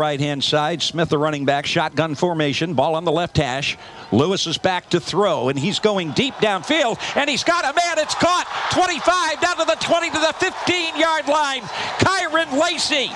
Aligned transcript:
right 0.00 0.18
hand 0.18 0.42
side. 0.42 0.82
Smith, 0.82 1.10
the 1.10 1.18
running 1.18 1.44
back, 1.44 1.66
shotgun 1.66 2.14
formation, 2.14 2.72
ball 2.72 2.94
on 2.94 3.04
the 3.04 3.12
left 3.12 3.36
hash. 3.36 3.76
Lewis 4.10 4.46
is 4.46 4.56
back 4.56 4.88
to 4.90 4.98
throw, 4.98 5.50
and 5.50 5.58
he's 5.58 5.78
going 5.78 6.12
deep 6.12 6.34
downfield, 6.36 6.98
and 7.16 7.28
he's 7.28 7.44
got 7.44 7.64
a 7.64 7.74
man. 7.74 7.98
It's 7.98 8.14
caught 8.14 8.46
25 8.72 9.40
down 9.40 9.58
to 9.58 9.64
the 9.66 9.76
20 9.78 10.10
to 10.10 10.18
the 10.18 10.34
15 10.38 10.96
yard 10.96 11.28
line. 11.28 11.60
Kyren 12.00 12.58
Lacy 12.58 13.12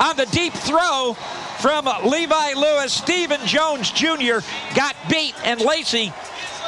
on 0.00 0.16
the 0.16 0.26
deep 0.26 0.52
throw 0.52 1.14
from 1.60 1.88
Levi 2.04 2.54
Lewis. 2.54 2.92
Stephen 2.92 3.40
Jones 3.46 3.92
Jr. 3.92 4.40
got 4.74 4.96
beat, 5.08 5.34
and 5.44 5.60
Lacy 5.60 6.12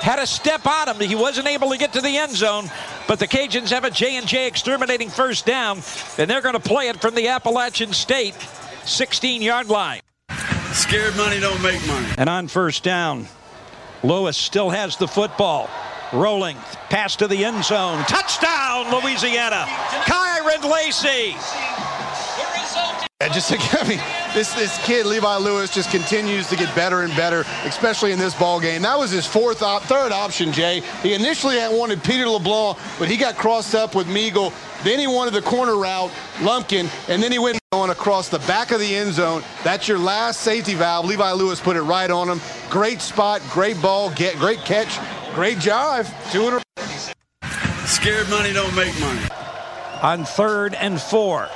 had 0.01 0.19
a 0.21 0.27
step 0.27 0.65
on 0.67 0.89
him. 0.89 1.09
He 1.09 1.17
wasn't 1.17 1.49
able 1.49 1.71
to 1.71 1.77
get 1.77 1.93
to 1.95 2.01
the 2.01 2.17
end 2.17 2.33
zone, 2.33 2.71
but 3.09 3.19
the 3.19 3.27
Cajuns 3.27 3.71
have 3.71 3.85
a 3.85 3.91
J&J 3.91 4.47
exterminating 4.47 5.11
first 5.11 5.45
down, 5.45 5.81
and 6.19 6.31
they're 6.31 6.41
going 6.41 6.55
to 6.55 6.61
play 6.61 6.89
it 6.89 7.01
from 7.01 7.15
the 7.15 7.29
Appalachian 7.29 7.93
State 7.93 8.35
16-yard 8.85 9.69
line. 9.69 10.01
Scared 10.73 11.17
money 11.17 11.41
don't 11.41 11.61
make 11.63 11.85
money. 11.87 12.07
And 12.17 12.29
on 12.29 12.49
first 12.49 12.83
down, 12.85 13.27
Lewis 14.03 14.37
still 14.37 14.71
has 14.71 14.97
the 14.97 15.09
football. 15.09 15.69
Rolling, 16.13 16.57
pass 16.89 17.17
to 17.17 17.29
the 17.29 17.45
end 17.45 17.65
zone. 17.65 18.03
Touchdown, 18.05 18.91
Louisiana. 18.91 19.65
Kyren 20.05 20.71
Lacy. 20.71 21.37
Yeah, 23.21 23.29
just 23.29 23.53
I 23.53 23.89
mean, 23.89 24.01
this 24.35 24.55
this 24.55 24.79
kid 24.85 25.07
Levi 25.07 25.37
Lewis 25.37 25.73
just 25.73 25.91
continues 25.91 26.49
to 26.49 26.57
get 26.57 26.75
better 26.75 27.03
and 27.03 27.15
better, 27.17 27.45
especially 27.65 28.13
in 28.13 28.19
this 28.19 28.35
ball 28.35 28.61
game. 28.61 28.83
That 28.83 28.99
was 28.99 29.11
his 29.11 29.27
fourth 29.27 29.63
op, 29.63 29.83
third 29.83 30.13
option, 30.13 30.53
Jay. 30.53 30.81
He 31.03 31.15
initially 31.15 31.57
had 31.57 31.77
wanted 31.77 32.03
Peter 32.03 32.29
LeBlanc, 32.29 32.79
but 32.99 33.09
he 33.09 33.17
got 33.17 33.37
crossed 33.37 33.75
up 33.75 33.95
with 33.95 34.07
Meagle. 34.07 34.53
Then 34.85 34.99
he 34.99 35.07
wanted 35.07 35.35
the 35.35 35.43
corner 35.43 35.77
route, 35.77 36.11
Lumpkin, 36.41 36.89
and 37.09 37.23
then 37.23 37.33
he 37.33 37.39
went 37.39 37.59
on 37.73 37.91
across 37.91 38.29
the 38.29 38.39
back 38.41 38.71
of 38.71 38.81
the 38.81 38.95
end 38.97 39.13
zone. 39.13 39.43
That's 39.63 39.87
your 39.87 39.99
last 39.99 40.41
safety 40.41 40.75
valve. 40.75 41.07
Levi 41.07 41.33
Lewis 41.33 41.61
put 41.61 41.77
it 41.77 41.83
right 41.83 42.11
on 42.11 42.29
him. 42.29 42.41
Great 42.71 43.01
spot, 43.01 43.43
great 43.51 43.81
ball, 43.83 44.11
get 44.11 44.37
great 44.37 44.61
catch, 44.61 44.99
great 45.35 45.59
jive. 45.59 46.11
Two 46.33 46.49
in 46.49 46.55
a 46.55 47.87
Scared 47.87 48.29
money 48.31 48.53
don't 48.53 48.75
make 48.75 48.99
money. 49.01 49.21
On 50.03 50.25
third 50.25 50.75
and 50.75 51.01
four. 51.01 51.49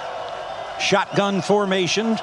Shotgun 0.79 1.41
formation. 1.41 2.19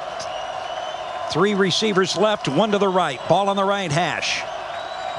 Three 1.32 1.54
receivers 1.54 2.18
left, 2.18 2.50
one 2.50 2.72
to 2.72 2.78
the 2.78 2.90
right. 2.90 3.20
Ball 3.30 3.48
on 3.48 3.56
the 3.56 3.64
right 3.64 3.92
hash. 3.92 4.44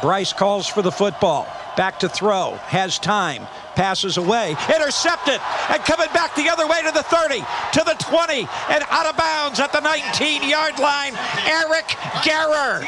Brice 0.02 0.32
calls 0.32 0.66
for 0.66 0.82
the 0.82 0.92
football. 0.92 1.46
Back 1.76 2.00
to 2.00 2.08
throw. 2.08 2.56
Has 2.66 2.98
time. 2.98 3.46
Passes 3.74 4.18
away. 4.18 4.54
Intercepted. 4.74 5.40
And 5.70 5.82
coming 5.84 6.08
back 6.12 6.34
the 6.34 6.50
other 6.50 6.66
way 6.66 6.82
to 6.82 6.90
the 6.92 7.02
30, 7.02 7.38
to 7.38 7.84
the 7.84 7.96
20, 7.98 8.40
and 8.68 8.84
out 8.90 9.06
of 9.06 9.16
bounds 9.16 9.58
at 9.58 9.72
the 9.72 9.80
19 9.80 10.48
yard 10.48 10.78
line. 10.78 11.14
Eric 11.46 11.86
Garror. 12.20 12.86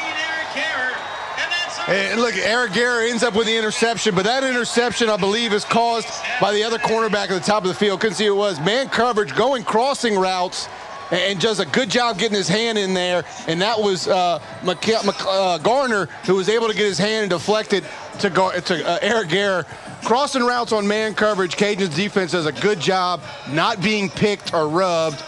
Look, 1.87 2.35
Eric 2.35 2.71
Garror 2.71 3.09
ends 3.09 3.23
up 3.23 3.35
with 3.35 3.45
the 3.45 3.55
interception, 3.55 4.15
but 4.15 4.25
that 4.25 4.43
interception, 4.43 5.09
I 5.09 5.17
believe, 5.17 5.53
is 5.53 5.63
caused 5.63 6.07
by 6.41 6.51
the 6.51 6.63
other 6.63 6.79
cornerback 6.79 7.29
at 7.29 7.29
the 7.29 7.39
top 7.39 7.63
of 7.63 7.69
the 7.69 7.75
field. 7.75 8.01
Couldn't 8.01 8.15
see 8.15 8.25
who 8.25 8.33
it 8.33 8.37
was. 8.37 8.59
Man 8.59 8.89
coverage, 8.89 9.35
going 9.35 9.63
crossing 9.63 10.17
routes, 10.17 10.67
and 11.15 11.39
does 11.39 11.59
a 11.59 11.65
good 11.65 11.89
job 11.89 12.17
getting 12.17 12.37
his 12.37 12.47
hand 12.47 12.77
in 12.77 12.93
there. 12.93 13.23
And 13.47 13.61
that 13.61 13.79
was 13.79 14.07
uh, 14.07 14.39
McK- 14.61 15.05
Mc- 15.05 15.25
uh, 15.25 15.57
Garner 15.59 16.05
who 16.25 16.35
was 16.35 16.49
able 16.49 16.67
to 16.67 16.73
get 16.73 16.85
his 16.85 16.97
hand 16.97 17.23
and 17.23 17.29
deflect 17.29 17.73
it 17.73 17.83
to, 18.19 18.29
to 18.29 18.87
uh, 18.87 18.99
Eric 19.01 19.29
Garror. 19.29 19.65
Crossing 20.03 20.43
routes 20.43 20.71
on 20.71 20.87
man 20.87 21.15
coverage, 21.15 21.55
Cajun's 21.57 21.95
defense 21.95 22.31
does 22.31 22.45
a 22.45 22.51
good 22.51 22.79
job 22.79 23.21
not 23.49 23.81
being 23.81 24.09
picked 24.09 24.53
or 24.53 24.67
rubbed 24.67 25.23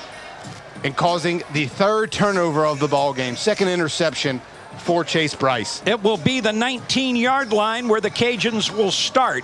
and 0.83 0.95
causing 0.95 1.41
the 1.53 1.65
third 1.65 2.11
turnover 2.11 2.65
of 2.65 2.79
the 2.79 2.87
ball 2.87 3.13
game. 3.13 3.35
Second 3.35 3.69
interception 3.69 4.39
for 4.77 5.03
Chase 5.03 5.33
Brice. 5.33 5.81
It 5.85 6.03
will 6.03 6.17
be 6.17 6.39
the 6.39 6.53
19 6.53 7.15
yard 7.15 7.51
line 7.51 7.87
where 7.87 8.01
the 8.01 8.11
Cajuns 8.11 8.69
will 8.69 8.91
start. 8.91 9.43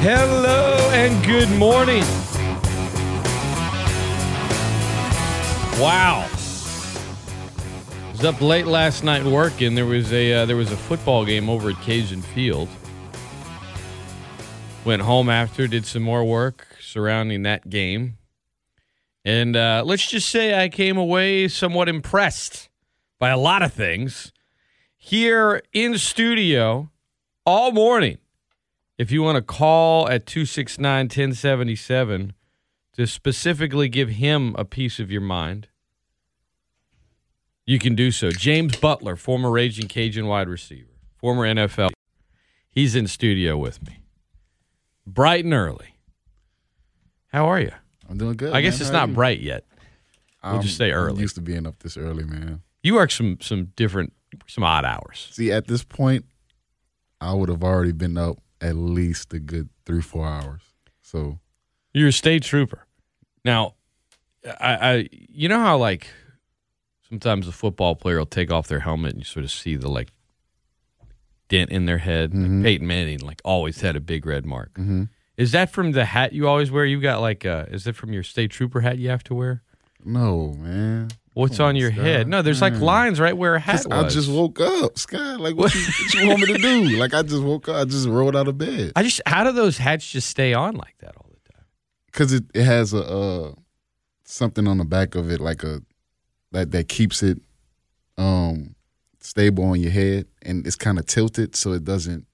Hello 0.00 0.90
and 0.92 1.24
good 1.24 1.48
morning. 1.58 2.02
Wow. 5.80 6.28
I 6.28 8.10
was 8.12 8.24
up 8.24 8.40
late 8.42 8.66
last 8.66 9.04
night 9.04 9.24
working. 9.24 9.74
There 9.74 9.86
was 9.86 10.12
a 10.12 10.34
uh, 10.34 10.46
there 10.46 10.54
was 10.54 10.70
a 10.70 10.76
football 10.76 11.24
game 11.24 11.48
over 11.48 11.70
at 11.70 11.80
Cajun 11.80 12.20
Field. 12.20 12.68
Went 14.84 15.00
home 15.00 15.30
after, 15.30 15.66
did 15.66 15.86
some 15.86 16.02
more 16.02 16.24
work 16.24 16.66
surrounding 16.78 17.42
that 17.44 17.70
game, 17.70 18.18
and 19.24 19.56
uh, 19.56 19.82
let's 19.84 20.06
just 20.06 20.28
say 20.28 20.62
I 20.62 20.68
came 20.68 20.98
away 20.98 21.48
somewhat 21.48 21.88
impressed 21.88 22.68
by 23.18 23.30
a 23.30 23.38
lot 23.38 23.62
of 23.62 23.72
things. 23.72 24.30
Here 24.98 25.62
in 25.72 25.96
studio 25.96 26.90
all 27.46 27.72
morning 27.72 28.18
if 28.98 29.10
you 29.10 29.22
want 29.22 29.36
to 29.36 29.42
call 29.42 30.08
at 30.08 30.26
269 30.26 31.04
1077 31.06 32.32
to 32.94 33.06
specifically 33.06 33.88
give 33.88 34.08
him 34.10 34.54
a 34.58 34.64
piece 34.64 34.98
of 34.98 35.10
your 35.10 35.20
mind, 35.20 35.68
you 37.66 37.78
can 37.78 37.94
do 37.94 38.10
so. 38.10 38.30
James 38.30 38.76
Butler, 38.76 39.16
former 39.16 39.50
Raging 39.50 39.88
Cajun 39.88 40.26
wide 40.26 40.48
receiver, 40.48 40.90
former 41.18 41.42
NFL, 41.44 41.90
he's 42.68 42.94
in 42.94 43.06
studio 43.06 43.56
with 43.58 43.84
me. 43.86 43.98
Bright 45.06 45.44
and 45.44 45.54
early. 45.54 45.94
How 47.28 47.46
are 47.46 47.60
you? 47.60 47.72
I'm 48.08 48.18
doing 48.18 48.36
good. 48.36 48.52
I 48.54 48.60
guess 48.60 48.74
man. 48.74 48.80
it's 48.82 48.90
How 48.90 49.06
not 49.06 49.14
bright 49.14 49.40
yet. 49.40 49.64
We'll 50.42 50.54
I'm- 50.54 50.62
just 50.62 50.76
say 50.76 50.90
I'm 50.90 50.96
early. 50.98 51.20
used 51.20 51.34
to 51.34 51.40
being 51.42 51.66
up 51.66 51.80
this 51.80 51.96
early, 51.96 52.24
man. 52.24 52.62
You 52.82 52.94
work 52.94 53.10
some 53.10 53.38
some 53.40 53.72
different, 53.74 54.12
some 54.46 54.62
odd 54.62 54.84
hours. 54.84 55.28
See, 55.32 55.50
at 55.50 55.66
this 55.66 55.82
point, 55.82 56.24
I 57.20 57.32
would 57.34 57.48
have 57.48 57.64
already 57.64 57.90
been 57.92 58.16
up 58.16 58.38
at 58.60 58.76
least 58.76 59.32
a 59.34 59.38
good 59.38 59.68
three, 59.84 60.02
four 60.02 60.26
hours. 60.26 60.62
So 61.02 61.38
You're 61.92 62.08
a 62.08 62.12
state 62.12 62.42
trooper. 62.42 62.86
Now, 63.44 63.74
I, 64.60 64.74
I 64.74 65.08
you 65.10 65.48
know 65.48 65.60
how 65.60 65.76
like 65.78 66.08
sometimes 67.08 67.46
a 67.48 67.52
football 67.52 67.94
player 67.94 68.18
will 68.18 68.26
take 68.26 68.50
off 68.50 68.68
their 68.68 68.80
helmet 68.80 69.12
and 69.12 69.20
you 69.20 69.24
sort 69.24 69.44
of 69.44 69.50
see 69.50 69.76
the 69.76 69.88
like 69.88 70.08
dent 71.48 71.70
in 71.70 71.86
their 71.86 71.98
head. 71.98 72.32
Mm-hmm. 72.32 72.56
Like 72.58 72.64
Peyton 72.64 72.86
Manning 72.86 73.18
like 73.20 73.40
always 73.44 73.80
had 73.80 73.96
a 73.96 74.00
big 74.00 74.26
red 74.26 74.44
mark. 74.44 74.74
Mhm. 74.74 75.08
Is 75.36 75.52
that 75.52 75.70
from 75.70 75.92
the 75.92 76.06
hat 76.06 76.32
you 76.32 76.48
always 76.48 76.70
wear? 76.70 76.84
You 76.84 77.00
got 77.00 77.20
like 77.20 77.44
uh 77.46 77.66
is 77.70 77.86
it 77.86 77.94
from 77.94 78.12
your 78.12 78.22
state 78.22 78.50
trooper 78.50 78.80
hat 78.80 78.98
you 78.98 79.08
have 79.10 79.24
to 79.24 79.34
wear? 79.34 79.62
no, 80.04 80.52
man. 80.58 81.08
What's 81.36 81.60
on 81.60 81.76
your 81.76 81.90
head? 81.90 82.28
No, 82.28 82.40
there's 82.40 82.62
like 82.62 82.80
lines 82.80 83.20
right 83.20 83.36
where 83.36 83.56
a 83.56 83.60
hat 83.60 83.72
Just- 83.72 83.92
I 83.92 84.08
just 84.08 84.30
woke 84.30 84.58
up, 84.58 84.98
Sky. 84.98 85.34
Like, 85.36 85.54
what 85.54 85.74
you, 85.74 85.80
what 86.00 86.14
you 86.14 86.28
want 86.28 86.40
me 86.40 86.46
to 86.46 86.58
do? 86.58 86.82
Like, 86.96 87.12
I 87.12 87.22
just 87.22 87.42
woke 87.42 87.68
up. 87.68 87.76
I 87.76 87.84
just 87.84 88.08
rolled 88.08 88.34
out 88.34 88.48
of 88.48 88.56
bed 88.56 88.92
I 88.96 89.02
just 89.02 89.20
how 89.26 89.44
do 89.44 89.52
those 89.52 89.76
hats 89.76 90.10
just 90.10 90.30
stay 90.30 90.54
on 90.54 90.76
like 90.76 90.94
that 91.00 91.14
all 91.18 91.28
the 91.28 91.52
time? 91.52 91.64
because 92.06 92.32
it, 92.32 92.44
it 92.54 92.64
has 92.64 92.94
a 92.94 93.04
uh, 93.04 93.52
something 94.24 94.66
on 94.66 94.78
the 94.78 94.86
back 94.86 95.14
of 95.14 95.30
it, 95.30 95.38
like 95.38 95.62
a 95.62 95.82
that 96.52 96.70
that 96.70 96.88
keeps 96.88 97.22
it 97.22 97.38
um 98.16 98.74
stable 99.20 99.64
on 99.64 99.78
your 99.78 99.90
head, 99.90 100.26
and 100.40 100.66
it's 100.66 100.76
kind 100.76 100.98
of 100.98 101.04
tilted 101.04 101.54
so 101.54 101.72
it 101.72 101.84
doesn't. 101.84 102.24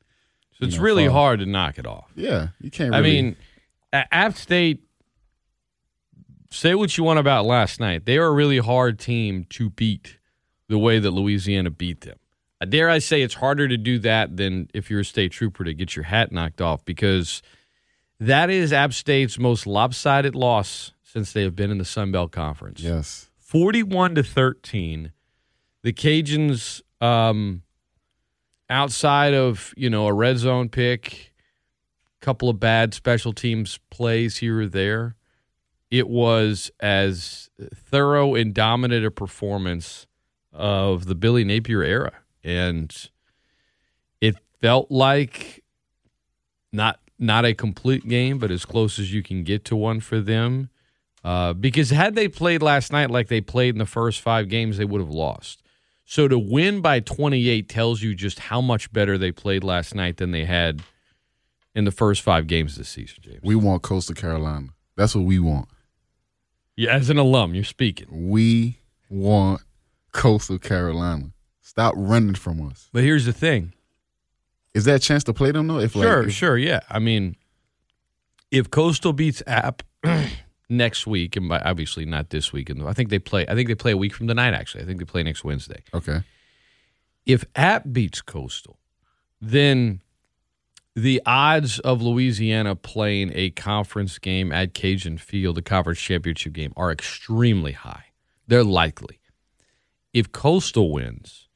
So 0.60 0.66
it's 0.66 0.76
know, 0.76 0.82
really 0.82 1.06
fall. 1.06 1.16
hard 1.16 1.40
to 1.40 1.46
knock 1.46 1.76
it 1.76 1.88
off. 1.88 2.12
Yeah, 2.14 2.50
you 2.60 2.70
can't. 2.70 2.94
I 2.94 3.00
mean, 3.00 3.34
App 3.92 4.36
State. 4.36 4.84
Say 6.52 6.74
what 6.74 6.98
you 6.98 7.04
want 7.04 7.18
about 7.18 7.46
last 7.46 7.80
night. 7.80 8.04
They 8.04 8.18
were 8.18 8.26
a 8.26 8.32
really 8.32 8.58
hard 8.58 8.98
team 8.98 9.46
to 9.50 9.70
beat, 9.70 10.18
the 10.68 10.78
way 10.78 10.98
that 10.98 11.10
Louisiana 11.10 11.70
beat 11.70 12.02
them. 12.02 12.18
Uh, 12.60 12.66
Dare 12.66 12.90
I 12.90 12.98
say 12.98 13.22
it's 13.22 13.34
harder 13.34 13.66
to 13.68 13.76
do 13.78 13.98
that 14.00 14.36
than 14.36 14.68
if 14.74 14.90
you're 14.90 15.00
a 15.00 15.04
state 15.04 15.32
trooper 15.32 15.64
to 15.64 15.72
get 15.72 15.96
your 15.96 16.04
hat 16.04 16.30
knocked 16.30 16.60
off 16.60 16.84
because 16.84 17.42
that 18.20 18.50
is 18.50 18.72
App 18.72 18.92
State's 18.92 19.38
most 19.38 19.66
lopsided 19.66 20.34
loss 20.34 20.92
since 21.02 21.32
they 21.32 21.42
have 21.42 21.56
been 21.56 21.70
in 21.70 21.78
the 21.78 21.84
Sun 21.84 22.12
Belt 22.12 22.32
Conference. 22.32 22.80
yes. 22.80 23.30
41 23.38 24.14
to 24.14 24.22
13. 24.22 25.12
The 25.82 25.92
Cajuns, 25.92 26.80
um, 27.00 27.62
outside 28.70 29.34
of, 29.34 29.74
you 29.76 29.90
know, 29.90 30.06
a 30.06 30.12
red 30.12 30.38
zone 30.38 30.68
pick, 30.68 31.32
a 32.20 32.24
couple 32.24 32.48
of 32.48 32.60
bad 32.60 32.94
special 32.94 33.32
teams 33.32 33.78
plays 33.90 34.38
here 34.38 34.60
or 34.60 34.66
there. 34.66 35.16
It 35.92 36.08
was 36.08 36.70
as 36.80 37.50
thorough 37.74 38.34
and 38.34 38.54
dominant 38.54 39.04
a 39.04 39.10
performance 39.10 40.06
of 40.54 41.04
the 41.04 41.14
Billy 41.14 41.44
Napier 41.44 41.82
era. 41.82 42.12
And 42.42 43.10
it 44.18 44.36
felt 44.62 44.90
like 44.90 45.62
not 46.72 46.98
not 47.18 47.44
a 47.44 47.52
complete 47.52 48.08
game, 48.08 48.38
but 48.38 48.50
as 48.50 48.64
close 48.64 48.98
as 48.98 49.12
you 49.12 49.22
can 49.22 49.44
get 49.44 49.66
to 49.66 49.76
one 49.76 50.00
for 50.00 50.18
them. 50.18 50.70
Uh, 51.22 51.52
because 51.52 51.90
had 51.90 52.14
they 52.14 52.26
played 52.26 52.62
last 52.62 52.90
night 52.90 53.10
like 53.10 53.28
they 53.28 53.42
played 53.42 53.74
in 53.74 53.78
the 53.78 53.84
first 53.84 54.22
five 54.22 54.48
games, 54.48 54.78
they 54.78 54.86
would 54.86 55.02
have 55.02 55.10
lost. 55.10 55.62
So 56.06 56.26
to 56.26 56.38
win 56.38 56.80
by 56.80 57.00
28 57.00 57.68
tells 57.68 58.00
you 58.00 58.14
just 58.14 58.38
how 58.38 58.62
much 58.62 58.90
better 58.94 59.18
they 59.18 59.30
played 59.30 59.62
last 59.62 59.94
night 59.94 60.16
than 60.16 60.30
they 60.30 60.46
had 60.46 60.82
in 61.74 61.84
the 61.84 61.92
first 61.92 62.22
five 62.22 62.46
games 62.46 62.76
this 62.76 62.88
season, 62.88 63.18
James. 63.20 63.40
We 63.42 63.56
want 63.56 63.82
Coastal 63.82 64.14
Carolina. 64.14 64.68
That's 64.96 65.14
what 65.14 65.26
we 65.26 65.38
want. 65.38 65.68
Yeah, 66.76 66.94
as 66.94 67.10
an 67.10 67.18
alum, 67.18 67.54
you're 67.54 67.64
speaking. 67.64 68.06
We 68.30 68.78
want 69.10 69.60
Coastal 70.12 70.58
Carolina. 70.58 71.32
Stop 71.60 71.94
running 71.96 72.34
from 72.34 72.66
us. 72.66 72.88
But 72.92 73.02
here's 73.04 73.24
the 73.26 73.32
thing. 73.32 73.72
Is 74.74 74.84
that 74.86 74.94
a 74.96 74.98
chance 74.98 75.22
to 75.24 75.34
play 75.34 75.50
them 75.52 75.66
though? 75.68 75.78
If 75.78 75.92
Sure, 75.92 76.20
like, 76.20 76.28
if- 76.28 76.34
sure, 76.34 76.56
yeah. 76.56 76.80
I 76.88 76.98
mean, 76.98 77.36
if 78.50 78.70
Coastal 78.70 79.12
beats 79.12 79.42
App 79.46 79.82
next 80.70 81.06
week, 81.06 81.36
and 81.36 81.48
by 81.48 81.58
obviously 81.60 82.04
not 82.06 82.30
this 82.30 82.52
week, 82.52 82.70
and 82.70 82.82
I 82.88 82.92
think 82.94 83.10
they 83.10 83.18
play. 83.18 83.46
I 83.48 83.54
think 83.54 83.68
they 83.68 83.74
play 83.74 83.92
a 83.92 83.96
week 83.96 84.14
from 84.14 84.26
tonight. 84.28 84.54
Actually, 84.54 84.84
I 84.84 84.86
think 84.86 84.98
they 84.98 85.04
play 85.04 85.22
next 85.22 85.44
Wednesday. 85.44 85.82
Okay. 85.92 86.22
If 87.26 87.44
App 87.54 87.84
beats 87.92 88.20
Coastal, 88.22 88.78
then 89.40 90.00
the 90.94 91.22
odds 91.24 91.78
of 91.80 92.02
Louisiana 92.02 92.76
playing 92.76 93.32
a 93.34 93.50
conference 93.50 94.18
game 94.18 94.52
at 94.52 94.74
Cajun 94.74 95.18
Field, 95.18 95.58
a 95.58 95.62
conference 95.62 96.00
championship 96.00 96.52
game, 96.52 96.72
are 96.76 96.92
extremely 96.92 97.72
high. 97.72 98.06
They're 98.46 98.64
likely. 98.64 99.18
If 100.12 100.32
Coastal 100.32 100.92
wins, 100.92 101.48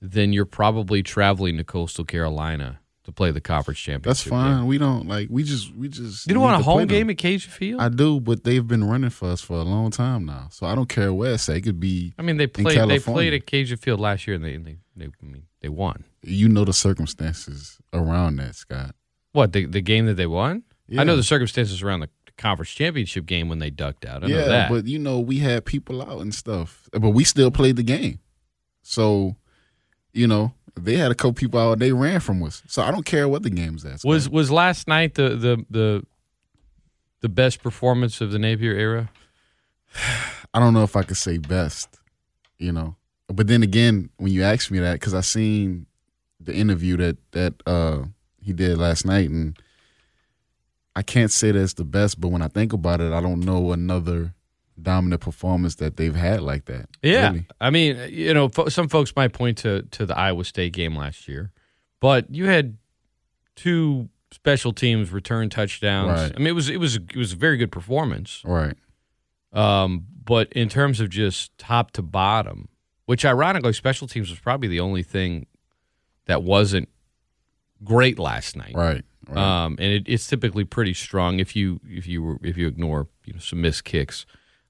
then 0.00 0.32
you're 0.32 0.44
probably 0.44 1.02
traveling 1.02 1.56
to 1.56 1.64
Coastal 1.64 2.04
Carolina 2.04 2.80
to 3.04 3.12
play 3.12 3.30
the 3.30 3.40
conference 3.40 3.78
championship. 3.78 4.04
That's 4.04 4.22
fine. 4.22 4.58
game. 4.58 4.66
We 4.66 4.78
don't 4.78 5.06
like 5.06 5.28
we 5.30 5.42
just 5.42 5.74
we 5.74 5.88
just 5.88 6.26
You 6.26 6.34
don't 6.34 6.42
want 6.42 6.60
a 6.60 6.64
home 6.64 6.86
game 6.86 7.08
at 7.08 7.16
Cajun 7.16 7.50
Field? 7.50 7.80
I 7.80 7.88
do, 7.88 8.20
but 8.20 8.44
they've 8.44 8.66
been 8.66 8.84
running 8.84 9.10
for 9.10 9.30
us 9.30 9.40
for 9.40 9.54
a 9.54 9.62
long 9.62 9.90
time 9.90 10.26
now. 10.26 10.48
So 10.50 10.66
I 10.66 10.74
don't 10.74 10.88
care 10.88 11.12
where 11.12 11.32
it's 11.32 11.48
at. 11.48 11.56
It 11.56 11.60
could 11.62 11.80
be 11.80 12.14
I 12.18 12.22
mean, 12.22 12.36
they 12.36 12.46
played. 12.46 12.88
They 12.88 12.98
played 12.98 13.32
at 13.32 13.46
Cajun 13.46 13.78
Field 13.78 14.00
last 14.00 14.26
year, 14.26 14.36
and 14.36 14.44
they 14.44 14.56
they, 14.56 14.76
they 14.96 15.06
I 15.06 15.24
mean 15.24 15.44
they 15.60 15.68
won. 15.68 16.04
You 16.26 16.48
know 16.48 16.64
the 16.64 16.72
circumstances 16.72 17.78
around 17.92 18.36
that, 18.36 18.54
Scott. 18.54 18.94
What 19.32 19.52
the 19.52 19.66
the 19.66 19.80
game 19.80 20.06
that 20.06 20.14
they 20.14 20.26
won? 20.26 20.62
I 20.96 21.04
know 21.04 21.16
the 21.16 21.22
circumstances 21.22 21.82
around 21.82 22.00
the 22.00 22.10
conference 22.36 22.70
championship 22.70 23.26
game 23.26 23.48
when 23.48 23.58
they 23.58 23.70
ducked 23.70 24.04
out. 24.04 24.24
I 24.24 24.26
know 24.26 24.36
yeah, 24.36 24.44
that. 24.44 24.70
but 24.70 24.86
you 24.86 24.98
know 24.98 25.18
we 25.20 25.38
had 25.38 25.64
people 25.64 26.02
out 26.02 26.20
and 26.20 26.34
stuff, 26.34 26.88
but 26.92 27.10
we 27.10 27.24
still 27.24 27.50
played 27.50 27.76
the 27.76 27.82
game. 27.82 28.20
So, 28.82 29.36
you 30.12 30.26
know, 30.26 30.52
they 30.78 30.96
had 30.96 31.10
a 31.10 31.14
couple 31.14 31.32
people 31.32 31.58
out. 31.58 31.78
They 31.78 31.92
ran 31.92 32.20
from 32.20 32.42
us. 32.42 32.62
So 32.66 32.82
I 32.82 32.90
don't 32.90 33.06
care 33.06 33.28
what 33.28 33.42
the 33.42 33.50
game's 33.50 33.84
at. 33.84 34.00
Scott. 34.00 34.08
was 34.08 34.28
was 34.28 34.50
last 34.50 34.88
night 34.88 35.14
the 35.14 35.30
the 35.30 35.64
the 35.70 36.06
the 37.20 37.28
best 37.28 37.62
performance 37.62 38.20
of 38.20 38.30
the 38.30 38.38
Napier 38.38 38.74
era? 38.74 39.10
I 40.54 40.60
don't 40.60 40.74
know 40.74 40.84
if 40.84 40.94
I 40.94 41.02
could 41.02 41.16
say 41.16 41.38
best, 41.38 41.98
you 42.58 42.72
know. 42.72 42.96
But 43.26 43.48
then 43.48 43.62
again, 43.62 44.10
when 44.18 44.32
you 44.32 44.44
ask 44.44 44.70
me 44.70 44.78
that, 44.80 44.94
because 44.94 45.14
I 45.14 45.22
seen 45.22 45.86
the 46.44 46.54
interview 46.54 46.96
that 46.98 47.16
that 47.32 47.54
uh, 47.66 48.04
he 48.40 48.52
did 48.52 48.78
last 48.78 49.04
night, 49.04 49.30
and 49.30 49.58
I 50.96 51.02
can't 51.02 51.30
say 51.30 51.50
that's 51.50 51.74
the 51.74 51.84
best. 51.84 52.20
But 52.20 52.28
when 52.28 52.42
I 52.42 52.48
think 52.48 52.72
about 52.72 53.00
it, 53.00 53.12
I 53.12 53.20
don't 53.20 53.40
know 53.40 53.72
another 53.72 54.34
dominant 54.80 55.22
performance 55.22 55.76
that 55.76 55.96
they've 55.96 56.14
had 56.14 56.40
like 56.40 56.64
that. 56.66 56.88
Yeah, 57.02 57.28
really. 57.28 57.46
I 57.60 57.70
mean, 57.70 57.98
you 58.10 58.34
know, 58.34 58.48
fo- 58.48 58.68
some 58.68 58.88
folks 58.88 59.14
might 59.16 59.32
point 59.32 59.58
to 59.58 59.82
to 59.82 60.06
the 60.06 60.16
Iowa 60.16 60.44
State 60.44 60.72
game 60.72 60.96
last 60.96 61.28
year, 61.28 61.52
but 62.00 62.30
you 62.30 62.46
had 62.46 62.76
two 63.56 64.08
special 64.32 64.72
teams 64.72 65.12
return 65.12 65.48
touchdowns. 65.48 66.20
Right. 66.20 66.32
I 66.34 66.38
mean, 66.38 66.48
it 66.48 66.54
was 66.54 66.68
it 66.68 66.78
was 66.78 66.96
it 66.96 67.16
was 67.16 67.32
a 67.32 67.36
very 67.36 67.56
good 67.56 67.72
performance. 67.72 68.42
right. 68.44 68.76
Um, 69.52 70.06
but 70.24 70.52
in 70.52 70.68
terms 70.68 70.98
of 71.00 71.10
just 71.10 71.56
top 71.58 71.92
to 71.92 72.02
bottom, 72.02 72.68
which 73.06 73.24
ironically, 73.24 73.72
special 73.72 74.08
teams 74.08 74.30
was 74.30 74.40
probably 74.40 74.68
the 74.68 74.80
only 74.80 75.02
thing 75.04 75.46
that 76.26 76.42
wasn't 76.42 76.88
great 77.82 78.18
last 78.18 78.56
night. 78.56 78.72
Right. 78.74 79.04
right. 79.28 79.36
Um, 79.64 79.76
and 79.78 79.92
it, 79.92 80.04
it's 80.06 80.26
typically 80.26 80.64
pretty 80.64 80.94
strong 80.94 81.38
if 81.40 81.54
you 81.56 81.80
if 81.88 82.06
you 82.06 82.22
were- 82.22 82.38
if 82.42 82.56
you 82.56 82.66
ignore 82.66 83.08
you 83.24 83.32
know 83.34 83.40
some 83.40 83.60
missed 83.60 83.84
kicks. 83.84 84.26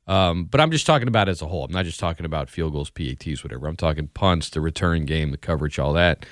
Um, 0.06 0.45
but 0.45 0.61
I'm 0.61 0.71
just 0.71 0.85
talking 0.87 1.09
about 1.09 1.29
as 1.31 1.41
a 1.41 1.47
whole. 1.47 1.65
I'm 1.65 1.73
not 1.73 1.87
just 1.87 1.99
talking 1.99 2.27
about 2.27 2.51
field 2.51 2.73
goals, 2.75 2.91
PATs, 2.91 3.43
whatever. 3.43 3.67
I'm 3.67 3.77
talking 3.77 4.09
punts, 4.09 4.51
the 4.51 4.61
return 4.61 5.06
game, 5.06 5.31
the 5.31 5.39
coverage, 5.39 5.79
all 5.79 5.95
that. 5.95 6.27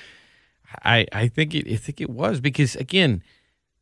I 0.85 1.07
I 1.13 1.29
think 1.29 1.55
it 1.55 1.67
I 1.71 1.77
think 1.77 2.01
it 2.01 2.11
was 2.11 2.41
because 2.41 2.77
again, 2.77 3.23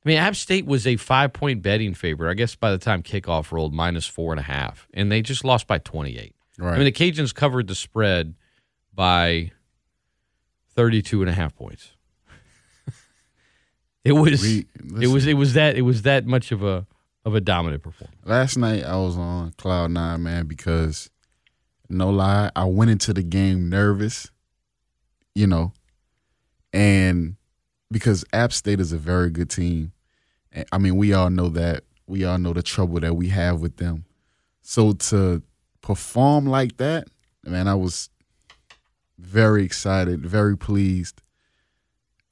I 0.04 0.08
mean 0.08 0.18
App 0.18 0.36
State 0.36 0.66
was 0.66 0.86
a 0.86 0.96
five 0.96 1.32
point 1.32 1.62
betting 1.62 1.94
favorite. 1.94 2.30
I 2.30 2.34
guess 2.34 2.54
by 2.54 2.70
the 2.70 2.78
time 2.78 3.02
kickoff 3.02 3.50
rolled, 3.52 3.74
minus 3.74 4.06
four 4.06 4.32
and 4.32 4.40
a 4.40 4.44
half, 4.44 4.86
and 4.94 5.10
they 5.10 5.22
just 5.22 5.44
lost 5.44 5.66
by 5.66 5.78
28. 5.78 6.34
right. 6.58 6.74
I 6.74 6.76
mean 6.76 6.84
the 6.84 6.92
Cajuns 6.92 7.34
covered 7.34 7.66
the 7.66 7.74
spread 7.74 8.34
by 8.94 9.50
32 10.74 11.22
and 11.22 11.30
a 11.30 11.32
half 11.34 11.54
points. 11.54 11.92
it 14.04 14.12
was 14.12 14.42
We- 14.42 14.66
it 15.02 15.08
was 15.08 15.26
it 15.26 15.34
was 15.34 15.54
that 15.54 15.76
it 15.76 15.82
was 15.82 16.02
that 16.02 16.26
much 16.26 16.52
of 16.52 16.62
a 16.62 16.86
of 17.24 17.34
a 17.34 17.40
dominant 17.40 17.82
performance. 17.82 18.16
Last 18.24 18.56
night 18.56 18.84
I 18.84 18.96
was 18.96 19.16
on 19.16 19.52
cloud 19.58 19.90
nine, 19.90 20.22
man, 20.22 20.46
because 20.46 21.10
no 21.88 22.08
lie, 22.10 22.50
I 22.56 22.64
went 22.64 22.90
into 22.90 23.12
the 23.12 23.22
game 23.22 23.68
nervous, 23.68 24.30
you 25.34 25.46
know, 25.46 25.72
and 26.72 27.36
because 27.90 28.24
App 28.32 28.52
State 28.52 28.80
is 28.80 28.92
a 28.92 28.98
very 28.98 29.30
good 29.30 29.50
team. 29.50 29.92
And, 30.52 30.64
I 30.72 30.78
mean, 30.78 30.96
we 30.96 31.12
all 31.12 31.30
know 31.30 31.48
that. 31.50 31.84
We 32.06 32.24
all 32.24 32.38
know 32.38 32.52
the 32.52 32.62
trouble 32.62 33.00
that 33.00 33.14
we 33.14 33.28
have 33.28 33.60
with 33.60 33.76
them. 33.76 34.04
So 34.62 34.92
to 34.92 35.42
perform 35.82 36.46
like 36.46 36.76
that, 36.78 37.08
man, 37.44 37.66
I 37.68 37.74
was 37.74 38.08
very 39.20 39.64
excited, 39.64 40.24
very 40.26 40.56
pleased. 40.56 41.22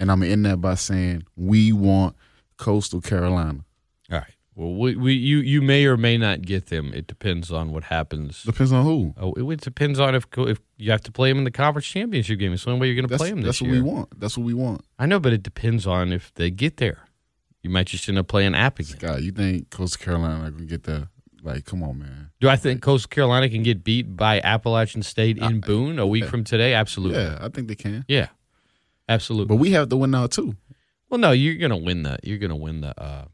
And 0.00 0.10
I'm 0.10 0.22
in 0.22 0.42
there 0.42 0.56
by 0.56 0.74
saying 0.74 1.24
we 1.36 1.72
want 1.72 2.16
Coastal 2.56 3.00
Carolina. 3.00 3.64
All 4.10 4.18
right. 4.18 4.34
Well, 4.54 4.74
we, 4.74 4.96
we 4.96 5.12
you 5.12 5.38
you 5.38 5.62
may 5.62 5.86
or 5.86 5.96
may 5.96 6.18
not 6.18 6.42
get 6.42 6.66
them. 6.66 6.92
It 6.92 7.06
depends 7.06 7.52
on 7.52 7.70
what 7.70 7.84
happens. 7.84 8.42
Depends 8.42 8.72
on 8.72 8.84
who. 8.84 9.14
Oh, 9.16 9.32
it, 9.34 9.44
it 9.44 9.60
depends 9.60 10.00
on 10.00 10.16
if 10.16 10.26
if 10.36 10.58
you 10.76 10.90
have 10.90 11.00
to 11.02 11.12
play 11.12 11.30
them 11.30 11.38
in 11.38 11.44
the 11.44 11.52
conference 11.52 11.86
championship 11.86 12.40
game. 12.40 12.52
It's 12.52 12.64
the 12.64 12.70
only 12.70 12.80
way 12.80 12.86
you're 12.88 12.96
going 12.96 13.08
to 13.08 13.16
play 13.16 13.30
them 13.30 13.42
this 13.42 13.60
that's 13.60 13.62
what 13.62 13.70
we 13.70 13.80
want. 13.80 14.20
That's 14.20 14.36
what 14.36 14.44
we 14.44 14.54
want. 14.54 14.84
I 14.98 15.06
know, 15.06 15.20
but 15.20 15.32
it 15.32 15.44
depends 15.44 15.86
on 15.86 16.12
if 16.12 16.34
they 16.34 16.50
get 16.50 16.78
there. 16.78 17.04
You 17.62 17.70
might 17.70 17.86
just 17.86 18.08
end 18.08 18.18
up 18.18 18.26
playing 18.26 18.56
App 18.56 18.80
again. 18.80 18.96
God, 18.98 19.20
you 19.20 19.30
think 19.30 19.70
Coastal 19.70 20.04
Carolina 20.04 20.50
gonna 20.50 20.64
get 20.64 20.82
that? 20.84 21.08
Like, 21.42 21.64
come 21.64 21.82
on, 21.82 21.98
man. 22.00 22.30
Do 22.40 22.48
I 22.48 22.56
think 22.56 22.82
Coastal 22.82 23.08
Carolina 23.08 23.48
can 23.48 23.62
get 23.62 23.84
beat 23.84 24.16
by 24.16 24.40
Appalachian 24.40 25.02
State 25.02 25.38
in 25.38 25.60
Boone 25.60 25.98
a 25.98 26.06
week 26.06 26.24
from 26.26 26.44
today? 26.44 26.74
Absolutely. 26.74 27.18
Yeah, 27.22 27.38
I 27.40 27.48
think 27.48 27.68
they 27.68 27.74
can. 27.74 28.04
Yeah. 28.08 28.28
Absolutely. 29.08 29.46
But 29.54 29.60
we 29.60 29.70
have 29.72 29.88
to 29.88 29.96
win 29.96 30.10
now 30.10 30.26
too. 30.26 30.56
Well, 31.08 31.18
no, 31.18 31.30
you're 31.32 31.54
gonna 31.54 31.76
win 31.76 32.02
the. 32.02 32.18
You're 32.22 32.38
gonna 32.38 32.56
win 32.56 32.82
the. 32.82 33.00
Uh, 33.00 33.24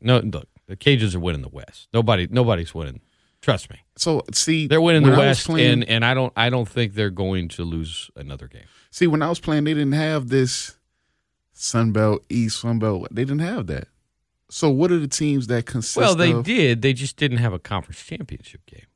no, 0.00 0.18
look, 0.20 0.48
the 0.66 0.76
Cajuns 0.76 1.14
are 1.14 1.20
winning 1.20 1.42
the 1.42 1.48
West. 1.50 1.88
Nobody, 1.92 2.26
nobody's 2.30 2.74
winning. 2.74 3.00
Trust 3.42 3.70
me, 3.70 3.78
So 3.96 4.22
see, 4.34 4.66
they're 4.66 4.80
winning 4.82 5.02
the 5.02 5.16
West, 5.16 5.46
playing- 5.46 5.72
and 5.82 5.84
and 5.88 6.04
I 6.04 6.12
don't, 6.14 6.32
I 6.36 6.50
don't 6.50 6.68
think 6.68 6.92
they're 6.94 7.08
going 7.10 7.48
to 7.48 7.64
lose 7.64 8.10
another 8.14 8.46
game. 8.48 8.64
see 8.90 9.06
when 9.06 9.22
I 9.22 9.28
was 9.30 9.40
playing, 9.40 9.64
they 9.64 9.72
didn't 9.74 9.92
have 9.92 10.28
this 10.28 10.76
Sun 11.54 11.92
Belt, 11.92 12.22
East 12.28 12.60
Sun 12.60 12.78
Belt. 12.80 13.08
They 13.10 13.22
didn't 13.24 13.40
have 13.40 13.66
that. 13.68 13.88
So 14.50 14.68
what 14.68 14.90
are 14.90 14.98
the 14.98 15.08
teams 15.08 15.46
that 15.46 15.66
consist? 15.66 15.96
Well, 15.96 16.14
they 16.14 16.32
of, 16.32 16.44
did. 16.44 16.82
They 16.82 16.92
just 16.92 17.16
didn't 17.16 17.38
have 17.38 17.52
a 17.52 17.58
conference 17.58 18.02
championship 18.02 18.66
game. 18.66 18.86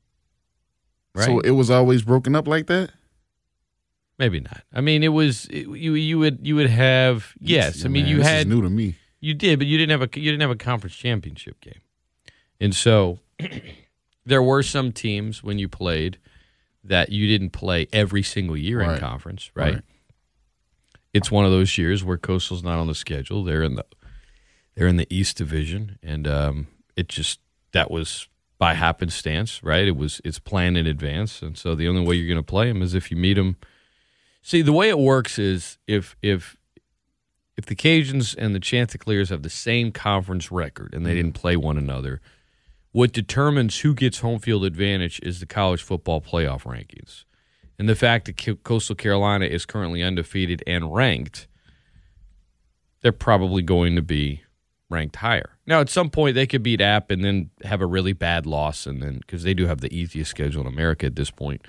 Right? 1.13 1.25
So 1.25 1.39
it 1.39 1.51
was 1.51 1.69
always 1.69 2.03
broken 2.03 2.35
up 2.35 2.47
like 2.47 2.67
that. 2.67 2.91
Maybe 4.19 4.39
not. 4.39 4.63
I 4.73 4.81
mean, 4.81 5.03
it 5.03 5.09
was 5.09 5.45
it, 5.45 5.67
you. 5.67 5.93
You 5.93 6.19
would 6.19 6.39
you 6.45 6.55
would 6.55 6.69
have 6.69 7.33
yes. 7.39 7.83
I 7.83 7.87
mean, 7.87 8.03
Man, 8.03 8.11
you 8.11 8.17
this 8.17 8.27
is 8.27 8.31
had 8.31 8.47
new 8.47 8.61
to 8.61 8.69
me. 8.69 8.95
You 9.19 9.33
did, 9.33 9.59
but 9.59 9.67
you 9.67 9.77
didn't 9.77 9.99
have 9.99 10.01
a 10.01 10.19
you 10.19 10.31
didn't 10.31 10.41
have 10.41 10.51
a 10.51 10.55
conference 10.55 10.95
championship 10.95 11.59
game, 11.59 11.81
and 12.59 12.75
so 12.75 13.19
there 14.25 14.41
were 14.41 14.63
some 14.63 14.91
teams 14.91 15.43
when 15.43 15.59
you 15.59 15.67
played 15.67 16.17
that 16.83 17.11
you 17.11 17.27
didn't 17.27 17.49
play 17.49 17.87
every 17.91 18.23
single 18.23 18.55
year 18.55 18.81
in 18.81 18.99
conference, 18.99 19.51
right? 19.53 19.75
Right. 19.75 19.83
It's 21.13 21.31
one 21.31 21.45
of 21.45 21.51
those 21.51 21.77
years 21.77 22.03
where 22.03 22.17
Coastal's 22.17 22.63
not 22.63 22.77
on 22.77 22.87
the 22.87 22.95
schedule. 22.95 23.43
They're 23.43 23.63
in 23.63 23.75
the 23.75 23.85
they're 24.75 24.87
in 24.87 24.97
the 24.97 25.07
East 25.13 25.37
Division, 25.37 25.97
and 26.03 26.27
um, 26.27 26.67
it 26.95 27.07
just 27.09 27.39
that 27.71 27.89
was 27.91 28.27
by 28.57 28.73
happenstance, 28.73 29.61
right? 29.63 29.87
It 29.87 29.97
was 29.97 30.21
it's 30.23 30.39
planned 30.39 30.77
in 30.77 30.87
advance, 30.87 31.41
and 31.41 31.57
so 31.57 31.75
the 31.75 31.87
only 31.87 32.05
way 32.05 32.15
you're 32.15 32.27
going 32.33 32.43
to 32.43 32.43
play 32.43 32.67
them 32.67 32.81
is 32.81 32.93
if 32.93 33.11
you 33.11 33.17
meet 33.17 33.33
them. 33.35 33.57
See, 34.41 34.61
the 34.61 34.73
way 34.73 34.89
it 34.89 34.99
works 34.99 35.39
is 35.39 35.77
if 35.87 36.15
if 36.21 36.55
if 37.57 37.65
the 37.65 37.75
Cajuns 37.75 38.35
and 38.37 38.53
the 38.53 38.59
Chanticleers 38.59 39.29
have 39.29 39.41
the 39.43 39.49
same 39.49 39.91
conference 39.91 40.51
record 40.51 40.93
and 40.93 41.05
they 41.05 41.11
Mm-hmm. 41.11 41.17
didn't 41.17 41.33
play 41.33 41.55
one 41.55 41.77
another, 41.77 42.21
what 42.91 43.11
determines 43.13 43.79
who 43.79 43.93
gets 43.93 44.19
home 44.19 44.39
field 44.39 44.65
advantage 44.65 45.19
is 45.23 45.39
the 45.39 45.45
college 45.45 45.81
football 45.81 46.21
playoff 46.21 46.63
rankings. 46.63 47.23
And 47.77 47.89
the 47.89 47.95
fact 47.95 48.25
that 48.25 48.63
Coastal 48.63 48.95
Carolina 48.95 49.45
is 49.45 49.65
currently 49.65 50.01
undefeated 50.01 50.63
and 50.65 50.93
ranked, 50.93 51.47
they're 53.01 53.11
probably 53.11 53.61
going 53.61 53.95
to 53.97 54.01
be 54.01 54.43
ranked 54.89 55.17
higher. 55.17 55.57
Now, 55.65 55.81
at 55.81 55.89
some 55.89 56.09
point, 56.09 56.35
they 56.35 56.47
could 56.47 56.63
beat 56.63 56.81
App 56.81 57.11
and 57.11 57.23
then 57.23 57.49
have 57.63 57.81
a 57.81 57.85
really 57.85 58.13
bad 58.13 58.45
loss, 58.45 58.85
and 58.85 59.01
then 59.01 59.19
because 59.19 59.43
they 59.43 59.53
do 59.53 59.67
have 59.67 59.81
the 59.81 59.93
easiest 59.95 60.31
schedule 60.31 60.61
in 60.61 60.67
America 60.67 61.05
at 61.05 61.15
this 61.15 61.31
point. 61.31 61.61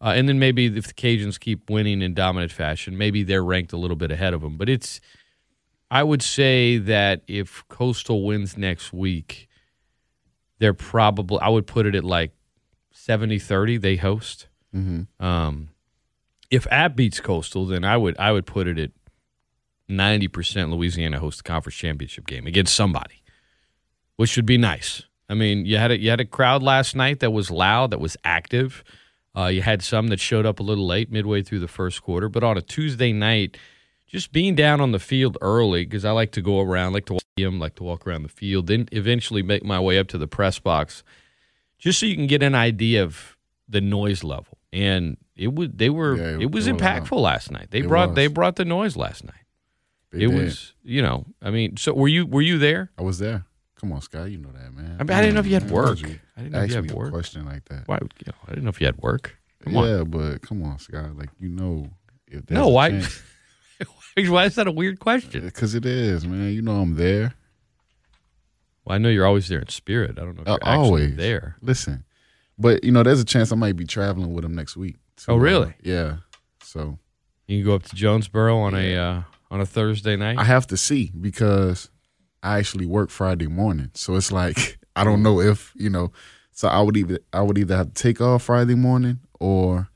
Uh, 0.00 0.14
and 0.16 0.28
then 0.28 0.38
maybe 0.38 0.66
if 0.66 0.86
the 0.86 0.94
Cajuns 0.94 1.38
keep 1.38 1.68
winning 1.68 2.00
in 2.00 2.14
dominant 2.14 2.52
fashion, 2.52 2.96
maybe 2.96 3.22
they're 3.22 3.44
ranked 3.44 3.72
a 3.72 3.76
little 3.76 3.96
bit 3.96 4.10
ahead 4.10 4.32
of 4.32 4.40
them. 4.40 4.56
But 4.56 4.68
it's, 4.70 5.00
I 5.90 6.02
would 6.02 6.22
say 6.22 6.78
that 6.78 7.22
if 7.26 7.64
Coastal 7.68 8.24
wins 8.24 8.56
next 8.56 8.92
week, 8.94 9.48
they're 10.58 10.72
probably, 10.72 11.38
I 11.40 11.48
would 11.50 11.66
put 11.66 11.84
it 11.84 11.94
at 11.94 12.04
like 12.04 12.32
70 12.92 13.38
30, 13.38 13.76
they 13.76 13.96
host. 13.96 14.46
Um, 15.18 15.70
if 16.50 16.66
App 16.70 16.96
beats 16.96 17.20
Coastal, 17.20 17.66
then 17.66 17.84
I 17.84 17.96
would 17.96 18.18
I 18.18 18.32
would 18.32 18.46
put 18.46 18.66
it 18.66 18.78
at 18.78 18.90
ninety 19.90 20.28
percent 20.28 20.70
Louisiana 20.70 21.18
hosts 21.18 21.42
the 21.42 21.48
conference 21.48 21.76
championship 21.76 22.26
game 22.26 22.46
against 22.46 22.74
somebody, 22.74 23.22
which 24.16 24.36
would 24.36 24.46
be 24.46 24.58
nice. 24.58 25.02
I 25.28 25.34
mean, 25.34 25.64
you 25.66 25.76
had 25.78 25.90
a 25.90 25.98
you 25.98 26.10
had 26.10 26.20
a 26.20 26.24
crowd 26.24 26.62
last 26.62 26.94
night 26.96 27.20
that 27.20 27.30
was 27.32 27.50
loud, 27.50 27.90
that 27.90 28.00
was 28.00 28.16
active. 28.24 28.82
Uh, 29.36 29.46
you 29.46 29.62
had 29.62 29.80
some 29.82 30.08
that 30.08 30.18
showed 30.18 30.44
up 30.44 30.58
a 30.58 30.62
little 30.62 30.86
late 30.86 31.10
midway 31.12 31.40
through 31.42 31.60
the 31.60 31.68
first 31.68 32.02
quarter, 32.02 32.28
but 32.28 32.42
on 32.42 32.58
a 32.58 32.62
Tuesday 32.62 33.12
night, 33.12 33.56
just 34.08 34.32
being 34.32 34.56
down 34.56 34.80
on 34.80 34.90
the 34.90 34.98
field 34.98 35.38
early 35.40 35.84
because 35.84 36.04
I 36.04 36.10
like 36.10 36.32
to 36.32 36.42
go 36.42 36.60
around, 36.60 36.94
like 36.94 37.06
to 37.06 37.12
watch 37.14 37.22
them, 37.36 37.60
like 37.60 37.76
to 37.76 37.84
walk 37.84 38.06
around 38.08 38.24
the 38.24 38.28
field, 38.28 38.66
then 38.66 38.88
eventually 38.90 39.42
make 39.42 39.64
my 39.64 39.78
way 39.78 40.00
up 40.00 40.08
to 40.08 40.18
the 40.18 40.26
press 40.26 40.58
box, 40.58 41.04
just 41.78 42.00
so 42.00 42.06
you 42.06 42.16
can 42.16 42.26
get 42.26 42.42
an 42.42 42.56
idea 42.56 43.04
of 43.04 43.36
the 43.68 43.80
noise 43.80 44.24
level. 44.24 44.58
And 44.72 45.16
it 45.36 45.54
was 45.54 45.68
they 45.74 45.90
were 45.90 46.16
Yeah, 46.16 46.22
it- 46.38 46.42
it 46.42 46.50
was 46.50 46.66
it 46.66 46.72
was 46.72 46.80
impactful 46.82 47.20
last 47.20 47.52
night. 47.52 47.68
They 47.70 47.78
It 47.80 47.88
brought 47.88 48.08
was. 48.10 48.16
they 48.16 48.26
brought 48.26 48.56
the 48.56 48.64
noise 48.64 48.96
last 48.96 49.22
night. 49.24 49.39
They 50.10 50.24
it 50.24 50.28
did. 50.30 50.34
was 50.44 50.72
you 50.82 51.02
know 51.02 51.24
I 51.42 51.50
mean 51.50 51.76
so 51.76 51.92
were 51.94 52.08
you 52.08 52.26
were 52.26 52.42
you 52.42 52.58
there? 52.58 52.90
I 52.98 53.02
was 53.02 53.18
there. 53.18 53.44
Come 53.80 53.92
on, 53.92 54.00
Scott. 54.02 54.30
You 54.30 54.36
know 54.38 54.50
that, 54.52 54.74
man. 54.74 54.96
I, 55.00 55.04
mean, 55.04 55.10
I 55.16 55.20
didn't 55.22 55.34
know 55.34 55.40
if 55.40 55.46
you 55.46 55.54
had 55.54 55.62
Man, 55.64 55.72
work. 55.72 56.00
you 56.00 56.18
I 56.36 56.40
didn't 56.42 56.52
know 56.52 56.58
if 56.58 56.64
ask 56.64 56.70
you 56.76 56.82
had 56.82 56.90
a 56.90 56.94
work. 56.94 57.12
question 57.12 57.46
like 57.46 57.64
that. 57.70 57.88
Why? 57.88 57.98
You 58.02 58.08
know, 58.26 58.32
I 58.46 58.50
didn't 58.50 58.64
know 58.64 58.68
if 58.68 58.78
you 58.80 58.86
had 58.86 58.98
work. 58.98 59.38
Come 59.64 59.76
on. 59.78 59.88
yeah, 59.88 60.04
but 60.04 60.42
come 60.42 60.62
on, 60.64 60.78
Scott. 60.78 61.16
Like 61.16 61.30
you 61.38 61.48
know, 61.48 61.88
if 62.26 62.44
there's 62.46 62.58
No, 62.60 62.68
why? 62.68 62.90
chance- 62.90 63.22
Why 64.28 64.44
is 64.44 64.56
that 64.56 64.66
a 64.66 64.72
weird 64.72 64.98
question? 65.00 65.40
Because 65.46 65.74
it 65.74 65.86
is, 65.86 66.26
man. 66.26 66.52
You 66.52 66.60
know 66.60 66.80
I'm 66.82 66.96
there. 66.96 67.32
Well, 68.84 68.94
I 68.96 68.98
know 68.98 69.08
you're 69.08 69.24
always 69.26 69.48
there 69.48 69.60
in 69.60 69.68
spirit. 69.68 70.18
I 70.18 70.22
don't 70.24 70.36
know 70.36 70.42
if 70.42 70.48
Uh, 70.48 70.50
you're 70.52 70.68
actually 70.68 70.84
always 70.84 71.16
there. 71.16 71.56
Listen, 71.62 72.04
but 72.58 72.84
you 72.84 72.92
know, 72.92 73.02
there's 73.02 73.20
a 73.20 73.24
chance 73.24 73.50
I 73.52 73.56
might 73.56 73.76
be 73.76 73.86
traveling 73.86 74.34
with 74.34 74.44
him 74.44 74.54
next 74.54 74.76
week. 74.76 74.96
So, 75.16 75.32
Oh, 75.34 75.36
really? 75.36 75.68
uh, 75.68 75.72
yeah. 75.82 76.16
So 76.62 76.98
You 77.46 77.58
can 77.58 77.64
go 77.66 77.74
up 77.74 77.84
to 77.84 77.96
Jonesboro 77.96 78.58
on 78.58 78.74
a 78.74 78.96
uh, 78.96 79.22
on 79.50 79.60
a 79.60 79.66
Thursday 79.66 80.16
night. 80.16 80.38
I 80.38 80.44
have 80.44 80.66
to 80.68 80.76
see 80.76 81.10
because 81.18 81.90
I 82.42 82.58
actually 82.58 82.86
work 82.86 83.10
Friday 83.10 83.46
morning. 83.48 83.90
So 83.94 84.14
it's 84.16 84.32
like 84.32 84.78
I 84.96 85.04
don't 85.04 85.22
know 85.22 85.40
if 85.40 85.72
you 85.76 85.90
know. 85.90 86.12
So 86.52 86.68
I 86.68 86.80
would 86.80 86.96
either 86.96 87.18
I 87.32 87.42
would 87.42 87.58
either 87.58 87.76
have 87.76 87.94
to 87.94 88.02
take 88.02 88.20
off 88.20 88.44
Friday 88.44 88.74
morning 88.74 89.20
or, 89.38 89.88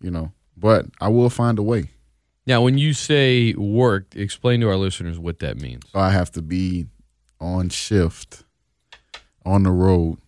you 0.00 0.10
know, 0.10 0.32
but 0.56 0.86
I 1.00 1.08
will 1.08 1.30
find 1.30 1.58
a 1.58 1.62
way. 1.62 1.90
now, 2.46 2.62
when 2.62 2.78
you 2.78 2.94
say 2.94 3.52
work, 3.54 4.14
explain 4.14 4.60
to 4.60 4.68
our 4.68 4.76
listeners 4.76 5.18
what 5.18 5.40
that 5.40 5.60
means. 5.60 5.82
So 5.92 5.98
I 5.98 6.10
have 6.10 6.30
to 6.32 6.42
be 6.42 6.86
on 7.40 7.68
shift, 7.68 8.44
on 9.44 9.64
the 9.64 9.70
road, 9.70 10.18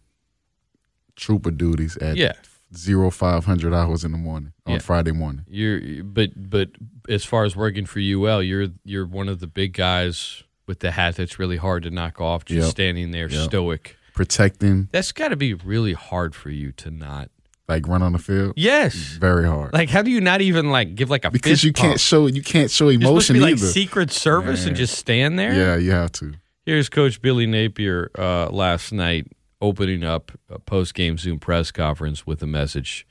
trooper 1.16 1.50
duties 1.50 1.96
at 1.98 2.16
Yeah. 2.16 2.32
Zero 2.76 3.10
five 3.10 3.44
hundred 3.44 3.72
hours 3.74 4.04
in 4.04 4.12
the 4.12 4.18
morning 4.18 4.52
on 4.66 4.74
Yeah. 4.74 4.78
Friday 4.80 5.12
morning. 5.12 5.44
You're, 5.48 6.04
but 6.04 6.30
but 6.36 6.70
as 7.08 7.24
far 7.24 7.44
as 7.44 7.56
working 7.56 7.86
for 7.86 7.98
UL, 8.00 8.42
you're 8.42 8.68
you're 8.84 9.06
one 9.06 9.28
of 9.28 9.40
the 9.40 9.46
big 9.46 9.72
guys 9.72 10.42
with 10.66 10.80
the 10.80 10.90
hat 10.90 11.16
that's 11.16 11.38
really 11.38 11.56
hard 11.56 11.82
to 11.84 11.90
knock 11.90 12.20
off. 12.20 12.44
Just 12.44 12.60
Yep. 12.66 12.70
standing 12.70 13.10
there 13.10 13.28
Yep. 13.30 13.44
stoic. 13.48 13.96
Protecting, 14.14 14.88
That's 14.90 15.12
got 15.12 15.28
to 15.28 15.36
be 15.36 15.54
really 15.54 15.92
hard 15.92 16.34
for 16.34 16.50
you 16.50 16.72
to 16.72 16.90
not. 16.90 17.30
like 17.68 17.86
run 17.86 18.02
on 18.02 18.12
the 18.12 18.18
field, 18.18 18.54
Yes. 18.56 18.94
very 18.94 19.46
hard. 19.46 19.72
Like, 19.74 19.90
how 19.90 20.00
do 20.02 20.10
you 20.10 20.20
not 20.22 20.40
even 20.40 20.70
like 20.70 20.94
give 20.94 21.08
like 21.10 21.24
a 21.26 21.30
because 21.30 21.62
you 21.62 21.72
can't 21.72 21.90
pump? 21.92 22.00
show 22.00 22.26
you 22.26 22.42
can't 22.42 22.70
show 22.70 22.88
You're 22.88 23.00
emotion 23.02 23.34
be 23.34 23.40
like. 23.40 23.58
Secret 23.58 24.10
Service 24.10 24.64
and 24.66 24.74
just 24.74 24.96
stand 24.98 25.38
there. 25.38 25.52
yeah, 25.54 25.76
you 25.76 25.90
have 25.92 26.10
to. 26.12 26.32
Here's 26.66 26.88
Coach 26.88 27.20
Billy 27.22 27.46
Napier 27.46 28.10
uh, 28.18 28.48
last 28.50 28.92
night 28.92 29.26
opening 29.60 30.04
up 30.04 30.32
a 30.48 30.58
post 30.58 30.94
game 30.94 31.18
Zoom 31.18 31.38
press 31.38 31.70
conference 31.70 32.26
with 32.26 32.42
a 32.42 32.46
message 32.46 33.06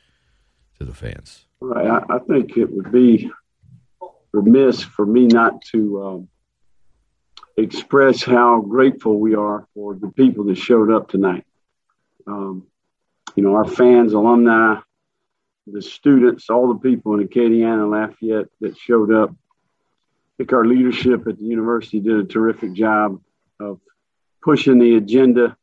to 0.77 0.85
the 0.85 0.93
fans. 0.93 1.45
Right. 1.59 1.87
I, 1.87 2.15
I 2.15 2.19
think 2.19 2.57
it 2.57 2.71
would 2.71 2.91
be 2.91 3.31
remiss 4.31 4.83
for 4.83 5.05
me 5.05 5.25
not 5.25 5.61
to 5.73 6.03
um, 6.03 6.27
express 7.57 8.23
how 8.23 8.61
grateful 8.61 9.19
we 9.19 9.35
are 9.35 9.67
for 9.73 9.95
the 9.95 10.09
people 10.09 10.45
that 10.45 10.55
showed 10.55 10.91
up 10.91 11.09
tonight. 11.09 11.43
Um, 12.27 12.67
you 13.35 13.43
know, 13.43 13.55
our 13.55 13.67
fans, 13.67 14.13
alumni, 14.13 14.79
the 15.65 15.81
students, 15.81 16.49
all 16.49 16.73
the 16.73 16.79
people 16.79 17.15
in 17.15 17.27
Acadiana 17.27 17.83
and 17.83 17.91
Lafayette 17.91 18.47
that 18.61 18.77
showed 18.77 19.13
up. 19.13 19.31
I 19.31 20.33
think 20.37 20.53
our 20.53 20.65
leadership 20.65 21.27
at 21.27 21.37
the 21.37 21.45
university 21.45 21.99
did 21.99 22.15
a 22.17 22.23
terrific 22.23 22.73
job 22.73 23.19
of 23.59 23.79
pushing 24.41 24.79
the 24.79 24.95
agenda. 24.95 25.56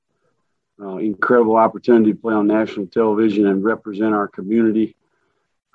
Uh, 0.80 0.96
incredible 0.96 1.56
opportunity 1.56 2.12
to 2.12 2.18
play 2.18 2.34
on 2.34 2.48
national 2.48 2.86
television 2.86 3.46
and 3.46 3.62
represent 3.62 4.12
our 4.12 4.26
community. 4.26 4.96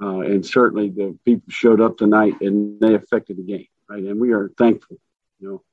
Uh, 0.01 0.19
and 0.19 0.45
certainly 0.45 0.89
the 0.89 1.17
people 1.23 1.45
showed 1.49 1.79
up 1.79 1.97
tonight 1.97 2.33
and 2.41 2.79
they 2.81 2.95
affected 2.95 3.37
the 3.37 3.43
game, 3.43 3.67
right? 3.89 4.03
And 4.03 4.19
we 4.19 4.33
are 4.33 4.51
thankful. 4.57 4.97
You 5.39 5.47
know, 5.47 5.63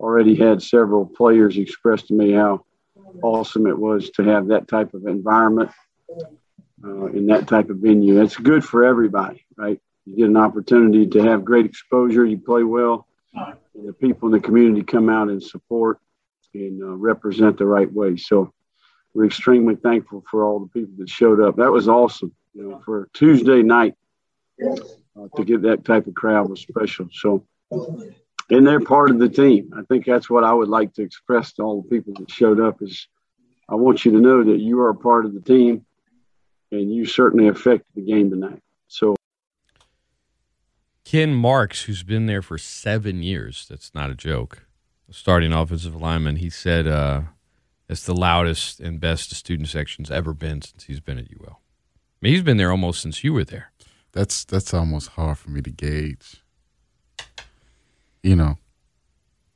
already 0.00 0.34
had 0.34 0.62
several 0.62 1.04
players 1.06 1.58
express 1.58 2.02
to 2.04 2.14
me 2.14 2.32
how 2.32 2.64
awesome 3.22 3.66
it 3.66 3.78
was 3.78 4.10
to 4.10 4.24
have 4.24 4.48
that 4.48 4.68
type 4.68 4.94
of 4.94 5.06
environment 5.06 5.70
uh, 6.82 7.06
in 7.06 7.26
that 7.26 7.46
type 7.48 7.68
of 7.68 7.76
venue. 7.76 8.22
It's 8.22 8.36
good 8.36 8.64
for 8.64 8.84
everybody, 8.84 9.44
right? 9.56 9.80
You 10.06 10.16
get 10.16 10.28
an 10.28 10.36
opportunity 10.36 11.06
to 11.08 11.22
have 11.22 11.44
great 11.44 11.66
exposure, 11.66 12.24
you 12.24 12.38
play 12.38 12.64
well, 12.64 13.06
the 13.74 13.92
people 13.92 14.28
in 14.28 14.32
the 14.32 14.40
community 14.40 14.82
come 14.82 15.08
out 15.08 15.28
and 15.28 15.42
support 15.42 15.98
and 16.54 16.82
uh, 16.82 16.96
represent 16.96 17.58
the 17.58 17.66
right 17.66 17.90
way. 17.90 18.16
So 18.16 18.52
we're 19.14 19.26
extremely 19.26 19.76
thankful 19.76 20.24
for 20.30 20.44
all 20.44 20.60
the 20.60 20.68
people 20.68 20.94
that 20.98 21.08
showed 21.08 21.40
up. 21.40 21.56
That 21.56 21.72
was 21.72 21.88
awesome, 21.88 22.34
you 22.54 22.68
know, 22.68 22.82
for 22.84 23.08
Tuesday 23.12 23.62
night 23.62 23.94
uh, 24.64 25.28
to 25.36 25.44
get 25.44 25.62
that 25.62 25.84
type 25.84 26.06
of 26.06 26.14
crowd 26.14 26.48
was 26.48 26.60
special. 26.60 27.08
So, 27.12 27.44
and 28.50 28.66
they're 28.66 28.80
part 28.80 29.10
of 29.10 29.18
the 29.18 29.28
team. 29.28 29.72
I 29.76 29.82
think 29.82 30.06
that's 30.06 30.30
what 30.30 30.44
I 30.44 30.52
would 30.52 30.68
like 30.68 30.94
to 30.94 31.02
express 31.02 31.52
to 31.54 31.62
all 31.62 31.82
the 31.82 31.88
people 31.88 32.14
that 32.18 32.30
showed 32.30 32.60
up 32.60 32.82
is 32.82 33.08
I 33.68 33.74
want 33.74 34.04
you 34.04 34.12
to 34.12 34.20
know 34.20 34.44
that 34.44 34.60
you 34.60 34.80
are 34.80 34.90
a 34.90 34.94
part 34.94 35.24
of 35.24 35.34
the 35.34 35.40
team 35.40 35.84
and 36.70 36.92
you 36.92 37.04
certainly 37.04 37.48
affected 37.48 37.86
the 37.94 38.02
game 38.02 38.30
tonight. 38.30 38.60
So 38.88 39.16
Ken 41.04 41.34
Marks, 41.34 41.82
who's 41.82 42.02
been 42.02 42.26
there 42.26 42.42
for 42.42 42.56
seven 42.56 43.22
years, 43.22 43.66
that's 43.68 43.94
not 43.94 44.10
a 44.10 44.14
joke, 44.14 44.66
starting 45.10 45.52
offensive 45.52 45.94
lineman, 45.94 46.36
he 46.36 46.48
said 46.48 46.86
uh, 46.86 47.22
it's 47.92 48.06
the 48.06 48.14
loudest 48.14 48.80
and 48.80 48.98
best 48.98 49.28
the 49.28 49.34
student 49.34 49.68
section's 49.68 50.10
ever 50.10 50.32
been 50.32 50.62
since 50.62 50.84
he's 50.84 50.98
been 50.98 51.18
at 51.18 51.26
UL. 51.26 51.60
I 51.60 52.16
mean, 52.20 52.32
he's 52.32 52.42
been 52.42 52.56
there 52.56 52.70
almost 52.70 53.02
since 53.02 53.22
you 53.22 53.32
were 53.34 53.44
there. 53.44 53.70
That's 54.12 54.44
that's 54.44 54.74
almost 54.74 55.10
hard 55.10 55.38
for 55.38 55.50
me 55.50 55.60
to 55.62 55.70
gauge. 55.70 56.42
You 58.22 58.36
know, 58.36 58.56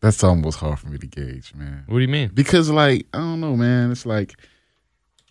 that's 0.01 0.23
almost 0.23 0.59
hard 0.59 0.79
for 0.79 0.89
me 0.89 0.99
to 0.99 1.07
gauge, 1.07 1.55
man. 1.55 1.85
What 1.87 1.97
do 1.97 2.03
you 2.03 2.09
mean? 2.09 2.31
Because 2.33 2.71
like 2.71 3.07
I 3.13 3.19
don't 3.19 3.41
know, 3.41 3.57
man. 3.57 3.91
It's 3.91 4.07
like 4.07 4.35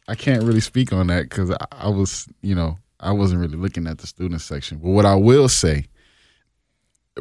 I 0.07 0.15
can't 0.15 0.43
really 0.43 0.59
speak 0.59 0.91
on 0.91 1.07
that 1.07 1.24
because 1.24 1.51
I, 1.51 1.57
I 1.71 1.89
was, 1.89 2.27
you 2.41 2.55
know, 2.55 2.77
I 3.00 3.12
wasn't 3.12 3.41
really 3.41 3.57
looking 3.57 3.88
at 3.88 4.00
the 4.00 4.07
student 4.07 4.41
section. 4.41 4.79
But 4.79 4.89
what 4.89 5.05
I 5.05 5.15
will 5.15 5.50
say, 5.50 5.85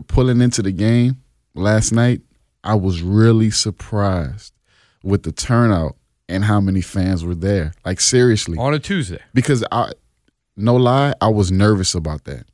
pulling 0.06 0.40
into 0.40 0.62
the 0.62 0.72
game 0.72 1.22
last 1.54 1.92
night, 1.92 2.22
I 2.62 2.74
was 2.74 3.02
really 3.02 3.50
surprised 3.50 4.53
with 5.04 5.22
the 5.22 5.32
turnout 5.32 5.96
and 6.28 6.44
how 6.44 6.60
many 6.60 6.80
fans 6.80 7.24
were 7.24 7.34
there. 7.34 7.72
Like 7.84 8.00
seriously, 8.00 8.56
On 8.58 8.72
a 8.74 8.78
Tuesday. 8.78 9.20
because 9.34 9.62
I, 9.70 9.92
no 10.56 10.74
lie, 10.76 11.14
I 11.20 11.28
was 11.28 11.52
nervous 11.52 11.94
about 11.94 12.24
that 12.24 12.46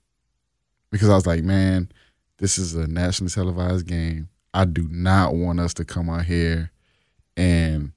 because 0.90 1.08
I 1.08 1.14
was 1.14 1.26
like, 1.26 1.42
man, 1.44 1.90
this 2.38 2.58
is 2.58 2.74
a 2.74 2.86
nationally 2.86 3.30
televised 3.30 3.86
game. 3.86 4.28
I 4.52 4.64
do 4.64 4.88
not 4.90 5.34
want 5.34 5.60
us 5.60 5.72
to 5.74 5.84
come 5.84 6.10
out 6.10 6.24
here 6.24 6.72
and, 7.36 7.92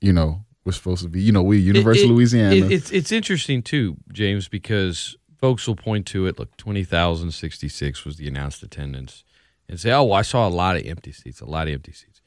you 0.00 0.12
know, 0.12 0.44
we're 0.64 0.72
supposed 0.72 1.02
to 1.02 1.08
be, 1.08 1.22
you 1.22 1.32
know, 1.32 1.42
we 1.42 1.58
University 1.58 2.06
It- 2.06 2.10
it- 2.10 2.12
Louisiana. 2.14 2.54
it- 2.56 2.70
it's 2.72 2.90
it's 2.90 3.10
interesting 3.12 3.62
too, 3.62 3.96
James, 4.12 4.48
because 4.48 5.16
folks 5.38 5.66
will 5.66 5.76
point 5.76 6.04
to 6.08 6.26
it. 6.26 6.38
Look, 6.38 6.54
twenty 6.58 6.84
thousand 6.84 7.30
sixty 7.32 7.70
six 7.70 8.04
was 8.04 8.16
the 8.18 8.28
announced 8.28 8.62
attendance, 8.62 9.24
and 9.66 9.80
say, 9.80 9.90
"Oh, 9.92 10.04
well, 10.04 10.12
I 10.18 10.22
saw 10.22 10.46
a 10.46 10.50
lot 10.50 10.76
of 10.76 10.84
empty 10.84 11.10
seats, 11.12 11.40
a 11.40 11.46
lot 11.46 11.68
of 11.68 11.72
empty 11.74 11.92
seats." 11.92 12.17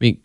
I 0.00 0.04
mean, 0.04 0.20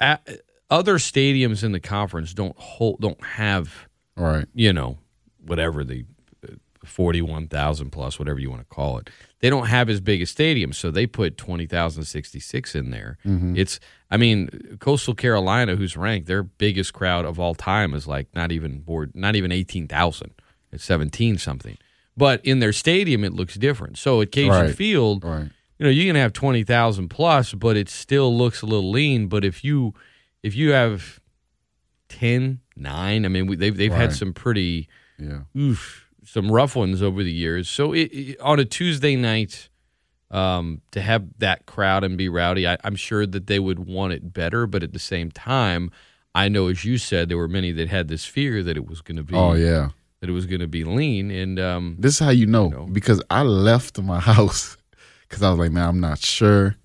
at, 0.00 0.28
other 0.70 0.98
stadiums 0.98 1.64
in 1.64 1.72
the 1.72 1.80
conference 1.80 2.34
don't 2.34 2.56
hold, 2.56 3.00
don't 3.00 3.22
have, 3.24 3.88
Right. 4.16 4.46
you 4.54 4.72
know, 4.72 4.98
whatever 5.44 5.82
the 5.84 6.04
uh, 6.46 6.52
forty-one 6.84 7.48
thousand 7.48 7.90
plus, 7.90 8.18
whatever 8.18 8.38
you 8.38 8.50
want 8.50 8.62
to 8.68 8.74
call 8.74 8.98
it. 8.98 9.10
They 9.40 9.50
don't 9.50 9.66
have 9.66 9.88
as 9.88 10.00
big 10.00 10.20
a 10.20 10.26
stadium, 10.26 10.72
so 10.72 10.90
they 10.90 11.06
put 11.06 11.36
twenty 11.36 11.66
thousand 11.66 12.04
sixty-six 12.04 12.74
in 12.74 12.90
there. 12.90 13.18
It's, 13.24 13.78
I 14.10 14.16
mean, 14.16 14.76
Coastal 14.80 15.14
Carolina, 15.14 15.76
who's 15.76 15.96
ranked, 15.96 16.26
their 16.26 16.42
biggest 16.42 16.92
crowd 16.92 17.24
of 17.24 17.38
all 17.40 17.54
time 17.54 17.94
is 17.94 18.06
like 18.06 18.26
not 18.34 18.52
even 18.52 18.80
board, 18.80 19.12
not 19.14 19.36
even 19.36 19.52
eighteen 19.52 19.88
thousand. 19.88 20.32
It's 20.72 20.84
seventeen 20.84 21.38
something. 21.38 21.78
But 22.16 22.44
in 22.44 22.58
their 22.58 22.72
stadium, 22.72 23.22
it 23.22 23.32
looks 23.32 23.54
different. 23.54 23.96
So 23.96 24.20
at 24.20 24.32
Cajun 24.32 24.50
Right. 24.50 24.74
Field, 24.74 25.22
Right. 25.24 25.50
You 25.78 25.84
know, 25.84 25.90
you 25.90 26.06
can 26.06 26.16
have 26.16 26.32
twenty 26.32 26.64
thousand 26.64 27.08
plus, 27.08 27.54
but 27.54 27.76
it 27.76 27.88
still 27.88 28.36
looks 28.36 28.62
a 28.62 28.66
little 28.66 28.90
lean. 28.90 29.28
But 29.28 29.44
if 29.44 29.62
you 29.64 29.94
if 30.42 30.54
you 30.54 30.70
have 30.72 31.20
10, 32.08 32.60
9, 32.76 33.24
I 33.24 33.28
mean, 33.28 33.46
we, 33.46 33.56
they've 33.56 33.76
they've 33.76 33.92
had 33.92 34.12
some 34.14 34.32
pretty 34.32 34.88
Yeah. 35.18 35.40
oof, 35.56 36.08
some 36.24 36.50
rough 36.50 36.74
ones 36.76 37.02
over 37.02 37.22
the 37.22 37.32
years. 37.32 37.68
So 37.68 37.92
it, 37.92 38.10
it- 38.12 38.40
on 38.40 38.58
a 38.58 38.64
Tuesday 38.64 39.14
night, 39.16 39.68
um, 40.30 40.80
to 40.92 41.00
have 41.00 41.24
that 41.38 41.66
crowd 41.66 42.04
and 42.04 42.16
be 42.16 42.28
rowdy, 42.28 42.66
I, 42.68 42.76
I'm 42.84 42.96
sure 42.96 43.26
that 43.26 43.46
they 43.46 43.58
would 43.58 43.78
want 43.80 44.12
it 44.12 44.32
better. 44.32 44.66
But 44.66 44.82
at 44.82 44.92
the 44.92 44.98
same 44.98 45.30
time, 45.30 45.90
I 46.34 46.48
know, 46.48 46.68
as 46.68 46.84
you 46.84 46.98
said, 46.98 47.28
there 47.28 47.36
were 47.38 47.48
many 47.48 47.72
that 47.72 47.88
had 47.88 48.08
this 48.08 48.24
fear 48.24 48.62
that 48.62 48.76
it 48.76 48.86
was 48.86 49.00
going 49.02 49.16
to 49.16 49.22
be, 49.22 49.34
Oh 49.34 49.52
yeah. 49.54 49.90
that 50.20 50.28
it 50.30 50.32
was 50.32 50.46
going 50.46 50.60
to 50.60 50.66
be 50.68 50.84
lean, 50.84 51.30
and 51.30 51.58
um, 51.60 51.96
This 51.98 52.14
is 52.14 52.18
how 52.20 52.30
you 52.30 52.46
know, 52.46 52.68
know. 52.68 52.86
because 52.86 53.22
I 53.28 53.42
left 53.42 54.00
my 54.00 54.20
house 54.32 54.76
because 55.28 55.42
I 55.42 55.50
was 55.50 55.58
like, 55.58 55.72
man, 55.72 55.88
I'm 55.88 56.00
not 56.00 56.18
sure. 56.18 56.76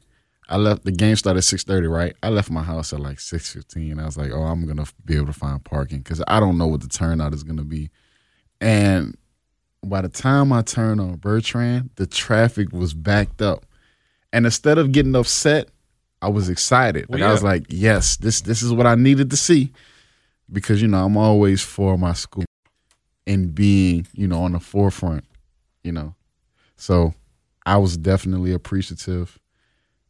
I 0.49 0.57
left 0.57 0.83
the 0.83 0.91
game 0.91 1.15
started 1.15 1.39
at 1.39 1.43
six 1.45 1.63
thirty, 1.63 1.87
right? 1.87 2.15
I 2.21 2.29
left 2.29 2.51
my 2.51 2.63
house 2.63 2.93
at 2.93 2.99
like 2.99 3.19
six 3.19 3.51
fifteen. 3.53 3.99
I 3.99 4.05
was 4.05 4.17
like, 4.17 4.31
oh, 4.31 4.43
I'm 4.43 4.67
gonna 4.67 4.85
be 5.05 5.15
able 5.15 5.27
to 5.27 5.33
find 5.33 5.63
parking 5.63 5.99
because 5.99 6.21
I 6.27 6.39
don't 6.39 6.57
know 6.57 6.67
what 6.67 6.81
the 6.81 6.89
turnout 6.89 7.33
is 7.33 7.43
gonna 7.43 7.63
be. 7.63 7.89
And 8.59 9.17
by 9.83 10.01
the 10.01 10.09
time 10.09 10.53
I 10.53 10.61
turned 10.61 11.01
on 11.01 11.15
Bertrand, 11.15 11.89
the 11.95 12.05
traffic 12.05 12.71
was 12.71 12.93
backed 12.93 13.41
up. 13.41 13.65
And 14.31 14.45
instead 14.45 14.77
of 14.77 14.91
getting 14.91 15.15
upset, 15.15 15.69
I 16.21 16.29
was 16.29 16.49
excited. 16.49 17.05
Well, 17.09 17.19
Like 17.19 17.29
I 17.29 17.31
was 17.31 17.43
like, 17.43 17.65
yes, 17.69 18.17
this 18.17 18.41
this 18.41 18.61
is 18.61 18.71
what 18.71 18.87
I 18.87 18.95
needed 18.95 19.29
to 19.31 19.37
see. 19.37 19.71
Because, 20.51 20.81
you 20.81 20.87
know, 20.87 21.03
I'm 21.03 21.17
always 21.17 21.61
for 21.61 21.97
my 21.97 22.13
school 22.13 22.45
and 23.25 23.55
being, 23.55 24.07
you 24.13 24.27
know, 24.27 24.43
on 24.43 24.51
the 24.51 24.59
forefront, 24.59 25.25
you 25.83 25.91
know. 25.91 26.15
So 26.75 27.13
I 27.65 27.77
was 27.77 27.97
definitely 27.97 28.51
appreciative. 28.53 29.39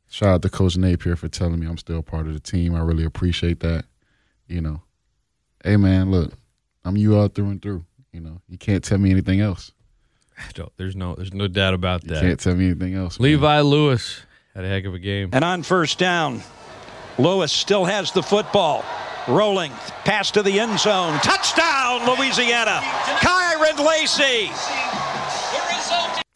Shout 0.09 0.29
out 0.29 0.41
to 0.43 0.49
Coach 0.49 0.77
Napier 0.77 1.15
for 1.15 1.27
telling 1.27 1.59
me 1.59 1.67
I'm 1.67 1.77
still 1.77 2.01
part 2.03 2.27
of 2.27 2.33
the 2.33 2.39
team. 2.39 2.75
I 2.75 2.81
really 2.81 3.03
appreciate 3.05 3.59
that. 3.61 3.85
You 4.47 4.61
know. 4.61 4.81
Hey 5.63 5.77
man, 5.77 6.11
look, 6.11 6.33
I'm 6.83 6.97
you 6.97 7.15
all 7.15 7.27
through 7.29 7.49
and 7.49 7.61
through. 7.61 7.85
You 8.11 8.19
know, 8.19 8.41
you 8.47 8.57
can't 8.57 8.83
tell 8.83 8.97
me 8.97 9.09
anything 9.11 9.39
else. 9.39 9.71
don't- 10.53 10.71
there's 10.77 10.95
no 10.95 11.15
there's 11.15 11.33
no 11.33 11.47
doubt 11.47 11.73
about 11.73 12.01
that. 12.03 12.15
You 12.21 12.29
can't 12.29 12.39
tell 12.39 12.55
me 12.55 12.65
anything 12.65 12.93
else. 12.95 13.19
man. 13.19 13.23
Levi 13.29 13.61
Lewis 13.61 14.21
had 14.53 14.65
a 14.65 14.67
heck 14.67 14.85
of 14.85 14.93
a 14.93 14.99
game. 14.99 15.29
And 15.33 15.43
on 15.43 15.63
first 15.63 15.97
down, 15.97 16.41
Lewis 17.17 17.51
still 17.51 17.85
has 17.85 18.11
the 18.11 18.21
football. 18.23 18.83
Rolling, 19.27 19.71
pass 20.03 20.31
to 20.31 20.43
the 20.43 20.59
end 20.59 20.77
zone. 20.79 21.17
Touchdown, 21.19 22.05
Louisiana. 22.05 22.81
Kyren 23.21 23.79
Lacy. 23.85 24.51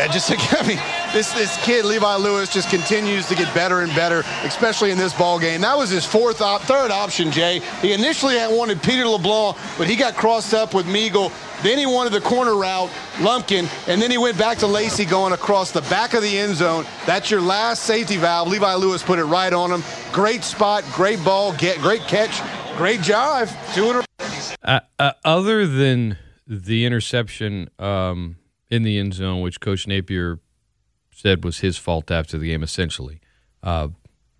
And 0.08 0.14
just 0.14 0.32
I 0.54 0.66
mean, 0.66 0.80
this 1.12 1.34
this 1.34 1.62
kid 1.66 1.84
Levi 1.84 2.16
Lewis 2.16 2.48
just 2.48 2.70
continues 2.70 3.28
to 3.28 3.36
get 3.36 3.54
better 3.54 3.82
and 3.82 3.94
better, 3.94 4.24
especially 4.44 4.92
in 4.92 4.98
this 4.98 5.14
ball 5.14 5.38
game. 5.38 5.60
That 5.60 5.78
was 5.78 5.90
his 5.90 6.06
fourth, 6.06 6.40
op- 6.42 6.62
third 6.62 6.92
option. 6.92 7.30
Jay. 7.30 7.60
He 7.82 7.92
initially 7.92 8.36
had 8.36 8.56
wanted 8.56 8.82
Peter 8.82 9.06
LeBlanc, 9.06 9.58
but 9.78 9.86
he 9.90 9.98
got 9.98 10.16
crossed 10.16 10.54
up 10.54 10.74
with 10.74 10.86
Meagle. 10.86 11.34
Then 11.62 11.78
he 11.78 11.86
wanted 11.86 12.14
the 12.14 12.22
corner 12.22 12.56
route, 12.56 12.90
Lumpkin, 13.20 13.68
and 13.88 14.02
then 14.02 14.10
he 14.10 14.18
went 14.18 14.38
back 14.38 14.60
to 14.60 14.68
Lacy 14.68 15.04
going 15.04 15.34
across 15.34 15.72
the 15.72 15.82
back 15.82 16.14
of 16.14 16.22
the 16.22 16.38
end 16.38 16.56
zone. 16.56 16.86
That's 17.06 17.30
your 17.30 17.42
last 17.42 17.84
safety 17.84 18.16
valve. 18.16 18.48
Levi 18.48 18.76
Lewis 18.76 19.04
put 19.04 19.20
it 19.20 19.26
right 19.26 19.52
on 19.52 19.72
him. 19.72 19.84
Great 20.14 20.46
spot, 20.46 20.86
great 20.94 21.22
ball, 21.26 21.52
get 21.58 21.80
great 21.80 22.04
catch, 22.04 22.40
great 22.78 23.02
jive. 23.02 23.52
Two 23.76 23.90
in 23.90 23.96
a 23.98 24.06
Uh, 24.64 24.80
uh, 25.00 25.12
other 25.26 25.68
than 25.68 26.18
the 26.48 26.86
interception 26.86 27.70
um, 27.78 28.38
in 28.70 28.84
the 28.84 28.98
end 28.98 29.14
zone, 29.14 29.42
which 29.42 29.60
Coach 29.60 29.88
Napier 29.88 30.40
said 31.12 31.44
was 31.44 31.60
his 31.60 31.78
fault 31.78 32.12
after 32.12 32.38
the 32.38 32.50
game, 32.50 32.64
essentially. 32.64 33.20
Uh, 33.64 33.90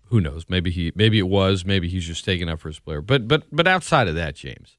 who 0.06 0.20
knows? 0.20 0.46
Maybe 0.48 0.70
he, 0.70 0.92
maybe 0.94 1.18
it 1.18 1.28
was. 1.28 1.64
Maybe 1.64 1.88
he's 1.88 2.06
just 2.06 2.24
taking 2.24 2.48
up 2.48 2.60
for 2.60 2.68
his 2.68 2.78
player. 2.78 3.00
But 3.00 3.28
but 3.28 3.44
but 3.52 3.66
outside 3.66 4.08
of 4.08 4.14
that, 4.14 4.34
James, 4.34 4.76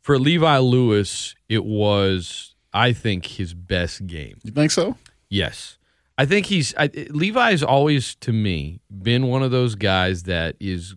for 0.00 0.18
Levi 0.18 0.58
Lewis, 0.58 1.34
it 1.48 1.64
was 1.64 2.54
I 2.72 2.92
think 2.92 3.26
his 3.26 3.54
best 3.54 4.06
game. 4.06 4.38
You 4.42 4.52
think 4.52 4.70
so? 4.70 4.96
Yes. 5.28 5.78
I 6.18 6.24
think 6.26 6.46
he's 6.46 6.74
I, 6.76 6.90
Levi's 7.10 7.62
always 7.62 8.14
to 8.16 8.32
me 8.32 8.80
been 8.90 9.26
one 9.28 9.42
of 9.42 9.50
those 9.50 9.74
guys 9.74 10.24
that 10.24 10.56
is 10.60 10.94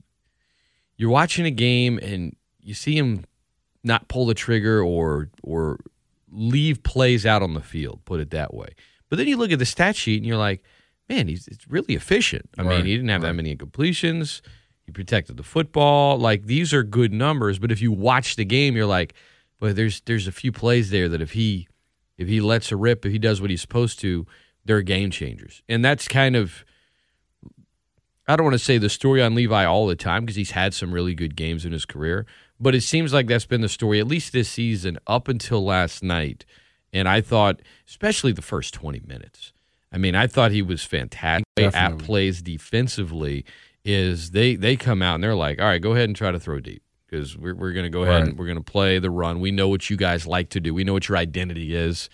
you're 0.97 1.09
watching 1.09 1.45
a 1.45 1.51
game 1.51 1.99
and 2.01 2.35
you 2.61 2.73
see 2.73 2.97
him 2.97 3.25
not 3.83 4.07
pull 4.07 4.25
the 4.25 4.33
trigger 4.33 4.81
or 4.81 5.29
or 5.43 5.79
leave 6.31 6.83
plays 6.83 7.25
out 7.25 7.41
on 7.41 7.53
the 7.53 7.61
field, 7.61 8.01
put 8.05 8.19
it 8.19 8.31
that 8.31 8.53
way. 8.53 8.69
But 9.09 9.17
then 9.17 9.27
you 9.27 9.37
look 9.37 9.51
at 9.51 9.59
the 9.59 9.65
stat 9.65 9.95
sheet 9.95 10.17
and 10.17 10.25
you're 10.25 10.37
like, 10.37 10.63
man, 11.07 11.27
he's 11.27 11.47
it's 11.47 11.67
really 11.67 11.95
efficient. 11.95 12.49
I 12.57 12.63
mean, 12.63 12.85
he 12.85 12.95
didn't 12.95 13.09
have 13.09 13.21
that 13.23 13.33
many 13.33 13.55
incompletions. 13.55 14.41
He 14.85 14.91
protected 14.91 15.37
the 15.37 15.43
football. 15.43 16.17
Like 16.17 16.45
these 16.45 16.73
are 16.73 16.83
good 16.83 17.11
numbers, 17.13 17.59
but 17.59 17.71
if 17.71 17.81
you 17.81 17.91
watch 17.91 18.35
the 18.35 18.45
game, 18.45 18.75
you're 18.75 18.85
like, 18.85 19.13
but 19.59 19.75
there's 19.75 20.01
there's 20.01 20.27
a 20.27 20.31
few 20.31 20.51
plays 20.51 20.89
there 20.89 21.09
that 21.09 21.21
if 21.21 21.31
he 21.31 21.67
if 22.17 22.27
he 22.27 22.41
lets 22.41 22.71
a 22.71 22.75
rip, 22.75 23.05
if 23.05 23.11
he 23.11 23.19
does 23.19 23.41
what 23.41 23.49
he's 23.49 23.61
supposed 23.61 23.99
to, 23.99 24.27
they're 24.65 24.81
game 24.81 25.09
changers. 25.09 25.63
And 25.67 25.83
that's 25.83 26.07
kind 26.07 26.35
of 26.35 26.65
I 28.27 28.35
don't 28.35 28.43
want 28.43 28.53
to 28.53 28.63
say 28.63 28.77
the 28.77 28.89
story 28.89 29.23
on 29.23 29.33
Levi 29.33 29.65
all 29.65 29.87
the 29.87 29.95
time 29.95 30.23
because 30.23 30.35
he's 30.35 30.51
had 30.51 30.75
some 30.75 30.91
really 30.91 31.15
good 31.15 31.35
games 31.35 31.65
in 31.65 31.71
his 31.71 31.85
career, 31.85 32.27
but 32.59 32.75
it 32.75 32.81
seems 32.81 33.13
like 33.13 33.27
that's 33.27 33.45
been 33.45 33.61
the 33.61 33.69
story 33.69 33.99
at 33.99 34.07
least 34.07 34.33
this 34.33 34.49
season 34.49 34.97
up 35.07 35.27
until 35.27 35.63
last 35.63 36.03
night. 36.03 36.45
And 36.91 37.07
I 37.07 37.21
thought, 37.21 37.61
especially 37.87 38.31
the 38.31 38.41
first 38.41 38.73
20 38.73 39.01
minutes. 39.05 39.53
I 39.91 39.97
mean, 39.97 40.15
I 40.15 40.27
thought 40.27 40.51
he 40.51 40.61
was 40.61 40.83
fantastic 40.83 41.45
at 41.57 41.97
plays 41.99 42.41
defensively. 42.41 43.45
Is 43.85 44.31
they 44.31 44.55
they 44.55 44.75
come 44.75 45.01
out 45.01 45.15
and 45.15 45.23
they're 45.23 45.35
like, 45.35 45.59
all 45.59 45.65
right, 45.65 45.81
go 45.81 45.93
ahead 45.93 46.09
and 46.09 46.15
try 46.15 46.31
to 46.31 46.39
throw 46.39 46.59
deep 46.59 46.83
because 47.07 47.37
we're 47.37 47.55
we're 47.55 47.71
going 47.71 47.85
to 47.85 47.89
go 47.89 48.03
ahead 48.03 48.23
and 48.27 48.37
we're 48.37 48.45
going 48.45 48.57
to 48.57 48.71
play 48.71 48.99
the 48.99 49.09
run. 49.09 49.39
We 49.39 49.51
know 49.51 49.67
what 49.67 49.89
you 49.89 49.97
guys 49.97 50.27
like 50.27 50.49
to 50.49 50.59
do. 50.59 50.73
We 50.73 50.83
know 50.83 50.93
what 50.93 51.07
your 51.07 51.17
identity 51.17 51.75
is. 51.75 52.09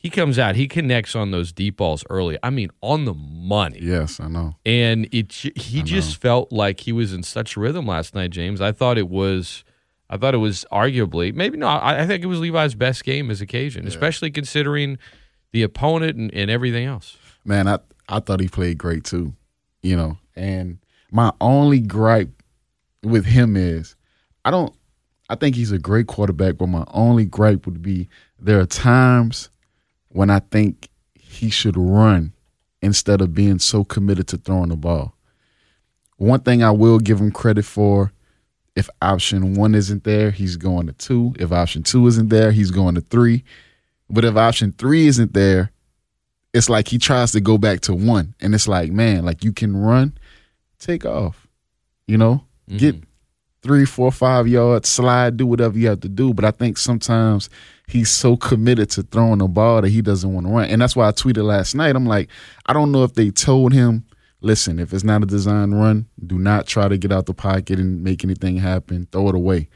He 0.00 0.10
comes 0.10 0.38
out, 0.38 0.54
he 0.54 0.68
connects 0.68 1.16
on 1.16 1.32
those 1.32 1.50
deep 1.52 1.76
balls 1.78 2.04
early. 2.08 2.38
I 2.42 2.50
mean, 2.50 2.70
on 2.82 3.04
the 3.04 3.14
money 3.14 3.80
Yes, 3.82 4.20
I 4.20 4.28
know. 4.28 4.54
and 4.64 5.08
it 5.12 5.32
he 5.32 5.82
just 5.82 6.20
felt 6.20 6.52
like 6.52 6.80
he 6.80 6.92
was 6.92 7.12
in 7.12 7.24
such 7.24 7.56
rhythm 7.56 7.84
last 7.86 8.14
night, 8.14 8.30
James. 8.30 8.60
I 8.60 8.70
thought 8.70 8.96
it 8.96 9.08
was, 9.08 9.64
I 10.08 10.16
thought 10.16 10.34
it 10.34 10.38
was 10.38 10.64
arguably 10.70 11.34
maybe 11.34 11.56
not 11.58 11.82
I, 11.82 12.02
I 12.02 12.06
think 12.06 12.22
it 12.22 12.26
was 12.28 12.38
Levi's 12.38 12.76
best 12.76 13.04
game 13.04 13.28
as 13.30 13.40
occasion, 13.40 13.88
especially 13.88 14.30
considering 14.30 14.98
the 15.50 15.62
opponent 15.64 16.16
and, 16.16 16.32
and 16.32 16.48
everything 16.50 16.86
else. 16.86 17.16
Man, 17.44 17.66
I 17.66 17.78
I 18.08 18.20
thought 18.20 18.38
he 18.40 18.48
played 18.48 18.78
great 18.78 19.02
too. 19.04 19.34
You 19.82 19.96
know, 19.96 20.18
and 20.36 20.78
my 21.10 21.32
only 21.40 21.80
gripe 21.80 22.40
with 23.02 23.24
him 23.26 23.56
is 23.56 23.96
I 24.44 24.52
don't 24.52 24.72
I 25.28 25.34
think 25.34 25.56
he's 25.56 25.72
a 25.72 25.78
great 25.78 26.06
quarterback, 26.06 26.56
but 26.56 26.68
my 26.68 26.84
only 26.88 27.24
gripe 27.24 27.66
would 27.66 27.82
be 27.82 28.08
there 28.38 28.60
are 28.60 28.66
times 28.66 29.50
when 30.18 30.30
I 30.30 30.40
think 30.40 30.88
he 31.14 31.48
should 31.48 31.76
run 31.76 32.32
instead 32.82 33.20
of 33.20 33.34
being 33.34 33.60
so 33.60 33.84
committed 33.84 34.26
to 34.26 34.36
throwing 34.36 34.70
the 34.70 34.76
ball. 34.76 35.14
One 36.16 36.40
thing 36.40 36.60
I 36.60 36.72
will 36.72 36.98
give 36.98 37.20
him 37.20 37.30
credit 37.30 37.64
for 37.64 38.10
if 38.74 38.90
option 39.00 39.54
one 39.54 39.76
isn't 39.76 40.02
there, 40.02 40.32
he's 40.32 40.56
going 40.56 40.88
to 40.88 40.92
two. 40.92 41.34
If 41.38 41.52
option 41.52 41.84
two 41.84 42.04
isn't 42.08 42.30
there, 42.30 42.50
he's 42.50 42.72
going 42.72 42.96
to 42.96 43.00
three. 43.00 43.44
But 44.10 44.24
if 44.24 44.36
option 44.36 44.74
three 44.76 45.06
isn't 45.06 45.34
there, 45.34 45.70
it's 46.52 46.68
like 46.68 46.88
he 46.88 46.98
tries 46.98 47.30
to 47.30 47.40
go 47.40 47.56
back 47.56 47.82
to 47.82 47.94
one. 47.94 48.34
And 48.40 48.56
it's 48.56 48.66
like, 48.66 48.90
man, 48.90 49.24
like 49.24 49.44
you 49.44 49.52
can 49.52 49.76
run, 49.76 50.18
take 50.80 51.06
off. 51.06 51.46
You 52.08 52.18
know? 52.18 52.44
Get 52.68 52.96
mm-hmm. 52.96 53.04
three, 53.62 53.84
four, 53.84 54.10
five 54.10 54.48
yards, 54.48 54.88
slide, 54.88 55.36
do 55.36 55.46
whatever 55.46 55.78
you 55.78 55.86
have 55.86 56.00
to 56.00 56.08
do. 56.08 56.34
But 56.34 56.44
I 56.44 56.50
think 56.50 56.76
sometimes 56.76 57.48
he's 57.88 58.10
so 58.10 58.36
committed 58.36 58.90
to 58.90 59.02
throwing 59.02 59.38
the 59.38 59.48
ball 59.48 59.80
that 59.80 59.88
he 59.88 60.02
doesn't 60.02 60.32
want 60.32 60.46
to 60.46 60.52
run. 60.52 60.68
And 60.68 60.80
that's 60.80 60.94
why 60.94 61.08
I 61.08 61.12
tweeted 61.12 61.42
last 61.42 61.74
night. 61.74 61.96
I'm 61.96 62.06
like, 62.06 62.28
I 62.66 62.72
don't 62.72 62.92
know 62.92 63.02
if 63.02 63.14
they 63.14 63.30
told 63.30 63.72
him, 63.72 64.04
listen, 64.42 64.78
if 64.78 64.92
it's 64.92 65.04
not 65.04 65.22
a 65.22 65.26
design 65.26 65.72
run, 65.72 66.06
do 66.24 66.38
not 66.38 66.66
try 66.66 66.86
to 66.86 66.98
get 66.98 67.12
out 67.12 67.26
the 67.26 67.34
pocket 67.34 67.78
and 67.78 68.04
make 68.04 68.22
anything 68.22 68.58
happen. 68.58 69.08
Throw 69.10 69.30
it 69.30 69.34
away. 69.34 69.68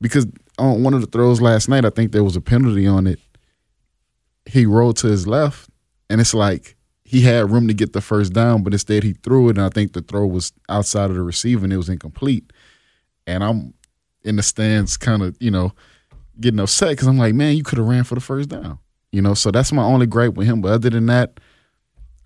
Because 0.00 0.26
on 0.58 0.82
one 0.82 0.92
of 0.92 1.00
the 1.00 1.06
throws 1.06 1.40
last 1.40 1.68
night, 1.68 1.84
I 1.84 1.90
think 1.90 2.10
there 2.10 2.24
was 2.24 2.36
a 2.36 2.40
penalty 2.40 2.86
on 2.86 3.06
it. 3.06 3.20
He 4.44 4.66
rolled 4.66 4.96
to 4.98 5.06
his 5.06 5.28
left, 5.28 5.70
and 6.10 6.20
it's 6.20 6.34
like 6.34 6.76
he 7.04 7.20
had 7.20 7.52
room 7.52 7.68
to 7.68 7.74
get 7.74 7.92
the 7.92 8.00
first 8.00 8.32
down, 8.32 8.64
but 8.64 8.72
instead 8.72 9.04
he 9.04 9.12
threw 9.12 9.48
it, 9.48 9.56
and 9.56 9.64
I 9.64 9.68
think 9.68 9.92
the 9.92 10.02
throw 10.02 10.26
was 10.26 10.52
outside 10.68 11.10
of 11.10 11.16
the 11.16 11.22
receiver 11.22 11.62
and 11.62 11.72
it 11.72 11.76
was 11.76 11.88
incomplete. 11.88 12.52
And 13.24 13.44
I'm 13.44 13.74
in 14.24 14.34
the 14.34 14.42
stands, 14.42 14.96
kind 14.96 15.22
of 15.22 15.36
you 15.38 15.50
know 15.52 15.72
getting 16.40 16.60
upset 16.60 16.90
because 16.90 17.08
I'm 17.08 17.18
like, 17.18 17.34
man, 17.34 17.56
you 17.56 17.62
could 17.62 17.78
have 17.78 17.86
ran 17.86 18.04
for 18.04 18.14
the 18.14 18.20
first 18.20 18.48
down. 18.48 18.78
You 19.10 19.20
know, 19.20 19.34
so 19.34 19.50
that's 19.50 19.72
my 19.72 19.82
only 19.82 20.06
gripe 20.06 20.34
with 20.34 20.46
him. 20.46 20.60
But 20.62 20.72
other 20.72 20.90
than 20.90 21.06
that, 21.06 21.38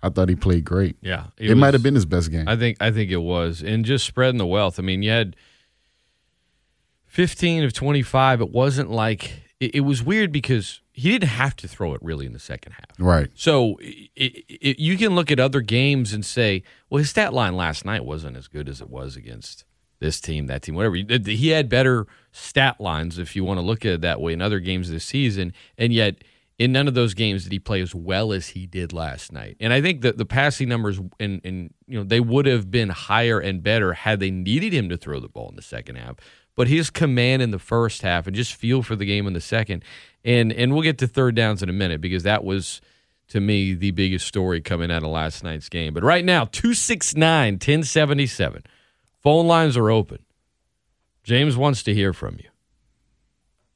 I 0.01 0.09
thought 0.09 0.29
he 0.29 0.35
played 0.35 0.63
great. 0.63 0.95
Yeah, 1.01 1.27
It, 1.37 1.57
might 1.57 1.73
have 1.73 1.83
been 1.83 1.95
his 1.95 2.05
best 2.05 2.31
game. 2.31 2.47
I 2.47 2.55
think 2.55 2.77
I 2.79 2.91
think 2.91 3.11
it 3.11 3.17
was, 3.17 3.61
and 3.61 3.83
just 3.83 4.05
spreading 4.05 4.37
the 4.37 4.45
wealth. 4.45 4.79
I 4.79 4.83
mean, 4.83 5.01
you 5.01 5.09
had 5.11 5.35
fifteen 7.05 7.63
of 7.63 7.73
twenty 7.73 8.01
five. 8.01 8.41
It 8.41 8.51
wasn't 8.51 8.89
like 8.89 9.31
it, 9.59 9.75
it 9.75 9.79
was 9.81 10.03
weird 10.03 10.31
because 10.31 10.81
he 10.91 11.11
didn't 11.11 11.29
have 11.29 11.55
to 11.57 11.67
throw 11.67 11.93
it 11.93 12.01
really 12.01 12.25
in 12.25 12.33
the 12.33 12.39
second 12.39 12.73
half. 12.73 12.85
right. 12.99 13.29
So 13.35 13.77
it, 13.81 14.45
it, 14.47 14.79
you 14.79 14.97
can 14.97 15.13
look 15.13 15.31
at 15.31 15.39
other 15.39 15.61
games 15.61 16.11
and 16.11 16.25
say, 16.25 16.63
well, 16.89 16.97
his 16.99 17.11
stat 17.11 17.33
line 17.33 17.55
last 17.55 17.85
night 17.85 18.03
wasn't 18.03 18.35
as 18.35 18.47
good 18.47 18.67
as 18.67 18.81
it 18.81 18.89
was 18.89 19.15
against 19.15 19.63
this 19.99 20.21
team, 20.21 20.47
that 20.47 20.61
team, 20.61 20.75
whatever. 20.75 20.95
He 20.95 21.49
had 21.49 21.69
better 21.69 22.07
stat 22.31 22.79
lines, 22.79 23.17
if 23.17 23.35
you 23.35 23.43
want 23.43 23.59
to 23.59 23.65
look 23.65 23.85
at 23.85 23.93
it 23.93 24.01
that 24.01 24.21
way, 24.21 24.33
in 24.33 24.41
other 24.41 24.59
games 24.59 24.89
this 24.89 25.05
season, 25.05 25.53
and 25.77 25.91
yet 25.91 26.23
in 26.59 26.71
none 26.71 26.87
of 26.87 26.93
those 26.93 27.13
games 27.13 27.43
did 27.43 27.51
he 27.51 27.59
play 27.59 27.81
as 27.81 27.93
well 27.93 28.33
as 28.33 28.49
he 28.49 28.65
did 28.65 28.91
last 28.91 29.31
night. 29.31 29.57
And 29.59 29.71
I 29.71 29.81
think 29.81 30.01
that 30.01 30.17
the 30.17 30.25
passing 30.25 30.69
numbers 30.69 30.99
and 31.19 31.41
and 31.43 31.73
you 31.87 31.97
know 31.97 32.03
they 32.03 32.19
would 32.19 32.45
have 32.45 32.71
been 32.71 32.89
higher 32.89 33.39
and 33.39 33.61
better 33.61 33.93
had 33.93 34.19
they 34.19 34.31
needed 34.31 34.73
him 34.73 34.89
to 34.89 34.97
throw 34.97 35.19
the 35.19 35.29
ball 35.29 35.49
in 35.49 35.55
the 35.55 35.61
second 35.61 35.95
half. 35.95 36.15
But 36.55 36.67
his 36.67 36.89
command 36.89 37.43
in 37.43 37.51
the 37.51 37.59
first 37.59 38.01
half 38.01 38.25
and 38.25 38.35
just 38.35 38.55
feel 38.55 38.81
for 38.81 38.95
the 38.95 39.05
game 39.05 39.27
in 39.27 39.33
the 39.33 39.41
second, 39.41 39.83
and 40.23 40.51
and 40.51 40.73
we'll 40.73 40.81
get 40.81 40.97
to 40.99 41.07
third 41.07 41.35
downs 41.35 41.61
in 41.61 41.69
a 41.69 41.73
minute 41.73 42.01
because 42.01 42.23
that 42.23 42.43
was 42.43 42.81
to 43.29 43.39
me 43.39 43.73
the 43.73 43.91
biggest 43.91 44.25
story 44.25 44.61
coming 44.61 44.91
out 44.91 45.03
of 45.03 45.09
last 45.09 45.43
night's 45.43 45.69
game. 45.69 45.93
But 45.93 46.03
right 46.03 46.25
now, 46.25 46.45
269 46.45 47.55
1077. 47.55 48.63
Phone 49.27 49.45
lines 49.45 49.75
are 49.75 49.91
open. 49.91 50.19
James 51.25 51.57
wants 51.57 51.83
to 51.83 51.93
hear 51.93 52.13
from 52.13 52.37
you. 52.41 52.49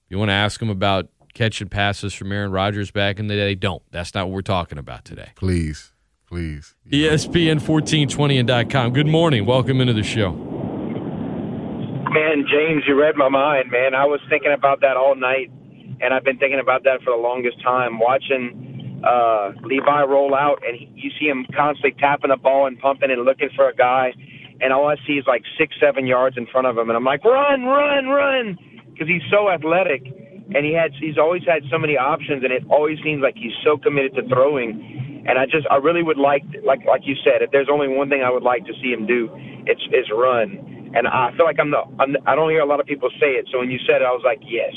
You 0.08 0.18
want 0.18 0.30
to 0.30 0.34
ask 0.34 0.62
him 0.62 0.70
about 0.70 1.10
catching 1.34 1.68
passes 1.68 2.14
from 2.14 2.32
Aaron 2.32 2.54
Rodgers 2.54 2.90
back 2.90 3.20
in 3.20 3.28
the 3.28 3.36
day? 3.36 3.56
Don't. 3.56 3.84
That's 3.92 4.16
not 4.16 4.28
what 4.28 4.34
we're 4.34 4.44
talking 4.44 4.78
about 4.78 5.04
today. 5.04 5.32
Please, 5.36 5.92
please. 6.26 6.74
E 6.90 7.02
ESPN1420 7.02 8.40
and 8.40 8.72
.com. 8.72 8.94
Good 8.94 9.08
morning. 9.08 9.46
Welcome 9.46 9.82
into 9.82 9.92
the 9.92 10.04
show. 10.04 10.32
Man, 10.32 12.46
James, 12.50 12.84
you 12.88 12.98
read 12.98 13.18
my 13.18 13.28
mind, 13.28 13.72
man. 13.72 13.94
I 13.94 14.06
was 14.06 14.22
thinking 14.30 14.54
about 14.54 14.80
that 14.80 14.96
all 14.96 15.16
night, 15.16 15.52
and 16.00 16.14
I've 16.14 16.24
been 16.24 16.38
thinking 16.38 16.62
about 16.62 16.86
that 16.86 17.02
for 17.04 17.14
the 17.14 17.22
longest 17.22 17.62
time. 17.62 18.00
Watching 18.00 19.04
uh, 19.06 19.52
Levi 19.64 20.04
roll 20.04 20.34
out, 20.34 20.64
and 20.66 20.78
he, 20.78 20.90
you 20.96 21.12
see 21.20 21.26
him 21.26 21.46
constantly 21.54 21.92
tapping 22.00 22.30
the 22.30 22.38
ball 22.38 22.68
and 22.68 22.80
pumping 22.80 23.12
and 23.12 23.26
looking 23.26 23.50
for 23.54 23.68
a 23.68 23.76
guy, 23.76 24.14
and 24.62 24.74
all 24.74 24.88
I 24.88 24.96
see 25.08 25.14
is 25.14 25.26
like 25.28 25.44
six, 25.58 25.76
seven 25.82 26.06
yards 26.06 26.38
in 26.38 26.48
front 26.48 26.68
of 26.68 26.78
him, 26.78 26.90
and 26.90 26.98
I'm 26.98 27.04
like, 27.04 27.24
run, 27.26 27.64
run, 27.66 28.08
run, 28.08 28.58
because 28.92 29.08
he's 29.08 29.26
so 29.32 29.50
athletic, 29.50 30.06
and 30.54 30.66
he 30.66 30.74
had 30.74 30.92
he's 31.00 31.18
always 31.18 31.44
had 31.46 31.64
so 31.72 31.78
many 31.78 31.98
options, 31.98 32.44
and 32.44 32.52
it 32.54 32.64
always 32.70 32.98
seems 33.04 33.22
like 33.22 33.36
he's 33.36 33.56
so 33.64 33.78
committed 33.78 34.16
to 34.16 34.28
throwing. 34.28 35.24
And 35.28 35.38
I 35.38 35.46
just, 35.46 35.68
I 35.70 35.76
really 35.76 36.02
would 36.02 36.18
like, 36.18 36.42
like, 36.66 36.84
like 36.86 37.02
you 37.06 37.14
said, 37.24 37.44
if 37.46 37.52
there's 37.52 37.70
only 37.72 37.88
one 37.88 38.10
thing 38.10 38.24
I 38.26 38.32
would 38.32 38.42
like 38.42 38.66
to 38.66 38.74
see 38.82 38.90
him 38.90 39.06
do, 39.06 39.30
it's 39.70 39.82
is 39.94 40.10
run 40.10 40.82
and 40.94 41.08
I 41.08 41.32
feel 41.36 41.46
like 41.46 41.60
I'm 41.60 41.72
the 41.72 41.84
I'm, 42.00 42.16
I 42.28 42.36
don't 42.36 42.50
hear 42.50 42.62
a 42.62 42.66
lot 42.66 42.80
of 42.80 42.86
people 42.86 43.10
say 43.20 43.40
it. 43.40 43.48
So 43.52 43.60
when 43.60 43.72
you 43.72 43.80
said 43.88 44.02
it, 44.02 44.06
I 44.06 44.12
was 44.12 44.24
like, 44.26 44.40
yes, 44.44 44.74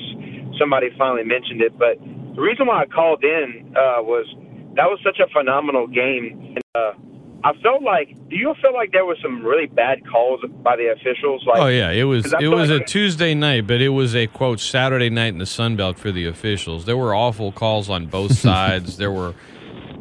somebody 0.59 0.89
finally 0.97 1.25
mentioned 1.25 1.61
it. 1.61 1.77
But 1.79 1.99
the 2.35 2.41
reason 2.41 2.67
why 2.67 2.83
I 2.83 2.87
called 2.87 3.25
in 3.25 3.75
uh, 3.75 4.03
was 4.03 4.27
that 4.77 4.87
was 4.87 4.99
such 5.03 5.19
a 5.19 5.31
phenomenal 5.33 5.87
game. 5.87 6.55
And, 6.55 6.65
uh, 6.75 6.93
I 7.47 7.53
felt 7.63 7.83
like, 7.83 8.09
do 8.31 8.37
you 8.37 8.55
feel 8.63 8.73
like 8.73 8.91
there 8.93 9.05
was 9.05 9.19
some 9.23 9.45
really 9.45 9.67
bad 9.67 9.99
calls 10.11 10.41
by 10.63 10.77
the 10.77 10.87
officials? 10.93 11.45
Like, 11.47 11.61
Oh 11.61 11.67
yeah, 11.67 11.91
it 11.91 12.05
was 12.05 12.23
'cause 12.25 12.35
I 12.35 12.43
it 12.43 12.49
was 12.49 12.71
like- 12.71 12.81
a 12.81 12.85
Tuesday 12.87 13.35
night, 13.35 13.67
but 13.67 13.83
it 13.83 13.91
was 13.91 14.17
a 14.17 14.27
quote 14.29 14.61
Saturday 14.61 15.11
night 15.11 15.29
in 15.35 15.39
the 15.39 15.45
Sun 15.47 15.77
Belt 15.77 15.99
for 15.99 16.11
the 16.11 16.25
officials. 16.27 16.87
There 16.87 16.97
were 16.97 17.15
awful 17.15 17.53
calls 17.53 17.91
on 17.91 18.07
both 18.07 18.33
sides. 18.39 18.97
there 18.97 19.13
were 19.13 19.35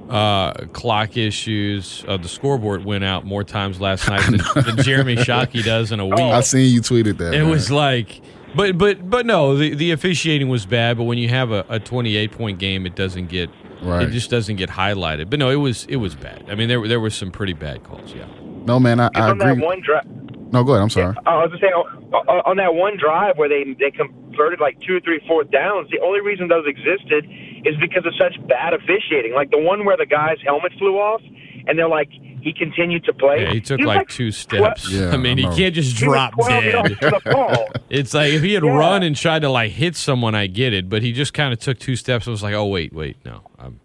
uh, 0.10 0.53
clock 0.73 1.17
issues. 1.17 2.03
Uh, 2.08 2.17
the 2.17 2.27
scoreboard 2.27 2.86
went 2.86 3.03
out 3.03 3.25
more 3.25 3.43
times 3.43 3.79
last 3.82 4.08
night 4.08 4.21
than, 4.29 4.41
than 4.63 4.77
Jeremy 4.84 5.15
Shockey 5.15 5.63
does 5.63 5.91
in 5.91 5.99
a 5.99 6.06
week. 6.06 6.19
I 6.19 6.41
seen 6.41 6.73
you 6.73 6.82
tweeted 6.82 7.17
that. 7.17 7.34
It 7.34 7.41
man. 7.41 7.49
was 7.49 7.71
like, 7.71 8.21
but 8.56 8.77
but 8.77 9.10
but 9.10 9.25
no, 9.25 9.56
the 9.58 9.73
the 9.73 9.91
officiating 9.91 10.49
was 10.49 10.65
bad. 10.65 10.97
But 10.97 11.03
when 11.06 11.17
you 11.17 11.29
have 11.29 11.51
a, 11.51 11.65
a 11.69 11.79
twenty 11.79 12.15
eight 12.17 12.32
point 12.32 12.60
game, 12.60 12.86
it 12.86 12.95
doesn't 12.95 13.27
get 13.27 13.49
Right. 13.83 14.07
it 14.07 14.11
just 14.11 14.29
doesn't 14.29 14.55
get 14.55 14.69
highlighted. 14.69 15.29
But 15.29 15.39
no, 15.39 15.49
it 15.49 15.55
was 15.57 15.85
it 15.85 15.97
was 15.97 16.15
bad. 16.15 16.45
I 16.49 16.55
mean, 16.55 16.67
there 16.69 16.85
there 16.87 16.99
were 16.99 17.09
some 17.09 17.31
pretty 17.31 17.53
bad 17.53 17.83
calls. 17.83 18.13
Yeah. 18.13 18.25
no 18.65 18.79
man. 18.79 18.99
I, 18.99 19.09
I 19.13 19.29
on 19.29 19.37
that 19.39 19.51
agree. 19.51 19.63
one 19.63 19.81
drive. 19.81 20.05
No, 20.51 20.63
go 20.63 20.73
ahead. 20.73 20.83
I'm 20.83 20.89
sorry. 20.89 21.15
I 21.25 21.37
was 21.41 21.49
just 21.51 21.61
saying 21.61 21.73
on, 21.73 22.41
on 22.45 22.57
that 22.57 22.75
one 22.75 22.97
drive 22.97 23.37
where 23.37 23.49
they 23.49 23.75
they 23.79 23.89
converted 23.91 24.59
like 24.59 24.79
two 24.81 24.97
or 24.97 24.99
three 24.99 25.19
fourth 25.27 25.49
downs. 25.51 25.89
The 25.89 25.99
only 25.99 26.21
reason 26.21 26.47
those 26.47 26.65
existed 26.67 27.25
is 27.65 27.75
because 27.81 28.05
of 28.05 28.13
such 28.19 28.35
bad 28.47 28.73
officiating. 28.73 29.33
Like 29.33 29.49
the 29.51 29.57
one 29.59 29.83
where 29.85 29.97
the 29.97 30.05
guy's 30.05 30.37
helmet 30.45 30.73
flew 30.77 30.97
off, 30.99 31.21
and 31.67 31.77
they're 31.77 31.89
like 31.89 32.09
he 32.43 32.53
continued 32.53 33.03
to 33.06 33.13
play. 33.13 33.43
Yeah, 33.43 33.53
he 33.53 33.62
took 33.62 33.79
was 33.79 33.88
like, 33.88 34.10
two 34.10 34.32
steps. 34.32 34.89
Yeah, 34.91 35.12
I 35.12 35.17
mean, 35.17 35.38
I 35.39 35.41
he 35.41 35.47
know. 35.47 35.56
can't 35.56 35.73
just 35.75 35.95
drop 35.95 36.34
dead. 36.47 36.86
to 36.88 36.95
the 36.99 37.21
ball. 37.32 37.69
It's 37.89 38.13
like 38.13 38.34
if 38.34 38.41
he 38.41 38.53
had 38.53 38.63
Yeah. 38.63 38.71
run 38.71 39.03
and 39.03 39.15
tried 39.15 39.43
to 39.43 39.49
like 39.49 39.71
hit 39.71 39.95
someone, 39.95 40.34
I 40.36 40.47
get 40.47 40.73
it. 40.73 40.89
But 40.89 41.01
he 41.03 41.12
just 41.12 41.34
kind 41.34 41.53
of 41.53 41.60
took 41.60 41.77
two 41.79 41.95
steps. 41.95 42.25
and 42.27 42.32
was 42.32 42.41
like, 42.43 42.53
oh 42.56 42.65
wait, 42.65 42.91
wait, 42.93 43.17
no, 43.23 43.41
I'm, 43.60 43.79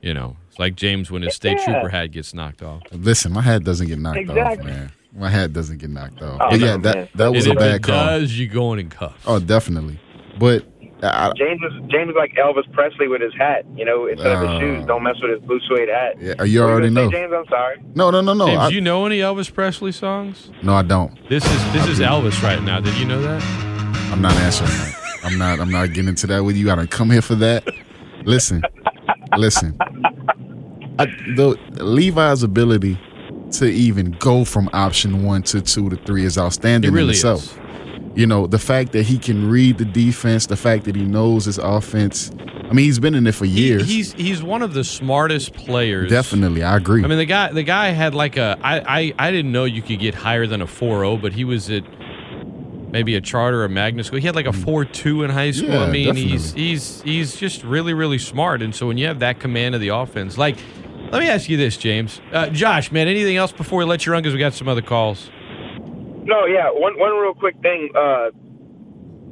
you 0.00 0.14
know, 0.14 0.36
it's 0.48 0.58
like 0.58 0.74
James 0.74 1.10
when 1.10 1.22
his 1.22 1.34
state 1.34 1.58
Yeah. 1.58 1.64
trooper 1.72 1.88
hat 1.90 2.12
gets 2.12 2.32
knocked 2.34 2.62
off. 2.62 2.82
Listen, 2.92 3.32
my 3.32 3.42
hat 3.42 3.62
doesn't 3.64 3.86
get 3.88 3.98
knocked 3.98 4.28
off, 4.30 4.58
man. 4.64 4.90
My 5.14 5.28
hat 5.28 5.52
doesn't 5.52 5.76
get 5.78 5.90
knocked 5.90 6.22
off. 6.22 6.40
Oh, 6.40 6.50
but 6.50 6.60
yeah, 6.60 6.76
no, 6.76 6.82
that 6.82 7.12
that 7.14 7.32
was 7.32 7.44
and 7.46 7.52
a 7.52 7.56
if 7.56 7.60
bad 7.60 7.74
it 7.76 7.82
call. 7.82 8.06
does, 8.20 8.38
you 8.38 8.48
going 8.48 8.78
in 8.78 8.88
cuffs. 8.88 9.22
Oh, 9.26 9.38
definitely. 9.38 9.98
But 10.38 10.64
I, 11.02 11.32
James 11.36 11.60
was 11.60 11.72
James 11.90 12.06
was 12.08 12.16
like 12.16 12.32
Elvis 12.34 12.70
Presley 12.72 13.08
with 13.08 13.20
his 13.22 13.32
hat. 13.36 13.64
You 13.74 13.84
know, 13.84 14.06
instead 14.06 14.32
of 14.32 14.42
Oh. 14.42 14.48
his 14.48 14.60
shoes, 14.60 14.86
don't 14.86 15.02
mess 15.02 15.16
with 15.20 15.32
his 15.32 15.40
blue 15.40 15.58
suede 15.66 15.88
hat. 15.88 16.14
yeah, 16.20 16.42
you 16.44 16.62
already 16.62 16.90
know. 16.90 17.08
say, 17.10 17.16
James, 17.16 17.32
I'm 17.36 17.46
sorry. 17.48 17.82
No, 17.94 18.10
no, 18.10 18.20
no, 18.20 18.34
no. 18.34 18.46
James, 18.46 18.58
I, 18.60 18.68
you 18.68 18.80
know 18.80 19.04
any 19.06 19.18
Elvis 19.18 19.52
Presley 19.52 19.90
songs? 19.92 20.50
no, 20.62 20.74
I 20.74 20.82
don't. 20.82 21.12
This 21.28 21.44
is 21.44 21.72
this 21.72 21.86
is 21.88 21.98
Elvis 21.98 22.40
right 22.42 22.62
now. 22.62 22.78
Did 22.80 22.94
you 22.98 23.04
know 23.04 23.20
that? 23.22 23.42
I'm 24.12 24.20
not 24.22 24.32
answering 24.34 24.70
that. 24.70 24.98
I'm 25.24 25.38
not. 25.38 25.58
I'm 25.60 25.70
not 25.70 25.88
getting 25.88 26.08
into 26.08 26.26
that 26.28 26.44
with 26.44 26.56
you. 26.56 26.70
I 26.70 26.74
don't 26.76 26.90
come 26.90 27.10
here 27.10 27.22
for 27.22 27.34
that. 27.36 27.64
Listen, 28.24 28.62
listen. 29.36 29.76
I, 30.98 31.06
the 31.36 31.58
Levi's 31.82 32.42
ability 32.42 33.00
to 33.52 33.66
even 33.66 34.12
go 34.20 34.44
from 34.44 34.68
option 34.72 35.24
one 35.24 35.42
to 35.44 35.60
two 35.60 35.90
to 35.90 35.96
three 36.04 36.24
is 36.24 36.38
outstanding 36.38 36.90
It 36.92 36.94
really 36.94 37.08
in 37.08 37.14
itself. 37.14 37.42
is. 37.44 37.58
You 38.14 38.26
know, 38.26 38.46
the 38.46 38.58
fact 38.58 38.92
that 38.92 39.04
he 39.04 39.16
can 39.18 39.48
read 39.48 39.78
the 39.78 39.86
defense, 39.86 40.46
the 40.46 40.56
fact 40.56 40.84
that 40.84 40.94
he 40.94 41.02
knows 41.02 41.46
his 41.46 41.58
offense. 41.58 42.30
I 42.38 42.74
mean, 42.74 42.84
he's 42.84 42.98
been 42.98 43.14
in 43.14 43.26
it 43.26 43.34
for 43.34 43.46
years. 43.46 43.88
He's 43.88 44.12
he's 44.12 44.42
one 44.42 44.62
of 44.62 44.74
the 44.74 44.84
smartest 44.84 45.54
players. 45.54 46.10
Definitely, 46.10 46.62
I 46.62 46.76
agree. 46.76 47.04
I 47.04 47.06
mean, 47.06 47.18
the 47.18 47.24
guy 47.24 47.52
the 47.52 47.62
guy 47.62 47.88
had 47.88 48.14
like 48.14 48.36
a 48.36 48.58
I 48.62 48.80
I, 48.80 49.14
I 49.18 49.30
didn't 49.30 49.52
know 49.52 49.64
you 49.64 49.80
could 49.80 49.98
get 49.98 50.14
higher 50.14 50.46
than 50.46 50.60
a 50.60 50.66
4.0, 50.66 51.22
but 51.22 51.32
he 51.32 51.44
was 51.44 51.70
at 51.70 51.84
maybe 52.90 53.14
a 53.16 53.20
charter 53.20 53.64
or 53.64 53.68
magnet 53.68 54.06
school. 54.06 54.20
He 54.20 54.26
had 54.26 54.36
like 54.36 54.46
a 54.46 54.50
4.2 54.50 55.24
in 55.24 55.30
high 55.30 55.50
school. 55.50 55.70
Mm. 55.70 55.72
Yeah, 55.72 55.80
I 55.80 55.90
mean, 55.90 56.06
definitely. 56.06 56.30
he's 56.30 56.52
he's 56.52 57.02
he's 57.02 57.36
just 57.36 57.64
really 57.64 57.94
really 57.94 58.18
smart. 58.18 58.60
And 58.60 58.74
so 58.74 58.86
when 58.86 58.98
you 58.98 59.06
have 59.06 59.20
that 59.20 59.40
command 59.40 59.74
of 59.74 59.80
the 59.80 59.88
offense, 59.88 60.36
like, 60.36 60.58
let 61.10 61.20
me 61.20 61.28
ask 61.28 61.48
you 61.48 61.56
this, 61.56 61.78
James, 61.78 62.20
uh, 62.32 62.48
Josh, 62.50 62.92
man, 62.92 63.08
anything 63.08 63.36
else 63.36 63.52
before 63.52 63.78
we 63.78 63.84
let 63.86 64.04
you 64.04 64.12
run 64.12 64.22
because 64.22 64.34
we 64.34 64.40
got 64.40 64.52
some 64.52 64.68
other 64.68 64.82
calls. 64.82 65.30
No, 66.22 66.46
yeah. 66.46 66.68
One 66.70 66.98
one 66.98 67.12
real 67.20 67.34
quick 67.34 67.56
thing. 67.62 67.90
Uh, 67.94 68.30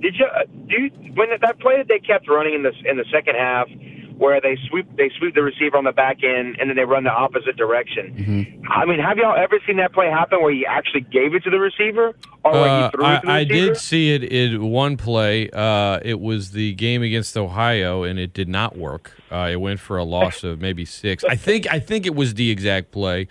did 0.00 0.14
you 0.16 0.26
uh, 0.26 0.44
do 0.68 0.82
you, 0.82 0.90
when 1.14 1.28
that 1.40 1.58
play 1.60 1.76
that 1.78 1.88
they 1.88 1.98
kept 1.98 2.28
running 2.28 2.54
in 2.54 2.62
the 2.62 2.72
in 2.88 2.96
the 2.96 3.04
second 3.12 3.34
half, 3.36 3.68
where 4.16 4.40
they 4.40 4.56
sweep 4.68 4.86
they 4.96 5.10
sweep 5.18 5.34
the 5.34 5.42
receiver 5.42 5.76
on 5.76 5.84
the 5.84 5.92
back 5.92 6.18
end 6.24 6.56
and 6.58 6.68
then 6.68 6.76
they 6.76 6.84
run 6.84 7.04
the 7.04 7.10
opposite 7.10 7.56
direction? 7.56 8.14
Mm-hmm. 8.16 8.72
I 8.72 8.84
mean, 8.86 8.98
have 9.00 9.18
y'all 9.18 9.36
ever 9.36 9.58
seen 9.66 9.76
that 9.78 9.92
play 9.92 10.08
happen 10.08 10.40
where 10.42 10.52
he 10.52 10.64
actually 10.66 11.02
gave 11.02 11.34
it 11.34 11.42
to 11.44 11.50
the 11.50 11.58
receiver 11.58 12.14
or 12.44 12.52
where 12.52 12.68
Uh, 12.68 12.84
he 12.84 12.90
threw 12.96 13.04
I, 13.04 13.14
it 13.16 13.20
to 13.20 13.26
the 13.26 13.32
I 13.32 13.38
receiver? 13.42 13.66
did 13.66 13.76
see 13.76 14.14
it 14.14 14.24
in 14.24 14.70
one 14.70 14.96
play. 14.96 15.50
Uh, 15.50 16.00
it 16.02 16.20
was 16.20 16.52
the 16.52 16.74
game 16.74 17.02
against 17.02 17.36
Ohio, 17.36 18.02
and 18.04 18.18
it 18.18 18.32
did 18.32 18.48
not 18.48 18.76
work. 18.76 19.12
Uh, 19.30 19.48
it 19.50 19.56
went 19.60 19.80
for 19.80 19.96
a 19.98 20.04
loss 20.04 20.42
of 20.44 20.60
maybe 20.60 20.84
six. 20.84 21.24
I 21.24 21.36
think. 21.36 21.70
I 21.72 21.78
think 21.78 22.06
it 22.06 22.14
was 22.14 22.34
the 22.34 22.50
exact 22.50 22.90
play. 22.92 23.28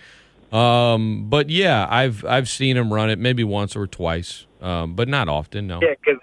Um, 0.52 1.26
but 1.28 1.48
yeah, 1.50 1.86
I've 1.88 2.24
I've 2.24 2.48
seen 2.48 2.76
him 2.76 2.92
run 2.92 3.10
it 3.10 3.18
maybe 3.18 3.44
once 3.44 3.76
or 3.76 3.86
twice, 3.86 4.46
um, 4.60 4.94
but 4.94 5.08
not 5.08 5.28
often. 5.28 5.66
No. 5.68 5.80
Yeah, 5.80 5.94
because 6.00 6.20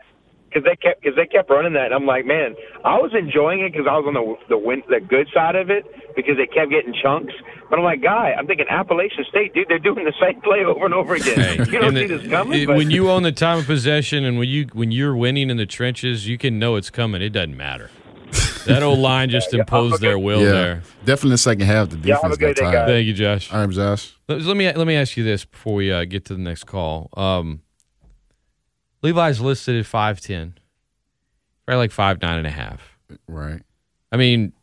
because 0.49 0.63
they 0.63 0.75
kept 0.75 1.01
because 1.01 1.15
they 1.15 1.25
kept 1.27 1.49
running 1.49 1.73
that. 1.73 1.85
And 1.87 1.93
I'm 1.93 2.05
like, 2.05 2.25
man, 2.25 2.55
I 2.83 2.97
was 2.97 3.11
enjoying 3.17 3.61
it 3.61 3.71
because 3.71 3.87
I 3.89 3.97
was 3.97 4.05
on 4.07 4.13
the 4.15 4.35
the 4.49 4.57
win, 4.57 4.83
the 4.89 4.99
good 4.99 5.27
side 5.33 5.55
of 5.55 5.69
it 5.69 5.85
because 6.15 6.35
they 6.37 6.47
kept 6.47 6.71
getting 6.71 6.93
chunks. 7.01 7.33
But 7.69 7.79
I'm 7.79 7.83
like, 7.85 8.01
guy, 8.01 8.33
I'm 8.37 8.47
thinking 8.47 8.65
Appalachian 8.69 9.25
State, 9.29 9.53
dude, 9.53 9.67
they're 9.67 9.77
doing 9.77 10.05
the 10.05 10.13
same 10.21 10.39
play 10.41 10.63
over 10.63 10.85
and 10.85 10.93
over 10.93 11.15
again. 11.15 11.37
Hey, 11.37 11.57
you 11.71 11.79
don't 11.79 11.93
see 11.95 12.03
it- 12.03 12.07
this 12.07 12.27
coming. 12.29 12.61
it- 12.61 12.65
but- 12.67 12.77
when 12.77 12.91
you 12.91 13.09
own 13.09 13.23
the 13.23 13.31
time 13.33 13.59
of 13.59 13.65
possession 13.65 14.23
and 14.25 14.37
when 14.39 14.47
you 14.49 14.67
when 14.73 14.91
you're 14.91 15.15
winning 15.15 15.49
in 15.49 15.57
the 15.57 15.65
trenches, 15.65 16.27
you 16.27 16.37
can 16.37 16.59
know 16.59 16.75
it's 16.75 16.89
coming. 16.89 17.21
It 17.21 17.29
doesn't 17.29 17.55
matter. 17.57 17.89
That 18.67 18.84
old 18.84 18.99
line 18.99 19.30
just 19.30 19.53
imposed 19.53 20.01
their 20.01 20.19
will 20.19 20.41
yeah, 20.41 20.51
there. 20.51 20.84
definitely 21.06 21.32
the 21.32 21.38
second 21.39 21.65
half. 21.65 21.89
The 21.89 21.97
defense 21.97 22.36
a 22.36 22.38
great 22.38 22.56
got 22.56 22.63
tired. 22.63 22.73
guys. 22.73 22.88
Thank 22.89 23.08
you, 23.08 23.13
Josh. 23.13 23.51
All 23.51 23.60
right, 23.65 23.69
Josh. 23.69 24.15
Let 24.27 24.41
let 24.41 24.58
me 24.58 24.71
let 24.71 24.88
me 24.88 24.95
ask 24.95 25.17
you 25.17 25.23
this 25.23 25.45
before 25.45 25.75
we 25.75 25.91
uh, 25.91 26.06
get 26.06 26.25
to 26.25 26.34
the 26.34 26.39
next 26.41 26.65
call. 26.65 27.10
Um, 27.15 27.62
Levi's 29.01 29.39
listed 29.39 29.80
at 29.80 29.86
five 29.86 30.21
ten, 30.21 30.58
probably 31.65 31.80
like 31.80 31.91
five 31.91 32.21
nine 32.21 32.38
and 32.38 32.47
a 32.47 32.51
half. 32.51 32.97
Right. 33.27 33.62
I 34.12 34.17
mean, 34.17 34.53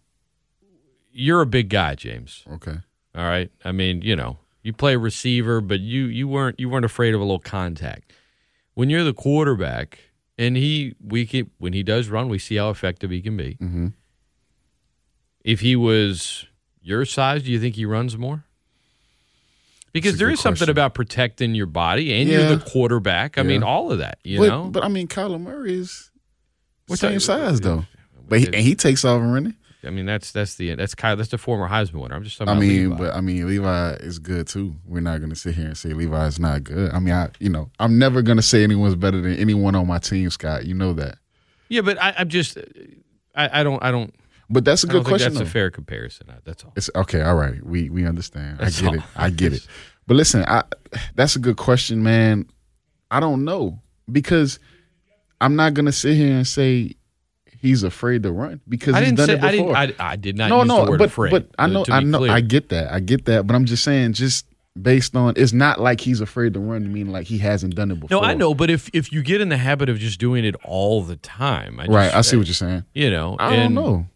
you're 1.13 1.41
a 1.41 1.47
big 1.47 1.69
guy, 1.69 1.95
James. 1.95 2.45
Okay. 2.51 2.77
All 3.15 3.25
right. 3.25 3.51
I 3.65 3.73
mean, 3.73 4.03
you 4.03 4.17
know, 4.17 4.39
you 4.63 4.73
play 4.73 4.97
receiver, 4.97 5.61
but 5.61 5.81
you 5.81 6.07
you 6.07 6.27
weren't 6.29 6.59
you 6.59 6.69
weren't 6.69 6.85
afraid 6.85 7.15
of 7.15 7.21
a 7.21 7.25
little 7.25 7.39
contact. 7.39 8.13
When 8.75 8.91
you're 8.91 9.05
the 9.05 9.15
quarterback, 9.15 10.01
and 10.39 10.57
he 10.57 10.95
we 11.01 11.27
can 11.27 11.51
when 11.59 11.73
he 11.73 11.83
does 11.83 12.09
run, 12.09 12.29
we 12.29 12.39
see 12.39 12.57
how 12.57 12.71
effective 12.71 13.11
he 13.11 13.21
can 13.23 13.37
be. 13.37 13.57
Mm-hmm. 13.61 13.89
If 15.45 15.61
he 15.61 15.77
was 15.77 16.47
your 16.83 17.05
size, 17.05 17.43
do 17.43 17.51
you 17.51 17.61
think 17.61 17.77
he 17.77 17.85
runs 17.85 18.17
more? 18.17 18.45
Because 19.93 20.17
there 20.17 20.17
is 20.17 20.17
a 20.17 20.19
there 20.19 20.29
good 20.29 20.33
is 20.35 20.41
something 20.41 20.69
about 20.69 20.95
protecting 20.95 21.55
your 21.55 21.67
body, 21.67 22.13
and 22.13 22.29
Yeah. 22.29 22.49
you're 22.49 22.57
the 22.57 22.65
quarterback. 22.65 23.39
I 23.39 23.43
mean, 23.43 23.63
all 23.63 23.93
of 23.93 23.99
that. 23.99 24.19
You 24.25 24.39
but, 24.41 24.49
know, 24.49 24.65
but 24.65 24.83
I 24.85 24.89
mean, 24.89 25.07
Kyler 25.07 25.41
Murray 25.41 25.75
is 25.75 26.11
the 26.87 26.93
What's 26.93 27.01
same 27.01 27.15
that- 27.15 27.21
size 27.21 27.61
though. 27.61 27.85
But 28.27 28.41
he, 28.41 28.47
and 28.47 28.55
he 28.57 28.75
takes 28.75 29.05
off 29.05 29.21
and 29.21 29.33
running. 29.33 29.55
I 29.87 29.91
mean, 29.91 30.07
that's 30.07 30.33
that's 30.33 30.55
the 30.57 30.75
that's 30.75 30.95
Kyle, 30.95 31.17
that's 31.17 31.31
the 31.31 31.39
former 31.39 31.69
Heisman 31.69 32.01
winner. 32.03 32.15
I'm 32.15 32.25
just 32.25 32.39
talking 32.39 32.55
I 32.55 32.59
mean, 32.59 32.91
Levi. 32.91 32.97
but 32.97 33.15
I 33.15 33.21
mean, 33.21 33.47
Levi 33.47 33.95
is 33.95 34.19
good 34.19 34.47
too. 34.47 34.75
We're 34.87 35.01
not 35.01 35.19
going 35.19 35.31
to 35.31 35.37
sit 35.37 35.55
here 35.55 35.67
and 35.67 35.77
say 35.77 35.91
Levi 35.93 36.27
is 36.27 36.39
not 36.39 36.65
good. 36.65 36.93
I 36.93 36.99
mean, 36.99 37.15
I 37.15 37.31
you 37.39 37.49
know, 37.51 37.71
I'm 37.79 37.99
never 37.99 38.23
going 38.23 38.37
to 38.37 38.43
say 38.43 38.63
anyone's 38.65 38.95
better 38.95 39.21
than 39.21 39.37
anyone 39.37 39.75
on 39.75 39.87
my 39.87 39.99
team, 39.99 40.31
Scott. 40.31 40.67
You 40.67 40.75
know 40.75 40.93
that. 40.95 41.19
yeah, 41.69 41.81
but 41.83 42.01
I, 42.03 42.15
I'm 42.19 42.29
just 42.29 42.59
I, 43.35 43.61
I 43.61 43.63
don't 43.63 43.83
I 43.83 43.91
don't 43.91 44.15
But 44.51 44.65
that's 44.65 44.85
a 44.85 44.87
good 44.87 45.05
question. 45.05 45.35
that's 45.35 45.49
a 45.49 45.51
fair 45.51 45.71
comparison. 45.71 46.29
That's 46.45 46.65
all. 46.65 46.73
It's 46.77 46.91
okay. 46.95 47.21
All 47.23 47.35
right. 47.37 47.63
We 47.65 47.91
we 47.91 48.07
understand. 48.07 48.59
That's 48.59 48.79
I 48.79 48.83
get 48.83 48.89
all. 48.89 48.95
it. 48.95 49.03
I 49.17 49.31
get 49.31 49.53
it. 49.53 49.67
But 50.07 50.17
listen, 50.17 50.45
I 50.47 50.65
that's 51.15 51.37
a 51.37 51.39
good 51.39 51.57
question, 51.57 52.03
man. 52.03 52.47
I 53.11 53.21
don't 53.21 53.45
know 53.45 53.81
because 54.11 54.59
I'm 55.41 55.57
not 55.57 55.75
gonna 55.75 55.93
sit 55.93 56.17
here 56.17 56.35
and 56.35 56.47
say 56.47 56.95
he's 57.65 57.83
afraid 57.83 58.23
to 58.23 58.31
run 58.33 58.61
because 58.69 58.95
I 58.95 59.01
he's 59.01 59.09
didn't 59.09 59.19
done 59.19 59.27
say 59.27 59.33
it 59.35 59.41
before. 59.59 59.77
I 59.77 59.87
didn't. 59.87 60.01
I, 60.01 60.11
I 60.13 60.17
did 60.17 60.37
not 60.37 60.49
no, 60.49 60.59
use 60.61 60.69
no, 60.69 60.85
the 60.85 60.91
word 60.93 60.99
but 60.99 61.09
afraid. 61.09 61.31
but 61.31 61.49
I 61.59 61.67
know 61.67 61.85
I 61.91 62.01
know 62.01 62.19
clear. 62.19 62.31
I 62.33 62.41
get 62.41 62.69
that. 62.69 62.93
I 62.93 63.01
get 63.01 63.25
that. 63.25 63.47
But 63.47 63.57
I'm 63.57 63.65
just 63.65 63.83
saying, 63.83 64.13
just 64.13 64.47
based 64.81 65.15
on 65.17 65.35
it's 65.37 65.53
not 65.53 65.81
like 65.81 66.01
he's 66.01 66.21
afraid 66.21 66.55
to 66.55 66.61
run. 66.61 66.93
Meaning 66.93 67.13
like 67.13 67.27
he 67.27 67.39
hasn't 67.39 67.75
done 67.75 67.91
it 67.91 67.99
before. 68.01 68.21
No, 68.21 68.25
I 68.25 68.35
know, 68.35 68.55
but 68.55 68.71
if 68.71 68.91
if 68.93 69.13
you 69.13 69.23
get 69.23 69.41
in 69.41 69.49
the 69.49 69.57
habit 69.57 69.89
of 69.89 69.99
just 69.99 70.21
doing 70.21 70.45
it 70.45 70.55
all 70.65 71.03
the 71.03 71.17
time, 71.17 71.81
I 71.81 71.85
just, 71.87 71.95
Right. 71.95 72.15
I 72.15 72.21
see 72.21 72.37
what 72.37 72.47
you're 72.47 72.55
saying. 72.55 72.85
You 72.95 73.11
know, 73.11 73.37
I 73.39 73.55
and- 73.55 73.75
don't 73.75 73.85
know. 73.85 74.07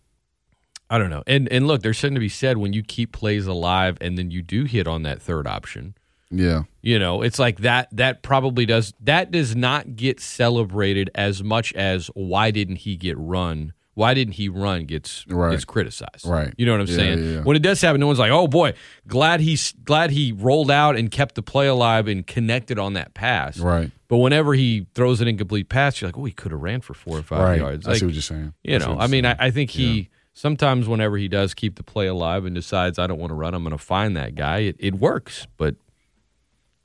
I 0.91 0.97
don't 0.99 1.11
know. 1.11 1.23
And 1.27 1.51
and 1.53 1.67
look, 1.67 1.83
there's 1.83 1.99
something 1.99 2.15
to 2.15 2.21
be 2.21 2.29
said 2.31 2.57
when 2.57 2.73
you 2.73 2.83
keep 2.83 3.13
plays 3.13 3.47
alive 3.47 3.99
and 4.01 4.17
then 4.17 4.31
you 4.31 4.41
do 4.43 4.65
hit 4.65 4.87
on 4.87 5.03
that 5.03 5.21
third 5.21 5.47
option. 5.47 5.95
Yeah. 6.31 6.63
You 6.83 6.99
know, 6.99 7.23
it's 7.23 7.39
like 7.39 7.61
that 7.61 7.89
that 7.93 8.23
probably 8.23 8.67
does 8.67 8.93
that 9.01 9.31
does 9.31 9.57
not 9.57 9.97
get 9.97 10.21
celebrated 10.21 11.11
as 11.15 11.43
much 11.43 11.73
as 11.75 12.09
why 12.15 12.51
didn't 12.51 12.77
he 12.77 12.97
get 12.97 13.17
run? 13.19 13.73
Why 13.95 14.15
didn't 14.15 14.35
he 14.35 14.49
run 14.49 14.85
gets 14.85 15.25
Right. 15.29 15.51
gets 15.51 15.65
criticized. 15.65 16.25
Right. 16.25 16.55
You 16.57 16.67
know 16.67 16.73
what 16.73 16.83
I'm 16.83 16.87
Yeah, 16.87 16.95
saying? 16.97 17.19
yeah, 17.19 17.31
yeah. 17.33 17.41
When 17.43 17.57
it 17.57 17.63
does 17.63 17.81
happen, 17.81 18.01
no 18.01 18.07
one's 18.07 18.21
like, 18.21 18.31
"Oh 18.31 18.47
boy, 18.47 18.75
glad 19.09 19.41
he's 19.41 19.73
glad 19.85 20.11
he 20.11 20.31
rolled 20.33 20.71
out 20.71 20.97
and 20.97 21.11
kept 21.11 21.35
the 21.35 21.43
play 21.43 21.67
alive 21.67 22.07
and 22.07 22.27
connected 22.27 22.79
on 22.79 22.93
that 22.93 23.13
pass." 23.15 23.59
Right. 23.59 23.91
But 24.07 24.19
whenever 24.19 24.55
he 24.55 24.87
throws 24.95 25.21
an 25.21 25.27
incomplete 25.29 25.69
pass, 25.69 26.01
you're 26.01 26.09
like, 26.09 26.17
"Oh, 26.19 26.25
he 26.27 26.33
could 26.33 26.53
have 26.53 26.61
ran 26.63 26.81
for 26.81 26.95
4 26.95 27.19
or 27.19 27.23
5 27.23 27.41
Right. 27.41 27.59
yards." 27.59 27.89
I 27.89 27.95
see 27.95 28.05
what 28.07 28.15
you're 28.15 28.23
saying. 28.23 28.53
You 28.63 28.77
I 28.77 28.79
know, 28.79 28.97
I 28.99 29.07
mean, 29.09 29.27
I. 29.27 29.35
I 29.39 29.51
think 29.51 29.71
he 29.71 30.11
sometimes 30.33 30.87
whenever 30.87 31.17
he 31.19 31.27
does 31.27 31.53
keep 31.53 31.75
the 31.75 31.83
play 31.83 32.07
alive 32.07 32.45
and 32.45 32.55
decides 32.55 32.99
I 33.01 33.09
don't 33.09 33.19
want 33.19 33.31
to 33.31 33.35
run, 33.35 33.53
I'm 33.55 33.65
going 33.65 33.77
to 33.77 33.83
find 33.83 34.17
that 34.17 34.37
guy. 34.37 34.59
It, 34.59 34.77
it 34.79 34.95
works, 34.95 35.49
but 35.57 35.75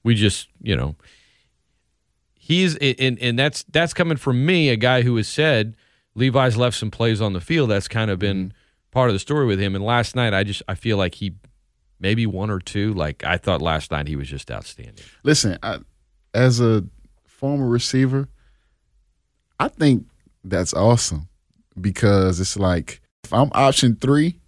we 0.04 0.16
just, 0.16 0.50
you 0.62 0.76
know, 0.76 0.96
he's 2.36 2.76
and 2.78 3.18
and 3.20 3.39
that's 3.39 3.63
that's 3.63 3.94
coming 3.94 4.18
from 4.18 4.46
me, 4.46 4.70
a 4.70 4.76
guy 4.76 5.02
who 5.02 5.16
has 5.16 5.28
said 5.28 5.76
Levi's 6.16 6.58
left 6.58 6.78
some 6.78 6.92
plays 6.92 7.22
on 7.22 7.34
the 7.34 7.42
field. 7.42 7.70
That's 7.70 7.88
kind 7.88 8.12
of 8.12 8.20
been 8.20 8.50
mm-hmm. 8.50 8.92
part 8.92 9.10
of 9.10 9.16
the 9.16 9.20
story 9.20 9.46
with 9.46 9.60
him. 9.60 9.76
And 9.76 9.84
last 9.84 10.16
night, 10.16 10.34
I 10.34 10.44
just 10.44 10.62
I 10.68 10.76
feel 10.76 10.98
like 10.98 11.16
he 11.16 11.36
maybe 12.00 12.26
one 12.26 12.50
or 12.50 12.60
two. 12.60 12.94
Like 12.94 13.24
I 13.24 13.38
thought 13.38 13.62
last 13.62 13.92
night 13.92 14.08
he 14.08 14.16
was 14.16 14.28
just 14.28 14.52
outstanding. 14.52 15.06
Listen, 15.24 15.58
I, 15.63 15.80
as 16.34 16.60
a 16.60 16.84
former 17.26 17.68
receiver, 17.68 18.28
I 19.60 19.70
think 19.70 20.06
that's 20.44 20.74
awesome 20.74 21.30
because 21.80 22.39
it's 22.39 22.58
like 22.58 23.02
if 23.24 23.34
I'm 23.34 23.52
option 23.54 23.96
three, 23.96 24.39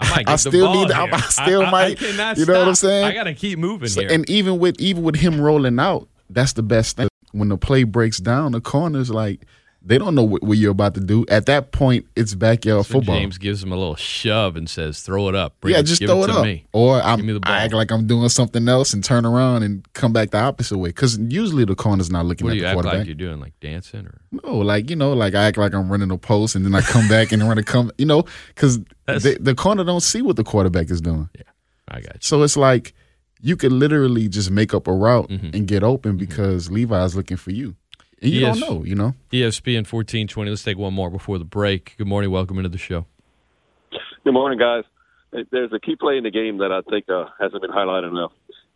I 0.00 0.10
might 0.10 0.28
I 0.28 0.36
still 0.36 0.72
need. 0.74 0.90
I. 0.92 1.04
I 1.10 1.20
still 1.20 1.62
I- 1.62 1.70
might. 1.70 2.00
you 2.00 2.16
know 2.46 2.58
what 2.58 2.68
I'm 2.68 2.74
saying? 2.74 3.04
I 3.04 3.12
got 3.14 3.24
to 3.24 3.34
keep 3.34 3.58
moving 3.58 3.88
So- 3.88 4.00
here. 4.02 4.10
and 4.10 4.28
even 4.30 4.58
with 4.58 4.80
even 4.80 5.02
with 5.02 5.16
him 5.16 5.40
rolling 5.40 5.78
out, 5.78 6.08
that's 6.30 6.52
the 6.52 6.62
best 6.62 6.96
thing. 6.96 7.08
When 7.32 7.48
the 7.48 7.58
play 7.58 7.84
breaks 7.84 8.18
down, 8.18 8.52
the 8.52 8.60
corners 8.60 9.10
like 9.10 9.44
they 9.80 9.96
don't 9.96 10.14
know 10.14 10.24
what, 10.24 10.42
what 10.42 10.58
you're 10.58 10.72
about 10.72 10.94
to 10.94 11.00
do. 11.00 11.24
At 11.28 11.46
that 11.46 11.70
point, 11.72 12.06
it's 12.16 12.34
backyard 12.34 12.84
So 12.84 12.94
football. 12.94 13.14
James 13.16 13.38
gives 13.38 13.62
him 13.62 13.72
a 13.72 13.76
little 13.76 13.94
shove 13.94 14.56
and 14.56 14.68
says, 14.68 15.00
"Throw 15.00 15.28
it 15.28 15.34
up." 15.34 15.54
Bring 15.60 15.74
yeah, 15.74 15.82
just 15.82 16.04
throw 16.04 16.24
it, 16.24 16.26
to 16.26 16.32
up, 16.34 16.44
me. 16.44 16.66
or 16.72 17.00
I'm, 17.00 17.24
me 17.24 17.32
the 17.32 17.40
ball. 17.40 17.52
I 17.52 17.58
act 17.64 17.72
like 17.74 17.90
I'm 17.90 18.06
doing 18.06 18.28
something 18.28 18.68
else 18.68 18.92
and 18.92 19.02
turn 19.04 19.24
around 19.24 19.62
and 19.62 19.90
come 19.94 20.12
back 20.12 20.30
the 20.30 20.38
opposite 20.40 20.76
way. 20.78 20.88
Because 20.90 21.16
usually 21.18 21.64
the 21.64 21.74
corner's 21.76 22.10
not 22.10 22.26
looking 22.26 22.44
What 22.44 22.50
at 22.50 22.54
do 22.54 22.56
you 22.56 22.62
the 22.62 22.68
act 22.68 22.74
quarterback. 22.74 22.98
like 22.98 23.06
you're 23.06 23.14
doing, 23.14 23.40
like 23.40 23.58
dancing 23.60 24.06
or? 24.06 24.20
No, 24.32 24.58
like 24.58 24.90
you 24.90 24.96
know, 24.96 25.12
like 25.12 25.34
I 25.34 25.44
act 25.44 25.56
like 25.58 25.72
I'm 25.72 25.90
running 25.90 26.10
a 26.10 26.18
post, 26.18 26.54
and 26.56 26.64
then 26.64 26.74
I 26.74 26.80
come 26.80 27.06
back 27.08 27.32
and 27.32 27.42
run 27.48 27.56
a 27.58 27.62
come, 27.62 27.90
you 27.98 28.06
know, 28.06 28.24
because 28.48 28.80
the, 29.06 29.54
corner 29.56 29.84
don't 29.84 30.00
see 30.02 30.22
what 30.22 30.36
the 30.36 30.44
quarterback 30.44 30.90
is 30.90 31.00
doing. 31.00 31.28
Yeah, 31.36 31.42
I 31.88 32.00
got 32.00 32.14
you. 32.14 32.20
So 32.20 32.42
it's 32.42 32.56
like 32.56 32.94
you 33.40 33.56
could 33.56 33.70
literally 33.72 34.28
just 34.28 34.50
make 34.50 34.74
up 34.74 34.88
a 34.88 34.92
route 34.92 35.28
Mm-hmm. 35.30 35.50
and 35.54 35.66
get 35.68 35.82
open 35.84 36.16
because 36.16 36.70
Levi's 36.70 37.14
looking 37.14 37.36
for 37.36 37.52
you, 37.52 37.76
you 38.20 38.40
Yes. 38.40 38.58
don't 38.58 38.68
know, 38.78 38.84
you 38.84 38.94
know. 38.94 39.14
ESPN 39.32 39.86
fourteen 39.86 40.26
twenty. 40.28 40.50
Let's 40.50 40.62
take 40.64 40.78
one 40.78 40.94
more 40.94 41.10
before 41.10 41.38
the 41.38 41.44
break. 41.44 41.94
Good 41.98 42.06
morning. 42.06 42.30
Welcome 42.30 42.58
into 42.58 42.68
the 42.68 42.78
show. 42.78 43.06
Good 44.24 44.32
morning, 44.34 44.58
guys. 44.58 44.84
There's 45.50 45.72
a 45.72 45.78
key 45.78 45.96
play 45.96 46.16
in 46.16 46.24
the 46.24 46.30
game 46.30 46.58
that 46.58 46.72
I 46.72 46.80
think 46.90 47.08
uh, 47.10 47.26
hasn't 47.40 47.60
been 47.62 47.70
highlighted 47.70 48.10
enough. 48.10 48.32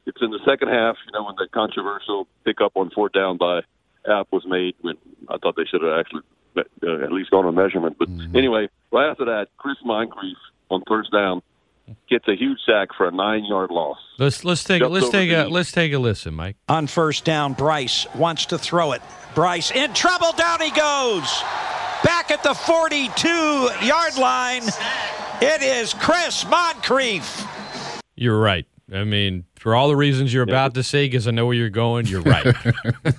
It's 0.07 0.21
in 0.21 0.31
the 0.31 0.41
second 0.45 0.69
half, 0.69 0.97
you 1.07 1.13
know, 1.13 1.25
when 1.25 1.35
the 1.37 1.49
controversial 1.53 2.27
pickup 2.45 2.73
on 2.77 2.91
fourth 2.91 3.13
down 3.13 3.37
by 3.39 3.61
App 4.09 4.29
was 4.33 4.45
made. 4.47 4.75
When 4.83 4.97
I 5.29 5.39
thought 5.39 5.57
they 5.57 5.65
should 5.65 5.83
have 5.83 5.99
actually 5.99 6.23
uh, 6.57 7.05
at 7.05 7.13
least 7.13 7.31
gone 7.31 7.47
on 7.47 7.57
a 7.57 7.63
measurement. 7.63 7.97
But 7.99 8.09
anyway, 8.35 8.69
right 8.91 9.09
after 9.11 9.25
that, 9.27 9.49
Chris 9.59 9.77
Moncrief 9.85 10.37
on 10.71 10.83
first 10.87 11.11
down 11.13 11.43
gets 12.11 12.27
a 12.29 12.35
huge 12.37 12.59
sack 12.67 12.89
for 12.97 13.07
a 13.07 13.11
nine-yard 13.13 13.71
loss. 13.71 13.99
Let's 14.19 14.45
let's 14.45 14.65
take 14.65 14.81
Jumps 14.81 14.93
let's 14.95 15.09
take 15.11 15.31
a 15.31 15.45
the- 15.45 15.49
let's 15.49 15.73
take 15.73 15.93
a 15.93 15.99
listen, 15.99 16.35
Mike. 16.35 16.57
On 16.69 16.87
first 16.87 17.25
down, 17.25 17.53
Brice 17.55 18.07
wants 18.15 18.47
to 18.47 18.59
throw 18.59 18.93
it. 18.93 19.03
Brice 19.35 19.71
in 19.71 19.93
trouble. 19.95 20.33
Down 20.33 20.61
he 20.61 20.71
goes. 20.71 21.43
Back 22.05 22.31
at 22.31 22.43
the 22.43 22.55
42 22.55 23.29
yard 23.87 24.17
line. 24.19 24.63
It 25.41 25.63
is 25.63 25.95
Chris 25.95 26.45
Moncrief. 26.49 27.45
You're 28.15 28.39
right. 28.41 28.67
I 28.93 29.05
mean, 29.05 29.45
for 29.57 29.75
all 29.75 29.89
the 29.89 29.97
reasons 29.97 30.33
you're 30.33 30.43
about 30.43 30.75
to 30.75 30.83
say, 30.83 31.07
because 31.07 31.29
I 31.29 31.31
know 31.31 31.47
where 31.47 31.55
you're 31.55 31.71
going. 31.71 32.07
You're 32.07 32.23
right. 32.23 32.55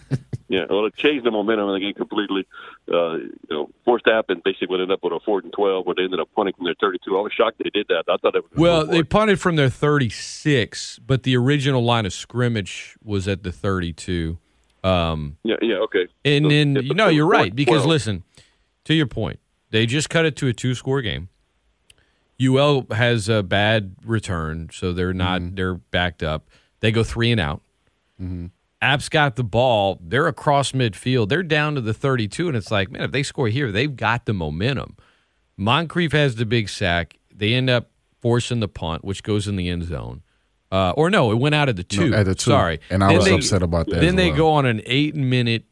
Yeah, 0.49 0.65
well, 0.69 0.85
it 0.85 0.95
changed 0.95 1.25
the 1.25 1.31
momentum 1.31 1.67
of 1.67 1.73
the 1.73 1.79
game 1.79 1.95
completely. 1.95 2.45
Uh, 2.87 3.13
you 3.15 3.31
know, 3.49 3.69
forced 3.85 4.05
App 4.05 4.29
and 4.29 4.43
basically 4.43 4.75
ended 4.75 4.91
up 4.91 4.99
with 5.01 5.11
a 5.11 5.19
fourth 5.25 5.45
and 5.45 5.51
twelve, 5.51 5.87
where 5.87 5.95
they 5.95 6.03
ended 6.03 6.19
up 6.19 6.29
punting 6.35 6.53
from 6.53 6.65
their 6.65 6.75
thirty-two. 6.79 7.17
I 7.17 7.21
was 7.21 7.33
shocked 7.33 7.57
they 7.63 7.71
did 7.71 7.87
that. 7.89 8.03
I 8.07 8.17
thought 8.17 8.35
it 8.35 8.43
was 8.43 8.51
well, 8.55 8.85
they 8.85 9.01
punted 9.01 9.39
from 9.39 9.55
their 9.55 9.69
36, 9.69 10.99
but 10.99 11.23
the 11.23 11.35
original 11.35 11.83
line 11.83 12.05
of 12.05 12.13
scrimmage 12.13 12.95
was 13.03 13.27
at 13.27 13.41
the 13.41 13.51
32. 13.51 14.37
Um, 14.83 15.37
yeah, 15.43 15.55
yeah, 15.59 15.77
okay. 15.77 16.05
And 16.23 16.45
So, 16.45 16.49
then, 16.49 16.75
yeah, 16.75 16.81
you 16.81 16.93
know 16.93 17.07
you're 17.07 17.25
right 17.25 17.55
because 17.55 17.83
12. 17.83 17.87
listen, 17.87 18.23
to 18.85 18.93
your 18.93 19.07
point, 19.07 19.39
they 19.71 19.87
just 19.87 20.11
cut 20.11 20.25
it 20.25 20.35
to 20.35 20.47
a 20.47 20.53
two 20.53 20.75
score 20.75 21.01
game. 21.01 21.29
UL 22.41 22.87
has 22.91 23.29
a 23.29 23.43
bad 23.43 23.95
return, 24.05 24.69
so 24.71 24.91
they're 24.93 25.13
not 25.13 25.41
Mm-hmm. 25.41 25.55
they're 25.55 25.75
backed 25.75 26.23
up. 26.23 26.47
They 26.79 26.91
go 26.91 27.03
three 27.03 27.31
and 27.31 27.39
out. 27.39 27.61
App's 28.81 29.07
got 29.09 29.35
the 29.37 29.43
ball. 29.43 29.97
They're 30.01 30.27
across 30.27 30.71
midfield. 30.73 31.29
They're 31.29 31.43
down 31.43 31.75
to 31.75 31.81
the 31.81 31.93
32, 31.93 32.47
and 32.49 32.57
it's 32.57 32.71
like, 32.71 32.89
man, 32.91 33.01
if 33.03 33.11
they 33.11 33.23
score 33.23 33.47
here, 33.47 33.71
they've 33.71 33.93
got 33.95 34.25
the 34.25 34.33
momentum. 34.33 34.97
Moncrief 35.57 36.11
has 36.13 36.35
the 36.35 36.45
big 36.45 36.67
sack. 36.69 37.17
They 37.33 37.53
end 37.53 37.69
up 37.69 37.89
forcing 38.21 38.59
the 38.59 38.67
punt, 38.67 39.03
which 39.05 39.23
goes 39.23 39.47
in 39.47 39.55
the 39.55 39.69
end 39.69 39.83
zone. 39.85 40.21
Uh, 40.71 40.91
or 40.97 41.09
no, 41.09 41.31
it 41.31 41.35
went 41.35 41.53
out 41.55 41.69
of 41.69 41.75
the 41.75 41.83
two. 41.83 42.13
at 42.13 42.25
the 42.25 42.33
two. 42.35 42.51
Sorry, 42.51 42.79
And 42.89 43.03
I 43.03 43.09
Then 43.09 43.17
was 43.17 43.25
they- 43.25 43.35
upset 43.35 43.61
about 43.63 43.87
that 43.87 44.01
Then 44.01 44.15
they 44.15 44.31
go 44.31 44.49
on 44.51 44.65
an 44.65 44.81
eight-minute, 44.85 45.65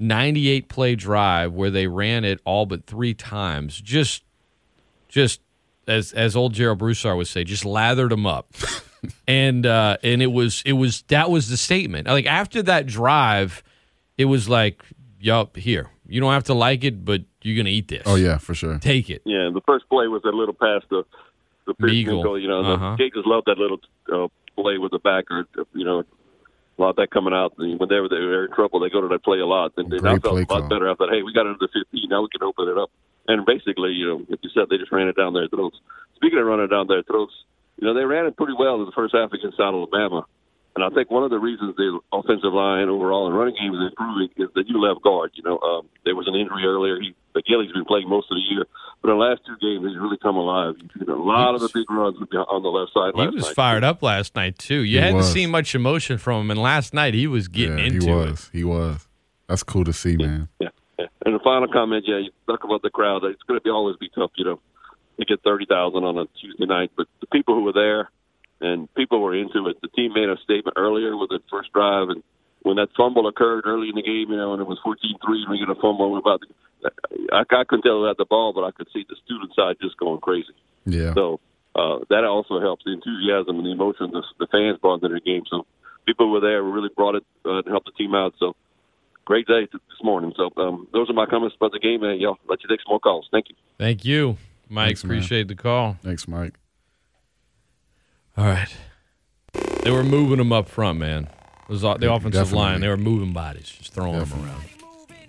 98-play 0.00 0.94
drive 0.96 1.52
where 1.52 1.70
they 1.70 1.86
ran 1.86 2.24
it 2.24 2.40
all 2.44 2.66
but 2.66 2.86
three 2.86 3.14
times. 3.14 3.80
Just, 3.80 4.22
just 5.08 5.40
as 5.88 6.12
as 6.12 6.36
old 6.36 6.52
Gerald 6.54 6.78
Broussard 6.78 7.16
would 7.16 7.26
say, 7.28 7.44
just 7.44 7.64
lathered 7.64 8.10
them 8.10 8.26
up. 8.26 8.52
and 9.28 9.64
uh, 9.66 9.96
and 10.02 10.22
it 10.22 10.32
was 10.32 10.62
it 10.66 10.72
was 10.74 11.02
that 11.08 11.30
was 11.30 11.48
the 11.48 11.56
statement. 11.56 12.06
Like 12.06 12.26
after 12.26 12.62
that 12.64 12.86
drive, 12.86 13.62
it 14.18 14.24
was 14.26 14.48
like, 14.48 14.82
yup, 15.20 15.56
here 15.56 15.90
You 16.08 16.20
don't 16.20 16.32
have 16.32 16.44
to 16.44 16.54
like 16.54 16.84
it, 16.84 17.04
but 17.04 17.22
you're 17.42 17.56
gonna 17.56 17.70
eat 17.70 17.88
this. 17.88 18.02
Oh 18.06 18.16
yeah, 18.16 18.38
for 18.38 18.54
sure. 18.54 18.78
Take 18.78 19.10
it. 19.10 19.22
Yeah, 19.24 19.50
the 19.52 19.60
first 19.66 19.88
play 19.88 20.06
was 20.08 20.22
that 20.24 20.34
little 20.34 20.54
pass 20.54 20.82
to 20.90 21.04
the 21.66 21.74
Meagle. 21.74 22.22
Meagle. 22.24 22.40
You 22.42 22.48
know, 22.48 22.60
Uh-huh. 22.62 22.96
the 22.98 23.04
Cajuns 23.10 23.26
love 23.26 23.44
that 23.46 23.58
little 23.58 23.78
uh, 24.12 24.28
play 24.60 24.78
with 24.78 24.92
the 24.92 24.98
backer. 24.98 25.46
You 25.74 25.84
know, 25.84 26.00
a 26.00 26.82
lot 26.82 26.90
of 26.90 26.96
that 26.96 27.10
coming 27.10 27.32
out. 27.34 27.54
And 27.58 27.78
whenever 27.80 28.08
they're 28.08 28.44
in 28.46 28.52
trouble, 28.52 28.80
they 28.80 28.90
go 28.90 29.00
to 29.00 29.08
that 29.08 29.24
play 29.24 29.38
a 29.38 29.46
lot. 29.46 29.72
And, 29.76 29.92
and 29.92 30.06
I 30.08 30.12
Great 30.12 30.22
felt 30.22 30.34
play 30.34 30.42
a 30.48 30.52
lot 30.52 30.60
call. 30.60 30.68
better. 30.68 30.90
I 30.90 30.94
thought, 30.94 31.10
hey, 31.10 31.22
we 31.22 31.32
got 31.32 31.46
into 31.46 31.58
the 31.60 31.68
15. 31.72 32.08
Now 32.10 32.22
we 32.22 32.28
can 32.30 32.42
open 32.42 32.68
it 32.68 32.76
up. 32.78 32.90
And 33.28 33.44
basically, 33.46 33.90
you 33.92 34.06
know, 34.06 34.16
like 34.28 34.40
you 34.42 34.50
said, 34.54 34.64
they 34.70 34.78
just 34.78 34.92
ran 34.92 35.08
it 35.08 35.16
down 35.16 35.32
their 35.34 35.48
throats. 35.48 35.76
Speaking 36.16 36.38
of 36.38 36.46
running 36.46 36.68
down 36.68 36.86
their 36.86 37.02
throats, 37.02 37.32
you 37.80 37.86
know, 37.86 37.94
they 37.94 38.04
ran 38.04 38.26
it 38.26 38.36
pretty 38.36 38.54
well 38.58 38.76
in 38.80 38.86
the 38.86 38.92
first 38.92 39.14
half 39.14 39.32
against 39.32 39.56
South 39.56 39.74
Alabama. 39.74 40.24
And 40.76 40.84
I 40.84 40.90
think 40.90 41.10
one 41.10 41.24
of 41.24 41.30
the 41.30 41.38
reasons 41.38 41.74
the 41.76 41.98
offensive 42.12 42.52
line 42.52 42.88
overall 42.90 43.26
and 43.26 43.36
running 43.36 43.56
game 43.56 43.72
is 43.72 43.80
improving 43.90 44.28
is 44.36 44.48
the 44.54 44.62
new 44.64 44.78
left 44.78 45.02
guard. 45.02 45.32
You 45.34 45.42
know, 45.42 45.58
um, 45.58 45.88
there 46.04 46.14
was 46.14 46.28
an 46.28 46.34
injury 46.34 46.64
earlier. 46.64 47.00
He, 47.00 47.14
McGilly's 47.34 47.72
been 47.72 47.86
playing 47.86 48.08
most 48.08 48.30
of 48.30 48.36
the 48.36 48.42
year, 48.54 48.66
but 49.00 49.10
in 49.10 49.18
the 49.18 49.24
last 49.24 49.40
two 49.46 49.56
games, 49.60 49.86
he's 49.90 49.98
really 49.98 50.18
come 50.18 50.36
alive. 50.36 50.74
He's 50.98 51.08
a 51.08 51.12
lot 51.12 51.54
of 51.54 51.62
the 51.62 51.70
big 51.72 51.90
runs 51.90 52.16
on 52.20 52.62
the 52.62 52.68
left 52.68 52.92
side. 52.92 53.12
He 53.14 53.34
was 53.34 53.46
night. 53.46 53.54
fired 53.54 53.84
up 53.84 54.02
last 54.02 54.36
night 54.36 54.58
too. 54.58 54.80
You 54.80 54.98
He 54.98 55.02
hadn't 55.02 55.16
was. 55.16 55.32
seen 55.32 55.50
much 55.50 55.74
emotion 55.74 56.18
from 56.18 56.42
him, 56.42 56.50
and 56.50 56.60
last 56.60 56.92
night 56.92 57.14
he 57.14 57.26
was 57.26 57.48
getting 57.48 57.78
yeah, 57.78 57.84
into 57.86 58.06
he 58.06 58.12
it. 58.12 58.14
was. 58.14 58.50
He 58.52 58.64
was. 58.64 59.08
That's 59.48 59.62
cool 59.62 59.84
to 59.84 59.94
see, 59.94 60.16
man. 60.18 60.48
Yeah, 60.60 60.66
yeah. 60.66 60.68
And 61.24 61.34
the 61.34 61.40
final 61.42 61.68
comment, 61.68 62.04
yeah, 62.06 62.18
you 62.18 62.30
talk 62.46 62.64
about 62.64 62.82
the 62.82 62.90
crowd. 62.90 63.24
It's 63.24 63.42
going 63.42 63.58
to 63.58 63.64
be 63.64 63.70
always 63.70 63.96
be 63.96 64.08
tough, 64.14 64.30
you 64.36 64.44
know, 64.44 64.60
to 65.18 65.24
get 65.24 65.42
thirty 65.42 65.66
thousand 65.66 66.04
on 66.04 66.16
a 66.18 66.26
Tuesday 66.40 66.66
night. 66.66 66.92
But 66.96 67.06
the 67.20 67.26
people 67.26 67.54
who 67.54 67.64
were 67.64 67.72
there 67.72 68.10
and 68.60 68.92
people 68.94 69.20
were 69.20 69.34
into 69.34 69.68
it. 69.68 69.76
The 69.82 69.88
team 69.88 70.12
made 70.14 70.28
a 70.28 70.36
statement 70.42 70.76
earlier 70.76 71.16
with 71.16 71.30
the 71.30 71.40
first 71.50 71.72
drive, 71.72 72.08
and 72.08 72.22
when 72.62 72.76
that 72.76 72.88
fumble 72.96 73.28
occurred 73.28 73.66
early 73.66 73.88
in 73.88 73.94
the 73.94 74.02
game, 74.02 74.30
you 74.30 74.36
know, 74.36 74.52
and 74.52 74.60
it 74.60 74.66
was 74.66 74.78
14-3, 74.84 74.98
and 75.22 75.50
we 75.50 75.58
get 75.58 75.68
a 75.68 75.80
fumble, 75.80 76.10
we're 76.10 76.18
about 76.18 76.40
to, 76.42 76.90
I, 77.32 77.44
I 77.46 77.64
couldn't 77.64 77.82
tell 77.82 78.06
had 78.06 78.16
the 78.18 78.24
ball, 78.24 78.52
but 78.52 78.64
I 78.64 78.72
could 78.72 78.88
see 78.92 79.04
the 79.08 79.16
student 79.24 79.52
side 79.54 79.76
just 79.80 79.96
going 79.98 80.20
crazy. 80.20 80.56
Yeah. 80.84 81.14
So 81.14 81.40
uh, 81.74 81.98
that 82.10 82.24
also 82.24 82.60
helps 82.60 82.84
the 82.84 82.92
enthusiasm 82.92 83.56
and 83.58 83.66
the 83.66 83.72
emotion 83.72 84.10
the, 84.10 84.24
the 84.38 84.48
fans 84.50 84.78
brought 84.80 85.02
to 85.02 85.08
the 85.08 85.20
game. 85.20 85.42
So 85.50 85.66
people 86.06 86.26
who 86.26 86.32
were 86.32 86.40
there 86.40 86.62
really 86.62 86.90
brought 86.94 87.16
it 87.16 87.24
uh, 87.44 87.62
to 87.62 87.70
help 87.70 87.84
the 87.84 87.92
team 87.92 88.14
out. 88.14 88.34
So 88.38 88.56
great 89.26 89.46
day 89.46 89.68
this 89.70 89.80
morning. 90.02 90.32
So 90.36 90.50
um, 90.56 90.88
those 90.92 91.10
are 91.10 91.12
my 91.12 91.26
comments 91.26 91.54
about 91.56 91.72
the 91.72 91.78
game, 91.78 92.02
and 92.02 92.18
y'all 92.20 92.38
let 92.48 92.62
you 92.62 92.68
take 92.68 92.80
some 92.80 92.90
more 92.90 93.00
calls. 93.00 93.28
Thank 93.30 93.50
you. 93.50 93.56
Thank 93.78 94.04
you, 94.04 94.38
Mike. 94.70 94.86
Thanks, 94.86 95.04
man. 95.04 95.16
Appreciate 95.18 95.48
the 95.48 95.54
call. 95.54 95.98
Thanks, 96.02 96.26
Mike. 96.26 96.54
All 98.38 98.46
right. 98.46 98.74
They 99.82 99.90
were 99.90 100.04
moving 100.04 100.38
them 100.38 100.52
up 100.52 100.68
front, 100.68 100.98
man. 100.98 101.24
It 101.24 101.68
was 101.68 101.82
the 101.82 101.90
offensive 101.90 102.32
Definitely. 102.32 102.58
line. 102.58 102.80
They 102.80 102.88
were 102.88 102.96
moving 102.96 103.32
bodies, 103.32 103.68
just 103.70 103.92
throwing 103.92 104.18
Definitely. 104.18 104.46
them 104.46 104.54
around. 104.54 104.64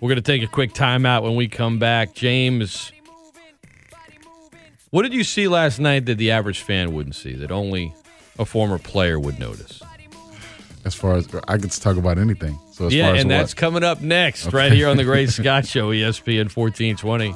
We're 0.00 0.08
going 0.08 0.22
to 0.22 0.22
take 0.22 0.42
a 0.42 0.46
quick 0.46 0.72
timeout 0.72 1.22
when 1.22 1.34
we 1.34 1.48
come 1.48 1.78
back. 1.78 2.14
James, 2.14 2.92
what 4.90 5.02
did 5.02 5.12
you 5.12 5.24
see 5.24 5.48
last 5.48 5.80
night 5.80 6.06
that 6.06 6.18
the 6.18 6.30
average 6.30 6.60
fan 6.60 6.92
wouldn't 6.92 7.16
see, 7.16 7.34
that 7.34 7.50
only 7.50 7.92
a 8.38 8.44
former 8.44 8.78
player 8.78 9.18
would 9.18 9.40
notice? 9.40 9.82
As 10.84 10.94
far 10.94 11.16
as 11.16 11.28
I 11.48 11.58
could 11.58 11.72
talk 11.72 11.96
about 11.96 12.18
anything. 12.18 12.58
So 12.78 12.86
as 12.86 12.94
yeah, 12.94 13.06
far 13.06 13.16
as 13.16 13.22
and 13.22 13.30
what? 13.30 13.36
that's 13.38 13.54
coming 13.54 13.82
up 13.82 14.00
next, 14.00 14.52
right 14.52 14.70
here 14.70 14.86
on 14.88 14.96
the 14.96 15.02
Great 15.02 15.30
Scott 15.30 15.66
Show, 15.66 15.90
E 15.90 16.02
ESPN 16.02 16.46
1420. 16.54 17.34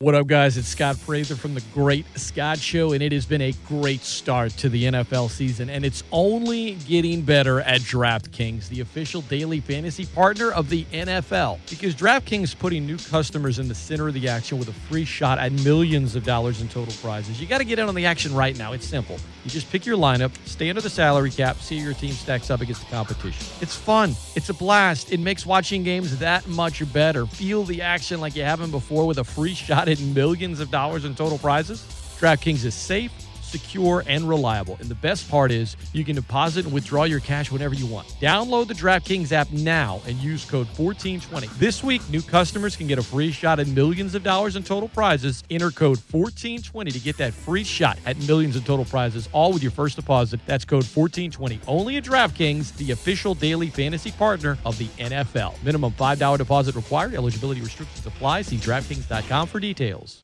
What 0.00 0.14
up, 0.14 0.28
guys? 0.28 0.56
It's 0.56 0.68
Scott 0.68 0.96
Prather 1.04 1.34
from 1.34 1.54
the 1.54 1.60
Great 1.74 2.06
Scott 2.16 2.60
Show, 2.60 2.92
and 2.92 3.02
it 3.02 3.10
has 3.10 3.26
been 3.26 3.42
a 3.42 3.52
great 3.66 4.02
start 4.02 4.52
to 4.58 4.68
the 4.68 4.84
NFL 4.84 5.28
season, 5.28 5.68
and 5.68 5.84
it's 5.84 6.04
only 6.12 6.74
getting 6.86 7.22
better 7.22 7.62
at 7.62 7.80
DraftKings, 7.80 8.68
the 8.68 8.80
official 8.80 9.22
daily 9.22 9.58
fantasy 9.58 10.06
partner 10.06 10.52
of 10.52 10.70
the 10.70 10.84
NFL. 10.92 11.58
Because 11.68 11.96
DraftKings 11.96 12.44
is 12.44 12.54
putting 12.54 12.86
new 12.86 12.96
customers 12.96 13.58
in 13.58 13.66
the 13.66 13.74
center 13.74 14.06
of 14.06 14.14
the 14.14 14.28
action 14.28 14.56
with 14.56 14.68
a 14.68 14.72
free 14.72 15.04
shot 15.04 15.40
at 15.40 15.50
millions 15.50 16.14
of 16.14 16.22
dollars 16.22 16.62
in 16.62 16.68
total 16.68 16.94
prizes. 17.02 17.40
You 17.40 17.48
got 17.48 17.58
to 17.58 17.64
get 17.64 17.80
in 17.80 17.88
on 17.88 17.96
the 17.96 18.06
action 18.06 18.32
right 18.32 18.56
now. 18.56 18.74
It's 18.74 18.86
simple. 18.86 19.18
You 19.42 19.50
just 19.50 19.68
pick 19.68 19.84
your 19.84 19.96
lineup, 19.96 20.30
stay 20.46 20.68
under 20.68 20.80
the 20.80 20.90
salary 20.90 21.32
cap, 21.32 21.56
see 21.56 21.76
your 21.76 21.94
team 21.94 22.12
stacks 22.12 22.50
up 22.50 22.60
against 22.60 22.82
the 22.82 22.90
competition. 22.94 23.44
It's 23.60 23.74
fun. 23.74 24.14
It's 24.36 24.48
a 24.48 24.54
blast. 24.54 25.10
It 25.10 25.18
makes 25.18 25.44
watching 25.44 25.82
games 25.82 26.16
that 26.18 26.46
much 26.46 26.92
better. 26.92 27.26
Feel 27.26 27.64
the 27.64 27.82
action 27.82 28.20
like 28.20 28.36
you 28.36 28.44
haven't 28.44 28.70
before 28.70 29.04
with 29.04 29.18
a 29.18 29.24
free 29.24 29.54
shot 29.54 29.87
at 29.88 30.00
millions 30.00 30.60
of 30.60 30.70
dollars 30.70 31.04
in 31.04 31.14
total 31.14 31.38
prizes. 31.38 31.80
DraftKings 32.20 32.64
is 32.64 32.74
safe, 32.74 33.12
secure, 33.48 34.04
and 34.06 34.28
reliable. 34.28 34.76
And 34.80 34.88
the 34.88 34.94
best 34.94 35.28
part 35.30 35.50
is 35.50 35.76
you 35.92 36.04
can 36.04 36.14
deposit 36.14 36.64
and 36.64 36.74
withdraw 36.74 37.04
your 37.04 37.20
cash 37.20 37.50
whenever 37.50 37.74
you 37.74 37.86
want. 37.86 38.06
Download 38.20 38.68
the 38.68 38.74
DraftKings 38.74 39.32
app 39.32 39.50
now 39.50 40.00
and 40.06 40.16
use 40.18 40.44
code 40.44 40.66
1420. 40.66 41.46
This 41.58 41.82
week, 41.82 42.02
new 42.10 42.22
customers 42.22 42.76
can 42.76 42.86
get 42.86 42.98
a 42.98 43.02
free 43.02 43.32
shot 43.32 43.58
at 43.58 43.66
millions 43.68 44.14
of 44.14 44.22
dollars 44.22 44.56
in 44.56 44.62
total 44.62 44.88
prizes. 44.88 45.42
Enter 45.50 45.70
code 45.70 45.98
1420 46.10 46.90
to 46.90 47.00
get 47.00 47.16
that 47.16 47.32
free 47.32 47.64
shot 47.64 47.98
at 48.06 48.16
millions 48.26 48.56
in 48.56 48.62
total 48.62 48.84
prizes, 48.84 49.28
all 49.32 49.52
with 49.52 49.62
your 49.62 49.72
first 49.72 49.96
deposit. 49.96 50.40
That's 50.46 50.64
code 50.64 50.84
1420. 50.84 51.60
Only 51.66 51.96
at 51.96 52.04
DraftKings, 52.04 52.76
the 52.76 52.92
official 52.92 53.34
daily 53.34 53.68
fantasy 53.68 54.12
partner 54.12 54.58
of 54.64 54.78
the 54.78 54.86
NFL. 54.98 55.62
Minimum 55.62 55.92
$5 55.92 56.38
deposit 56.38 56.74
required. 56.74 57.14
Eligibility 57.14 57.60
restrictions 57.60 58.06
apply. 58.06 58.42
See 58.42 58.56
DraftKings.com 58.56 59.48
for 59.48 59.60
details. 59.60 60.22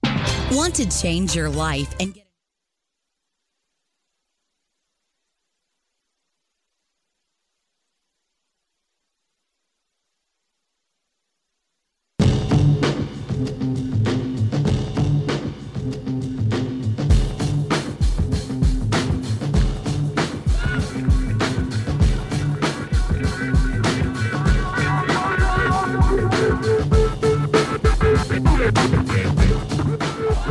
Want 0.50 0.74
to 0.76 0.88
change 0.88 1.34
your 1.34 1.48
life 1.48 1.94
and 2.00 2.14
get 2.14 2.23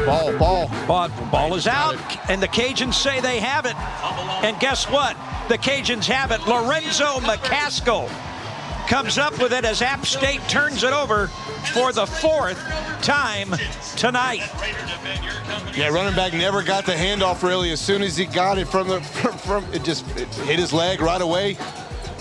Ball, 0.05 0.37
ball. 0.37 0.69
Ball, 0.85 1.09
ball 1.31 1.55
is 1.55 1.65
out, 1.65 1.97
and 2.29 2.41
the 2.41 2.47
Cajuns 2.47 2.93
say 2.93 3.19
they 3.21 3.39
have 3.39 3.65
it. 3.65 3.75
And 4.45 4.59
guess 4.59 4.87
what? 4.89 5.17
The 5.49 5.57
Cajuns 5.57 6.05
have 6.05 6.31
it. 6.31 6.45
Lorenzo 6.47 7.19
McCaskill 7.21 8.07
comes 8.87 9.17
up 9.17 9.39
with 9.39 9.51
it 9.51 9.65
as 9.65 9.81
App 9.81 10.05
State 10.05 10.41
turns 10.47 10.83
it 10.83 10.93
over 10.93 11.27
for 11.73 11.91
the 11.91 12.05
fourth 12.05 12.59
time 13.01 13.55
tonight. 13.95 14.41
Yeah, 15.75 15.89
running 15.89 16.15
back 16.15 16.33
never 16.33 16.61
got 16.61 16.85
the 16.85 16.91
handoff 16.91 17.41
really. 17.41 17.71
As 17.71 17.81
soon 17.81 18.03
as 18.03 18.15
he 18.15 18.25
got 18.25 18.59
it 18.59 18.67
from 18.67 18.87
the 18.87 19.01
from, 19.01 19.37
from 19.39 19.73
it 19.73 19.83
just 19.83 20.07
it 20.17 20.27
hit 20.35 20.59
his 20.59 20.71
leg 20.71 21.01
right 21.01 21.21
away. 21.21 21.57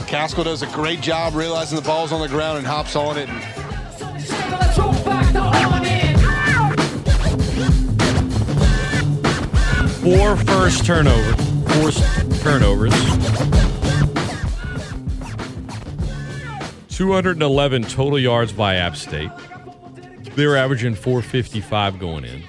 Casco 0.07 0.43
does 0.45 0.63
a 0.63 0.67
great 0.69 1.03
job 1.03 1.35
realizing 1.35 1.77
the 1.77 1.85
ball's 1.85 2.13
on 2.13 2.21
the 2.21 2.29
ground 2.29 2.59
and 2.59 2.67
hops 2.67 2.97
on 2.97 3.19
it. 3.19 3.29
Four 10.03 10.37
first 10.37 10.85
turnovers. 10.85 11.53
forced 11.77 12.43
turnovers. 12.43 12.93
211 16.89 17.85
total 17.85 18.19
yards 18.19 18.53
by 18.53 18.75
App 18.75 18.97
State. 18.97 19.31
They 20.35 20.47
were 20.47 20.57
averaging 20.57 20.97
455 20.97 22.01
going 22.01 22.25
in. 22.25 22.43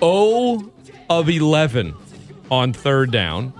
0 0.00 0.72
of 1.08 1.28
11 1.28 1.94
on 2.50 2.72
third 2.72 3.12
down. 3.12 3.52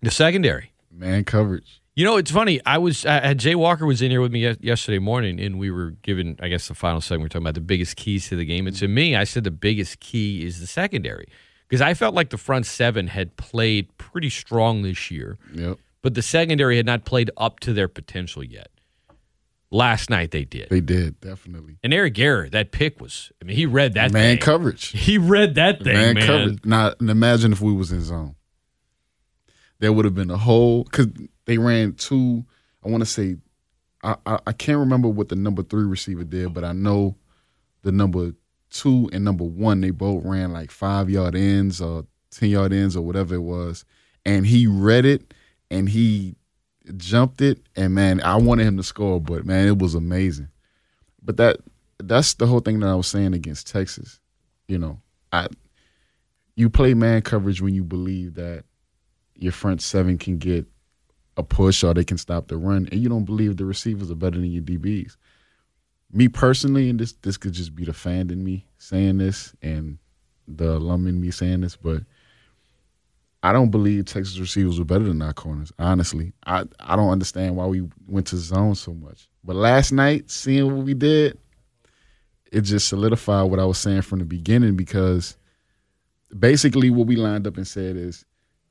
The 0.03 0.11
secondary. 0.11 0.73
Man 0.91 1.25
coverage. 1.25 1.81
You 1.95 2.05
know, 2.05 2.17
it's 2.17 2.33
funny. 2.33 2.61
I 2.67 2.79
was 2.79 3.07
I 3.07 3.21
had 3.21 3.39
Jay 3.39 3.55
Walker 3.55 3.87
was 3.87 4.03
in 4.03 4.11
here 4.11 4.21
with 4.21 4.33
me 4.33 4.57
yesterday 4.61 4.99
morning, 4.99 5.39
and 5.39 5.57
we 5.57 5.71
were 5.71 5.93
given, 6.03 6.37
I 6.43 6.49
guess, 6.49 6.67
the 6.67 6.75
final 6.75 7.01
segment. 7.01 7.23
We 7.23 7.27
are 7.27 7.29
talking 7.29 7.45
about 7.45 7.55
the 7.55 7.61
biggest 7.61 7.95
keys 7.95 8.29
to 8.31 8.37
the 8.37 8.45
game. 8.45 8.67
And 8.67 8.75
to 8.79 8.89
me, 8.89 9.15
I 9.15 9.23
said 9.23 9.45
the 9.45 9.53
biggest 9.53 10.01
key 10.01 10.45
is 10.45 10.59
the 10.59 10.67
secondary 10.67 11.29
because 11.69 11.81
I 11.81 11.95
felt 11.95 12.15
like 12.15 12.31
the 12.31 12.39
front 12.39 12.67
seven 12.67 13.09
had 13.09 13.37
played 13.37 13.97
pretty 13.99 14.31
strong 14.31 14.83
this 14.83 15.11
year, 15.11 15.39
Yep. 15.55 15.79
but 16.03 16.15
the 16.15 16.23
secondary 16.23 16.77
had 16.77 16.87
not 16.87 17.05
played 17.05 17.31
up 17.37 17.61
to 17.61 17.73
their 17.73 17.89
potential 17.89 18.43
yet. 18.45 18.69
Last 19.71 20.09
night 20.09 20.31
they 20.31 20.45
did. 20.45 20.69
They 20.69 20.81
did, 20.81 21.21
definitely. 21.21 21.79
And 21.83 21.93
Eric 21.93 22.15
Garror, 22.15 22.49
that 22.53 22.71
pick 22.71 23.01
was, 23.01 23.33
I 23.43 23.45
mean, 23.45 23.57
he 23.57 23.67
read 23.67 23.95
that 23.95 24.13
Man 24.13 24.37
thing. 24.37 24.39
coverage. 24.39 24.91
He 24.97 25.19
read 25.19 25.57
that 25.57 25.83
thing, 25.83 25.95
man. 25.95 26.15
man, 26.15 26.27
coverage. 26.27 26.65
Now, 26.65 26.93
imagine 27.01 27.53
if 27.53 27.61
we 27.61 27.73
was 27.73 27.91
in 27.91 28.01
zone. 28.03 28.37
There 29.81 29.93
would 29.93 30.05
have 30.05 30.15
been 30.15 30.31
a 30.31 30.37
whole 30.37 30.85
because 30.85 31.09
they 31.47 31.59
ran 31.59 31.95
two. 31.95 32.45
I 32.85 32.89
want 32.89 33.01
to 33.03 33.07
say, 33.07 33.37
I, 34.05 34.15
I 34.25 34.39
I 34.47 34.53
can't 34.53 34.79
remember 34.79 35.09
what 35.09 35.29
the 35.29 35.35
number 35.37 35.63
three 35.65 35.85
receiver 35.85 36.23
did, 36.25 36.55
but 36.55 36.63
I 36.65 36.73
know 36.73 37.17
the 37.83 37.91
number 37.91 38.33
two 38.75 39.09
and 39.13 39.25
number 39.25 39.45
one 39.45 39.81
they 39.81 39.91
both 39.91 40.25
ran 40.25 40.53
like 40.53 40.71
five 40.71 41.09
yard 41.09 41.35
ends 41.35 41.81
or 41.81 42.05
ten 42.31 42.51
yard 42.51 42.73
ends 42.73 42.97
or 42.97 43.03
whatever 43.03 43.37
it 43.37 43.41
was, 43.41 43.85
and 44.27 44.47
he 44.47 44.67
read 44.67 45.07
it 45.07 45.33
and 45.71 45.89
he 45.89 46.35
jumped 46.97 47.41
it, 47.41 47.61
and 47.77 47.95
man, 47.95 48.21
I 48.21 48.37
wanted 48.37 48.67
him 48.67 48.77
to 48.77 48.83
score, 48.83 49.21
but 49.21 49.47
man, 49.47 49.69
it 49.69 49.79
was 49.79 49.95
amazing. 49.95 50.49
But 51.23 51.37
that 51.39 51.59
that's 51.99 52.35
the 52.35 52.47
whole 52.47 52.61
thing 52.61 52.81
that 52.81 52.89
I 52.89 52.95
was 52.95 53.07
saying 53.07 53.33
against 53.33 53.71
Texas. 53.71 54.21
You 54.69 54.79
know, 54.79 55.01
I 55.33 55.49
you 56.57 56.69
play 56.69 56.95
man 56.95 57.23
coverage 57.23 57.63
when 57.63 57.75
you 57.75 57.85
believe 57.85 58.35
that 58.35 58.65
your 59.37 59.53
front 59.53 59.83
seven 59.83 60.19
can 60.19 60.39
get 60.39 60.67
a 61.37 61.43
push 61.43 61.83
or 61.83 61.95
they 61.95 62.05
can 62.05 62.19
stop 62.19 62.49
the 62.49 62.57
run, 62.57 62.89
and 62.91 63.01
you 63.01 63.09
don't 63.09 63.25
believe 63.25 63.57
the 63.57 63.65
receivers 63.65 64.11
are 64.11 64.17
better 64.17 64.39
than 64.39 64.51
your 64.51 64.63
DBs. 64.63 65.17
Me 66.13 66.29
personally, 66.29 66.89
and 66.89 66.99
this 66.99 67.13
this 67.23 67.37
could 67.37 67.53
just 67.53 67.75
be 67.75 67.85
the 67.85 67.93
fan 67.93 68.31
in 68.31 68.45
me 68.45 68.67
saying 68.79 69.19
this 69.19 69.55
and 69.63 69.99
the 70.47 70.77
alum 70.77 71.07
in 71.07 71.21
me 71.21 71.31
saying 71.31 71.63
this, 71.63 71.77
but 71.77 72.03
I 73.43 73.53
don't 73.53 73.71
believe 73.71 74.07
Texas 74.07 74.39
receivers 74.39 74.79
were 74.79 74.87
better 74.87 75.05
than 75.05 75.21
our 75.21 75.35
corners. 75.35 75.73
Honestly, 75.79 76.33
I 76.47 76.65
I 76.81 76.97
don't 76.97 77.11
understand 77.11 77.57
why 77.57 77.67
we 77.67 77.89
went 78.07 78.29
to 78.29 78.37
zone 78.37 78.75
so 78.75 78.95
much. 78.95 79.29
But 79.45 79.57
last 79.57 79.93
night, 79.93 80.31
seeing 80.31 80.75
what 80.75 80.87
we 80.87 80.95
did, 80.95 81.39
it 82.51 82.63
just 82.63 82.89
solidified 82.89 83.51
what 83.51 83.61
I 83.61 83.67
was 83.67 83.79
saying 83.79 84.03
from 84.03 84.21
the 84.21 84.25
beginning 84.25 84.77
because 84.77 85.37
basically 86.39 86.89
what 86.89 87.07
we 87.07 87.17
lined 87.17 87.47
up 87.47 87.57
and 87.57 87.67
said 87.67 87.97
is 87.97 88.25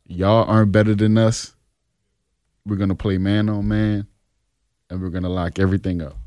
y'all 0.07 0.49
aren't 0.49 0.71
better 0.71 0.95
than 0.95 1.17
us. 1.17 1.53
We're 2.65 2.77
gonna 2.77 2.95
play 2.95 3.17
man 3.17 3.49
on 3.49 3.67
man, 3.67 4.07
and 4.89 5.01
we're 5.01 5.09
gonna 5.09 5.29
lock 5.29 5.59
everything 5.59 6.01
up. 6.01 6.17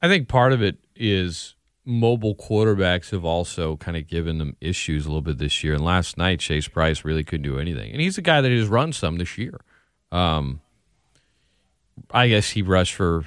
I 0.00 0.08
think 0.08 0.28
part 0.28 0.52
of 0.52 0.62
it 0.62 0.78
is 0.94 1.54
mobile 1.84 2.34
quarterbacks 2.34 3.10
have 3.10 3.24
also 3.24 3.76
kind 3.76 3.96
of 3.96 4.06
given 4.06 4.38
them 4.38 4.54
issues 4.60 5.06
a 5.06 5.08
little 5.08 5.22
bit 5.22 5.38
this 5.38 5.64
year. 5.64 5.74
And 5.74 5.84
last 5.84 6.18
night, 6.18 6.38
Chase 6.38 6.68
Brice 6.68 7.04
really 7.04 7.24
couldn't 7.24 7.50
do 7.50 7.58
anything. 7.58 7.90
And 7.92 8.00
he's 8.00 8.18
a 8.18 8.22
guy 8.22 8.40
that 8.40 8.52
has 8.52 8.68
run 8.68 8.92
some 8.92 9.16
this 9.16 9.38
year. 9.38 9.58
Um, 10.12 10.60
I 12.10 12.28
guess 12.28 12.50
he 12.50 12.62
rushed 12.62 12.94
for 12.94 13.24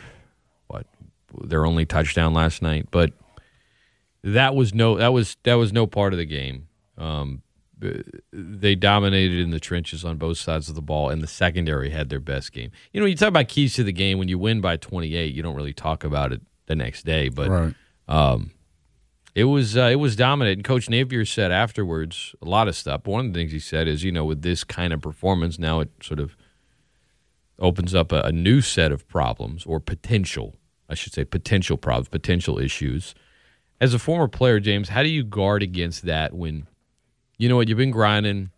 what 0.67 0.85
their 1.43 1.65
only 1.65 1.85
touchdown 1.85 2.33
last 2.33 2.61
night, 2.61 2.87
but 2.91 3.11
that 4.23 4.55
was 4.55 4.73
no 4.73 4.97
that 4.97 5.11
was 5.11 5.37
that 5.43 5.55
was 5.55 5.73
no 5.73 5.87
part 5.87 6.13
of 6.13 6.19
the 6.19 6.25
game. 6.25 6.67
Um, 6.97 7.41
they 8.31 8.75
dominated 8.75 9.39
in 9.39 9.49
the 9.49 9.59
trenches 9.59 10.05
on 10.05 10.17
both 10.17 10.37
sides 10.37 10.69
of 10.69 10.75
the 10.75 10.81
ball, 10.81 11.09
and 11.09 11.21
the 11.21 11.27
secondary 11.27 11.89
had 11.89 12.09
their 12.09 12.19
best 12.19 12.51
game. 12.53 12.71
You 12.93 13.01
know, 13.01 13.07
you 13.07 13.15
talk 13.15 13.29
about 13.29 13.47
keys 13.47 13.73
to 13.75 13.83
the 13.83 13.91
game 13.91 14.19
when 14.19 14.27
you 14.27 14.37
win 14.37 14.61
by 14.61 14.77
28, 14.77 15.33
you 15.33 15.41
don't 15.41 15.55
really 15.55 15.73
talk 15.73 16.03
about 16.03 16.31
it 16.31 16.41
the 16.67 16.75
next 16.75 17.03
day, 17.05 17.29
but 17.29 17.49
Right. 17.49 17.73
um, 18.07 18.51
it 19.33 19.45
was 19.45 19.77
uh, 19.77 19.83
it 19.91 19.95
was 19.95 20.15
dominant. 20.15 20.57
And 20.57 20.63
Coach 20.65 20.89
Napier 20.89 21.25
said 21.25 21.51
afterwards 21.51 22.35
a 22.41 22.45
lot 22.47 22.67
of 22.67 22.75
stuff. 22.75 23.07
One 23.07 23.27
of 23.27 23.33
the 23.33 23.39
things 23.39 23.51
he 23.51 23.59
said 23.59 23.87
is, 23.87 24.03
you 24.03 24.11
know, 24.11 24.25
with 24.25 24.41
this 24.41 24.63
kind 24.63 24.91
of 24.93 25.01
performance, 25.01 25.57
now 25.57 25.79
it 25.79 25.89
sort 26.03 26.19
of 26.19 26.35
opens 27.59 27.93
up 27.93 28.11
a, 28.11 28.21
a 28.21 28.31
new 28.31 28.61
set 28.61 28.91
of 28.91 29.07
problems 29.07 29.65
or 29.65 29.79
potential, 29.79 30.55
I 30.89 30.95
should 30.95 31.13
say, 31.13 31.23
potential 31.23 31.77
problems, 31.77 32.09
potential 32.09 32.57
issues. 32.59 33.13
As 33.79 33.93
a 33.93 33.99
former 33.99 34.27
player, 34.27 34.59
James, 34.59 34.89
how 34.89 35.01
do 35.03 35.09
you 35.09 35.23
guard 35.23 35.63
against 35.63 36.05
that 36.05 36.33
when 36.33 36.67
you 37.37 37.49
know 37.49 37.55
what 37.55 37.67
you've 37.67 37.77
been 37.77 37.91
grinding? 37.91 38.51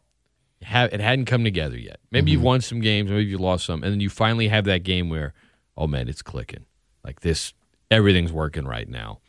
It 0.61 0.65
hadn't 1.01 1.25
come 1.25 1.43
together 1.43 1.77
yet. 1.77 1.99
Maybe 2.09 2.31
you've 2.31 2.41
won 2.41 2.61
some 2.61 2.79
games, 2.79 3.09
maybe 3.11 3.25
you 3.25 3.37
lost 3.37 3.65
some, 3.65 3.83
and 3.83 3.91
then 3.91 3.99
you 3.99 4.09
finally 4.09 4.47
have 4.47 4.63
that 4.65 4.83
game 4.83 5.09
where, 5.09 5.33
oh 5.77 5.87
man, 5.87 6.07
it's 6.07 6.21
clicking. 6.21 6.65
Like 7.03 7.19
this, 7.19 7.53
everything's 7.93 8.31
working 8.31 8.65
right 8.65 8.87
now. 8.87 9.19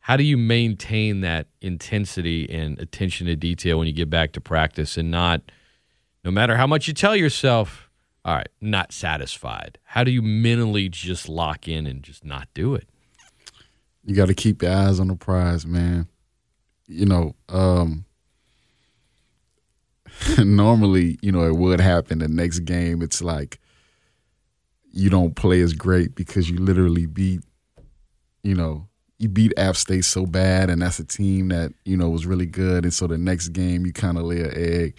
How 0.00 0.16
do 0.16 0.24
you 0.24 0.36
maintain 0.36 1.20
that 1.20 1.46
intensity 1.60 2.50
and 2.50 2.78
attention 2.80 3.28
to 3.28 3.36
detail 3.36 3.78
when 3.78 3.86
you 3.86 3.92
get 3.92 4.10
back 4.10 4.32
to 4.32 4.40
practice 4.40 4.96
and 4.96 5.10
not, 5.10 5.42
no 6.24 6.30
matter 6.30 6.56
how 6.56 6.66
much 6.66 6.88
you 6.88 6.94
tell 6.94 7.14
yourself, 7.14 7.88
all 8.24 8.34
right, 8.34 8.48
not 8.60 8.92
satisfied? 8.92 9.78
How 9.84 10.02
do 10.02 10.10
you 10.10 10.20
mentally 10.20 10.88
just 10.88 11.28
lock 11.28 11.68
in 11.68 11.86
and 11.86 12.02
just 12.02 12.24
not 12.24 12.48
do 12.52 12.74
it? 12.74 12.88
You 14.04 14.16
got 14.16 14.26
to 14.26 14.34
keep 14.34 14.62
your 14.62 14.72
eyes 14.72 14.98
on 14.98 15.06
the 15.06 15.14
prize, 15.14 15.64
man. 15.64 16.08
You 16.88 17.06
know, 17.06 17.36
um, 17.48 18.04
normally, 20.38 21.18
you 21.22 21.30
know, 21.30 21.46
it 21.46 21.56
would 21.56 21.80
happen 21.80 22.18
the 22.18 22.28
next 22.28 22.60
game. 22.60 23.02
It's 23.02 23.22
like 23.22 23.60
you 24.90 25.10
don't 25.10 25.34
play 25.36 25.60
as 25.60 25.72
great 25.72 26.14
because 26.14 26.50
you 26.50 26.58
literally 26.58 27.06
beat, 27.06 27.42
you 28.42 28.54
know, 28.54 28.88
you 29.18 29.28
beat 29.28 29.52
App 29.56 29.76
State 29.76 30.04
so 30.04 30.26
bad, 30.26 30.68
and 30.68 30.82
that's 30.82 30.98
a 30.98 31.04
team 31.04 31.48
that 31.48 31.72
you 31.84 31.96
know 31.96 32.10
was 32.10 32.26
really 32.26 32.46
good. 32.46 32.84
And 32.84 32.92
so 32.92 33.06
the 33.06 33.18
next 33.18 33.50
game, 33.50 33.86
you 33.86 33.92
kind 33.92 34.18
of 34.18 34.24
lay 34.24 34.40
an 34.40 34.52
egg. 34.54 34.96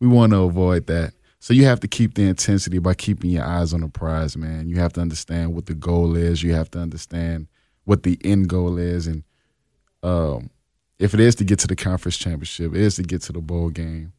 We 0.00 0.08
want 0.08 0.32
to 0.32 0.40
avoid 0.40 0.86
that. 0.88 1.12
So 1.38 1.54
you 1.54 1.64
have 1.64 1.80
to 1.80 1.88
keep 1.88 2.14
the 2.14 2.24
intensity 2.24 2.78
by 2.78 2.94
keeping 2.94 3.30
your 3.30 3.44
eyes 3.44 3.72
on 3.72 3.80
the 3.80 3.88
prize, 3.88 4.36
man. 4.36 4.68
You 4.68 4.76
have 4.76 4.92
to 4.94 5.00
understand 5.00 5.54
what 5.54 5.66
the 5.66 5.74
goal 5.74 6.16
is. 6.16 6.42
You 6.42 6.54
have 6.54 6.70
to 6.72 6.78
understand 6.80 7.46
what 7.84 8.02
the 8.02 8.18
end 8.24 8.48
goal 8.48 8.76
is, 8.76 9.06
and 9.06 9.22
um, 10.02 10.50
if 10.98 11.14
it 11.14 11.20
is 11.20 11.34
to 11.36 11.44
get 11.44 11.58
to 11.60 11.66
the 11.66 11.76
conference 11.76 12.16
championship, 12.16 12.74
it 12.74 12.80
is 12.80 12.96
to 12.96 13.02
get 13.02 13.22
to 13.22 13.32
the 13.32 13.40
bowl 13.40 13.70
game. 13.70 14.12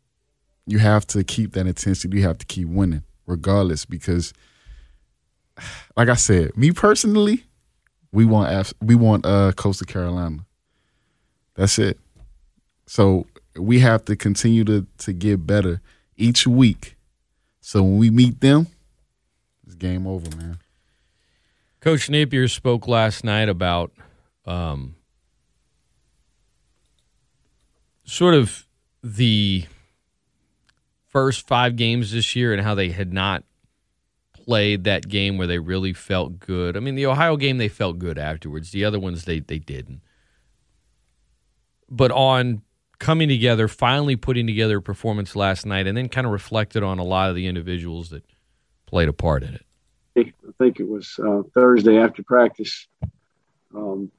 You 0.65 0.79
have 0.79 1.05
to 1.07 1.23
keep 1.23 1.53
that 1.53 1.67
intensity. 1.67 2.17
You 2.17 2.23
have 2.23 2.37
to 2.37 2.45
keep 2.45 2.67
winning, 2.67 3.03
regardless, 3.27 3.85
because, 3.85 4.33
like 5.97 6.09
I 6.09 6.15
said, 6.15 6.55
me 6.57 6.71
personally, 6.71 7.43
we 8.11 8.25
want 8.25 8.51
F- 8.51 8.73
we 8.81 8.95
want 8.95 9.25
uh, 9.25 9.51
Coastal 9.53 9.85
Carolina. 9.85 10.45
That's 11.55 11.79
it. 11.79 11.99
So 12.85 13.25
we 13.57 13.79
have 13.79 14.05
to 14.05 14.15
continue 14.15 14.63
to 14.65 14.85
to 14.99 15.13
get 15.13 15.45
better 15.45 15.81
each 16.17 16.45
week. 16.45 16.95
So 17.61 17.83
when 17.83 17.97
we 17.97 18.09
meet 18.09 18.41
them, 18.41 18.67
it's 19.65 19.75
game 19.75 20.07
over, 20.07 20.35
man. 20.35 20.59
Coach 21.79 22.09
Napier 22.09 22.47
spoke 22.47 22.87
last 22.87 23.23
night 23.23 23.49
about 23.49 23.91
um, 24.45 24.95
sort 28.03 28.35
of 28.35 28.67
the 29.03 29.65
first 31.07 31.47
five 31.47 31.75
games 31.75 32.11
this 32.11 32.35
year 32.35 32.53
and 32.53 32.61
how 32.61 32.75
they 32.75 32.89
had 32.89 33.11
not 33.11 33.43
played 34.45 34.83
that 34.83 35.07
game 35.07 35.37
where 35.37 35.47
they 35.47 35.59
really 35.59 35.93
felt 35.93 36.39
good. 36.39 36.77
I 36.77 36.79
mean, 36.79 36.95
the 36.95 37.05
Ohio 37.05 37.37
game 37.37 37.57
they 37.57 37.69
felt 37.69 37.99
good 37.99 38.17
afterwards. 38.17 38.71
The 38.71 38.85
other 38.85 38.99
ones 38.99 39.25
they 39.25 39.39
they 39.39 39.59
didn't. 39.59 40.01
But 41.89 42.11
on 42.11 42.61
coming 42.99 43.27
together, 43.27 43.67
finally 43.67 44.15
putting 44.15 44.47
together 44.47 44.77
a 44.77 44.81
performance 44.81 45.35
last 45.35 45.65
night, 45.65 45.87
and 45.87 45.97
then 45.97 46.07
kind 46.07 46.25
of 46.25 46.33
reflected 46.33 46.83
on 46.83 46.99
a 46.99 47.03
lot 47.03 47.29
of 47.29 47.35
the 47.35 47.47
individuals 47.47 48.09
that 48.11 48.23
played 48.85 49.09
a 49.09 49.13
part 49.13 49.43
in 49.43 49.55
it. 49.55 49.65
I 50.17 50.31
think 50.57 50.79
it 50.79 50.87
was 50.87 51.19
uh, 51.25 51.41
Thursday 51.53 51.97
after 51.97 52.21
practice. 52.23 52.87
Um, 53.73 54.11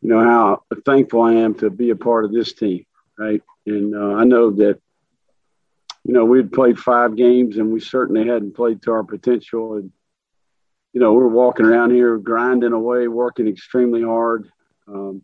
you 0.00 0.08
know 0.08 0.20
how 0.20 0.62
thankful 0.84 1.22
I 1.22 1.34
am 1.34 1.54
to 1.56 1.70
be 1.70 1.90
a 1.90 1.96
part 1.96 2.24
of 2.24 2.32
this 2.32 2.52
team, 2.52 2.86
right? 3.18 3.42
And 3.66 3.94
uh, 3.94 4.14
I 4.14 4.24
know 4.24 4.50
that 4.52 4.80
you 6.06 6.12
know 6.12 6.24
we'd 6.24 6.52
played 6.52 6.78
five 6.78 7.16
games 7.16 7.56
and 7.56 7.72
we 7.72 7.80
certainly 7.80 8.26
hadn't 8.26 8.56
played 8.56 8.82
to 8.82 8.92
our 8.92 9.04
potential. 9.04 9.74
And 9.74 9.92
you 10.92 11.00
know 11.00 11.12
we're 11.12 11.28
walking 11.28 11.66
around 11.66 11.90
here 11.90 12.16
grinding 12.18 12.72
away, 12.72 13.08
working 13.08 13.48
extremely 13.48 14.02
hard, 14.02 14.50
um, 14.88 15.22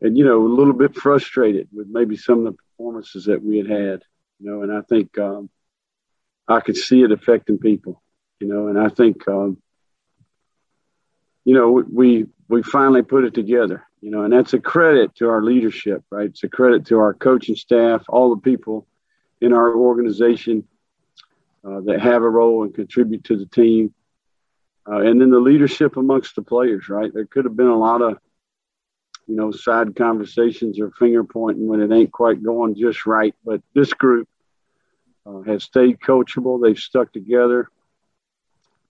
and 0.00 0.16
you 0.16 0.24
know 0.24 0.44
a 0.44 0.54
little 0.54 0.72
bit 0.72 0.94
frustrated 0.94 1.68
with 1.72 1.88
maybe 1.88 2.16
some 2.16 2.38
of 2.38 2.44
the 2.44 2.52
performances 2.52 3.26
that 3.26 3.42
we 3.42 3.58
had 3.58 3.68
had. 3.68 4.02
You 4.40 4.50
know, 4.50 4.62
and 4.62 4.72
I 4.72 4.82
think 4.82 5.18
um, 5.18 5.50
I 6.46 6.60
could 6.60 6.76
see 6.76 7.02
it 7.02 7.12
affecting 7.12 7.58
people 7.58 8.02
you 8.40 8.46
know, 8.46 8.68
and 8.68 8.78
I 8.78 8.88
think, 8.88 9.26
um, 9.28 9.60
you 11.44 11.54
know, 11.54 11.70
we 11.70 12.26
we 12.48 12.62
finally 12.62 13.02
put 13.02 13.24
it 13.24 13.34
together. 13.34 13.84
You 14.00 14.10
know, 14.12 14.22
and 14.22 14.32
that's 14.32 14.54
a 14.54 14.60
credit 14.60 15.16
to 15.16 15.28
our 15.28 15.42
leadership, 15.42 16.04
right? 16.10 16.26
It's 16.26 16.44
a 16.44 16.48
credit 16.48 16.86
to 16.86 16.98
our 16.98 17.14
coaching 17.14 17.56
staff, 17.56 18.04
all 18.08 18.34
the 18.34 18.40
people 18.40 18.86
in 19.40 19.52
our 19.52 19.74
organization 19.74 20.64
uh, 21.64 21.80
that 21.80 22.00
have 22.00 22.22
a 22.22 22.28
role 22.28 22.64
and 22.64 22.74
contribute 22.74 23.24
to 23.24 23.36
the 23.36 23.46
team, 23.46 23.94
uh, 24.88 25.00
and 25.00 25.20
then 25.20 25.30
the 25.30 25.38
leadership 25.38 25.96
amongst 25.96 26.34
the 26.34 26.42
players, 26.42 26.88
right? 26.88 27.12
There 27.12 27.26
could 27.26 27.44
have 27.44 27.56
been 27.56 27.66
a 27.66 27.76
lot 27.76 28.02
of 28.02 28.18
you 29.28 29.36
know, 29.36 29.50
side 29.50 29.94
conversations 29.94 30.80
or 30.80 30.90
finger 30.92 31.22
pointing 31.22 31.68
when 31.68 31.82
it 31.82 31.94
ain't 31.94 32.10
quite 32.10 32.42
going 32.42 32.74
just 32.74 33.04
right. 33.04 33.34
But 33.44 33.60
this 33.74 33.92
group 33.92 34.26
uh, 35.26 35.42
has 35.42 35.64
stayed 35.64 36.00
coachable. 36.00 36.60
They've 36.60 36.78
stuck 36.78 37.12
together. 37.12 37.68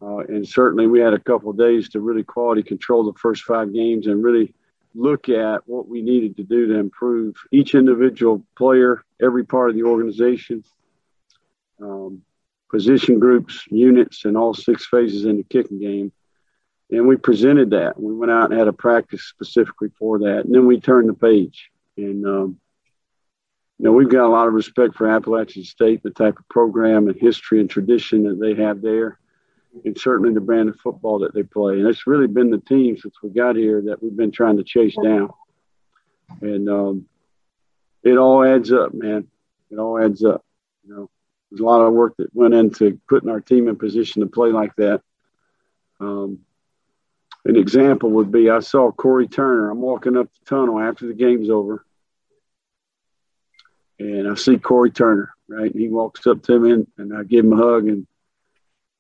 Uh, 0.01 0.19
and 0.19 0.49
certainly 0.49 0.87
we 0.87 1.01
had 1.01 1.13
a 1.13 1.19
couple 1.19 1.53
days 1.53 1.89
to 1.89 2.01
really 2.01 2.23
quality 2.23 2.63
control 2.63 3.05
the 3.05 3.19
first 3.19 3.43
five 3.43 3.75
games 3.75 4.07
and 4.07 4.23
really 4.23 4.55
look 4.95 5.29
at 5.29 5.67
what 5.67 5.89
we 5.89 6.03
needed 6.03 6.37
to 6.37 6.43
do 6.43 6.67
to 6.69 6.79
improve 6.79 7.37
each 7.53 7.75
individual 7.75 8.45
player, 8.57 9.05
every 9.21 9.45
part 9.45 9.71
of 9.71 9.77
the 9.77 9.85
organization, 9.85 10.65
um, 11.81 12.23
position 12.71 13.19
groups, 13.19 13.65
units, 13.71 14.25
and 14.25 14.37
all 14.37 14.55
six 14.55 14.87
phases 14.87 15.25
in 15.25 15.37
the 15.37 15.45
kicking 15.45 15.79
game 15.79 16.13
and 16.91 17.07
we 17.07 17.17
presented 17.17 17.71
that. 17.71 18.01
We 18.01 18.15
went 18.15 18.33
out 18.33 18.51
and 18.51 18.59
had 18.59 18.69
a 18.69 18.73
practice 18.73 19.25
specifically 19.25 19.91
for 19.99 20.21
that, 20.21 20.45
and 20.45 20.55
then 20.55 20.67
we 20.67 20.81
turned 20.81 21.09
the 21.09 21.15
page. 21.15 21.71
And 21.97 22.25
um, 22.27 22.61
you 23.79 23.85
know, 23.85 23.93
we've 23.93 24.09
got 24.09 24.27
a 24.27 24.29
lot 24.33 24.49
of 24.49 24.55
respect 24.55 24.95
for 24.95 25.09
Appalachian 25.09 25.65
State, 25.65 26.03
the 26.03 26.11
type 26.11 26.39
of 26.39 26.49
program 26.49 27.09
and 27.09 27.19
history 27.19 27.61
and 27.61 27.69
tradition 27.69 28.25
that 28.25 28.41
they 28.41 28.61
have 28.63 28.81
there, 28.81 29.19
and 29.85 29.99
certainly 29.99 30.33
the 30.33 30.41
brand 30.41 30.69
of 30.69 30.81
football 30.81 31.21
that 31.21 31.35
they 31.35 31.43
play. 31.43 31.75
And 31.75 31.87
it's 31.87 32.07
really 32.07 32.27
been 32.27 32.51
the 32.51 32.59
team 32.59 32.97
since 32.97 33.15
we 33.23 33.31
got 33.31 33.57
here 33.57 33.83
that 33.83 34.03
we've 34.03 34.17
been 34.17 34.33
trying 34.33 34.57
to 34.57 34.65
chase 34.65 34.97
down. 35.03 35.31
And 36.41 36.69
um, 36.69 37.07
it 38.03 38.17
all 38.17 38.45
adds 38.45 38.73
up, 38.73 38.95
man. 38.95 39.29
It 39.71 39.79
all 39.79 40.03
adds 40.03 40.25
up. 40.25 40.45
You 40.87 40.95
know, 40.95 41.11
there's 41.51 41.61
a 41.61 41.65
lot 41.65 41.81
of 41.81 41.93
work 41.93 42.17
that 42.19 42.35
went 42.35 42.55
into 42.55 43.01
putting 43.09 43.31
our 43.31 43.41
team 43.41 43.69
in 43.69 43.77
position 43.77 44.23
to 44.23 44.29
play 44.29 44.51
like 44.51 44.75
that. 44.77 45.03
Um, 46.01 46.41
an 47.45 47.57
example 47.57 48.11
would 48.11 48.31
be 48.31 48.51
I 48.51 48.61
saw 48.61 48.91
Corey 48.91 49.29
Turner. 49.29 49.71
I'm 49.71 49.81
walking 49.81 50.17
up 50.17 50.29
the 50.33 50.45
tunnel 50.45 50.81
after 50.81 51.07
the 51.07 51.15
game's 51.15 51.51
over, 51.51 51.85
and 53.99 54.29
I 54.29 54.35
see 54.35 54.59
Corey 54.59 54.91
Turner. 54.91 55.35
Right, 55.51 55.73
and 55.73 55.81
he 55.81 55.89
walks 55.89 56.27
up 56.27 56.43
to 56.43 56.59
me, 56.59 56.73
and, 56.73 56.87
and 56.99 57.17
I 57.17 57.25
give 57.25 57.45
him 57.47 57.55
a 57.55 57.57
hug. 57.57 57.89
And 57.89 58.07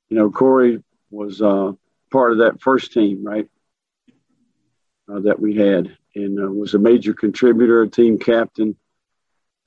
you 0.09 0.17
know, 0.17 0.31
Corey 0.31 0.83
was 1.11 1.41
uh, 1.43 1.73
part 2.11 2.33
of 2.33 2.39
that 2.39 2.61
first 2.61 2.93
team, 2.93 3.25
right, 3.25 3.49
uh, 5.11 5.21
that 5.21 5.41
we 5.41 5.57
had, 5.57 5.97
and 6.15 6.43
uh, 6.43 6.51
was 6.51 6.75
a 6.75 6.79
major 6.79 7.15
contributor, 7.15 7.83
a 7.83 7.89
team 7.89 8.19
captain, 8.19 8.77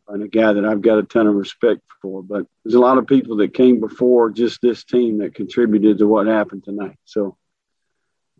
and 0.08 0.24
a 0.24 0.28
guy 0.28 0.54
that 0.54 0.66
I've 0.66 0.82
got 0.82 1.00
a 1.00 1.04
ton 1.04 1.28
of 1.28 1.36
respect 1.36 1.82
for. 2.02 2.22
But 2.24 2.46
there's 2.64 2.76
a 2.76 2.80
lot 2.80 2.98
of 2.98 3.08
people 3.08 3.38
that 3.38 3.54
came 3.54 3.80
before 3.80 4.30
just 4.30 4.62
this 4.62 4.84
team 4.84 5.20
that 5.20 5.36
contributed 5.36 6.00
to 6.00 6.08
what 6.08 6.28
happened 6.28 6.64
tonight. 6.64 6.98
So 7.06 7.38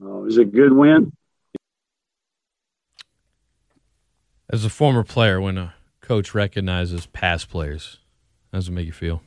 uh, 0.02 0.18
it 0.18 0.24
was 0.24 0.38
a 0.38 0.46
good 0.46 0.74
win. 0.74 1.14
As 4.50 4.66
a 4.66 4.70
former 4.70 5.04
player, 5.04 5.40
when 5.40 5.58
a 5.58 5.74
coach 6.02 6.34
recognizes 6.34 7.06
past 7.06 7.50
players, 7.50 8.00
how 8.52 8.58
does 8.58 8.68
it 8.68 8.72
make 8.72 8.86
you 8.86 8.92
feel? 8.92 9.22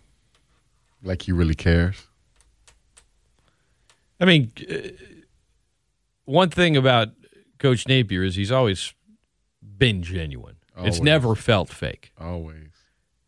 Like 1.02 1.22
he 1.22 1.32
really 1.32 1.54
cares. 1.54 2.08
I 4.20 4.24
mean, 4.24 4.52
uh, 4.70 4.88
one 6.24 6.50
thing 6.50 6.76
about 6.76 7.08
Coach 7.58 7.86
Napier 7.88 8.22
is 8.22 8.36
he's 8.36 8.52
always 8.52 8.94
been 9.62 10.02
genuine. 10.02 10.56
Always. 10.76 10.94
It's 10.96 11.02
never 11.02 11.34
felt 11.34 11.68
fake. 11.68 12.12
Always. 12.18 12.68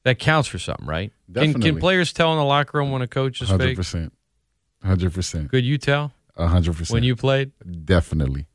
That 0.04 0.18
counts 0.18 0.48
for 0.48 0.58
something, 0.58 0.86
right? 0.86 1.12
Can, 1.26 1.32
Definitely. 1.34 1.70
can 1.72 1.80
players 1.80 2.12
tell 2.12 2.32
in 2.32 2.38
the 2.38 2.44
locker 2.44 2.78
room 2.78 2.92
when 2.92 3.02
a 3.02 3.08
coach 3.08 3.42
is 3.42 3.48
Hundred 3.48 3.64
fake? 3.70 3.76
percent. 3.76 4.12
Hundred 4.82 5.12
percent. 5.12 5.50
Could 5.50 5.64
you 5.64 5.78
tell 5.78 6.12
A 6.36 6.46
hundred 6.46 6.76
percent. 6.76 6.94
when 6.94 7.02
you 7.02 7.16
played? 7.16 7.50
Definitely. 7.84 8.46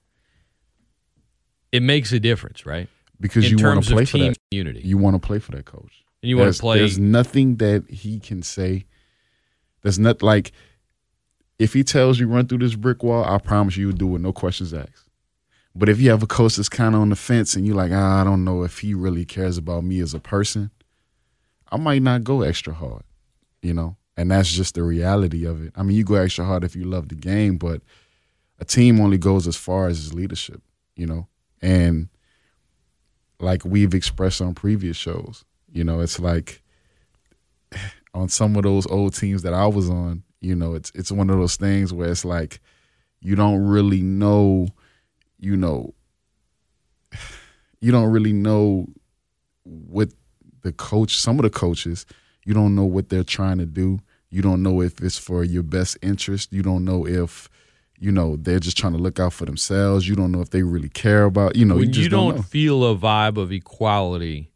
It 1.72 1.82
makes 1.84 2.12
a 2.12 2.20
difference, 2.20 2.66
right? 2.66 2.88
Because 3.20 3.50
in 3.52 3.58
you 3.58 3.66
want 3.66 3.84
to 3.84 3.92
play 3.94 4.06
for 4.06 4.18
that. 4.18 4.38
unity. 4.52 4.82
You 4.84 4.98
want 4.98 5.16
to 5.16 5.26
play 5.26 5.40
for 5.40 5.52
that 5.52 5.66
coach. 5.66 6.04
And 6.22 6.30
you 6.30 6.38
wanna 6.38 6.48
There's- 6.48 6.60
play- 6.60 6.80
There's 6.80 7.00
nothing 7.00 7.58
that 7.58 7.90
he 7.90 8.20
can 8.20 8.44
say. 8.44 8.86
There's 9.82 10.00
not 10.00 10.22
like 10.22 10.52
if 11.62 11.74
he 11.74 11.84
tells 11.84 12.20
you 12.20 12.28
run 12.28 12.48
through 12.48 12.58
this 12.58 12.74
brick 12.74 13.04
wall, 13.04 13.24
I 13.24 13.38
promise 13.38 13.78
you, 13.78 13.88
you'll 13.88 13.96
do 13.96 14.16
it, 14.16 14.20
no 14.20 14.34
questions 14.34 14.74
asked. 14.74 15.08
But 15.76 15.90
if 15.90 16.02
you 16.02 16.10
have 16.10 16.24
a 16.24 16.28
coach 16.28 16.56
that's 16.56 16.68
kind 16.68 16.96
of 16.96 17.02
on 17.02 17.10
the 17.10 17.16
fence 17.16 17.56
and 17.56 17.68
you're 17.68 17.76
like, 17.76 17.92
ah, 17.94 18.20
I 18.20 18.24
don't 18.24 18.44
know 18.44 18.64
if 18.64 18.80
he 18.80 18.96
really 18.96 19.26
cares 19.26 19.60
about 19.60 19.84
me 19.84 20.00
as 20.00 20.16
a 20.16 20.20
person, 20.20 20.72
I 21.72 21.78
might 21.78 22.02
not 22.02 22.24
go 22.24 22.42
extra 22.42 22.74
hard, 22.74 23.04
you 23.62 23.76
know? 23.76 23.96
And 24.18 24.32
that's 24.32 24.52
just 24.52 24.74
the 24.74 24.82
reality 24.82 25.46
of 25.46 25.64
it. 25.64 25.72
I 25.76 25.84
mean, 25.84 25.96
you 25.96 26.04
go 26.04 26.16
extra 26.16 26.46
hard 26.46 26.64
if 26.64 26.76
you 26.76 26.84
love 26.84 27.10
the 27.10 27.16
game, 27.16 27.58
but 27.58 27.82
a 28.60 28.66
team 28.66 29.00
only 29.00 29.20
goes 29.20 29.48
as 29.48 29.56
far 29.56 29.88
as 29.88 30.04
its 30.04 30.16
leadership, 30.16 30.64
you 30.96 31.06
know? 31.06 31.28
And 31.62 32.10
like 33.40 33.64
we've 33.64 33.94
expressed 33.94 34.42
on 34.42 34.56
previous 34.56 34.98
shows, 34.98 35.46
you 35.72 35.84
know, 35.84 36.00
it's 36.00 36.20
like 36.20 36.64
on 38.16 38.30
some 38.30 38.56
of 38.56 38.64
those 38.64 38.88
old 38.88 39.14
teams 39.14 39.44
that 39.44 39.54
I 39.54 39.68
was 39.68 39.92
on, 39.92 40.24
you 40.42 40.56
know, 40.56 40.74
it's 40.74 40.92
it's 40.96 41.12
one 41.12 41.30
of 41.30 41.38
those 41.38 41.56
things 41.56 41.94
where 41.94 42.10
it's 42.10 42.26
like 42.26 42.60
you 43.22 43.36
don't 43.36 43.64
really 43.64 44.02
know, 44.02 44.68
you 45.40 45.56
know, 45.56 45.94
you 47.80 47.92
don't 47.92 48.12
really 48.12 48.34
know 48.34 48.88
what 49.64 50.10
the 50.64 50.72
coach, 50.72 51.16
some 51.18 51.38
of 51.40 51.44
the 51.44 51.50
coaches, 51.50 52.06
you 52.46 52.54
don't 52.54 52.76
know 52.76 52.86
what 52.86 53.10
they're 53.10 53.24
trying 53.24 53.60
to 53.60 53.66
do. 53.66 54.00
You 54.30 54.42
don't 54.42 54.64
know 54.64 54.82
if 54.82 55.02
it's 55.02 55.18
for 55.18 55.44
your 55.44 55.64
best 55.64 55.98
interest. 56.02 56.54
You 56.54 56.64
don't 56.64 56.86
know 56.86 57.06
if, 57.06 57.50
you 58.00 58.12
know, 58.12 58.38
they're 58.38 58.60
just 58.60 58.78
trying 58.78 58.94
to 58.94 59.00
look 59.00 59.20
out 59.20 59.34
for 59.34 59.46
themselves. 59.46 60.08
You 60.08 60.16
don't 60.16 60.32
know 60.32 60.42
if 60.42 60.50
they 60.50 60.64
really 60.64 60.90
care 60.90 61.26
about, 61.26 61.56
you 61.56 61.66
know, 61.66 61.76
when 61.76 61.88
you 61.88 61.92
just 61.92 62.10
don't, 62.10 62.30
don't, 62.30 62.36
know. 62.38 62.42
feel 62.42 62.90
a 62.90 62.96
vibe 62.96 63.38
of 63.38 63.52
equality, 63.52 64.52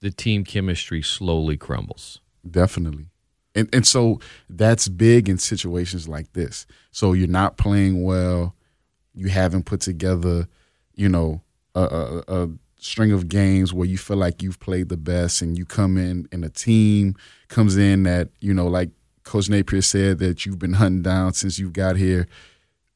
the 0.00 0.10
team 0.10 0.44
chemistry 0.44 1.02
slowly 1.02 1.56
crumbles. 1.56 2.20
Definitely. 2.48 3.06
And 3.54 3.68
and 3.72 3.86
so 3.86 4.20
that's 4.48 4.88
big 4.88 5.28
in 5.28 5.38
situations 5.38 6.08
like 6.08 6.32
this. 6.32 6.66
So 6.90 7.12
you're 7.12 7.28
not 7.28 7.56
playing 7.56 8.02
well, 8.02 8.54
you 9.14 9.28
haven't 9.28 9.64
put 9.64 9.80
together, 9.80 10.48
you 10.94 11.08
know, 11.08 11.42
a, 11.74 11.82
a, 11.82 12.44
a 12.44 12.48
string 12.78 13.12
of 13.12 13.28
games 13.28 13.72
where 13.72 13.86
you 13.86 13.96
feel 13.96 14.16
like 14.16 14.42
you've 14.42 14.58
played 14.58 14.88
the 14.88 14.96
best 14.96 15.40
and 15.40 15.56
you 15.56 15.64
come 15.64 15.96
in 15.96 16.26
and 16.32 16.44
a 16.44 16.48
team 16.48 17.14
comes 17.48 17.76
in 17.76 18.02
that, 18.02 18.28
you 18.40 18.52
know, 18.52 18.66
like 18.66 18.90
Coach 19.22 19.48
Napier 19.48 19.82
said 19.82 20.18
that 20.18 20.44
you've 20.44 20.58
been 20.58 20.74
hunting 20.74 21.02
down 21.02 21.32
since 21.32 21.58
you 21.58 21.70
got 21.70 21.96
here. 21.96 22.26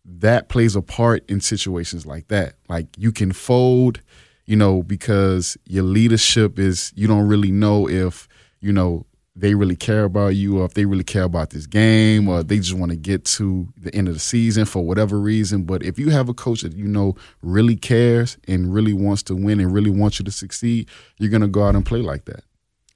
That 0.05 0.49
plays 0.49 0.77
a 0.77 0.83
part 0.83 1.29
in 1.29 1.41
situations 1.41 2.07
like 2.07 2.29
that. 2.29 2.55
Like 2.69 2.87
you 2.97 3.13
can 3.13 3.33
fold, 3.33 4.01
you 4.45 4.57
know, 4.57 4.83
because 4.83 5.57
your 5.67 5.85
leadership 5.85 6.59
is 6.59 6.93
you 6.97 7.07
don't 7.07 7.27
really 7.27 7.51
know 7.51 7.89
if, 7.89 8.29
you 8.61 8.73
know, 8.73 9.07
they 9.37 9.55
really 9.55 9.77
care 9.77 10.05
about 10.05 10.29
you 10.29 10.61
or 10.61 10.65
if 10.65 10.73
they 10.73 10.87
really 10.87 11.05
care 11.05 11.25
about 11.25 11.51
this 11.51 11.67
game 11.67 12.27
or 12.27 12.43
they 12.43 12.57
just 12.57 12.73
want 12.73 12.91
to 12.91 12.97
get 12.97 13.27
to 13.27 13.69
the 13.77 13.95
end 13.95 14.09
of 14.09 14.15
the 14.15 14.21
season 14.21 14.65
for 14.65 14.83
whatever 14.83 15.21
reason. 15.21 15.65
But 15.65 15.83
if 15.83 15.99
you 15.99 16.09
have 16.11 16.31
a 16.31 16.35
coach 16.35 16.63
that 16.63 16.75
you 16.75 16.89
know 16.89 17.17
really 17.43 17.77
cares 17.77 18.39
and 18.49 18.73
really 18.73 18.95
wants 18.95 19.23
to 19.25 19.37
win 19.37 19.61
and 19.61 19.75
really 19.75 19.91
wants 19.91 20.19
you 20.19 20.25
to 20.25 20.33
succeed, 20.33 20.89
you're 21.19 21.29
going 21.31 21.43
to 21.43 21.49
go 21.49 21.65
out 21.65 21.77
and 21.77 21.85
play 21.85 22.01
like 22.01 22.25
that, 22.25 22.45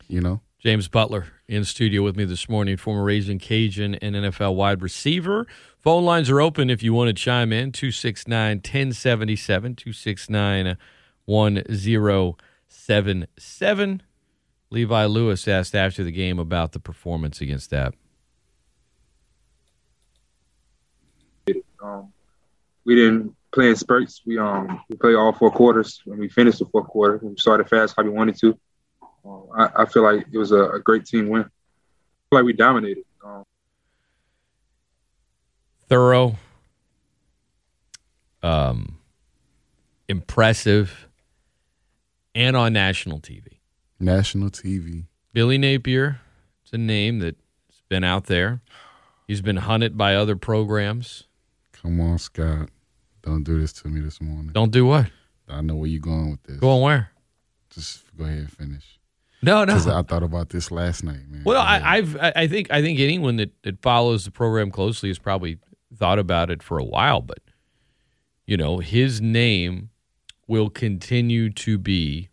you 0.08 0.22
know? 0.22 0.40
James 0.58 0.88
Butler 0.88 1.26
in 1.46 1.64
studio 1.64 2.02
with 2.02 2.16
me 2.16 2.24
this 2.24 2.48
morning, 2.48 2.76
former 2.76 3.04
Ragin' 3.04 3.38
Cajun 3.38 3.94
and 3.96 4.14
NFL 4.14 4.54
wide 4.54 4.80
receiver. 4.82 5.46
Phone 5.78 6.04
lines 6.04 6.30
are 6.30 6.40
open 6.40 6.68
if 6.68 6.82
you 6.82 6.92
want 6.92 7.08
to 7.08 7.14
chime 7.14 7.50
in 7.52 7.72
269 7.72 8.56
1077, 8.58 9.76
269 9.76 10.76
1077. 11.24 14.02
Levi 14.70 15.04
Lewis 15.06 15.48
asked 15.48 15.74
after 15.74 16.04
the 16.04 16.12
game 16.12 16.38
about 16.38 16.72
the 16.72 16.78
performance 16.78 17.40
against 17.40 17.70
that. 17.70 17.94
Um, 21.82 22.12
we 22.84 22.94
didn't 22.94 23.34
play 23.52 23.70
in 23.70 23.76
spurts. 23.76 24.22
We 24.24 24.38
um 24.38 24.80
we 24.88 24.96
played 24.96 25.16
all 25.16 25.32
four 25.32 25.50
quarters 25.50 26.00
when 26.04 26.18
we 26.18 26.28
finished 26.28 26.60
the 26.60 26.66
fourth 26.66 26.86
quarter. 26.86 27.18
We 27.22 27.34
started 27.36 27.68
fast 27.68 27.94
how 27.96 28.04
we 28.04 28.10
wanted 28.10 28.36
to. 28.38 28.58
Um, 29.24 29.46
I, 29.56 29.82
I 29.82 29.86
feel 29.86 30.02
like 30.02 30.26
it 30.30 30.38
was 30.38 30.52
a, 30.52 30.70
a 30.70 30.80
great 30.80 31.04
team 31.04 31.28
win. 31.28 31.42
I 31.42 31.44
feel 31.44 31.50
like 32.32 32.44
we 32.44 32.52
dominated. 32.52 33.04
Um, 33.24 33.44
Thorough, 35.88 36.36
um, 38.42 38.98
impressive, 40.08 41.08
and 42.34 42.56
on 42.56 42.72
national 42.72 43.18
TV. 43.18 43.59
National 44.00 44.50
TV. 44.50 45.04
Billy 45.32 45.58
Napier, 45.58 46.20
it's 46.62 46.72
a 46.72 46.78
name 46.78 47.18
that's 47.18 47.36
been 47.88 48.02
out 48.02 48.24
there. 48.26 48.62
He's 49.28 49.42
been 49.42 49.58
hunted 49.58 49.96
by 49.96 50.16
other 50.16 50.34
programs. 50.34 51.24
Come 51.72 52.00
on, 52.00 52.18
Scott. 52.18 52.70
Don't 53.22 53.44
do 53.44 53.60
this 53.60 53.72
to 53.74 53.88
me 53.88 54.00
this 54.00 54.20
morning. 54.20 54.50
Don't 54.52 54.72
do 54.72 54.86
what? 54.86 55.06
I 55.48 55.60
know 55.60 55.76
where 55.76 55.88
you're 55.88 56.00
going 56.00 56.30
with 56.32 56.42
this. 56.44 56.56
Going 56.56 56.82
where? 56.82 57.10
Just 57.70 58.04
go 58.16 58.24
ahead 58.24 58.38
and 58.38 58.50
finish. 58.50 58.98
No, 59.42 59.64
no. 59.64 59.74
Because 59.74 59.86
I 59.86 60.02
thought 60.02 60.22
about 60.22 60.50
this 60.50 60.70
last 60.70 61.04
night, 61.04 61.28
man. 61.28 61.42
Well, 61.44 61.60
I, 61.60 61.80
I've 61.96 62.16
I 62.16 62.32
I 62.36 62.46
think 62.48 62.70
I 62.70 62.82
think 62.82 62.98
anyone 62.98 63.36
that, 63.36 63.50
that 63.62 63.80
follows 63.80 64.24
the 64.24 64.30
program 64.30 64.70
closely 64.70 65.08
has 65.08 65.18
probably 65.18 65.58
thought 65.96 66.18
about 66.18 66.50
it 66.50 66.62
for 66.62 66.78
a 66.78 66.84
while, 66.84 67.20
but 67.20 67.38
you 68.46 68.56
know, 68.56 68.78
his 68.78 69.20
name 69.20 69.90
will 70.46 70.68
continue 70.68 71.50
to 71.50 71.78
be 71.78 72.28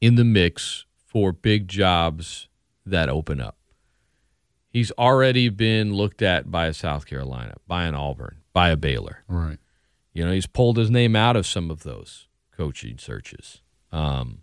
in 0.00 0.14
the 0.14 0.24
mix 0.24 0.84
for 1.06 1.32
big 1.32 1.68
jobs 1.68 2.48
that 2.84 3.08
open 3.08 3.40
up. 3.40 3.56
He's 4.70 4.92
already 4.92 5.48
been 5.48 5.94
looked 5.94 6.22
at 6.22 6.50
by 6.50 6.66
a 6.66 6.74
South 6.74 7.06
Carolina, 7.06 7.54
by 7.66 7.84
an 7.84 7.94
Auburn, 7.94 8.38
by 8.52 8.68
a 8.68 8.76
Baylor. 8.76 9.24
Right. 9.26 9.58
You 10.12 10.24
know, 10.24 10.32
he's 10.32 10.46
pulled 10.46 10.76
his 10.76 10.90
name 10.90 11.16
out 11.16 11.36
of 11.36 11.46
some 11.46 11.70
of 11.70 11.82
those 11.82 12.28
coaching 12.56 12.98
searches. 12.98 13.62
Um, 13.92 14.42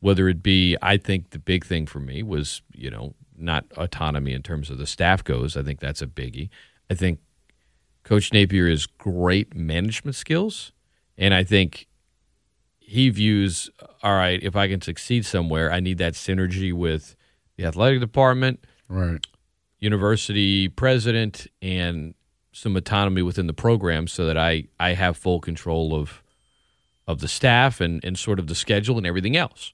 whether 0.00 0.28
it 0.28 0.42
be, 0.42 0.76
I 0.82 0.96
think 0.96 1.30
the 1.30 1.38
big 1.38 1.64
thing 1.64 1.86
for 1.86 2.00
me 2.00 2.22
was, 2.22 2.62
you 2.72 2.90
know, 2.90 3.14
not 3.36 3.64
autonomy 3.76 4.32
in 4.32 4.42
terms 4.42 4.70
of 4.70 4.78
the 4.78 4.86
staff 4.86 5.22
goes. 5.22 5.56
I 5.56 5.62
think 5.62 5.80
that's 5.80 6.02
a 6.02 6.06
biggie. 6.06 6.48
I 6.90 6.94
think 6.94 7.20
Coach 8.02 8.32
Napier 8.32 8.68
has 8.68 8.86
great 8.86 9.54
management 9.54 10.16
skills, 10.16 10.72
and 11.16 11.32
I 11.32 11.44
think 11.44 11.86
he 12.92 13.08
views, 13.08 13.70
all 14.02 14.14
right, 14.14 14.42
if 14.42 14.54
I 14.54 14.68
can 14.68 14.82
succeed 14.82 15.24
somewhere, 15.24 15.72
I 15.72 15.80
need 15.80 15.96
that 15.96 16.12
synergy 16.12 16.74
with 16.74 17.16
the 17.56 17.64
athletic 17.64 18.00
department, 18.00 18.66
right, 18.86 19.18
university 19.78 20.68
president, 20.68 21.46
and 21.62 22.12
some 22.52 22.76
autonomy 22.76 23.22
within 23.22 23.46
the 23.46 23.54
program, 23.54 24.06
so 24.06 24.26
that 24.26 24.36
I 24.36 24.64
I 24.78 24.92
have 24.92 25.16
full 25.16 25.40
control 25.40 25.94
of 25.94 26.22
of 27.06 27.20
the 27.20 27.28
staff 27.28 27.80
and 27.80 28.04
and 28.04 28.18
sort 28.18 28.38
of 28.38 28.46
the 28.46 28.54
schedule 28.54 28.98
and 28.98 29.06
everything 29.06 29.38
else. 29.38 29.72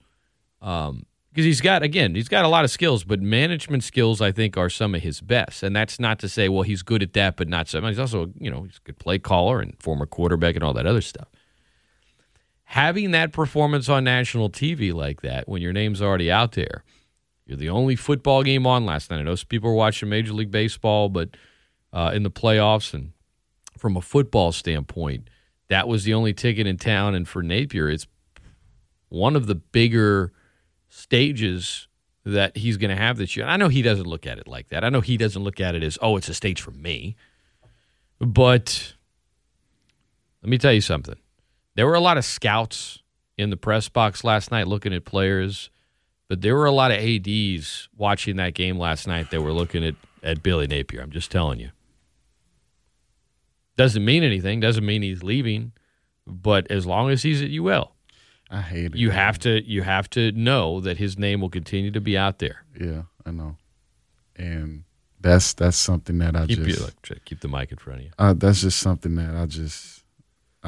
Um, 0.62 1.04
because 1.30 1.44
he's 1.44 1.60
got 1.60 1.82
again, 1.82 2.14
he's 2.14 2.28
got 2.28 2.44
a 2.44 2.48
lot 2.48 2.64
of 2.64 2.70
skills, 2.70 3.02
but 3.02 3.20
management 3.20 3.82
skills 3.82 4.20
I 4.20 4.30
think 4.30 4.56
are 4.56 4.70
some 4.70 4.94
of 4.94 5.02
his 5.02 5.20
best. 5.20 5.64
And 5.64 5.74
that's 5.74 5.98
not 5.98 6.20
to 6.20 6.28
say, 6.28 6.48
well, 6.48 6.62
he's 6.62 6.82
good 6.82 7.02
at 7.02 7.14
that, 7.14 7.36
but 7.36 7.48
not 7.48 7.66
so. 7.66 7.80
He's 7.82 7.98
also, 7.98 8.30
you 8.38 8.48
know, 8.48 8.62
he's 8.62 8.76
a 8.76 8.86
good 8.86 8.98
play 8.98 9.18
caller 9.18 9.60
and 9.60 9.74
former 9.80 10.06
quarterback 10.06 10.54
and 10.54 10.62
all 10.62 10.72
that 10.74 10.86
other 10.86 11.00
stuff. 11.00 11.26
Having 12.72 13.12
that 13.12 13.32
performance 13.32 13.88
on 13.88 14.04
national 14.04 14.50
TV 14.50 14.92
like 14.92 15.22
that, 15.22 15.48
when 15.48 15.62
your 15.62 15.72
name's 15.72 16.02
already 16.02 16.30
out 16.30 16.52
there, 16.52 16.84
you're 17.46 17.56
the 17.56 17.70
only 17.70 17.96
football 17.96 18.42
game 18.42 18.66
on 18.66 18.84
last 18.84 19.10
night. 19.10 19.20
I 19.20 19.22
know 19.22 19.36
some 19.36 19.46
people 19.48 19.70
were 19.70 19.74
watching 19.74 20.10
Major 20.10 20.34
League 20.34 20.50
Baseball, 20.50 21.08
but 21.08 21.30
uh, 21.94 22.10
in 22.12 22.24
the 22.24 22.30
playoffs 22.30 22.92
and 22.92 23.12
from 23.78 23.96
a 23.96 24.02
football 24.02 24.52
standpoint, 24.52 25.30
that 25.68 25.88
was 25.88 26.04
the 26.04 26.12
only 26.12 26.34
ticket 26.34 26.66
in 26.66 26.76
town. 26.76 27.14
And 27.14 27.26
for 27.26 27.42
Napier, 27.42 27.88
it's 27.88 28.06
one 29.08 29.34
of 29.34 29.46
the 29.46 29.54
bigger 29.54 30.34
stages 30.90 31.88
that 32.26 32.54
he's 32.54 32.76
going 32.76 32.94
to 32.94 33.02
have 33.02 33.16
this 33.16 33.34
year. 33.34 33.46
And 33.46 33.50
I 33.50 33.56
know 33.56 33.68
he 33.68 33.80
doesn't 33.80 34.06
look 34.06 34.26
at 34.26 34.36
it 34.36 34.46
like 34.46 34.68
that. 34.68 34.84
I 34.84 34.90
know 34.90 35.00
he 35.00 35.16
doesn't 35.16 35.42
look 35.42 35.58
at 35.58 35.74
it 35.74 35.82
as, 35.82 35.96
oh, 36.02 36.18
it's 36.18 36.28
a 36.28 36.34
stage 36.34 36.60
for 36.60 36.72
me. 36.72 37.16
But 38.18 38.92
let 40.42 40.50
me 40.50 40.58
tell 40.58 40.74
you 40.74 40.82
something. 40.82 41.16
There 41.78 41.86
were 41.86 41.94
a 41.94 42.00
lot 42.00 42.18
of 42.18 42.24
scouts 42.24 43.04
in 43.36 43.50
the 43.50 43.56
press 43.56 43.88
box 43.88 44.24
last 44.24 44.50
night 44.50 44.66
looking 44.66 44.92
at 44.92 45.04
players, 45.04 45.70
but 46.26 46.40
there 46.40 46.56
were 46.56 46.66
a 46.66 46.72
lot 46.72 46.90
of 46.90 46.98
ADs 46.98 47.88
watching 47.96 48.34
that 48.34 48.54
game 48.54 48.76
last 48.80 49.06
night 49.06 49.30
that 49.30 49.42
were 49.42 49.52
looking 49.52 49.84
at, 49.84 49.94
at 50.20 50.42
Billy 50.42 50.66
Napier. 50.66 51.00
I'm 51.00 51.12
just 51.12 51.30
telling 51.30 51.60
you. 51.60 51.70
Doesn't 53.76 54.04
mean 54.04 54.24
anything, 54.24 54.58
doesn't 54.58 54.84
mean 54.84 55.02
he's 55.02 55.22
leaving, 55.22 55.70
but 56.26 56.68
as 56.68 56.84
long 56.84 57.10
as 57.10 57.22
he's 57.22 57.40
at 57.42 57.52
UL, 57.52 57.94
I 58.50 58.60
hate 58.60 58.86
it. 58.86 58.96
you 58.96 59.10
have 59.10 59.38
to 59.38 59.64
you 59.64 59.82
have 59.82 60.10
to 60.10 60.32
know 60.32 60.80
that 60.80 60.96
his 60.96 61.16
name 61.16 61.40
will 61.40 61.48
continue 61.48 61.92
to 61.92 62.00
be 62.00 62.18
out 62.18 62.40
there. 62.40 62.64
Yeah, 62.76 63.02
I 63.24 63.30
know. 63.30 63.54
And 64.34 64.82
that's 65.20 65.52
that's 65.52 65.76
something 65.76 66.18
that 66.18 66.34
I 66.34 66.46
Keep 66.46 66.64
just 66.64 66.80
you, 66.80 66.84
like, 66.86 67.24
keep 67.24 67.38
the 67.38 67.46
mic 67.46 67.70
in 67.70 67.78
front 67.78 68.00
of 68.00 68.06
you. 68.06 68.10
uh, 68.18 68.34
that's 68.34 68.62
just 68.62 68.80
something 68.80 69.14
that 69.14 69.36
I 69.36 69.46
just 69.46 69.97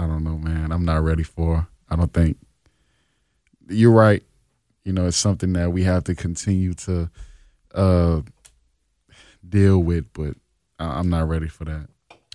I 0.01 0.07
don't 0.07 0.25
know, 0.25 0.39
man. 0.39 0.73
I'm 0.73 0.85
not 0.87 1.03
ready 1.03 1.23
for. 1.23 1.67
I 1.91 1.97
don't 1.97 2.13
think 2.13 2.39
you're 3.69 3.93
right. 3.93 4.23
You 4.85 4.93
know, 4.95 5.07
it's 5.07 5.17
something 5.17 5.53
that 5.53 5.73
we 5.73 5.85
have 5.85 6.05
to 6.05 6.15
continue 6.15 6.73
to 6.75 7.11
uh, 7.75 8.23
deal 9.47 9.79
with, 9.79 10.11
but 10.15 10.37
I- 10.79 10.99
I'm 10.99 11.11
not 11.11 11.29
ready 11.29 11.49
for 11.49 11.67
that. 11.67 11.89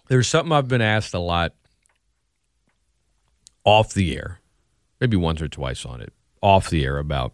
There's 0.10 0.28
something 0.28 0.52
I've 0.52 0.68
been 0.68 0.82
asked 0.82 1.16
a 1.16 1.20
lot 1.20 1.54
off 3.64 3.94
the 3.96 4.16
air, 4.16 4.40
maybe 5.02 5.18
once 5.18 5.42
or 5.42 5.48
twice 5.48 5.86
on 5.86 6.02
it, 6.02 6.14
off 6.42 6.70
the 6.70 6.84
air 6.86 7.00
about 7.00 7.34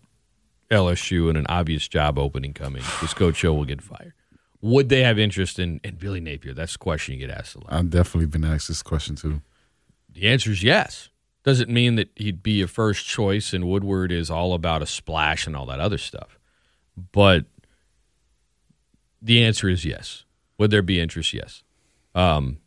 LSU 0.70 1.28
and 1.28 1.38
an 1.38 1.46
obvious 1.50 1.90
job 1.90 2.18
opening 2.18 2.54
coming 2.54 2.84
This 3.02 3.14
Coach 3.14 3.44
O 3.44 3.54
will 3.54 3.66
get 3.66 3.82
fired. 3.82 4.14
Would 4.62 4.88
they 4.88 5.04
have 5.04 5.20
interest 5.20 5.60
in, 5.60 5.82
in 5.84 5.96
Billy 5.96 6.22
Napier? 6.22 6.54
That's 6.54 6.74
the 6.74 6.80
question 6.80 7.16
you 7.20 7.28
get 7.28 7.36
asked 7.36 7.56
a 7.56 7.60
lot. 7.60 7.74
I've 7.74 7.90
definitely 7.90 8.28
been 8.28 8.46
asked 8.46 8.70
this 8.70 8.82
question 8.82 9.16
too. 9.18 9.42
The 10.14 10.28
answer 10.28 10.52
is 10.52 10.64
yes. 10.64 11.10
Doesn't 11.44 11.70
mean 11.70 11.96
that 11.96 12.10
he'd 12.16 12.44
be 12.44 12.62
a 12.62 12.68
first 12.68 13.06
choice 13.08 13.54
and 13.54 13.68
Woodward 13.68 14.12
is 14.12 14.30
all 14.30 14.54
about 14.54 14.82
a 14.82 14.86
splash 14.86 15.48
and 15.48 15.56
all 15.56 15.66
that 15.68 15.80
other 15.80 15.98
stuff. 15.98 16.38
But 17.12 17.46
the 19.22 19.44
answer 19.44 19.68
is 19.70 19.86
yes. 19.86 20.24
Would 20.58 20.70
there 20.72 20.82
be 20.82 21.00
interest? 21.00 21.34
Yes. 21.34 21.64
Um, 22.14 22.58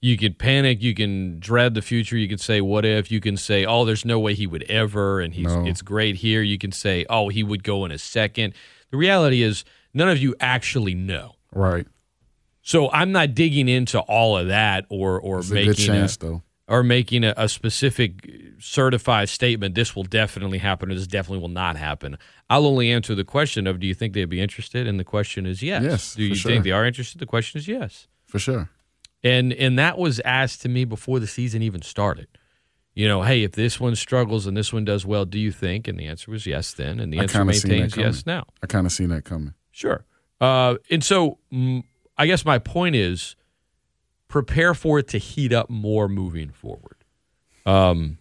you 0.00 0.16
can 0.16 0.34
panic, 0.34 0.82
you 0.82 0.94
can 0.94 1.40
dread 1.40 1.74
the 1.74 1.82
future, 1.82 2.16
you 2.16 2.28
can 2.28 2.38
say 2.38 2.60
what 2.60 2.84
if, 2.84 3.10
you 3.10 3.20
can 3.20 3.36
say, 3.36 3.64
oh, 3.66 3.84
there's 3.84 4.04
no 4.04 4.20
way 4.20 4.34
he 4.34 4.46
would 4.46 4.62
ever, 4.64 5.20
and 5.20 5.34
he's 5.34 5.46
No. 5.46 5.66
it's 5.66 5.82
great 5.82 6.16
here. 6.16 6.42
You 6.42 6.58
can 6.58 6.70
say, 6.70 7.04
oh, 7.10 7.28
he 7.28 7.42
would 7.42 7.64
go 7.64 7.84
in 7.84 7.90
a 7.90 7.98
second. 7.98 8.54
The 8.90 8.96
reality 8.96 9.42
is 9.42 9.64
none 9.92 10.08
of 10.08 10.18
you 10.18 10.34
actually 10.38 10.94
know. 10.94 11.34
Right. 11.52 11.86
So 12.66 12.90
I'm 12.90 13.12
not 13.12 13.32
digging 13.32 13.68
into 13.68 14.00
all 14.00 14.36
of 14.36 14.48
that 14.48 14.86
or 14.88 15.20
or 15.20 15.38
It's 15.38 15.50
a 15.52 15.54
making 15.54 15.70
good 15.70 15.78
chance, 15.78 16.16
though. 16.16 16.42
or 16.66 16.82
making 16.82 17.22
a, 17.22 17.32
a 17.36 17.48
specific 17.48 18.28
certified 18.58 19.28
statement. 19.28 19.76
This 19.76 19.94
will 19.94 20.02
definitely 20.02 20.58
happen, 20.58 20.90
or 20.90 20.96
this 20.96 21.06
definitely 21.06 21.38
will 21.42 21.48
not 21.48 21.76
happen. 21.76 22.18
I'll 22.50 22.66
only 22.66 22.90
answer 22.90 23.14
the 23.14 23.22
question 23.22 23.68
of 23.68 23.78
Do 23.78 23.86
you 23.86 23.94
think 23.94 24.14
they'd 24.14 24.24
be 24.24 24.40
interested? 24.40 24.88
And 24.88 24.98
the 24.98 25.04
question 25.04 25.46
is 25.46 25.62
yes. 25.62 25.84
Yes, 25.84 26.14
Do 26.16 26.24
you 26.24 26.34
sure. 26.34 26.50
think 26.50 26.64
they 26.64 26.72
are 26.72 26.84
interested? 26.84 27.20
The 27.20 27.26
question 27.26 27.58
is 27.60 27.68
yes. 27.68 28.08
For 28.24 28.40
sure. 28.40 28.68
And 29.22 29.52
and 29.52 29.78
that 29.78 29.96
was 29.96 30.18
asked 30.24 30.62
to 30.62 30.68
me 30.68 30.84
before 30.84 31.20
the 31.20 31.28
season 31.28 31.62
even 31.62 31.82
started. 31.82 32.26
You 32.94 33.06
know, 33.06 33.22
hey, 33.22 33.44
if 33.44 33.52
this 33.52 33.78
one 33.78 33.94
struggles 33.94 34.44
and 34.44 34.56
this 34.56 34.72
one 34.72 34.84
does 34.84 35.06
well, 35.06 35.24
do 35.24 35.38
you 35.38 35.52
think? 35.52 35.86
And 35.86 36.00
the 36.00 36.06
answer 36.06 36.32
was 36.32 36.46
yes 36.46 36.72
then, 36.72 36.98
and 36.98 37.12
the 37.12 37.18
answer 37.18 37.38
kinda 37.38 37.54
seen 37.54 37.70
that 37.70 37.78
maintains 37.78 37.96
yes 37.96 38.26
now. 38.26 38.44
I 38.60 38.66
kind 38.66 38.86
of 38.86 38.92
seen 38.92 39.10
that 39.10 39.24
coming. 39.24 39.54
Sure. 39.70 40.04
Uh, 40.40 40.76
and 40.90 41.04
so 41.04 41.38
mm, 41.52 41.84
I 42.18 42.26
guess 42.26 42.44
my 42.44 42.58
point 42.58 42.96
is 42.96 43.36
prepare 44.28 44.74
for 44.74 44.98
it 44.98 45.08
to 45.08 45.18
heat 45.18 45.52
up 45.52 45.70
more 45.70 46.08
moving 46.08 46.50
forward. 46.50 46.96
Um, 47.64 48.18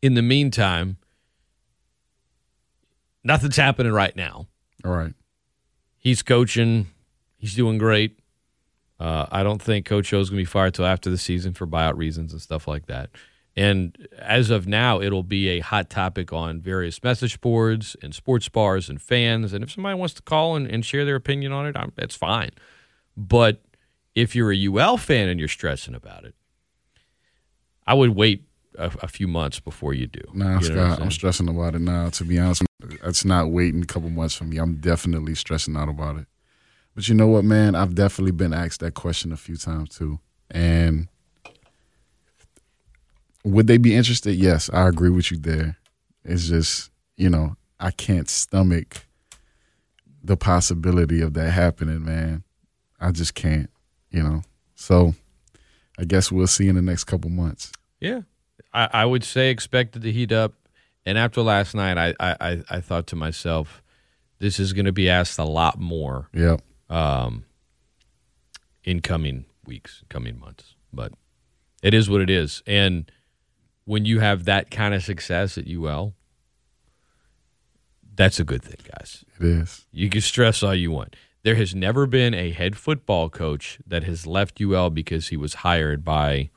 in 0.00 0.14
the 0.14 0.22
meantime, 0.22 0.96
nothing's 3.24 3.56
happening 3.56 3.92
right 3.92 4.14
now. 4.14 4.46
All 4.84 4.92
right. 4.92 5.14
He's 5.96 6.22
coaching. 6.22 6.88
He's 7.36 7.54
doing 7.54 7.78
great. 7.78 8.18
Uh, 8.98 9.26
I 9.30 9.42
don't 9.42 9.60
think 9.60 9.86
Coach 9.86 10.12
O's 10.12 10.30
going 10.30 10.38
to 10.38 10.42
be 10.42 10.44
fired 10.44 10.74
till 10.74 10.86
after 10.86 11.10
the 11.10 11.18
season 11.18 11.54
for 11.54 11.66
buyout 11.66 11.96
reasons 11.96 12.32
and 12.32 12.40
stuff 12.40 12.68
like 12.68 12.86
that. 12.86 13.10
And 13.56 14.08
as 14.18 14.50
of 14.50 14.66
now, 14.66 15.00
it'll 15.00 15.22
be 15.22 15.48
a 15.48 15.60
hot 15.60 15.90
topic 15.90 16.32
on 16.32 16.60
various 16.60 17.02
message 17.02 17.40
boards 17.40 17.96
and 18.02 18.14
sports 18.14 18.48
bars 18.48 18.88
and 18.88 19.00
fans. 19.00 19.52
And 19.52 19.62
if 19.62 19.72
somebody 19.72 19.98
wants 19.98 20.14
to 20.14 20.22
call 20.22 20.56
and, 20.56 20.66
and 20.66 20.84
share 20.84 21.04
their 21.04 21.16
opinion 21.16 21.52
on 21.52 21.66
it, 21.66 21.76
I'm, 21.76 21.92
that's 21.96 22.14
fine. 22.16 22.50
But 23.16 23.62
if 24.14 24.34
you're 24.34 24.52
a 24.52 24.56
UL 24.66 24.96
fan 24.96 25.28
and 25.28 25.38
you're 25.38 25.48
stressing 25.48 25.94
about 25.94 26.24
it, 26.24 26.34
I 27.86 27.94
would 27.94 28.10
wait 28.10 28.44
a, 28.78 28.90
a 29.02 29.08
few 29.08 29.28
months 29.28 29.60
before 29.60 29.92
you 29.94 30.06
do. 30.06 30.22
Nah, 30.32 30.60
You 30.60 30.70
know 30.70 30.82
I'm 30.82 31.02
I'm 31.02 31.10
stressing 31.10 31.48
about 31.48 31.74
it 31.74 31.80
now. 31.80 32.08
To 32.10 32.24
be 32.24 32.38
honest, 32.38 32.62
it's 33.04 33.24
not 33.24 33.50
waiting 33.50 33.82
a 33.82 33.86
couple 33.86 34.10
months 34.10 34.34
for 34.34 34.44
me. 34.44 34.58
I'm 34.58 34.76
definitely 34.76 35.34
stressing 35.34 35.76
out 35.76 35.88
about 35.88 36.16
it. 36.16 36.26
But 36.94 37.08
you 37.08 37.14
know 37.14 37.26
what, 37.28 37.44
man? 37.44 37.74
I've 37.74 37.94
definitely 37.94 38.32
been 38.32 38.52
asked 38.52 38.80
that 38.80 38.94
question 38.94 39.32
a 39.32 39.36
few 39.36 39.56
times 39.56 39.96
too. 39.96 40.20
And 40.50 41.08
would 43.44 43.66
they 43.66 43.78
be 43.78 43.94
interested? 43.94 44.34
Yes, 44.34 44.70
I 44.72 44.88
agree 44.88 45.10
with 45.10 45.30
you 45.30 45.38
there. 45.38 45.78
It's 46.24 46.48
just, 46.48 46.90
you 47.16 47.28
know, 47.30 47.56
I 47.80 47.90
can't 47.90 48.28
stomach 48.28 49.06
the 50.22 50.36
possibility 50.36 51.20
of 51.20 51.34
that 51.34 51.50
happening, 51.50 52.04
man. 52.04 52.44
I 53.02 53.10
just 53.10 53.34
can't, 53.34 53.68
you 54.10 54.22
know. 54.22 54.42
So 54.74 55.14
I 55.98 56.04
guess 56.04 56.32
we'll 56.32 56.46
see 56.46 56.68
in 56.68 56.76
the 56.76 56.82
next 56.82 57.04
couple 57.04 57.30
months. 57.30 57.72
Yeah, 58.00 58.22
I, 58.72 58.88
I 58.92 59.04
would 59.04 59.24
say 59.24 59.50
expected 59.50 60.02
to 60.02 60.12
heat 60.12 60.32
up. 60.32 60.54
And 61.04 61.18
after 61.18 61.42
last 61.42 61.74
night, 61.74 61.98
I 61.98 62.14
I, 62.20 62.62
I, 62.70 62.80
thought 62.80 63.08
to 63.08 63.16
myself, 63.16 63.82
this 64.38 64.60
is 64.60 64.72
going 64.72 64.86
to 64.86 64.92
be 64.92 65.10
asked 65.10 65.38
a 65.38 65.44
lot 65.44 65.80
more. 65.80 66.28
Yep. 66.32 66.62
Um, 66.88 67.44
in 68.84 69.00
coming 69.00 69.46
weeks, 69.66 70.02
coming 70.08 70.38
months. 70.38 70.74
But 70.92 71.12
it 71.82 71.94
is 71.94 72.08
what 72.08 72.20
it 72.20 72.30
is. 72.30 72.62
And 72.66 73.10
when 73.84 74.04
you 74.04 74.20
have 74.20 74.44
that 74.44 74.70
kind 74.70 74.94
of 74.94 75.02
success 75.02 75.58
at 75.58 75.66
UL, 75.68 76.14
that's 78.14 78.38
a 78.38 78.44
good 78.44 78.62
thing, 78.62 78.78
guys. 78.96 79.24
It 79.40 79.46
is. 79.46 79.86
You 79.92 80.08
can 80.08 80.20
stress 80.20 80.62
all 80.62 80.74
you 80.74 80.90
want. 80.90 81.16
There 81.44 81.56
has 81.56 81.74
never 81.74 82.06
been 82.06 82.34
a 82.34 82.50
head 82.50 82.76
football 82.76 83.28
coach 83.28 83.78
that 83.86 84.04
has 84.04 84.26
left 84.26 84.60
UL 84.60 84.90
because 84.90 85.28
he 85.28 85.36
was 85.36 85.54
hired 85.54 86.04
by 86.04 86.50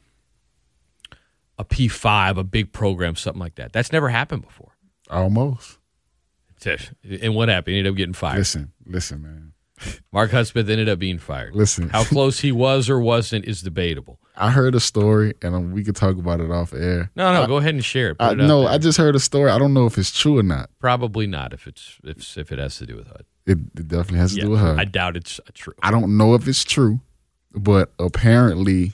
a 1.58 1.66
P5, 1.66 2.38
a 2.38 2.44
big 2.44 2.72
program, 2.72 3.16
something 3.16 3.40
like 3.40 3.56
that. 3.56 3.74
That's 3.74 3.92
never 3.92 4.10
happened 4.10 4.44
before. 4.44 4.76
Almost. 5.10 5.80
And 7.22 7.36
what 7.36 7.50
happened? 7.50 7.74
He 7.74 7.80
ended 7.80 7.94
up 7.94 7.98
getting 7.98 8.14
fired. 8.14 8.40
Listen, 8.40 8.72
listen, 8.86 9.22
man. 9.22 9.54
Mark 10.12 10.32
Hudspeth 10.32 10.70
ended 10.70 10.90
up 10.90 11.00
being 11.00 11.20
fired. 11.20 11.56
Listen. 11.56 11.90
How 11.90 12.04
close 12.04 12.40
he 12.40 12.52
was 12.52 12.90
or 12.90 13.00
wasn't 13.00 13.46
is 13.46 13.62
debatable. 13.62 14.20
I 14.38 14.52
heard 14.52 14.76
a 14.76 14.80
story, 14.80 15.34
and 15.42 15.56
um, 15.56 15.72
we 15.72 15.84
could 15.84 15.96
talk 15.96 16.18
about 16.18 16.40
it 16.40 16.52
off 16.52 16.74
air. 16.74 17.10
No, 17.16 17.34
no, 17.34 17.44
I, 17.44 17.48
go 17.48 17.58
ahead 17.58 17.74
and 17.74 17.84
share 17.84 18.10
it. 18.12 18.16
Put 18.18 18.26
I, 18.26 18.32
it 18.32 18.38
no, 18.38 18.62
there. 18.62 18.72
I 18.72 18.78
just 18.78 18.98
heard 18.98 19.16
a 19.16 19.20
story. 19.20 19.50
I 19.52 19.58
don't 19.58 19.74
know 19.74 19.86
if 19.86 19.98
it's 19.98 20.18
true 20.18 20.38
or 20.38 20.44
not. 20.44 20.70
Probably 20.80 21.28
not 21.28 21.54
if 21.54 21.68
it's 21.68 21.98
if 22.04 22.38
if 22.38 22.52
it 22.52 22.60
has 22.60 22.78
to 22.78 22.86
do 22.86 22.96
with 22.96 23.08
HUD. 23.08 23.26
It, 23.46 23.58
it 23.78 23.88
definitely 23.88 24.20
has 24.20 24.34
to 24.36 24.42
do 24.42 24.50
with 24.52 24.60
HUD. 24.60 24.80
I 24.80 24.86
doubt 24.86 25.16
it's 25.18 25.40
uh, 25.40 25.52
true. 25.54 25.74
I 25.82 25.92
don't 25.92 26.18
know 26.18 26.34
if 26.36 26.48
it's 26.48 26.64
true, 26.64 27.00
but 27.54 27.94
apparently, 28.00 28.94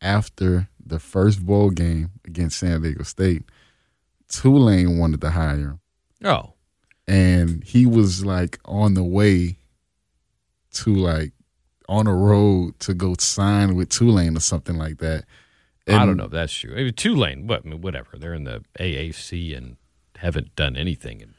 after 0.00 0.68
the 0.84 0.98
first 0.98 1.44
bowl 1.44 1.70
game 1.70 2.10
against 2.24 2.58
San 2.58 2.82
Diego 2.82 3.02
State, 3.02 3.42
Tulane 4.28 4.98
wanted 4.98 5.20
to 5.22 5.30
hire 5.30 5.56
him, 5.56 5.80
Oh, 6.24 6.52
and 7.06 7.64
he 7.64 7.86
was 7.86 8.24
like 8.24 8.58
on 8.64 8.94
the 8.94 9.04
way 9.04 9.56
to 10.74 10.94
like 10.94 11.32
on 11.88 12.06
a 12.06 12.14
road 12.14 12.78
to 12.80 12.94
go 12.94 13.14
sign 13.18 13.74
with 13.74 13.88
Tulane 13.88 14.36
or 14.36 14.40
something 14.40 14.76
like 14.76 14.98
that. 14.98 15.24
I 15.88 16.04
don't 16.04 16.18
know 16.18 16.24
if 16.26 16.30
that's 16.32 16.52
true. 16.52 16.74
Maybe 16.74 16.92
Tulane, 16.92 17.46
what, 17.46 17.62
I 17.64 17.68
mean, 17.70 17.80
whatever. 17.80 18.18
They're 18.18 18.34
in 18.34 18.44
the 18.44 18.62
AAC 18.78 19.56
and 19.56 19.76
haven't 20.16 20.54
done 20.54 20.76
anything 20.76 21.22
in 21.22 21.32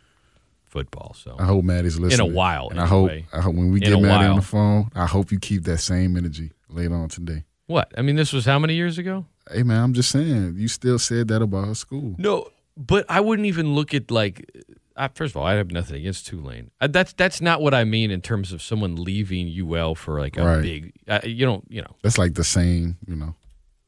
football. 0.65 1.13
So 1.15 1.35
I 1.37 1.45
hope 1.45 1.63
Maddy's 1.65 1.99
listening 1.99 2.25
in 2.27 2.33
a 2.33 2.35
while. 2.35 2.69
and 2.69 2.81
I 2.81 2.87
hope. 2.87 3.11
I 3.31 3.41
hope 3.41 3.53
when 3.55 3.71
we 3.71 3.79
In 3.83 3.91
get 3.91 4.01
Maddy 4.01 4.25
on 4.25 4.37
the 4.37 4.41
phone, 4.41 4.89
I 4.95 5.05
hope 5.05 5.31
you 5.31 5.39
keep 5.39 5.63
that 5.65 5.77
same 5.79 6.17
energy 6.17 6.51
later 6.67 6.95
on 6.95 7.09
today. 7.09 7.43
What? 7.67 7.91
I 7.95 8.01
mean, 8.01 8.15
this 8.15 8.33
was 8.33 8.45
how 8.45 8.57
many 8.57 8.73
years 8.73 8.97
ago? 8.97 9.25
Hey 9.51 9.61
man, 9.61 9.83
I'm 9.83 9.93
just 9.93 10.09
saying, 10.09 10.55
you 10.57 10.67
still 10.67 10.97
said 10.97 11.27
that 11.27 11.41
about 11.43 11.67
her 11.67 11.75
school. 11.75 12.15
No, 12.17 12.47
but 12.75 13.05
I 13.07 13.19
wouldn't 13.19 13.45
even 13.45 13.75
look 13.75 13.93
at 13.93 14.09
like. 14.09 14.49
Uh, 14.99 15.07
first 15.15 15.31
of 15.33 15.37
all, 15.37 15.47
I 15.47 15.53
have 15.53 15.71
nothing 15.71 15.95
against 15.95 16.27
Tulane. 16.27 16.71
Uh, 16.81 16.87
that's 16.87 17.13
that's 17.13 17.39
not 17.41 17.61
what 17.61 17.73
I 17.73 17.85
mean 17.85 18.11
in 18.11 18.21
terms 18.21 18.51
of 18.51 18.61
someone 18.61 18.95
leaving 18.97 19.47
UL 19.47 19.95
for 19.95 20.19
like 20.19 20.37
a 20.37 20.43
Right. 20.45 20.61
big. 20.61 20.93
Uh, 21.07 21.21
you 21.23 21.45
don't. 21.45 21.63
You 21.69 21.81
know. 21.83 21.95
That's 22.03 22.17
like 22.17 22.33
the 22.33 22.43
same, 22.43 22.97
you 23.07 23.15
know. 23.15 23.35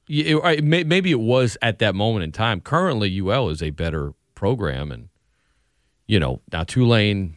Yeah, 0.08 0.26
it- 0.26 0.36
right, 0.42 0.64
may- 0.64 0.84
maybe 0.86 1.12
it 1.12 1.20
was 1.20 1.58
at 1.62 1.80
that 1.80 1.96
moment 1.96 2.24
in 2.24 2.32
time. 2.32 2.62
Currently, 2.62 3.10
UL 3.10 3.50
is 3.50 3.62
a 3.62 3.70
better 3.72 4.14
program, 4.36 4.92
and 4.92 5.10
you 6.08 6.18
know 6.20 6.42
now 6.52 6.64
Tulane, 6.64 7.36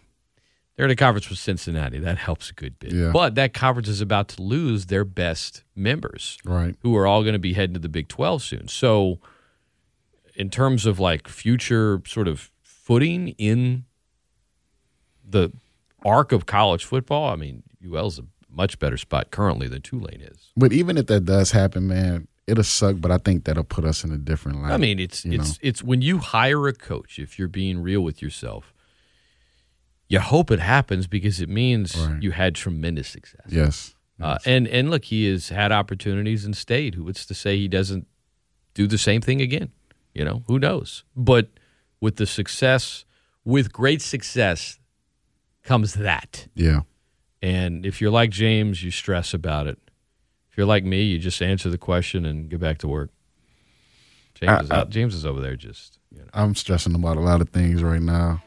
they're 0.76 0.84
in 0.86 0.90
a 0.92 0.96
conference 0.96 1.28
with 1.28 1.38
Cincinnati. 1.40 1.98
That 1.98 2.18
helps 2.18 2.50
a 2.50 2.54
good 2.54 2.78
bit. 2.78 2.92
Yeah. 2.92 3.10
But 3.12 3.34
that 3.34 3.54
conference 3.54 3.88
is 3.88 4.00
about 4.00 4.28
to 4.28 4.42
lose 4.42 4.86
their 4.86 5.04
best 5.04 5.64
members, 5.74 6.38
Right. 6.44 6.76
who 6.82 6.96
are 6.96 7.06
all 7.08 7.22
going 7.22 7.32
to 7.34 7.38
be 7.40 7.54
heading 7.54 7.74
to 7.74 7.80
the 7.80 7.88
Big 7.88 8.06
Twelve 8.08 8.40
soon. 8.42 8.68
So, 8.68 9.18
in 10.36 10.48
terms 10.48 10.86
of 10.86 10.98
like 11.00 11.26
future 11.28 12.00
sort 12.06 12.28
of 12.28 12.50
footing 12.84 13.28
in 13.38 13.84
the 15.26 15.50
arc 16.04 16.32
of 16.32 16.44
college 16.44 16.84
football, 16.84 17.30
I 17.30 17.36
mean, 17.36 17.62
UL's 17.84 18.18
a 18.18 18.24
much 18.50 18.78
better 18.78 18.98
spot 18.98 19.30
currently 19.30 19.66
than 19.68 19.80
Tulane 19.80 20.20
is. 20.20 20.52
But 20.56 20.72
even 20.72 20.98
if 20.98 21.06
that 21.06 21.24
does 21.24 21.50
happen, 21.50 21.88
man, 21.88 22.28
it'll 22.46 22.62
suck. 22.62 22.96
But 22.98 23.10
I 23.10 23.18
think 23.18 23.44
that'll 23.44 23.64
put 23.64 23.84
us 23.84 24.04
in 24.04 24.12
a 24.12 24.18
different 24.18 24.62
light. 24.62 24.72
I 24.72 24.76
mean, 24.76 24.98
it's 24.98 25.24
it's 25.24 25.52
know? 25.52 25.58
it's 25.62 25.82
when 25.82 26.02
you 26.02 26.18
hire 26.18 26.68
a 26.68 26.74
coach, 26.74 27.18
if 27.18 27.38
you're 27.38 27.48
being 27.48 27.82
real 27.82 28.02
with 28.02 28.20
yourself, 28.20 28.74
you 30.08 30.20
hope 30.20 30.50
it 30.50 30.60
happens 30.60 31.06
because 31.06 31.40
it 31.40 31.48
means 31.48 31.96
you 32.20 32.32
had 32.32 32.54
tremendous 32.54 33.08
success. 33.08 33.46
yes, 33.48 33.94
Uh, 34.20 34.38
and 34.44 34.68
and 34.68 34.90
look, 34.90 35.06
he 35.06 35.30
has 35.30 35.48
had 35.48 35.72
opportunities 35.72 36.44
and 36.44 36.56
stayed. 36.56 36.94
Who's 36.94 37.24
to 37.26 37.34
say 37.34 37.56
he 37.56 37.68
doesn't 37.68 38.06
do 38.74 38.86
the 38.86 38.98
same 38.98 39.22
thing 39.22 39.40
again? 39.40 39.70
You 40.12 40.24
know, 40.24 40.44
who 40.46 40.58
knows? 40.58 41.02
But 41.16 41.48
with 42.04 42.16
the 42.16 42.26
success, 42.26 43.06
with 43.46 43.72
great 43.72 44.02
success, 44.02 44.78
comes 45.62 45.94
that. 45.94 46.46
yeah, 46.54 46.80
And 47.40 47.86
if 47.86 48.00
you're 48.00 48.10
like 48.10 48.28
James, 48.30 48.82
you 48.84 48.90
stress 48.90 49.32
about 49.32 49.66
it. 49.66 49.78
If 50.50 50.58
you're 50.58 50.66
like 50.66 50.84
me, 50.84 51.02
you 51.04 51.18
just 51.18 51.40
answer 51.40 51.70
the 51.70 51.78
question 51.78 52.26
and 52.26 52.50
get 52.50 52.60
back 52.60 52.76
to 52.78 52.88
work. 52.88 53.10
James, 54.34 54.50
I- 54.52 54.60
is, 54.62 54.70
I- 54.70 54.84
James 54.84 55.14
is 55.14 55.24
over 55.24 55.40
there 55.40 55.56
just. 55.56 55.98
I'm 56.34 56.54
stressing 56.54 56.94
about 56.94 57.16
a 57.16 57.20
lot 57.20 57.40
of 57.40 57.48
things 57.48 57.82
right 57.82 58.02
now. 58.02 58.42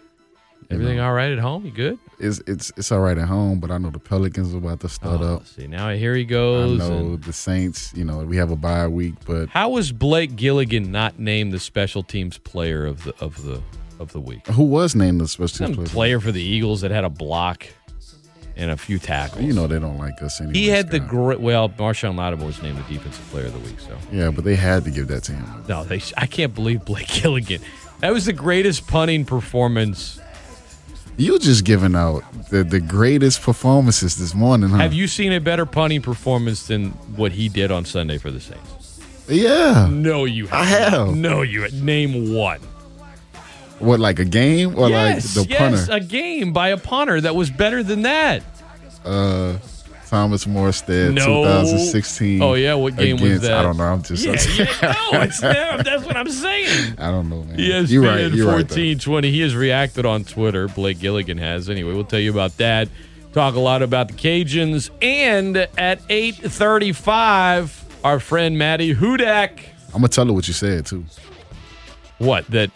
Everything 0.69 0.97
know, 0.97 1.05
all 1.05 1.13
right 1.13 1.31
at 1.31 1.39
home? 1.39 1.65
You 1.65 1.71
good? 1.71 1.97
It's 2.19 2.39
it's 2.47 2.71
it's 2.75 2.91
all 2.91 2.99
right 2.99 3.17
at 3.17 3.27
home, 3.27 3.59
but 3.59 3.71
I 3.71 3.77
know 3.77 3.89
the 3.89 3.99
Pelicans 3.99 4.53
are 4.53 4.57
about 4.57 4.81
to 4.81 4.89
start 4.89 5.21
Oh, 5.21 5.35
up. 5.35 5.47
See, 5.47 5.65
now 5.67 5.89
here 5.91 6.13
he 6.15 6.25
goes. 6.25 6.81
I 6.81 6.89
know 6.89 6.97
and- 6.97 7.23
the 7.23 7.31
Saints. 7.33 7.93
You 7.95 8.03
know 8.03 8.17
we 8.19 8.37
have 8.37 8.51
a 8.51 8.55
bye 8.57 8.87
week, 8.87 9.15
but 9.25 9.49
how 9.49 9.69
was 9.69 9.91
Blake 9.91 10.31
Gillikin 10.35 10.87
not 10.87 11.19
named 11.19 11.53
the 11.53 11.59
special 11.59 12.03
teams 12.03 12.37
player 12.37 12.85
of 12.85 13.03
the 13.05 13.13
of 13.23 13.41
the 13.43 13.61
of 13.99 14.11
the 14.11 14.19
week? 14.19 14.45
who 14.47 14.63
was 14.63 14.93
named 14.95 15.21
the 15.21 15.27
special 15.27 15.67
teams 15.73 15.91
player 15.91 16.19
for 16.19 16.31
the 16.31 16.41
Eagles 16.43 16.81
that 16.81 16.91
had 16.91 17.03
a 17.05 17.09
block 17.09 17.65
and 18.57 18.71
a 18.71 18.75
few 18.77 18.97
tackles. 18.99 19.43
You 19.45 19.53
know 19.53 19.67
they 19.67 19.79
don't 19.79 19.97
like 19.99 20.21
us 20.21 20.41
anyway. 20.41 20.57
he 20.57 20.67
had 20.67 20.89
the 20.91 20.99
great. 20.99 21.39
Well, 21.39 21.69
Marshon 21.69 22.17
Lattimore 22.17 22.47
was 22.47 22.61
named 22.61 22.77
the 22.79 22.93
defensive 22.93 23.25
player 23.29 23.45
of 23.45 23.53
the 23.53 23.59
week. 23.59 23.79
So 23.79 23.95
Yeah, 24.11 24.31
but 24.31 24.43
they 24.43 24.55
had 24.55 24.83
to 24.85 24.91
give 24.91 25.07
that 25.09 25.23
to 25.25 25.31
him. 25.33 25.63
no, 25.69 25.83
they. 25.85 26.01
I 26.17 26.25
can't 26.25 26.53
believe 26.55 26.83
Blake 26.83 27.07
Gillikin. 27.21 27.61
That 27.99 28.11
was 28.13 28.25
the 28.25 28.33
greatest 28.33 28.85
punting 28.87 29.25
performance. 29.25 30.19
You 31.17 31.39
just 31.39 31.65
giving 31.65 31.95
out 31.95 32.23
the, 32.49 32.63
the 32.63 32.79
greatest 32.79 33.41
performances 33.41 34.17
this 34.17 34.35
morning, 34.35 34.69
huh? 34.69 34.77
Have 34.77 34.93
you 34.93 35.07
seen 35.07 35.33
a 35.33 35.39
better 35.39 35.65
punting 35.65 36.03
performance 36.03 36.67
than 36.67 36.91
what 37.15 37.31
he 37.31 37.49
did 37.49 37.71
on 37.71 37.85
Sunday 37.85 38.19
for 38.19 38.29
the 38.29 38.39
Saints? 38.39 39.01
Yeah. 39.27 39.87
No, 39.91 40.25
you. 40.25 40.45
Have 40.47 40.59
I 40.59 40.63
have. 40.65 41.15
No, 41.15 41.41
you. 41.41 41.67
Name 41.71 42.35
one. 42.35 42.59
What, 43.79 43.99
like 43.99 44.19
a 44.19 44.25
game 44.25 44.77
or 44.77 44.89
yes, 44.89 45.35
like 45.35 45.47
the 45.47 45.51
yes, 45.51 45.87
punter? 45.87 45.93
a 45.93 45.99
game 45.99 46.53
by 46.53 46.69
a 46.69 46.77
punter 46.77 47.19
that 47.21 47.35
was 47.35 47.49
better 47.49 47.81
than 47.83 48.03
that. 48.03 48.43
Uh, 49.03 49.57
Thomas 50.09 50.45
Morstead, 50.45 51.13
No. 51.13 51.25
2016. 51.43 52.41
Oh, 52.41 52.53
yeah, 52.53 52.73
what 52.75 52.95
game 52.95 53.15
was 53.17 53.23
against- 53.23 53.41
that? 53.43 53.53
I 53.59 53.61
don't 53.63 53.77
know. 53.77 53.83
I'm 53.83 54.01
just. 54.03 54.23
Yeah, 54.25 54.31
yeah, 54.81 54.93
no, 55.11 55.21
it's 55.21 55.39
them. 55.41 55.81
That's 55.83 56.05
what 56.05 56.15
I'm 56.15 56.29
saying. 56.29 56.95
I 56.97 57.11
don't 57.11 57.27
know, 57.29 57.43
man. 57.43 57.57
ESPN 57.57 57.89
You're 57.89 58.03
right. 58.03 58.19
You're 58.31 58.47
right. 58.47 58.67
though. 58.67 58.75
1420. 58.75 59.31
he 59.31 59.41
has 59.41 59.55
reacted 59.55 60.05
on 60.05 60.23
Twitter. 60.23 60.67
Blake 60.69 60.97
Gillikin 60.99 61.39
has. 61.39 61.69
Anyway, 61.69 61.93
we'll 61.93 62.03
tell 62.05 62.19
you 62.19 62.31
about 62.31 62.55
that. 62.57 62.87
Talk 63.33 63.55
a 63.55 63.59
lot 63.59 63.81
about 63.81 64.07
the 64.07 64.13
Cajuns. 64.13 64.89
And 65.01 65.57
at 65.77 65.99
835, 66.09 67.85
our 68.03 68.19
friend 68.19 68.57
Maddy 68.57 68.95
Hudak. 68.95 69.59
I'm 69.87 70.01
gonna 70.01 70.07
tell 70.07 70.25
her 70.25 70.33
what 70.33 70.47
you 70.47 70.53
said 70.53 70.85
too. 70.85 71.05
What? 72.19 72.47
That 72.47 72.71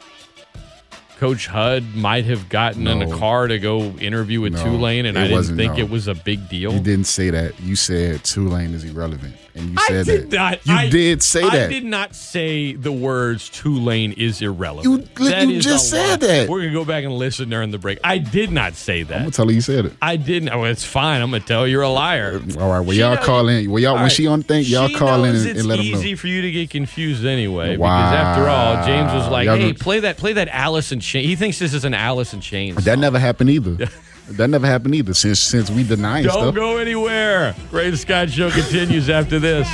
Coach 1.21 1.45
Hud 1.45 1.83
might 1.93 2.25
have 2.25 2.49
gotten 2.49 2.87
in 2.87 3.03
a 3.03 3.15
car 3.15 3.45
to 3.47 3.59
go 3.59 3.91
interview 3.99 4.41
with 4.41 4.53
No, 4.53 4.63
Tulane, 4.63 5.05
and 5.05 5.19
I 5.19 5.27
didn't 5.27 5.55
think 5.55 5.73
no. 5.73 5.83
it 5.83 5.87
was 5.91 6.07
a 6.07 6.15
big 6.15 6.49
deal. 6.49 6.73
You 6.73 6.79
didn't 6.79 7.05
say 7.05 7.29
that. 7.29 7.59
You 7.59 7.75
said 7.75 8.23
Tulane 8.23 8.73
is 8.73 8.83
irrelevant, 8.83 9.35
and 9.53 9.69
you 9.69 9.75
I 9.77 9.87
said 9.87 10.05
did 10.07 10.31
that. 10.31 10.35
not. 10.35 10.65
You 10.65 10.73
I- 10.73 10.89
did 10.89 11.21
say 11.21 11.41
that. 11.41 11.53
I 11.53 11.67
did 11.69 11.85
not 11.85 12.15
say 12.15 12.73
the 12.73 12.91
words 12.91 13.49
Tulane 13.49 14.13
is 14.13 14.41
irrelevant. 14.41 15.09
You- 15.19 15.25
you 15.47 15.57
is 15.57 15.63
just 15.63 15.93
lie. 15.93 15.99
said 16.07 16.21
that. 16.21 16.49
We're 16.49 16.61
gonna 16.61 16.73
go 16.73 16.85
back 16.85 17.03
and 17.03 17.13
listen 17.13 17.49
during 17.49 17.69
the 17.69 17.77
break. 17.77 17.99
I 18.03 18.17
did 18.17 18.51
not 18.51 18.73
say 18.75 19.03
that. 19.03 19.13
I'm 19.13 19.19
gonna 19.21 19.31
tell 19.31 19.45
her 19.45 19.51
you 19.53 19.61
said 19.61 19.85
it. 19.85 19.93
I 20.01 20.15
didn't. 20.15 20.49
Oh, 20.49 20.63
it's 20.63 20.83
fine. 20.83 21.21
I'm 21.21 21.29
gonna 21.29 21.43
tell 21.43 21.67
you 21.67 21.73
you're 21.73 21.83
a 21.83 21.89
liar. 21.89 22.41
All 22.59 22.67
right. 22.71 22.79
Well, 22.79 22.93
She 22.93 22.99
y'all 23.01 23.13
knows- 23.13 23.23
call 23.25 23.47
in. 23.47 23.69
Well, 23.69 23.79
y'all 23.79 23.89
All 23.91 23.95
when 23.97 24.03
right. 24.05 24.11
she 24.11 24.25
on 24.25 24.41
thing, 24.41 24.63
y'all 24.65 24.89
call 24.89 25.23
in 25.25 25.35
and, 25.35 25.47
it's 25.47 25.59
and 25.59 25.69
let 25.69 25.77
them 25.77 25.91
know. 25.91 25.97
easy 25.99 26.15
for 26.15 26.25
you 26.25 26.41
to 26.41 26.49
get 26.51 26.71
confused 26.71 27.23
anyway. 27.27 27.77
Wow. 27.77 28.09
Because 28.09 28.25
after 28.25 28.49
all, 28.49 28.85
James 28.87 29.13
was 29.13 29.31
like, 29.31 29.45
Y'all 29.45 29.57
"Hey, 29.57 29.61
gonna- 29.61 29.73
play 29.75 29.99
that, 29.99 30.17
play 30.17 30.33
that 30.33 30.47
Alice 30.51 30.91
in 30.91 30.99
Chains." 31.11 31.27
He 31.27 31.35
thinks 31.35 31.59
this 31.59 31.73
is 31.73 31.85
an 31.85 31.93
Alice 31.93 32.33
in 32.33 32.41
Chains. 32.41 32.83
That 32.85 32.99
never 32.99 33.19
happened 33.19 33.49
either. 33.49 33.89
that 34.29 34.49
never 34.49 34.65
happened 34.67 34.95
either. 34.95 35.13
Since 35.13 35.39
since 35.39 35.69
we 35.69 35.83
denying 35.83 36.25
Don't 36.25 36.33
stuff. 36.33 36.55
go 36.55 36.77
anywhere. 36.77 37.53
Great 37.69 37.97
Scott 37.97 38.29
Show 38.29 38.49
continues 38.49 39.09
after 39.09 39.39
this. 39.39 39.67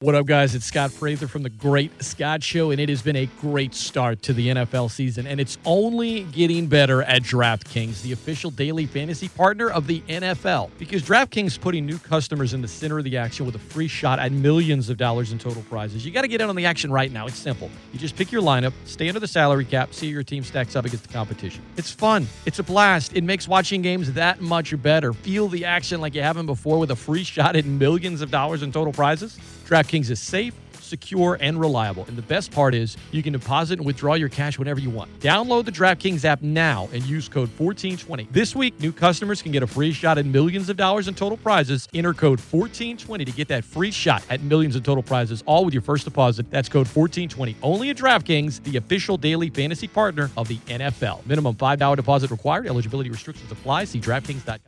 What 0.00 0.14
up, 0.14 0.26
guys? 0.26 0.54
It's 0.54 0.64
Scott 0.64 0.92
Prather 0.96 1.26
from 1.26 1.42
the 1.42 1.50
Great 1.50 2.04
Scott 2.04 2.40
Show, 2.44 2.70
and 2.70 2.80
it 2.80 2.88
has 2.88 3.02
been 3.02 3.16
a 3.16 3.26
great 3.40 3.74
start 3.74 4.22
to 4.22 4.32
the 4.32 4.50
NFL 4.50 4.92
season, 4.92 5.26
and 5.26 5.40
it's 5.40 5.58
only 5.64 6.22
getting 6.22 6.68
better 6.68 7.02
at 7.02 7.22
DraftKings, 7.24 8.02
the 8.02 8.12
official 8.12 8.52
daily 8.52 8.86
fantasy 8.86 9.28
partner 9.28 9.68
of 9.68 9.88
the 9.88 10.00
NFL. 10.02 10.70
Because 10.78 11.02
DraftKings 11.02 11.60
putting 11.60 11.84
new 11.84 11.98
customers 11.98 12.54
in 12.54 12.62
the 12.62 12.68
center 12.68 12.98
of 12.98 13.04
the 13.06 13.16
action 13.16 13.44
with 13.44 13.56
a 13.56 13.58
free 13.58 13.88
shot 13.88 14.20
at 14.20 14.30
millions 14.30 14.88
of 14.88 14.98
dollars 14.98 15.32
in 15.32 15.38
total 15.40 15.62
prizes. 15.62 16.06
You 16.06 16.12
got 16.12 16.22
to 16.22 16.28
get 16.28 16.40
in 16.40 16.48
on 16.48 16.54
the 16.54 16.64
action 16.66 16.92
right 16.92 17.10
now. 17.10 17.26
It's 17.26 17.36
simple. 17.36 17.68
You 17.92 17.98
just 17.98 18.14
pick 18.14 18.30
your 18.30 18.40
lineup, 18.40 18.74
stay 18.84 19.08
under 19.08 19.18
the 19.18 19.26
salary 19.26 19.64
cap, 19.64 19.92
see 19.92 20.06
your 20.06 20.22
team 20.22 20.44
stacks 20.44 20.76
up 20.76 20.84
against 20.84 21.08
the 21.08 21.12
competition. 21.12 21.64
It's 21.76 21.90
fun. 21.90 22.28
It's 22.46 22.60
a 22.60 22.62
blast. 22.62 23.16
It 23.16 23.24
makes 23.24 23.48
watching 23.48 23.82
games 23.82 24.12
that 24.12 24.40
much 24.40 24.80
better. 24.80 25.12
Feel 25.12 25.48
the 25.48 25.64
action 25.64 26.00
like 26.00 26.14
you 26.14 26.22
haven't 26.22 26.46
before 26.46 26.78
with 26.78 26.92
a 26.92 26.96
free 26.96 27.24
shot 27.24 27.56
at 27.56 27.64
millions 27.64 28.22
of 28.22 28.30
dollars 28.30 28.62
in 28.62 28.70
total 28.70 28.92
prizes. 28.92 29.36
DraftKings 29.68 30.08
is 30.08 30.18
safe, 30.18 30.54
secure, 30.80 31.36
and 31.42 31.60
reliable. 31.60 32.06
And 32.06 32.16
the 32.16 32.22
best 32.22 32.50
part 32.50 32.74
is 32.74 32.96
you 33.12 33.22
can 33.22 33.34
deposit 33.34 33.78
and 33.78 33.86
withdraw 33.86 34.14
your 34.14 34.30
cash 34.30 34.58
whenever 34.58 34.80
you 34.80 34.88
want. 34.88 35.20
Download 35.20 35.62
the 35.62 35.70
DraftKings 35.70 36.24
app 36.24 36.40
now 36.40 36.88
and 36.90 37.04
use 37.04 37.28
code 37.28 37.50
1420. 37.58 38.28
This 38.30 38.56
week, 38.56 38.80
new 38.80 38.92
customers 38.92 39.42
can 39.42 39.52
get 39.52 39.62
a 39.62 39.66
free 39.66 39.92
shot 39.92 40.16
at 40.16 40.24
millions 40.24 40.70
of 40.70 40.78
dollars 40.78 41.06
in 41.06 41.14
total 41.14 41.36
prizes. 41.36 41.86
Enter 41.92 42.14
code 42.14 42.40
1420 42.40 43.26
to 43.26 43.32
get 43.32 43.48
that 43.48 43.62
free 43.62 43.90
shot 43.90 44.22
at 44.30 44.42
millions 44.42 44.74
in 44.74 44.82
total 44.82 45.02
prizes, 45.02 45.42
all 45.44 45.66
with 45.66 45.74
your 45.74 45.82
first 45.82 46.06
deposit. 46.06 46.50
That's 46.50 46.70
code 46.70 46.86
1420. 46.86 47.56
Only 47.62 47.90
at 47.90 47.98
DraftKings, 47.98 48.62
the 48.64 48.78
official 48.78 49.18
daily 49.18 49.50
fantasy 49.50 49.86
partner 49.86 50.30
of 50.38 50.48
the 50.48 50.56
NFL. 50.68 51.26
Minimum 51.26 51.56
$5 51.56 51.96
deposit 51.96 52.30
required. 52.30 52.66
Eligibility 52.66 53.10
restrictions 53.10 53.52
apply. 53.52 53.84
See 53.84 54.00
DraftKings.com. 54.00 54.67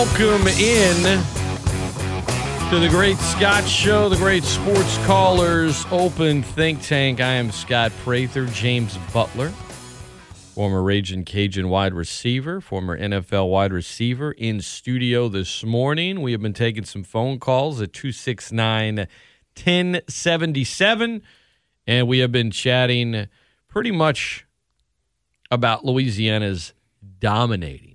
welcome 0.00 0.48
in 0.48 1.02
to 2.70 2.78
the 2.78 2.88
Great 2.88 3.18
Scott 3.18 3.68
Show, 3.68 4.08
the 4.08 4.16
Great 4.16 4.44
Sports 4.44 4.96
Callers 5.04 5.84
Open 5.90 6.42
Think 6.42 6.80
Tank. 6.80 7.20
I 7.20 7.32
am 7.32 7.50
Scott 7.50 7.92
Prather, 8.02 8.46
James 8.46 8.96
Butler, 9.12 9.50
former 10.54 10.82
Raging 10.82 11.26
Cajun 11.26 11.68
wide 11.68 11.92
receiver, 11.92 12.62
former 12.62 12.98
NFL 12.98 13.50
wide 13.50 13.74
receiver, 13.74 14.32
in 14.32 14.62
studio 14.62 15.28
this 15.28 15.64
morning. 15.64 16.22
We 16.22 16.32
have 16.32 16.40
been 16.40 16.54
taking 16.54 16.86
some 16.86 17.04
phone 17.04 17.38
calls 17.38 17.82
at 17.82 17.92
269 17.92 19.06
1077, 19.54 21.22
and 21.86 22.08
we 22.08 22.20
have 22.20 22.32
been 22.32 22.50
chatting 22.50 23.28
pretty 23.68 23.90
much 23.90 24.46
about 25.50 25.84
Louisiana's 25.84 26.72
dominating 27.18 27.89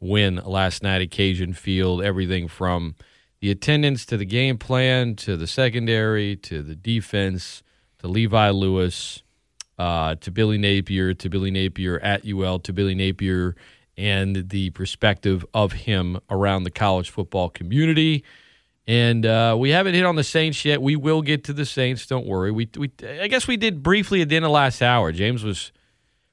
win 0.00 0.36
last 0.36 0.82
night 0.82 1.02
at 1.02 1.10
Cajun 1.10 1.52
Field. 1.52 2.02
Everything 2.02 2.48
from 2.48 2.94
the 3.40 3.50
attendance 3.50 4.04
to 4.06 4.16
the 4.16 4.24
game 4.24 4.58
plan 4.58 5.14
to 5.16 5.36
the 5.36 5.46
secondary 5.46 6.36
to 6.36 6.62
the 6.62 6.74
defense 6.74 7.62
to 7.98 8.08
Levi 8.08 8.50
Lewis 8.50 9.22
uh, 9.78 10.16
to 10.16 10.30
Billy 10.30 10.58
Napier 10.58 11.14
to 11.14 11.28
Billy 11.28 11.50
Napier 11.50 11.98
at 12.00 12.26
UL 12.26 12.58
to 12.60 12.72
Billy 12.72 12.94
Napier 12.94 13.54
and 13.96 14.48
the 14.50 14.70
perspective 14.70 15.44
of 15.52 15.72
him 15.72 16.18
around 16.30 16.64
the 16.64 16.70
college 16.70 17.10
football 17.10 17.50
community. 17.50 18.24
And 18.86 19.26
uh, 19.26 19.56
we 19.58 19.70
haven't 19.70 19.94
hit 19.94 20.06
on 20.06 20.16
the 20.16 20.24
Saints 20.24 20.64
yet. 20.64 20.80
We 20.80 20.96
will 20.96 21.20
get 21.20 21.44
to 21.44 21.52
the 21.52 21.66
Saints. 21.66 22.06
Don't 22.06 22.26
worry. 22.26 22.50
We, 22.50 22.68
we 22.76 22.90
I 23.20 23.28
guess 23.28 23.46
we 23.46 23.56
did 23.56 23.82
briefly 23.82 24.22
at 24.22 24.28
the 24.28 24.36
end 24.36 24.44
of 24.44 24.50
last 24.50 24.80
hour. 24.80 25.12
James 25.12 25.44
was, 25.44 25.72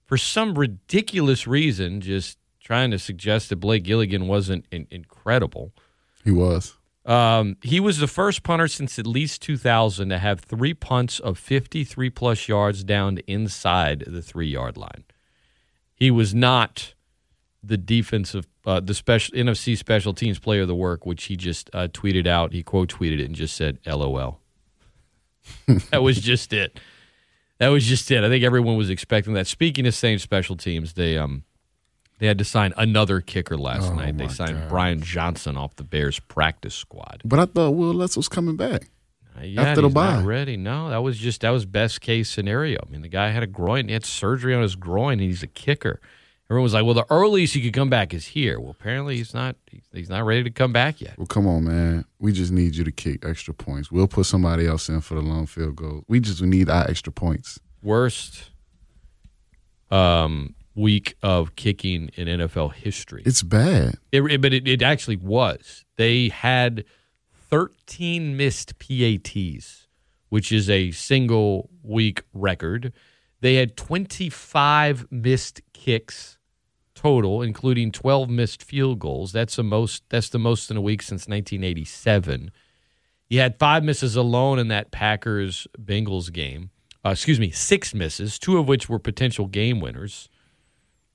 for 0.05 0.15
some 0.15 0.57
ridiculous 0.57 1.47
reason, 1.47 2.01
just 2.01 2.37
trying 2.65 2.89
to 2.91 2.99
suggest 2.99 3.49
that 3.49 3.57
Blake 3.57 3.83
Gillikin 3.83 4.25
wasn't 4.25 4.65
in- 4.71 4.87
incredible. 4.89 5.71
He 6.23 6.31
was. 6.31 6.75
Um, 7.05 7.57
he 7.61 7.79
was 7.79 7.99
the 7.99 8.07
first 8.07 8.41
punter 8.41 8.67
since 8.67 8.97
at 8.97 9.05
least 9.05 9.43
2000 9.43 10.09
to 10.09 10.17
have 10.17 10.39
three 10.39 10.73
punts 10.73 11.19
of 11.19 11.37
53 11.37 12.09
plus 12.09 12.47
yards 12.47 12.83
down 12.83 13.17
to 13.17 13.31
inside 13.31 14.03
the 14.07 14.23
three 14.23 14.47
yard 14.47 14.75
line. 14.75 15.03
He 15.93 16.09
was 16.09 16.33
not 16.33 16.95
the 17.63 17.77
defensive, 17.77 18.47
uh, 18.65 18.79
the 18.79 18.95
special 18.95 19.35
NFC 19.35 19.77
special 19.77 20.15
teams 20.15 20.39
player 20.39 20.63
of 20.63 20.67
the 20.67 20.75
work, 20.75 21.05
which 21.05 21.25
he 21.25 21.37
just 21.37 21.69
uh, 21.73 21.87
tweeted 21.89 22.25
out. 22.25 22.51
He 22.51 22.63
quote 22.63 22.89
tweeted 22.89 23.19
it 23.19 23.25
and 23.25 23.35
just 23.35 23.55
said 23.55 23.77
"LOL." 23.85 24.39
that 25.91 26.01
was 26.01 26.19
just 26.19 26.51
it. 26.51 26.79
That 27.59 27.67
was 27.67 27.85
just 27.85 28.09
it. 28.09 28.23
I 28.23 28.29
think 28.29 28.43
everyone 28.43 28.77
was 28.77 28.89
expecting 28.89 29.33
that. 29.33 29.45
Speaking 29.45 29.85
of 29.85 29.93
same 29.93 30.17
special 30.17 30.57
teams, 30.57 30.93
they 30.93 31.17
um 31.19 31.43
they 32.19 32.27
had 32.27 32.37
to 32.37 32.43
sign 32.45 32.73
another 32.77 33.19
kicker 33.21 33.57
last 33.57 33.91
Oh, 33.91 33.95
night. 33.95 34.17
They 34.17 34.27
signed 34.27 34.57
gosh. 34.57 34.69
Brian 34.69 35.01
Johnson 35.01 35.57
off 35.57 35.75
the 35.75 35.83
Bears 35.83 36.19
practice 36.19 36.73
squad. 36.75 37.21
But 37.25 37.39
I 37.39 37.45
thought 37.45 37.71
Wil 37.71 37.93
Lutz 37.93 38.15
was 38.15 38.29
coming 38.29 38.55
back 38.55 38.89
Not 39.35 39.47
yet. 39.49 39.67
after 39.67 39.81
the 39.81 39.89
bye. 39.89 40.21
ready. 40.23 40.55
No, 40.57 40.89
that 40.89 41.03
was 41.03 41.17
just 41.17 41.41
that 41.41 41.49
was 41.51 41.65
best 41.65 42.01
case 42.01 42.29
scenario. 42.29 42.79
I 42.87 42.89
mean, 42.89 43.01
the 43.01 43.09
guy 43.09 43.29
had 43.31 43.43
a 43.43 43.47
groin, 43.47 43.87
he 43.87 43.93
had 43.93 44.05
surgery 44.05 44.53
on 44.55 44.61
his 44.61 44.75
groin, 44.75 45.13
and 45.19 45.21
he's 45.29 45.43
a 45.43 45.47
kicker. 45.47 45.99
Everyone 46.47 46.61
was 46.63 46.73
like, 46.75 46.85
"Well, 46.85 46.93
the 46.93 47.07
earliest 47.09 47.55
he 47.55 47.61
could 47.61 47.73
come 47.73 47.89
back 47.89 48.13
is 48.13 48.27
here." 48.27 48.59
Well, 48.59 48.69
apparently 48.69 49.17
he's 49.17 49.33
not. 49.33 49.55
He's, 49.65 49.81
he's 49.91 50.09
not 50.09 50.23
ready 50.27 50.43
to 50.43 50.51
come 50.51 50.71
back 50.71 51.01
yet. 51.01 51.17
Well, 51.17 51.25
come 51.25 51.47
on, 51.47 51.63
man. 51.63 52.05
We 52.19 52.31
just 52.33 52.51
need 52.51 52.75
you 52.75 52.83
to 52.83 52.91
kick 52.91 53.25
extra 53.25 53.51
points. 53.51 53.91
We'll 53.91 54.07
put 54.07 54.27
somebody 54.27 54.67
else 54.67 54.87
in 54.87 55.01
for 55.01 55.15
the 55.15 55.21
long 55.21 55.47
field 55.47 55.75
goal. 55.75 56.03
We 56.07 56.19
just 56.19 56.43
need 56.43 56.69
our 56.69 56.87
extra 56.87 57.11
points. 57.11 57.59
Worst 57.81 58.51
um, 59.89 60.53
week 60.75 61.15
of 61.23 61.55
kicking 61.55 62.09
in 62.15 62.27
NFL 62.27 62.73
history. 62.73 63.23
It's 63.25 63.41
bad. 63.43 63.95
It, 64.11 64.21
it- 64.23 64.41
but 64.41 64.53
it, 64.53 64.67
it 64.67 64.81
actually 64.81 65.15
was. 65.17 65.85
They 65.95 66.29
had 66.29 66.83
13 67.49 68.35
missed 68.35 68.77
PATs, 68.79 69.87
which 70.29 70.51
is 70.51 70.69
a 70.69 70.91
single 70.91 71.69
week 71.83 72.23
record. 72.33 72.91
They 73.41 73.55
had 73.55 73.77
25 73.77 75.07
missed 75.11 75.61
kicks 75.73 76.37
total, 76.95 77.41
including 77.41 77.91
12 77.91 78.29
missed 78.29 78.63
field 78.63 78.99
goals. 78.99 79.31
That's 79.31 79.55
the 79.55 79.63
most. 79.63 80.03
That's 80.09 80.29
the 80.29 80.39
most 80.39 80.71
in 80.71 80.77
a 80.77 80.81
week 80.81 81.01
since 81.01 81.27
1987. 81.27 82.51
You 83.29 83.39
had 83.39 83.57
five 83.59 83.83
misses 83.83 84.15
alone 84.15 84.59
in 84.59 84.67
that 84.69 84.91
Packers 84.91 85.67
Bengals 85.79 86.31
game. 86.31 86.71
Uh, 87.05 87.09
excuse 87.11 87.39
me, 87.39 87.51
six 87.51 87.93
misses, 87.93 88.39
two 88.39 88.57
of 88.57 88.67
which 88.67 88.89
were 88.89 88.97
potential 88.99 89.45
game 89.45 89.79
winners. 89.79 90.27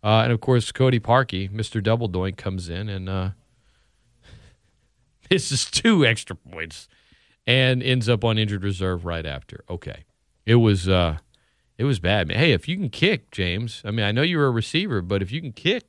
Uh, 0.02 0.22
and 0.24 0.32
of 0.32 0.40
course, 0.40 0.72
Cody 0.72 0.98
Parkey, 1.00 1.50
Mr. 1.50 1.82
Double 1.82 2.08
Doink, 2.08 2.36
comes 2.36 2.68
in 2.68 2.88
and 2.88 3.08
uh, 3.08 3.30
misses 5.30 5.70
two 5.70 6.04
extra 6.06 6.34
points 6.36 6.88
and 7.46 7.82
ends 7.82 8.08
up 8.08 8.24
on 8.24 8.38
injured 8.38 8.64
reserve 8.64 9.04
right 9.04 9.26
after. 9.26 9.64
Okay, 9.68 10.04
it 10.46 10.56
was 10.56 10.88
uh, 10.88 11.18
it 11.78 11.84
was 11.84 11.98
bad, 12.00 12.28
man. 12.28 12.38
Hey, 12.38 12.52
if 12.52 12.68
you 12.68 12.76
can 12.76 12.88
kick, 12.90 13.30
James. 13.30 13.82
I 13.84 13.90
mean, 13.90 14.04
I 14.06 14.12
know 14.12 14.22
you're 14.22 14.46
a 14.46 14.50
receiver, 14.50 15.02
but 15.02 15.22
if 15.22 15.30
you 15.32 15.40
can 15.40 15.52
kick, 15.52 15.84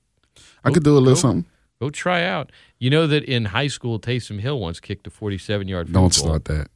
I 0.64 0.72
could 0.72 0.84
do 0.84 0.98
a 0.98 1.00
little 1.00 1.16
something. 1.16 1.46
go 1.80 1.90
try 1.90 2.24
out. 2.24 2.52
You 2.80 2.90
know 2.90 3.08
that 3.08 3.24
in 3.24 3.46
high 3.46 3.68
school, 3.68 4.00
Taysom 4.00 4.40
Hill 4.40 4.60
once 4.60 4.80
kicked 4.80 5.08
a 5.08 5.10
47 5.10 5.68
yard 5.68 5.88
field 5.88 5.94
Don't 5.94 6.02
goal. 6.04 6.10
start 6.12 6.46
that 6.46 6.68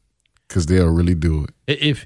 because 0.47 0.67
they'll 0.67 0.87
really 0.89 1.15
do 1.15 1.45
it. 1.67 1.79
If 1.81 2.05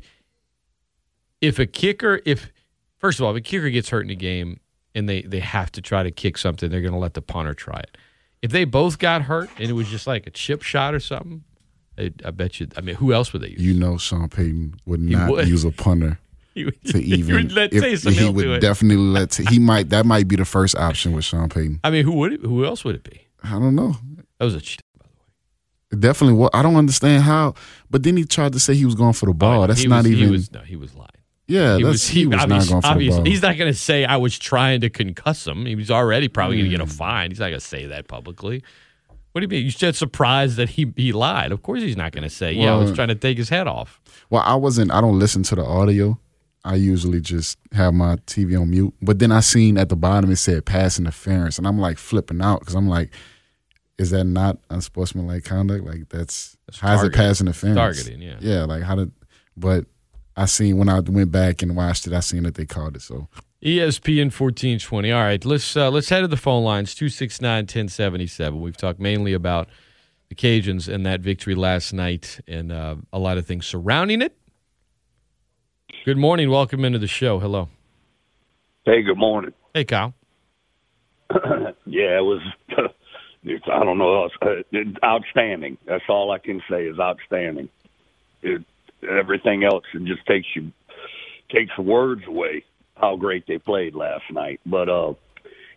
if 1.42 1.60
a 1.60 1.66
kicker, 1.66 2.22
if 2.26 2.52
first 2.98 3.20
of 3.20 3.26
all, 3.26 3.32
if 3.32 3.38
a 3.38 3.42
kicker 3.42 3.70
gets 3.70 3.90
hurt 3.90 4.02
in 4.06 4.10
a 4.10 4.16
game 4.16 4.60
and 4.96 5.08
they 5.10 5.22
they 5.24 5.40
have 5.40 5.72
to 5.74 5.82
try 5.82 6.04
to 6.04 6.12
kick 6.12 6.38
something, 6.38 6.70
they're 6.70 6.82
going 6.82 6.94
to 6.94 7.00
let 7.00 7.14
the 7.14 7.22
punter 7.22 7.54
try 7.54 7.80
it. 7.80 7.98
If 8.42 8.52
they 8.52 8.64
both 8.66 9.00
got 9.00 9.24
hurt 9.24 9.50
and 9.58 9.70
it 9.70 9.74
was 9.74 9.88
just 9.90 10.08
like 10.08 10.26
a 10.26 10.30
chip 10.32 10.62
shot 10.62 10.94
or 10.94 11.00
something, 11.00 11.44
I, 11.98 12.12
I 12.24 12.32
bet 12.32 12.60
you. 12.60 12.68
I 12.78 12.82
mean, 12.82 12.96
who 12.96 13.14
else 13.14 13.34
would 13.34 13.42
they 13.42 13.50
use? 13.50 13.62
You 13.62 13.74
know, 13.74 13.98
Sean 13.98 14.30
Payton 14.30 14.76
would 14.86 15.02
not 15.02 15.30
would. 15.30 15.48
use 15.48 15.66
a 15.66 15.72
punter 15.72 16.20
He 16.54 16.66
would- 16.66 16.84
to 16.86 16.98
he 17.02 17.16
even. 17.16 17.36
would 17.36 17.52
let 17.52 17.74
if- 17.74 18.04
he 18.04 18.30
would 18.30 18.62
definitely 18.62 19.04
let. 19.04 19.36
He 19.36 19.60
might. 19.60 19.90
That 19.90 20.06
might 20.06 20.28
be 20.28 20.36
the 20.38 20.46
first 20.46 20.76
option 20.78 21.12
with 21.12 21.26
Sean 21.26 21.50
Payton. 21.50 21.82
I 21.84 21.90
mean, 21.90 22.06
who 22.06 22.14
would 22.14 22.34
it, 22.34 22.42
who 22.42 22.66
else 22.66 22.84
would 22.86 22.96
it 22.96 23.04
be? 23.04 23.22
I 23.44 23.52
don't 23.52 23.76
know. 23.76 23.96
That 24.40 24.46
was 24.46 24.56
a 24.56 24.62
ch- 24.62 24.78
by 24.98 25.06
the 25.06 25.96
way. 25.96 26.00
Definitely. 26.02 26.36
What 26.38 26.56
I 26.56 26.62
don't 26.64 26.76
understand 26.78 27.24
how, 27.24 27.56
but 27.90 28.04
then 28.04 28.16
he 28.18 28.24
tried 28.24 28.54
to 28.54 28.60
say 28.60 28.74
he 28.76 28.86
was 28.86 28.96
going 28.96 29.14
for 29.14 29.26
the 29.26 29.34
ball. 29.34 29.64
Oh, 29.64 29.68
that's 29.68 29.86
not 29.86 30.04
was, 30.04 30.12
even. 30.12 30.26
He 30.26 30.32
was, 30.32 30.52
no, 30.52 30.62
he 30.62 30.76
was 30.78 30.96
lying. 30.96 31.10
Yeah, 31.50 31.76
he 31.78 31.84
that's 31.84 31.92
was, 31.94 32.08
he, 32.08 32.26
was 32.26 32.38
not 32.38 32.48
going 32.50 32.62
for 32.62 32.82
the 32.82 32.88
obviously-. 32.88 33.30
He's 33.30 33.42
not 33.42 33.58
going 33.58 33.72
to 33.72 33.78
say 33.78 34.06
I 34.06 34.16
was 34.18 34.38
trying 34.40 34.82
to 34.82 34.90
concuss 34.90 35.48
him. 35.48 35.66
He 35.66 35.76
was 35.76 35.92
already 35.92 36.28
probably 36.28 36.58
going 36.58 36.70
to 36.70 36.76
Mm. 36.76 36.80
get 36.80 36.88
a 36.88 36.94
fine. 36.94 37.32
He's 37.32 37.40
not 37.40 37.48
going 37.50 37.60
to 37.60 37.66
say 37.66 37.86
that 37.88 38.08
publicly. 38.08 38.64
What 39.32 39.42
do 39.42 39.46
you 39.46 39.48
mean? 39.50 39.66
You 39.66 39.72
said 39.72 39.96
surprised 39.96 40.56
that 40.58 40.70
he 40.70 40.92
he 40.96 41.12
lied. 41.12 41.52
Of 41.52 41.62
course, 41.62 41.82
he's 41.82 41.98
not 41.98 42.12
going 42.14 42.24
to 42.24 42.30
say, 42.30 42.54
"Yeah, 42.54 42.74
I 42.74 42.78
was 42.78 42.92
trying 42.94 43.10
to 43.10 43.16
take 43.16 43.38
his 43.38 43.50
head 43.50 43.68
off." 43.68 44.00
Well, 44.30 44.42
I 44.46 44.56
wasn't. 44.56 44.92
I 44.92 45.02
don't 45.02 45.20
listen 45.20 45.44
to 45.44 45.56
the 45.56 45.64
audio. 45.66 46.20
I 46.66 46.76
usually 46.76 47.22
just 47.22 47.58
have 47.74 47.94
my 47.94 48.16
TV 48.28 48.60
on 48.60 48.70
mute. 48.72 48.94
But 49.02 49.20
then 49.20 49.32
I 49.32 49.40
seen 49.42 49.78
at 49.78 49.90
the 49.90 49.96
bottom 49.96 50.30
it 50.32 50.36
said 50.38 50.66
pass 50.66 50.98
interference, 51.00 51.58
and 51.58 51.68
I'm 51.68 51.80
like 51.80 51.98
flipping 51.98 52.42
out 52.42 52.60
because 52.62 52.76
I'm 52.76 52.88
like, 52.90 53.12
is 53.98 54.10
that 54.12 54.24
not 54.26 54.58
unsportsmanlike 54.72 55.44
conduct? 55.46 55.86
Like 55.86 56.10
that's, 56.10 56.58
how's 56.80 57.00
it 57.04 57.12
targeting. 57.14 57.18
pass 57.18 57.42
interference? 57.42 57.78
Targeting, 57.78 58.22
yeah. 58.22 58.38
Yeah, 58.40 58.64
like 58.66 58.82
how 58.84 58.96
did? 58.96 59.12
But 59.56 59.86
I 60.40 60.46
seen 60.46 60.78
when 60.78 60.88
I 60.88 61.02
went 61.02 61.34
back 61.34 61.62
and 61.62 61.76
watched 61.76 62.08
it, 62.08 62.14
I 62.14 62.22
seen 62.22 62.44
that 62.44 62.56
they 62.56 62.66
called 62.66 62.96
it. 62.96 63.02
So 63.02 63.28
ESPN 63.62 64.32
fourteen 64.32 64.80
twenty. 64.80 65.12
All 65.12 65.22
right, 65.22 65.44
let's 65.44 65.76
uh, 65.76 65.92
let's 65.92 66.08
head 66.08 66.22
to 66.22 66.28
the 66.30 66.38
phone 66.38 66.64
lines 66.64 66.96
two 66.96 67.10
six 67.10 67.42
nine 67.42 67.66
ten 67.66 67.90
seventy 67.90 68.26
seven. 68.26 68.62
We've 68.62 68.78
talked 68.78 69.02
mainly 69.02 69.34
about 69.34 69.68
the 70.30 70.36
Cajuns 70.36 70.88
and 70.88 71.06
that 71.06 71.20
victory 71.20 71.56
last 71.56 71.92
night, 71.92 72.40
and 72.48 72.72
uh, 72.72 72.96
a 73.12 73.20
lot 73.20 73.38
of 73.38 73.46
things 73.46 73.68
surrounding 73.68 74.22
it. 74.22 74.34
Good 76.06 76.18
morning. 76.18 76.50
Welcome 76.50 76.86
into 76.86 77.00
the 77.00 77.08
show. 77.08 77.40
Hello. 77.40 77.68
Hey, 78.86 79.02
good 79.02 79.18
morning. 79.18 79.52
Hey, 79.74 79.84
Kyle. 79.84 80.14
yeah, 81.86 82.18
it 82.18 82.24
was. 82.24 82.42
It's, 83.42 83.64
I 83.72 83.86
don't 83.86 83.98
know. 83.98 84.26
It's, 84.26 84.36
uh, 84.42 84.64
it's 84.74 84.98
outstanding. 85.02 85.78
That's 85.86 86.04
all 86.10 86.30
I 86.30 86.40
can 86.40 86.62
say 86.70 86.84
is 86.84 87.00
outstanding. 87.00 87.70
It, 88.42 88.66
everything 89.04 89.64
else 89.64 89.84
it 89.94 90.04
just 90.06 90.26
takes 90.26 90.48
you 90.56 90.72
takes 91.52 91.78
words 91.78 92.22
away. 92.28 92.64
How 92.96 93.16
great 93.16 93.46
they 93.48 93.58
played 93.58 93.96
last 93.96 94.24
night. 94.32 94.60
But 94.66 94.90
uh, 94.90 95.14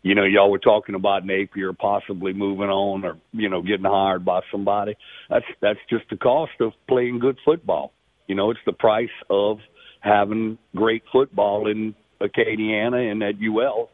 you 0.02 0.14
know, 0.14 0.24
y'all 0.24 0.50
were 0.50 0.58
talking 0.58 0.94
about 0.94 1.24
Napier 1.24 1.72
possibly 1.72 2.32
moving 2.32 2.68
on 2.68 3.04
or 3.04 3.16
you 3.32 3.48
know 3.48 3.62
getting 3.62 3.84
hired 3.84 4.24
by 4.24 4.40
somebody. 4.50 4.96
That's 5.30 5.44
that's 5.60 5.78
just 5.88 6.04
the 6.10 6.16
cost 6.16 6.52
of 6.60 6.72
playing 6.88 7.20
good 7.20 7.38
football. 7.44 7.92
You 8.26 8.34
know, 8.34 8.50
it's 8.50 8.60
the 8.66 8.72
price 8.72 9.08
of 9.30 9.58
having 10.00 10.58
great 10.74 11.04
football 11.12 11.68
in 11.68 11.94
Acadiana 12.20 13.10
and 13.10 13.22
at 13.22 13.34
UL 13.40 13.88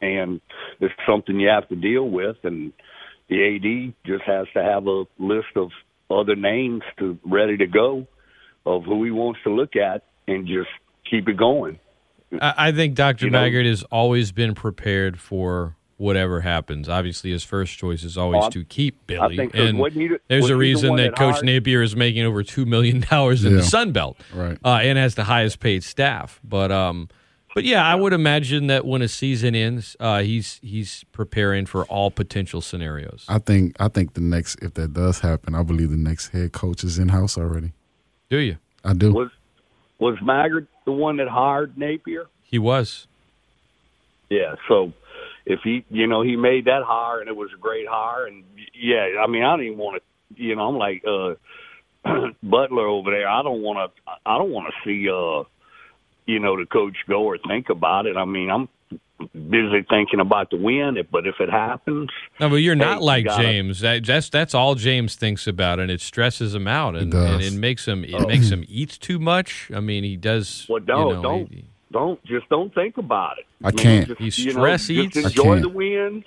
and 0.00 0.40
it's 0.80 0.94
something 1.08 1.38
you 1.38 1.48
have 1.48 1.68
to 1.68 1.76
deal 1.76 2.08
with 2.08 2.36
and 2.42 2.72
the 3.28 3.56
AD 3.56 3.94
just 4.04 4.24
has 4.24 4.46
to 4.54 4.62
have 4.62 4.86
a 4.86 5.04
list 5.18 5.56
of 5.56 5.70
other 6.10 6.36
names 6.36 6.82
to 6.98 7.18
ready 7.24 7.56
to 7.56 7.66
go 7.66 8.06
of 8.66 8.84
who 8.84 9.04
he 9.04 9.10
wants 9.10 9.40
to 9.44 9.50
look 9.50 9.76
at 9.76 10.02
and 10.28 10.46
just 10.46 10.68
keep 11.08 11.28
it 11.28 11.36
going. 11.36 11.78
I, 12.40 12.54
I 12.68 12.72
think 12.72 12.94
Dr. 12.94 13.26
You 13.26 13.30
know- 13.30 13.40
Maggard 13.40 13.66
has 13.66 13.82
always 13.84 14.32
been 14.32 14.54
prepared 14.54 15.20
for 15.20 15.76
whatever 15.98 16.40
happens. 16.40 16.88
Obviously, 16.88 17.30
his 17.30 17.44
first 17.44 17.78
choice 17.78 18.02
is 18.02 18.16
always 18.18 18.44
Oh, 18.44 18.50
to 18.50 18.64
keep 18.64 18.96
I 18.96 19.06
Billy. 19.06 19.36
think 19.36 19.54
so. 19.54 19.62
and 19.64 19.78
Wasn't 19.78 20.00
he 20.02 20.08
the- 20.08 20.20
there's 20.28 20.44
a 20.44 20.46
he 20.48 20.52
the 20.52 20.56
reason 20.56 20.96
that 20.96 21.02
that 21.12 21.16
Coach 21.16 21.34
hired- 21.34 21.44
Napier 21.44 21.82
is 21.82 21.94
making 21.94 22.24
over 22.24 22.42
$2 22.42 22.66
million 22.66 22.96
in 22.96 23.02
the 23.56 23.62
Sun 23.62 23.92
Belt 23.92 24.16
Right. 24.34 24.58
uh, 24.64 24.78
and 24.82 24.98
has 24.98 25.14
the 25.14 25.24
highest 25.24 25.60
paid 25.60 25.84
staff. 25.84 26.40
But, 26.42 26.72
um, 26.72 27.08
but 27.54 27.62
yeah, 27.64 27.86
I 27.86 27.94
would 27.94 28.14
imagine 28.14 28.66
that 28.68 28.84
when 28.86 29.02
a 29.02 29.08
season 29.08 29.54
ends, 29.54 29.94
uh, 30.00 30.22
he's 30.22 30.58
he's 30.62 31.04
preparing 31.12 31.66
for 31.66 31.84
all 31.84 32.10
potential 32.10 32.62
scenarios. 32.62 33.26
I 33.28 33.38
think 33.40 33.76
I 33.78 33.88
think 33.88 34.14
the 34.14 34.22
next 34.22 34.56
if 34.62 34.72
that 34.74 34.94
does 34.94 35.20
happen, 35.20 35.54
I 35.54 35.62
believe 35.62 35.90
the 35.90 35.98
next 35.98 36.28
head 36.28 36.52
coach 36.52 36.82
is 36.82 36.98
in 36.98 37.10
house 37.10 37.36
already. 37.36 37.72
Do 38.32 38.38
you? 38.38 38.56
I 38.82 38.94
do. 38.94 39.12
Was 39.12 39.28
was 39.98 40.16
Maggard 40.22 40.66
the 40.86 40.92
one 40.92 41.18
that 41.18 41.28
hired 41.28 41.76
Napier? 41.76 42.28
He 42.44 42.58
was. 42.58 43.06
Yeah, 44.30 44.54
so 44.68 44.94
if 45.44 45.60
he, 45.62 45.84
you 45.90 46.06
know, 46.06 46.22
he 46.22 46.34
made 46.36 46.64
that 46.64 46.82
hire 46.82 47.20
and 47.20 47.28
it 47.28 47.36
was 47.36 47.50
a 47.54 47.58
great 47.58 47.86
hire, 47.86 48.24
and 48.24 48.42
yeah, 48.72 49.20
I 49.22 49.26
mean, 49.26 49.42
I 49.42 49.50
don't 49.50 49.66
even 49.66 49.76
want 49.76 50.02
to, 50.02 50.42
you 50.42 50.56
know, 50.56 50.62
I'm 50.62 50.78
like 50.78 51.04
uh 51.06 51.34
Butler 52.42 52.86
over 52.86 53.10
there. 53.10 53.28
I 53.28 53.42
don't 53.42 53.60
want 53.60 53.92
to, 53.94 54.12
I 54.24 54.38
don't 54.38 54.50
want 54.50 54.72
to 54.72 54.80
see, 54.82 55.10
uh, 55.10 55.44
you 56.24 56.38
know, 56.38 56.58
the 56.58 56.64
coach 56.64 56.96
go 57.06 57.24
or 57.24 57.36
think 57.36 57.68
about 57.68 58.06
it. 58.06 58.16
I 58.16 58.24
mean, 58.24 58.50
I'm 58.50 58.70
busy 59.32 59.84
thinking 59.88 60.20
about 60.20 60.50
the 60.50 60.56
win, 60.56 60.96
but 61.10 61.26
if 61.26 61.36
it 61.40 61.48
happens, 61.50 62.10
No, 62.40 62.48
but 62.50 62.56
you're 62.56 62.74
hey, 62.74 62.80
not 62.80 63.00
you 63.00 63.04
like 63.06 63.24
gotta- 63.24 63.42
James. 63.42 63.80
That, 63.80 64.04
that's 64.04 64.28
that's 64.28 64.54
all 64.54 64.74
James 64.74 65.14
thinks 65.16 65.46
about, 65.46 65.78
and 65.80 65.90
it 65.90 66.00
stresses 66.00 66.54
him 66.54 66.66
out, 66.68 66.96
and, 66.96 67.12
does. 67.12 67.30
and 67.34 67.42
it 67.42 67.52
makes 67.58 67.86
him 67.86 68.04
it 68.04 68.14
Oh. 68.14 68.26
makes 68.26 68.50
him 68.50 68.64
eat 68.68 68.98
too 69.00 69.18
much. 69.18 69.70
I 69.74 69.80
mean, 69.80 70.04
he 70.04 70.16
does. 70.16 70.66
Well, 70.68 70.80
don't 70.80 71.08
you 71.08 71.14
know, 71.16 71.22
don't 71.22 71.50
he- 71.50 71.64
don't 71.90 72.24
just 72.24 72.48
don't 72.48 72.74
think 72.74 72.96
about 72.98 73.38
it. 73.38 73.46
I 73.64 73.70
can't. 73.70 74.06
Just, 74.08 74.20
He 74.36 74.42
you 74.42 74.52
know, 74.54 74.60
stress 74.60 74.86
just 74.88 75.16
eats. 75.16 75.16
Enjoy 75.26 75.60
the 75.60 75.68
wins. 75.68 76.24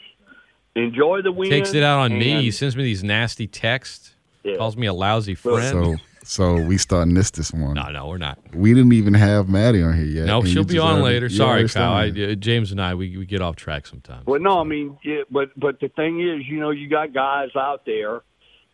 Enjoy 0.76 1.22
the 1.22 1.32
wins. 1.32 1.50
takes 1.50 1.74
it 1.74 1.84
out 1.84 2.00
on 2.00 2.18
me. 2.18 2.42
He 2.42 2.52
sends 2.52 2.76
me 2.76 2.84
these 2.84 3.04
nasty 3.04 3.48
texts. 3.48 4.14
Yeah. 4.44 4.58
Calls 4.58 4.76
me 4.78 4.88
a 4.88 4.94
lousy 4.94 5.34
friend. 5.34 5.64
So 5.64 5.96
so 6.26 6.56
we 6.60 6.78
starting 6.78 7.14
this 7.14 7.32
this 7.32 7.54
morning. 7.54 7.84
no, 7.84 7.92
no, 7.92 8.08
we're 8.08 8.18
not. 8.18 8.40
We 8.54 8.74
didn't 8.74 8.94
even 8.94 9.14
have 9.14 9.48
Maddy 9.50 9.82
on 9.82 9.94
here 9.96 10.06
yet. 10.06 10.26
No, 10.26 10.40
and 10.40 10.50
she'll 10.50 10.64
be 10.64 10.78
on 10.80 11.00
already- 11.00 11.04
later. 11.04 11.26
you 11.28 11.38
Sorry, 11.38 11.60
already 11.60 11.70
Kyle. 11.70 11.94
I, 11.94 12.32
uh, 12.32 12.36
James 12.36 12.72
and 12.72 12.82
I, 12.82 12.96
we, 12.96 13.16
we 13.18 13.26
get 13.26 13.42
off 13.42 13.56
track 13.56 13.88
sometimes. 13.88 14.26
Well, 14.26 14.40
no, 14.40 14.60
I 14.60 14.64
mean, 14.64 14.98
yeah, 15.04 15.22
but 15.30 15.58
but 15.58 15.80
the 15.80 15.90
thing 15.90 16.20
is, 16.22 16.46
you 16.48 16.60
know, 16.60 16.72
you 16.72 16.90
got 16.90 17.14
guys 17.14 17.50
out 17.56 17.86
there 17.86 18.22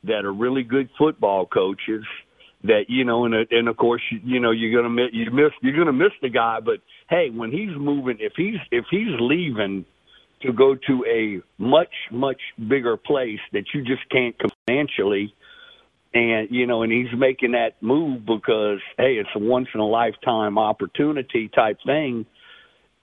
that 0.03 0.25
are 0.25 0.33
really 0.33 0.63
good 0.63 0.89
football 0.97 1.45
coaches 1.45 2.03
that 2.63 2.85
you 2.89 3.03
know, 3.03 3.25
and 3.25 3.33
and 3.33 3.67
of 3.67 3.77
course, 3.77 4.01
you, 4.11 4.19
you 4.23 4.39
know, 4.39 4.51
you're 4.51 4.81
gonna 4.81 4.93
miss 4.93 5.09
you 5.13 5.29
miss 5.31 5.51
you're 5.61 5.77
gonna 5.77 5.93
miss 5.93 6.13
the 6.21 6.29
guy. 6.29 6.59
But 6.59 6.79
hey, 7.09 7.29
when 7.29 7.51
he's 7.51 7.75
moving, 7.75 8.17
if 8.19 8.33
he's 8.35 8.55
if 8.71 8.85
he's 8.89 9.09
leaving 9.19 9.85
to 10.41 10.53
go 10.53 10.75
to 10.75 11.05
a 11.05 11.41
much 11.61 11.93
much 12.11 12.41
bigger 12.67 12.97
place 12.97 13.39
that 13.53 13.65
you 13.73 13.83
just 13.83 14.07
can't 14.09 14.35
financially. 14.67 15.33
And 16.13 16.49
you 16.51 16.67
know, 16.67 16.83
and 16.83 16.91
he's 16.91 17.07
making 17.17 17.53
that 17.53 17.81
move 17.81 18.25
because 18.25 18.79
hey, 18.97 19.13
it's 19.15 19.29
a 19.33 19.39
once 19.39 19.69
in 19.73 19.79
a 19.79 19.87
lifetime 19.87 20.57
opportunity 20.57 21.47
type 21.47 21.77
thing. 21.85 22.25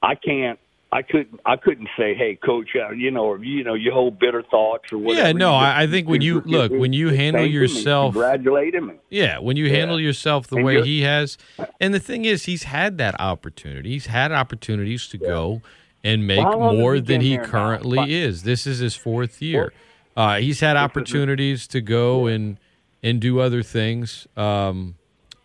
I 0.03 0.15
can't. 0.15 0.59
I 0.93 1.03
couldn't. 1.03 1.41
I 1.45 1.57
couldn't 1.57 1.89
say, 1.99 2.15
"Hey, 2.15 2.37
coach," 2.37 2.69
uh, 2.75 2.91
you 2.93 3.11
know, 3.11 3.25
or 3.25 3.43
you 3.45 3.65
know, 3.65 3.75
you 3.75 3.93
hold 3.93 4.19
bitter 4.19 4.43
thoughts 4.43 4.93
or 4.93 4.99
whatever. 4.99 5.27
Yeah, 5.29 5.33
no, 5.33 5.55
I, 5.55 5.83
I 5.83 5.87
think 5.87 6.09
when 6.09 6.21
you 6.23 6.41
look, 6.45 6.71
when 6.71 6.93
you 6.93 7.09
handle 7.09 7.43
thank 7.43 7.55
him 7.55 7.63
and 7.63 7.71
yourself, 7.71 8.15
congratulate 8.15 8.75
him. 8.75 8.93
Yeah, 9.11 9.39
when 9.39 9.57
you 9.57 9.67
Yeah. 9.67 9.77
handle 9.79 10.01
yourself 10.01 10.47
the 10.47 10.57
And 10.57 10.65
way 10.65 10.83
he 10.83 11.03
has, 11.03 11.37
and 11.81 11.93
the 11.95 12.01
thing 12.01 12.25
is, 12.25 12.45
he's 12.45 12.65
had 12.65 12.97
that 12.99 13.19
opportunity. 13.21 13.91
He's 13.91 14.07
had 14.07 14.33
opportunities 14.33 15.07
to 15.09 15.19
go 15.19 15.61
and 16.05 16.27
make 16.27 16.39
Well, 16.45 16.53
how 16.53 16.59
long 16.59 16.69
has 16.75 16.79
more 16.79 16.95
he 16.95 17.01
than 17.01 17.21
he 17.23 17.37
there 17.37 17.43
now? 17.43 17.49
currently 17.51 18.15
is. 18.15 18.43
This 18.45 18.67
is 18.67 18.79
his 18.79 18.95
fourth 18.97 19.43
year. 19.43 19.73
Uh, 20.17 20.37
he's 20.39 20.61
had 20.61 20.77
opportunities 20.77 21.67
to 21.69 21.81
go 21.83 22.27
and 22.27 22.59
and 23.03 23.21
do 23.21 23.41
other 23.41 23.63
things, 23.63 24.27
um, 24.37 24.97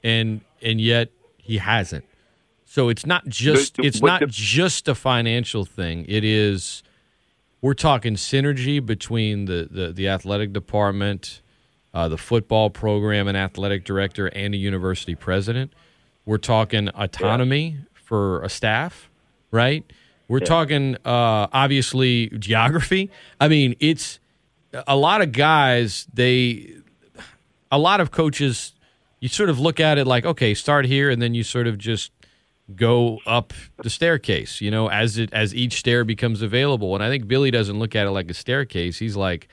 and 0.03 0.41
and 0.61 0.79
yet 0.81 1.09
he 1.37 1.57
hasn't. 1.57 2.05
So 2.65 2.89
it's 2.89 3.05
not 3.05 3.27
just 3.27 3.77
it's 3.79 4.01
not 4.01 4.27
just 4.27 4.87
a 4.87 4.95
financial 4.95 5.63
thing. 5.65 6.05
It 6.07 6.23
is 6.23 6.81
we're 7.61 7.73
talking 7.75 8.15
synergy 8.15 8.83
between 8.83 9.45
the 9.45 9.67
the, 9.69 9.91
the 9.93 10.07
athletic 10.07 10.53
department, 10.53 11.41
uh, 11.93 12.07
the 12.07 12.17
football 12.17 12.69
program 12.69 13.27
and 13.27 13.37
athletic 13.37 13.83
director, 13.85 14.27
and 14.27 14.53
a 14.53 14.57
university 14.57 15.15
president. 15.15 15.73
We're 16.25 16.37
talking 16.37 16.87
autonomy 16.89 17.77
for 17.93 18.41
a 18.43 18.49
staff, 18.49 19.09
right? 19.51 19.83
We're 20.27 20.39
Yeah. 20.39 20.45
talking 20.45 20.95
uh, 21.05 21.47
obviously 21.51 22.29
geography. 22.39 23.11
I 23.39 23.49
mean, 23.49 23.75
it's 23.79 24.19
a 24.87 24.95
lot 24.95 25.21
of 25.21 25.31
guys. 25.33 26.07
They 26.13 26.73
a 27.73 27.77
lot 27.79 27.99
of 28.01 28.11
coaches. 28.11 28.73
You 29.19 29.29
sort 29.29 29.49
of 29.49 29.59
look 29.59 29.79
at 29.79 29.97
it 29.97 30.05
like, 30.05 30.25
okay, 30.25 30.53
start 30.53 30.85
here, 30.85 31.09
and 31.09 31.21
then 31.21 31.33
you 31.33 31.43
sort 31.43 31.65
of 31.67 31.77
just 31.77 32.11
go 32.75 33.19
up 33.25 33.53
the 33.77 33.89
staircase, 33.89 34.61
you 34.61 34.69
know, 34.71 34.89
as 34.89 35.17
it 35.17 35.31
as 35.33 35.53
each 35.55 35.79
stair 35.79 36.03
becomes 36.05 36.41
available. 36.41 36.93
And 36.95 37.03
I 37.03 37.09
think 37.09 37.27
Billy 37.27 37.51
doesn't 37.51 37.77
look 37.79 37.95
at 37.95 38.05
it 38.07 38.11
like 38.11 38.29
a 38.29 38.33
staircase. 38.33 38.97
He's 38.99 39.15
like, 39.15 39.47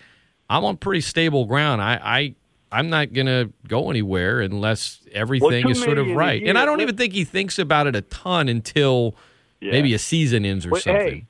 I'm 0.48 0.64
on 0.64 0.76
pretty 0.76 1.00
stable 1.00 1.44
ground. 1.46 1.80
I, 1.82 2.00
I 2.02 2.34
I'm 2.72 2.88
not 2.90 3.12
gonna 3.12 3.50
go 3.66 3.90
anywhere 3.90 4.40
unless 4.40 5.00
everything 5.12 5.64
two 5.64 5.70
is 5.70 5.82
sort 5.82 5.98
of 5.98 6.08
right. 6.08 6.42
And 6.44 6.58
I 6.58 6.64
don't 6.64 6.80
even 6.80 6.96
think 6.96 7.12
he 7.14 7.24
thinks 7.24 7.58
about 7.58 7.86
it 7.86 7.96
a 7.96 8.02
ton 8.02 8.48
until 8.48 9.14
Yeah. 9.60 9.72
maybe 9.72 9.94
a 9.94 9.98
season 9.98 10.44
ends 10.44 10.66
or 10.66 10.70
But 10.70 10.82
something. 10.82 11.06
hey, 11.06 11.24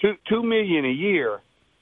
two 0.00 0.14
two 0.28 0.42
million 0.42 0.84
a 0.84 0.92
year 0.92 1.40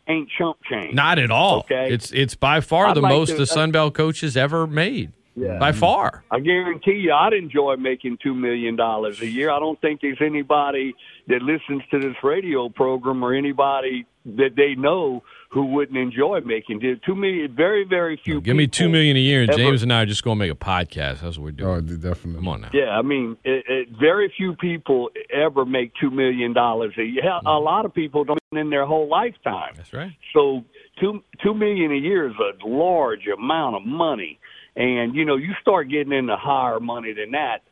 ain't 0.09 0.29
chump 0.39 0.59
change. 0.71 0.95
Not 0.95 1.19
at 1.19 1.31
all. 1.31 1.61
Okay. 1.61 1.93
It's 1.93 2.11
it's 2.13 2.35
by 2.35 2.61
far 2.61 2.89
I'd 2.89 2.97
the 2.97 3.01
like 3.01 3.13
most 3.13 3.29
to- 3.31 3.37
the 3.37 3.43
uh, 3.43 3.47
Sun 3.47 3.71
Belt 3.73 3.95
coaches 3.95 4.37
ever 4.37 4.67
made. 4.67 5.13
Yeah. 5.35 5.59
By 5.59 5.73
far. 5.73 6.25
I 6.31 6.41
guarantee 6.41 6.93
you, 6.97 7.13
I'd 7.15 7.33
enjoy 7.33 7.77
making 7.77 8.19
two 8.23 8.35
million 8.35 8.77
dollars 8.77 9.23
a 9.23 9.27
year. 9.27 9.51
I 9.51 9.59
don't 9.61 9.81
think 9.81 10.03
there's 10.03 10.21
anybody 10.21 10.95
that 11.29 11.41
listens 11.41 11.83
to 11.91 11.99
this 11.99 12.17
radio 12.23 12.69
program 12.69 13.25
or 13.25 13.33
anybody 13.33 14.05
that 14.27 14.57
they 14.57 14.75
know 14.75 15.23
who 15.53 15.67
wouldn't 15.67 15.99
enjoy 15.99 16.41
making 16.41 16.83
it. 16.83 17.03
Two 17.05 17.15
million, 17.15 17.55
very 17.55 17.85
very 17.85 18.19
few. 18.25 18.41
Give 18.41 18.57
me 18.57 18.67
two 18.67 18.89
million 18.89 19.17
a 19.17 19.21
year, 19.21 19.43
and 19.43 19.51
ever- 19.51 19.59
James 19.59 19.83
and 19.83 19.93
I 19.93 20.03
are 20.03 20.07
just 20.07 20.25
going 20.25 20.39
to 20.39 20.45
make 20.45 20.51
a 20.51 20.55
podcast. 20.55 21.21
That's 21.21 21.37
what 21.37 21.45
we're 21.45 21.51
doing. 21.53 21.71
Oh, 21.71 21.81
definitely. 21.81 22.35
Come 22.35 22.49
on 22.49 22.61
now. 22.63 22.71
Yeah, 22.73 22.91
I 22.99 23.03
mean, 23.03 23.37
it, 23.45 23.65
it, 23.69 23.89
very 24.01 24.33
few 24.37 24.55
people 24.55 25.11
ever 25.33 25.65
make 25.65 25.93
two 26.01 26.11
million 26.11 26.53
dollars 26.55 26.95
a 26.99 27.05
year. 27.05 27.23
Hell, 27.23 27.41
A 27.45 27.49
mm-hmm. 27.49 27.65
lot 27.65 27.85
of 27.85 27.93
people 27.95 28.25
don't 28.25 28.39
in 28.53 28.71
their 28.71 28.87
whole 28.87 29.09
lifetime. 29.09 29.75
That's 29.77 29.93
right. 29.93 30.13
So 30.33 30.65
two 31.01 31.23
two 31.43 31.55
million 31.55 31.93
a 31.93 31.97
year 31.97 32.29
is 32.29 32.35
a 32.39 32.67
large 32.67 33.27
amount 33.27 33.77
of 33.77 33.85
money, 33.85 34.39
and 34.77 35.15
you 35.15 35.25
know 35.25 35.37
you 35.37 35.53
start 35.61 35.89
getting 35.91 36.13
into 36.13 36.37
higher 36.37 36.81
money 36.81 37.13
than 37.13 37.33
that, 37.33 37.63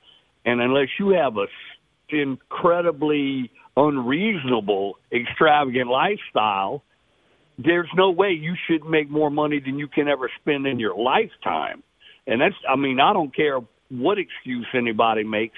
and 0.44 0.60
unless 0.60 0.88
you 0.98 1.10
have 1.10 1.36
a 1.38 1.42
s- 1.42 1.48
incredibly 2.10 3.50
unreasonable, 3.76 4.98
extravagant 5.12 5.88
lifestyle, 5.88 6.82
there's 7.64 7.88
no 7.94 8.10
way 8.10 8.30
you 8.30 8.54
should 8.66 8.84
make 8.84 9.10
more 9.10 9.30
money 9.30 9.60
than 9.60 9.78
you 9.78 9.88
can 9.88 10.08
ever 10.08 10.30
spend 10.40 10.66
in 10.66 10.78
your 10.78 10.96
lifetime. 10.96 11.82
And 12.26 12.40
that's, 12.40 12.54
I 12.68 12.76
mean, 12.76 13.00
I 13.00 13.12
don't 13.12 13.34
care 13.34 13.60
what 13.88 14.18
excuse 14.18 14.66
anybody 14.74 15.24
makes. 15.24 15.56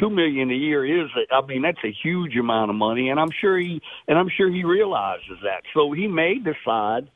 Two 0.00 0.10
million 0.10 0.50
a 0.50 0.54
year 0.54 0.84
is, 1.02 1.10
I 1.30 1.44
mean, 1.46 1.62
that's 1.62 1.84
a 1.84 1.94
huge 2.02 2.36
amount 2.36 2.70
of 2.70 2.76
money, 2.76 3.10
and 3.10 3.20
I'm 3.20 3.30
sure 3.40 3.58
he, 3.58 3.80
and 4.08 4.18
I'm 4.18 4.30
sure 4.34 4.50
he 4.50 4.64
realizes 4.64 5.38
that. 5.42 5.62
So 5.74 5.92
he 5.92 6.06
may 6.06 6.36
decide 6.38 7.08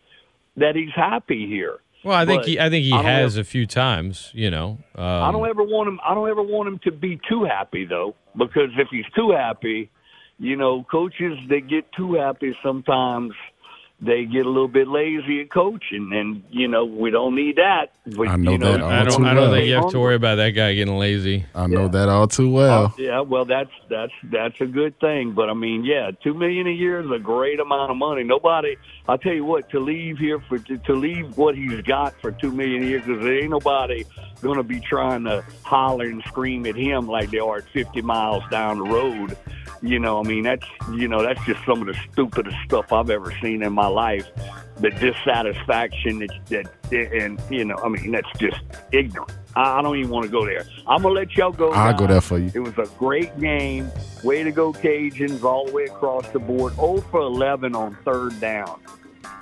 that 0.57 0.77
he's 0.77 0.95
happy 0.95 1.47
here. 1.47 1.79
Well, 2.05 2.17
I 2.17 2.27
think 2.27 2.43
But 2.43 2.49
he, 2.49 2.61
I 2.61 2.71
think 2.71 2.85
he 2.85 2.93
I 2.93 3.03
has 3.03 3.37
ever- 3.37 3.43
a 3.43 3.45
few 3.45 3.67
times. 3.67 4.31
You 4.35 4.51
know, 4.51 4.79
um, 4.95 5.05
I 5.05 5.33
don't 5.33 5.49
ever 5.49 5.65
want 5.65 5.89
him. 5.89 6.01
I 6.07 6.15
don't 6.15 6.29
ever 6.29 6.43
want 6.43 6.69
him 6.69 6.79
to 6.85 6.93
be 6.93 7.19
too 7.29 7.45
happy 7.45 7.85
though, 7.87 8.15
because 8.37 8.71
if 8.77 8.89
he's 8.91 9.07
too 9.17 9.33
happy, 9.33 9.91
you 10.39 10.57
know, 10.57 10.85
coaches 10.85 11.37
they 11.49 11.61
get 11.61 11.91
too 11.93 12.15
happy 12.15 12.57
sometimes. 12.63 13.33
They 14.01 14.27
get 14.27 14.47
a 14.47 14.49
little 14.49 14.69
bit 14.69 14.87
lazy 14.87 15.41
at 15.41 15.51
coaching, 15.51 16.13
and 16.15 16.45
you 16.51 16.69
know 16.69 16.85
we 16.85 17.11
don't 17.11 17.35
need 17.35 17.57
that. 17.57 17.91
But, 18.07 18.29
I 18.29 18.37
know 18.37 18.53
you 18.53 18.59
know, 18.59 18.71
that 18.71 18.81
all 18.81 18.91
I 18.91 19.03
don't. 19.03 19.19
too 19.19 19.27
I 19.27 19.35
don't 19.35 19.43
well. 19.43 19.53
think 19.53 19.67
you 19.67 19.75
have 19.75 19.91
to 19.91 19.99
worry 19.99 20.15
about 20.15 20.37
that 20.37 20.51
guy 20.51 20.73
getting 20.75 20.97
lazy. 20.97 21.47
I 21.53 21.67
know 21.67 21.89
that 21.89 22.09
all 22.09 22.29
too 22.29 22.49
well. 22.49 22.95
Yeah, 22.97 23.23
well, 23.23 23.45
that's 23.45 23.73
that's 23.91 24.13
that's 24.23 24.61
a 24.61 24.67
good 24.67 25.01
thing. 25.01 25.33
But 25.33 25.51
I 25.51 25.55
mean, 25.55 25.85
yeah, 25.85 26.13
two 26.23 26.33
million 26.33 26.69
a 26.69 26.71
year 26.71 27.01
is 27.01 27.11
a 27.11 27.19
great 27.19 27.59
amount 27.59 27.91
of 27.91 27.97
money. 27.97 28.23
Nobody, 28.23 28.77
I 29.09 29.17
tell 29.17 29.35
you 29.35 29.45
what, 29.45 29.69
to 29.71 29.81
leave 29.81 30.17
here 30.19 30.39
for 30.49 30.61
to, 30.61 30.79
to 30.79 30.95
leave 30.95 31.37
what 31.37 31.57
he's 31.57 31.81
got 31.81 32.15
for 32.21 32.31
two 32.31 32.53
million 32.53 32.85
a 32.85 32.87
year, 32.87 33.01
because 33.01 33.25
there 33.25 33.41
ain't 33.41 33.51
nobody 33.51 34.05
going 34.43 34.59
to 34.59 34.63
be 34.63 34.79
trying 34.79 35.25
to 35.25 35.45
holler 35.65 36.05
and 36.05 36.23
scream 36.29 36.67
at 36.67 36.77
him 36.77 37.09
like 37.09 37.33
they 37.33 37.41
are 37.41 37.57
at 37.57 37.69
fifty 37.71 38.01
miles 38.01 38.45
down 38.49 38.79
the 38.79 38.85
road. 38.85 39.37
You 39.83 39.99
know, 39.99 40.21
I 40.21 40.23
mean, 40.23 40.43
that's 40.43 40.67
you 40.93 41.09
know, 41.09 41.23
that's 41.23 41.45
just 41.47 41.65
some 41.65 41.81
of 41.81 41.87
the 41.87 41.97
stupidest 42.13 42.57
stuff 42.65 42.93
I've 42.93 43.11
ever 43.11 43.33
seen 43.41 43.63
in 43.63 43.73
my 43.73 43.87
life. 43.87 44.27
The 44.77 44.91
dissatisfaction 44.91 46.21
that, 46.21 46.31
that 46.49 46.67
and 46.93 47.41
you 47.51 47.65
know, 47.65 47.77
I 47.77 47.89
mean, 47.89 48.13
that's 48.13 48.39
just 48.39 48.61
ignorant. 48.93 49.33
I 49.55 49.79
I 49.79 49.83
don't 49.83 49.97
even 49.97 50.11
want 50.11 50.27
to 50.27 50.31
go 50.31 50.45
there. 50.45 50.65
I'm 50.87 51.03
gonna 51.03 51.15
let 51.15 51.37
y'all 51.37 51.53
go. 51.53 51.71
I'll 51.71 51.95
go 51.95 52.07
there 52.07 52.21
for 52.21 52.39
you. 52.39 52.51
It 52.55 52.61
was 52.61 52.77
a 52.79 52.87
great 52.99 53.39
game. 53.41 53.91
Way 54.25 54.43
to 54.43 54.51
go, 54.51 54.73
Cajuns, 54.73 55.43
all 55.45 55.67
the 55.67 55.73
way 55.73 55.85
across 55.85 56.29
the 56.31 56.39
board. 56.39 56.75
0 56.75 56.99
for 57.11 57.21
11 57.21 57.75
on 57.75 57.97
third 58.05 58.39
down. 58.41 58.81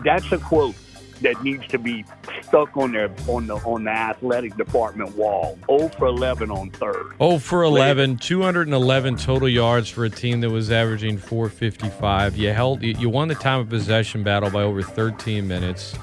That's 0.05 0.31
a 0.33 0.39
quote 0.39 0.75
that 1.23 1.43
needs 1.43 1.67
to 1.69 1.79
be 1.79 2.05
stuck 2.43 2.77
on 2.77 2.93
their 2.93 3.11
on 3.29 3.47
the 3.47 3.57
on 3.57 3.85
the 3.85 3.91
athletic 3.91 4.57
department 4.57 5.17
wall. 5.17 5.59
0 5.67 5.89
for 5.91 6.07
11 6.07 6.51
on 6.51 6.71
third. 6.71 7.13
Oh 7.21 7.39
for 7.39 7.63
11, 7.63 8.19
211 8.19 9.17
total 9.17 9.49
yards 9.49 9.89
for 9.89 10.05
a 10.05 10.11
team 10.11 10.41
that 10.41 10.51
was 10.51 10.71
averaging 10.71 11.19
455. 11.19 12.37
You 12.37 12.53
held 12.53 12.83
you 12.83 12.95
you 12.99 13.09
won 13.09 13.29
the 13.29 13.35
time 13.35 13.61
of 13.61 13.69
possession 13.69 14.23
battle 14.23 14.51
by 14.51 14.63
over 14.63 14.83
13 14.83 15.47
minutes. 15.47 15.95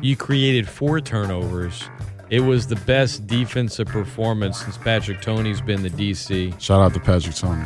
You 0.00 0.16
created 0.16 0.68
four 0.68 1.00
turnovers. 1.00 1.88
It 2.30 2.40
was 2.40 2.66
the 2.68 2.76
best 2.76 3.26
defensive 3.26 3.88
performance 3.88 4.62
since 4.62 4.78
Patrick 4.78 5.20
Toney's 5.20 5.60
been 5.60 5.82
the 5.82 5.90
DC. 5.90 6.58
Shout 6.60 6.80
out 6.80 6.94
to 6.94 7.00
Patrick 7.00 7.34
Toney. 7.34 7.64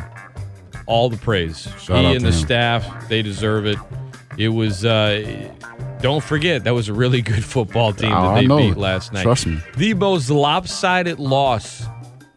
All 0.87 1.09
the 1.09 1.17
praise. 1.17 1.67
Shout 1.79 1.99
he 1.99 2.05
out 2.05 2.15
and 2.15 2.19
to 2.25 2.31
the 2.31 2.35
him. 2.35 2.45
staff, 2.45 3.07
they 3.09 3.21
deserve 3.21 3.67
it. 3.67 3.77
It 4.37 4.49
was 4.49 4.83
uh 4.83 5.51
don't 6.01 6.23
forget 6.23 6.63
that 6.63 6.73
was 6.73 6.89
a 6.89 6.93
really 6.93 7.21
good 7.21 7.43
football 7.43 7.93
team 7.93 8.11
that 8.11 8.17
I 8.17 8.41
they 8.41 8.47
know. 8.47 8.57
beat 8.57 8.77
last 8.77 9.13
night. 9.13 9.23
Trust 9.23 9.47
me. 9.47 9.59
The 9.77 9.93
most 9.93 10.29
lopsided 10.29 11.19
loss 11.19 11.85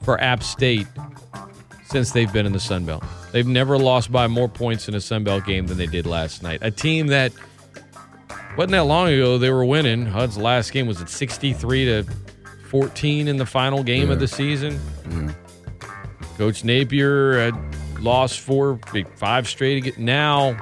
for 0.03 0.21
App 0.21 0.43
State 0.43 0.87
since 1.87 2.13
they've 2.13 2.33
been 2.33 2.47
in 2.47 2.53
the 2.53 2.61
Sun 2.61 2.85
Belt. 2.85 3.05
They've 3.33 3.47
never 3.47 3.79
lost 3.79 4.11
by 4.11 4.27
more 4.27 4.49
points 4.49 4.89
in 4.89 4.95
a 4.95 5.01
Sun 5.01 5.25
Belt 5.25 5.45
game 5.45 5.67
than 5.67 5.79
they 5.79 5.87
did 5.87 6.07
last 6.07 6.43
night. 6.43 6.61
A 6.63 6.71
team 6.71 7.09
that 7.09 7.33
wasn't 8.57 8.73
that 8.73 8.85
long 8.85 9.09
ago 9.09 9.39
they 9.39 9.51
were 9.51 9.65
winning. 9.65 10.07
HUD's 10.07 10.37
last 10.39 10.73
game 10.73 10.87
was 10.87 11.01
at 11.01 11.09
63 11.09 11.85
to 11.87 12.05
14 12.71 13.29
in 13.29 13.37
the 13.37 13.47
final 13.47 13.83
game 13.83 14.11
of 14.11 14.21
the 14.21 14.29
season. 14.29 14.81
Yeah. 15.11 15.33
Coach 16.37 16.65
Napier 16.65 17.39
had 17.39 17.55
lost 18.01 18.41
four, 18.41 18.79
five 19.17 19.49
straight. 19.49 19.99
Now 19.99 20.57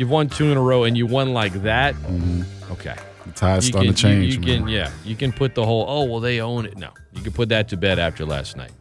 you've 0.00 0.10
won 0.10 0.30
two 0.30 0.50
in 0.50 0.56
a 0.56 0.60
row, 0.62 0.84
and 0.84 0.96
you 0.96 1.06
won 1.06 1.34
like 1.34 1.52
that. 1.62 1.94
Mm-hmm. 1.94 2.72
Okay, 2.72 2.96
The 3.26 3.32
tide's 3.32 3.66
you 3.66 3.72
starting 3.72 3.90
can, 3.90 3.96
to 3.96 4.02
change, 4.02 4.34
You, 4.36 4.40
can, 4.40 4.68
yeah, 4.68 4.90
you 5.04 5.14
can 5.14 5.30
put 5.30 5.54
the 5.54 5.64
whole 5.64 5.84
oh 5.86 6.04
well 6.04 6.20
they 6.20 6.40
own 6.40 6.64
it. 6.64 6.78
No, 6.78 6.90
you 7.12 7.22
can 7.22 7.32
put 7.32 7.50
that 7.50 7.68
to 7.68 7.76
bed 7.76 7.98
after 7.98 8.24
last 8.24 8.56
night. 8.56 8.72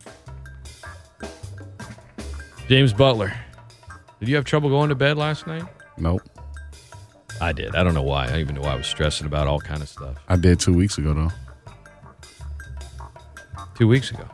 James 2.70 2.94
Butler, 2.94 3.34
did 4.20 4.30
you 4.30 4.36
have 4.36 4.46
trouble 4.46 4.70
going 4.70 4.90
to 4.90 4.96
bed 4.96 5.18
last 5.18 5.46
night? 5.46 5.64
Nope. 5.98 6.22
I 7.42 7.52
did. 7.52 7.76
I 7.76 7.84
don't 7.84 7.94
know 7.94 8.04
why. 8.04 8.26
I 8.26 8.28
don't 8.28 8.40
even 8.40 8.56
know 8.56 8.62
why 8.62 8.74
I 8.74 8.76
was 8.76 8.88
stressing 8.88 9.26
about 9.28 9.48
all 9.48 9.60
kind 9.60 9.82
of 9.82 9.90
stuff. 9.90 10.18
I 10.28 10.36
did 10.36 10.60
two 10.60 10.74
weeks 10.74 10.98
ago 10.98 11.14
though. 11.14 11.32
Two 13.76 13.88
weeks 13.88 14.12
ago. 14.12 14.28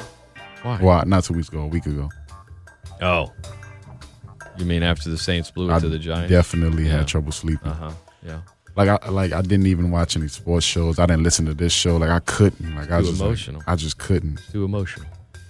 Why? 0.63 0.79
Well, 0.81 1.05
not 1.05 1.23
two 1.23 1.35
weeks 1.35 1.49
ago, 1.49 1.61
a 1.61 1.67
week 1.67 1.85
ago. 1.85 2.09
Oh, 3.01 3.31
you 4.57 4.65
mean 4.65 4.83
after 4.83 5.09
the 5.09 5.17
Saints 5.17 5.51
blew 5.51 5.69
it 5.69 5.73
I 5.73 5.79
to 5.79 5.89
the 5.89 5.99
Giants? 5.99 6.29
definitely 6.29 6.85
Yeah. 6.85 6.97
had 6.99 7.07
trouble 7.07 7.31
sleeping. 7.31 7.71
Uh 7.71 7.73
huh. 7.75 7.91
Yeah. 8.25 8.39
Like 8.75 8.89
I 8.89 9.09
like 9.09 9.31
I 9.31 9.41
didn't 9.41 9.67
even 9.67 9.89
watch 9.91 10.17
any 10.17 10.27
sports 10.27 10.65
shows. 10.65 10.99
I 10.99 11.05
didn't 11.05 11.23
listen 11.23 11.45
to 11.45 11.53
this 11.53 11.71
show. 11.71 11.97
Like 11.97 12.09
I 12.09 12.19
couldn't. 12.19 12.75
Like 12.75 12.91
I 12.91 12.99
Too 12.99 13.07
just 13.07 13.19
like, 13.21 13.27
emotional. 13.27 13.63
I 13.67 13.75
just 13.75 13.97
couldn't. 13.97 14.41
Too 14.51 14.65
emotional. 14.65 15.07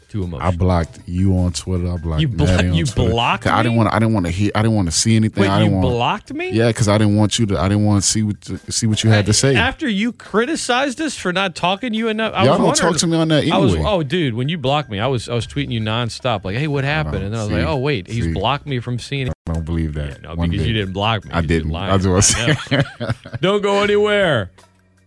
Too 0.10 0.32
I 0.40 0.52
blocked 0.52 1.00
you 1.08 1.38
on 1.38 1.52
Twitter. 1.52 1.92
I 1.92 1.98
blocked 1.98 2.22
You 2.22 2.28
blo- 2.28 2.46
on 2.46 2.74
you 2.74 2.86
Twitter. 2.86 3.10
blocked 3.12 3.48
I 3.48 3.64
didn't 3.64 3.76
want. 3.78 3.92
I 3.92 4.00
didn't 4.00 4.14
want 4.14 4.26
to 4.28 4.32
hear. 4.32 4.52
I 4.56 4.62
didn't 4.62 4.76
want 4.76 4.88
to 4.88 4.92
see 4.92 5.16
anything. 5.16 5.42
Wait, 5.42 5.50
I 5.50 5.60
you 5.60 5.66
didn't 5.66 5.82
want. 5.82 5.94
blocked 5.94 6.34
me? 6.34 6.52
Yeah, 6.52 6.68
because 6.68 6.88
I 6.88 6.98
didn't 6.98 7.16
want 7.16 7.40
you 7.40 7.46
to. 7.48 7.60
I 7.60 7.68
didn't 7.68 7.86
want 7.86 8.04
to 8.04 8.10
see 8.10 8.24
what 8.24 8.44
see 8.70 8.88
what 8.88 9.04
you 9.04 9.10
had 9.10 9.26
to 9.26 9.34
say. 9.34 9.56
After 9.56 9.90
you 9.90 10.12
criticized 10.14 11.02
us 11.02 11.18
for 11.18 11.34
not 11.34 11.56
talking 11.56 11.92
to 11.92 11.98
you 11.98 12.08
enough, 12.08 12.34
I 12.34 12.46
Y'all 12.46 12.60
was 12.60 12.80
don't 12.80 12.92
talk 12.92 13.00
to 13.00 13.08
me 13.08 13.18
on 13.18 13.28
that 13.30 13.46
I 13.52 13.58
was, 13.58 13.76
oh, 13.76 14.04
dude, 14.04 14.36
when 14.36 14.48
you 14.48 14.58
blocked 14.58 14.90
me, 14.90 15.00
I 15.00 15.08
was 15.08 15.28
I 15.28 15.34
was 15.34 15.48
tweeting 15.48 15.72
you 15.72 15.82
nonstop, 15.82 16.44
like, 16.46 16.58
"Hey, 16.58 16.68
what 16.68 16.84
happened?" 16.84 17.24
Oh, 17.24 17.26
and 17.26 17.34
then 17.34 17.40
I 17.40 17.44
was 17.44 17.50
see, 17.52 17.58
like, 17.58 17.68
"Oh, 17.68 17.78
wait, 17.78 18.08
he's 18.08 18.28
blocked 18.28 18.68
me 18.68 18.80
from 18.80 19.00
seeing. 19.00 19.30
I 19.30 19.54
don't 19.54 19.66
believe 19.66 19.94
that. 19.96 20.22
No, 20.22 20.36
because 20.36 20.50
bit. 20.50 20.68
you 20.68 20.74
didn't 20.74 20.94
block 20.94 21.26
me. 21.26 21.32
I 21.32 21.42
You 21.42 21.48
didn't. 21.48 21.72
That's 21.72 22.06
what 22.06 22.18
I 22.18 22.20
saying. 22.22 22.58
don't 23.42 23.62
go 23.62 23.84
anywhere. 23.84 24.52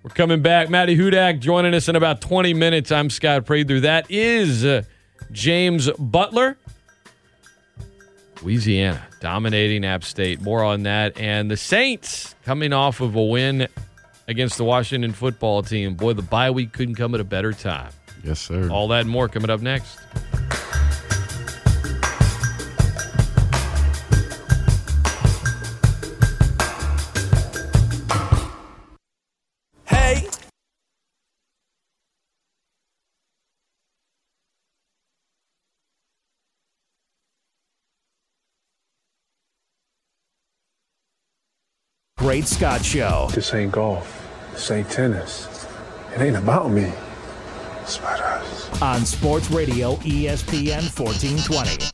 We're 0.02 0.10
coming 0.10 0.42
back. 0.42 0.70
Maddy 0.70 0.96
Hudak 0.96 1.40
joining 1.40 1.74
us 1.74 1.88
in 1.88 1.96
about 1.96 2.20
20 2.20 2.54
minutes. 2.54 2.92
I'm 2.92 3.10
Scott 3.10 3.44
Prather. 3.44 3.80
That 3.80 4.06
is 4.10 4.64
uh, 4.64 4.82
James 5.32 5.90
Butler. 5.98 6.56
Louisiana 8.42 9.04
dominating 9.20 9.84
App 9.84 10.04
State. 10.04 10.40
More 10.40 10.62
on 10.62 10.84
that. 10.84 11.18
And 11.18 11.50
the 11.50 11.56
Saints 11.56 12.36
coming 12.44 12.72
off 12.72 13.00
of 13.00 13.16
a 13.16 13.22
win 13.22 13.66
against 14.28 14.56
the 14.56 14.64
Washington 14.64 15.12
football 15.12 15.62
team. 15.62 15.94
Boy, 15.94 16.12
the 16.12 16.22
bye 16.22 16.52
week 16.52 16.72
couldn't 16.72 16.94
come 16.94 17.14
at 17.14 17.20
a 17.20 17.24
better 17.24 17.52
time. 17.52 17.90
Yes, 18.22 18.40
sir. 18.40 18.70
All 18.70 18.86
that 18.88 19.00
and 19.00 19.10
more 19.10 19.28
coming 19.28 19.50
up 19.50 19.60
next. 19.60 19.98
Great 42.18 42.48
Scott 42.48 42.84
Show. 42.84 43.28
This 43.32 43.54
ain't 43.54 43.70
golf. 43.70 44.28
This 44.50 44.72
ain't 44.72 44.90
tennis. 44.90 45.68
It 46.16 46.20
ain't 46.20 46.34
about 46.34 46.68
me. 46.68 46.92
It's 47.82 47.96
about 47.98 48.18
us. 48.18 48.82
On 48.82 49.06
Sports 49.06 49.52
Radio 49.52 49.94
ESPN 49.98 50.82
1420. 50.98 51.92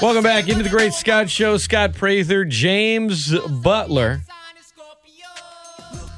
Welcome 0.00 0.22
back 0.22 0.48
into 0.48 0.62
the 0.62 0.70
Great 0.70 0.94
Scott 0.94 1.28
Show. 1.28 1.58
Scott 1.58 1.92
Prather, 1.92 2.46
James 2.46 3.38
Butler. 3.62 4.22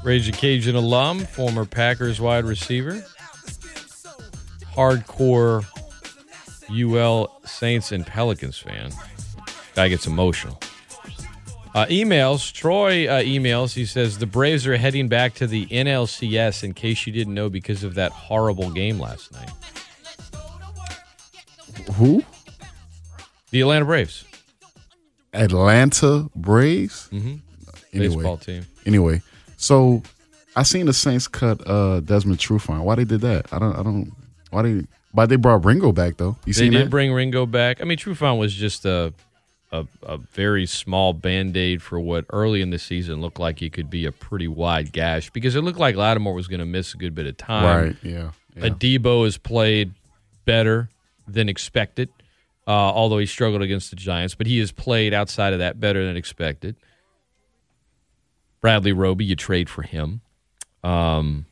Ragin' 0.03 0.33
Cajun 0.33 0.75
alum, 0.75 1.19
former 1.19 1.65
Packers 1.65 2.19
wide 2.19 2.45
receiver, 2.45 3.03
hardcore 4.75 5.65
UL 6.71 7.39
Saints 7.45 7.91
and 7.91 8.05
Pelicans 8.05 8.57
fan. 8.57 8.91
Guy 9.75 9.89
gets 9.89 10.07
emotional. 10.07 10.59
Uh, 11.73 11.85
emails. 11.85 12.51
Troy 12.51 13.07
uh, 13.07 13.21
emails. 13.21 13.73
He 13.73 13.85
says 13.85 14.17
the 14.17 14.25
Braves 14.25 14.67
are 14.67 14.75
heading 14.75 15.07
back 15.07 15.33
to 15.35 15.47
the 15.47 15.65
NLCS 15.67 16.63
in 16.63 16.73
case 16.73 17.05
you 17.07 17.13
didn't 17.13 17.33
know 17.33 17.49
because 17.49 17.83
of 17.83 17.95
that 17.95 18.11
horrible 18.11 18.69
game 18.71 18.99
last 18.99 19.31
night. 19.31 19.49
Who? 21.93 22.23
The 23.51 23.61
Atlanta 23.61 23.85
Braves. 23.85 24.25
Atlanta 25.33 26.29
Braves. 26.35 27.07
Mhm. 27.11 27.39
Anyway, 27.93 28.15
Baseball 28.15 28.37
team. 28.37 28.65
Anyway, 28.85 29.21
so 29.61 30.01
I 30.55 30.63
seen 30.63 30.87
the 30.87 30.93
Saints 30.93 31.27
cut 31.27 31.65
uh, 31.67 31.99
Desmond 32.01 32.39
Trufant. 32.39 32.83
Why 32.83 32.95
they 32.95 33.05
did 33.05 33.21
that? 33.21 33.51
I 33.53 33.59
don't. 33.59 33.75
I 33.75 33.83
don't. 33.83 34.11
Why 34.49 34.63
they? 34.63 34.85
Why 35.11 35.25
they 35.25 35.35
brought 35.35 35.63
Ringo 35.63 35.91
back 35.91 36.17
though? 36.17 36.35
You 36.45 36.53
they 36.53 36.59
seen 36.63 36.71
did 36.71 36.87
that? 36.87 36.89
bring 36.89 37.13
Ringo 37.13 37.45
back. 37.45 37.79
I 37.79 37.83
mean, 37.83 37.97
Trufant 37.97 38.39
was 38.39 38.53
just 38.53 38.85
a, 38.85 39.13
a 39.71 39.85
a 40.03 40.17
very 40.17 40.65
small 40.65 41.13
band 41.13 41.55
aid 41.55 41.81
for 41.81 41.99
what 41.99 42.25
early 42.31 42.61
in 42.61 42.71
the 42.71 42.79
season 42.79 43.21
looked 43.21 43.39
like 43.39 43.61
it 43.61 43.71
could 43.71 43.89
be 43.89 44.05
a 44.05 44.11
pretty 44.11 44.47
wide 44.47 44.91
gash 44.91 45.29
because 45.29 45.55
it 45.55 45.61
looked 45.61 45.79
like 45.79 45.95
Lattimore 45.95 46.33
was 46.33 46.47
going 46.47 46.59
to 46.59 46.65
miss 46.65 46.93
a 46.93 46.97
good 46.97 47.13
bit 47.13 47.27
of 47.27 47.37
time. 47.37 47.85
Right, 47.85 47.95
yeah, 48.01 48.31
yeah. 48.55 48.69
Adebo 48.69 49.25
has 49.25 49.37
played 49.37 49.93
better 50.45 50.89
than 51.27 51.49
expected, 51.49 52.09
uh, 52.67 52.71
although 52.71 53.19
he 53.19 53.25
struggled 53.25 53.61
against 53.61 53.91
the 53.91 53.95
Giants, 53.95 54.33
but 54.33 54.47
he 54.47 54.57
has 54.59 54.71
played 54.71 55.13
outside 55.13 55.53
of 55.53 55.59
that 55.59 55.79
better 55.79 56.03
than 56.05 56.17
expected. 56.17 56.75
Bradley 58.61 58.91
Roby, 58.93 59.25
you 59.25 59.35
trade 59.35 59.69
for 59.69 59.81
him. 59.81 60.21
Um, 60.83 61.45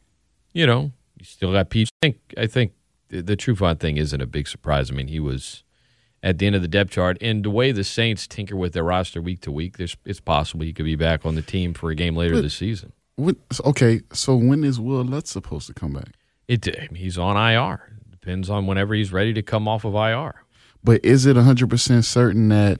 you 0.53 0.65
know, 0.65 0.91
you 1.17 1.25
still 1.25 1.51
got 1.51 1.69
Pete. 1.69 1.89
I 2.01 2.05
think, 2.05 2.17
I 2.37 2.47
think 2.47 2.73
the, 3.09 3.21
the 3.21 3.35
Trufant 3.37 3.79
thing 3.79 3.97
isn't 3.97 4.21
a 4.21 4.27
big 4.27 4.47
surprise. 4.47 4.89
I 4.89 4.93
mean, 4.93 5.07
he 5.07 5.19
was 5.19 5.63
at 6.23 6.37
the 6.37 6.45
end 6.47 6.55
of 6.55 6.61
the 6.61 6.67
depth 6.67 6.91
chart, 6.91 7.17
and 7.21 7.43
the 7.43 7.49
way 7.49 7.71
the 7.71 7.83
Saints 7.83 8.27
tinker 8.27 8.55
with 8.55 8.73
their 8.73 8.83
roster 8.83 9.21
week 9.21 9.41
to 9.41 9.51
week, 9.51 9.77
there's 9.77 9.95
it's 10.05 10.19
possible 10.19 10.63
he 10.65 10.73
could 10.73 10.85
be 10.85 10.95
back 10.95 11.25
on 11.25 11.35
the 11.35 11.41
team 11.41 11.73
for 11.73 11.89
a 11.89 11.95
game 11.95 12.15
later 12.15 12.35
But- 12.35 12.41
this 12.43 12.55
season. 12.55 12.93
When- 13.15 13.35
okay, 13.65 13.99
so 14.13 14.35
when 14.37 14.63
is 14.63 14.79
Wil 14.79 15.03
Lutz 15.03 15.29
supposed 15.31 15.67
to 15.67 15.73
come 15.73 15.91
back? 15.93 16.13
It 16.47 16.91
he's 16.95 17.17
on 17.17 17.35
IR. 17.35 17.97
Depends 18.09 18.49
on 18.49 18.65
whenever 18.65 18.93
he's 18.93 19.11
ready 19.11 19.33
to 19.33 19.41
come 19.41 19.67
off 19.67 19.83
of 19.85 19.93
IR. 19.93 20.35
But 20.83 21.03
is 21.03 21.25
it 21.25 21.35
hundred 21.35 21.69
percent 21.69 22.05
certain 22.05 22.47
that 22.49 22.79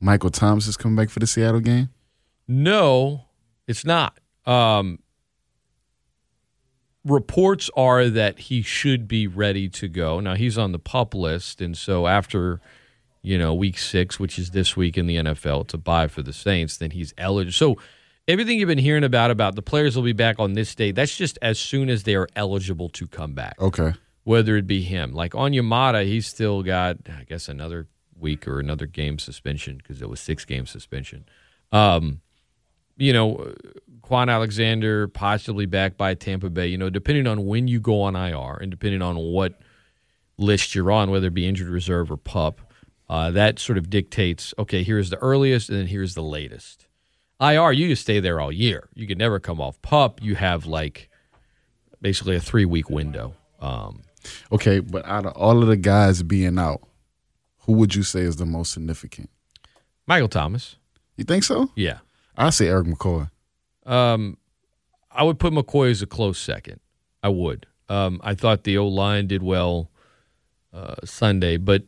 Michael 0.00 0.30
Thomas 0.30 0.68
is 0.68 0.76
coming 0.76 0.94
back 0.96 1.10
for 1.10 1.18
the 1.18 1.26
Seattle 1.26 1.58
game? 1.60 1.88
No, 2.46 3.23
it's 3.66 3.84
not. 3.84 4.18
Um, 4.46 4.98
reports 7.04 7.70
are 7.76 8.08
that 8.08 8.38
he 8.38 8.62
should 8.62 9.06
be 9.06 9.26
ready 9.26 9.68
to 9.68 9.88
go. 9.88 10.20
Now 10.20 10.34
he's 10.34 10.58
on 10.58 10.72
the 10.72 10.78
pup 10.78 11.14
list, 11.14 11.60
and 11.60 11.76
so 11.76 12.06
after 12.06 12.60
you 13.22 13.38
know 13.38 13.54
week 13.54 13.78
six, 13.78 14.18
which 14.18 14.38
is 14.38 14.50
this 14.50 14.76
week 14.76 14.96
in 14.96 15.06
the 15.06 15.16
NFL, 15.16 15.68
to 15.68 15.78
buy 15.78 16.08
for 16.08 16.22
the 16.22 16.32
Saints, 16.32 16.76
then 16.76 16.90
he's 16.90 17.14
eligible. 17.18 17.52
So 17.52 17.82
everything 18.26 18.58
you've 18.58 18.68
been 18.68 18.78
hearing 18.78 19.04
about 19.04 19.30
about 19.30 19.54
the 19.54 19.62
players 19.62 19.96
will 19.96 20.02
be 20.02 20.12
back 20.12 20.38
on 20.38 20.54
this 20.54 20.74
date. 20.74 20.94
That's 20.94 21.16
just 21.16 21.38
as 21.42 21.58
soon 21.58 21.88
as 21.88 22.04
they 22.04 22.14
are 22.14 22.28
eligible 22.36 22.88
to 22.90 23.06
come 23.06 23.34
back. 23.34 23.60
Okay. 23.60 23.92
Whether 24.24 24.56
it 24.56 24.66
be 24.66 24.80
him, 24.80 25.12
like 25.12 25.32
Onyemata, 25.32 26.06
he's 26.06 26.26
still 26.26 26.62
got, 26.62 26.96
I 27.08 27.24
guess, 27.24 27.46
another 27.46 27.88
week 28.18 28.48
or 28.48 28.58
another 28.58 28.86
game 28.86 29.18
suspension 29.18 29.76
because 29.76 30.00
it 30.00 30.08
was 30.08 30.18
six 30.18 30.46
game 30.46 30.64
suspension. 30.64 31.26
Um, 31.72 32.20
you 32.96 33.12
know, 33.12 33.52
Kwon 34.02 34.30
Alexander 34.30 35.08
possibly 35.08 35.66
backed 35.66 35.96
by 35.96 36.14
Tampa 36.14 36.50
Bay. 36.50 36.66
You 36.68 36.78
know, 36.78 36.90
depending 36.90 37.26
on 37.26 37.46
when 37.46 37.68
you 37.68 37.80
go 37.80 38.02
on 38.02 38.16
IR 38.16 38.58
and 38.60 38.70
depending 38.70 39.02
on 39.02 39.16
what 39.16 39.60
list 40.36 40.74
you're 40.74 40.90
on, 40.90 41.10
whether 41.10 41.28
it 41.28 41.34
be 41.34 41.46
injured 41.48 41.68
reserve 41.68 42.10
or 42.10 42.16
pup, 42.16 42.60
uh, 43.08 43.30
that 43.30 43.58
sort 43.58 43.78
of 43.78 43.90
dictates. 43.90 44.54
Okay, 44.58 44.82
here's 44.82 45.10
the 45.10 45.18
earliest, 45.18 45.68
and 45.68 45.78
then 45.78 45.86
here's 45.86 46.14
the 46.14 46.22
latest. 46.22 46.86
IR, 47.40 47.72
you 47.72 47.88
can 47.88 47.96
stay 47.96 48.20
there 48.20 48.40
all 48.40 48.52
year. 48.52 48.88
You 48.94 49.06
can 49.06 49.18
never 49.18 49.40
come 49.40 49.60
off 49.60 49.80
pup. 49.82 50.22
You 50.22 50.34
have 50.36 50.66
like 50.66 51.10
basically 52.00 52.36
a 52.36 52.40
three 52.40 52.64
week 52.64 52.90
window. 52.90 53.34
Um, 53.60 54.02
Okay, 54.52 54.80
but 54.80 55.04
out 55.06 55.26
of 55.26 55.32
all 55.32 55.62
of 55.62 55.68
the 55.68 55.76
guys 55.76 56.22
being 56.22 56.58
out, 56.58 56.82
who 57.60 57.72
would 57.74 57.94
you 57.94 58.02
say 58.02 58.20
is 58.20 58.36
the 58.36 58.46
most 58.46 58.72
significant? 58.72 59.30
Michael 60.06 60.28
Thomas. 60.28 60.76
You 61.16 61.24
think 61.24 61.44
so? 61.44 61.70
Yeah. 61.76 61.98
I 62.36 62.50
say 62.50 62.68
Erik 62.68 62.86
McCoy. 62.86 63.30
Um, 63.86 64.38
I 65.10 65.22
would 65.22 65.38
put 65.38 65.52
McCoy 65.52 65.90
as 65.90 66.02
a 66.02 66.06
close 66.06 66.38
second. 66.38 66.80
I 67.22 67.28
would. 67.28 67.66
Um, 67.88 68.20
I 68.24 68.34
thought 68.34 68.64
the 68.64 68.78
O 68.78 68.86
line 68.88 69.26
did 69.26 69.42
well 69.42 69.90
uh, 70.72 70.96
Sunday, 71.04 71.56
but 71.56 71.84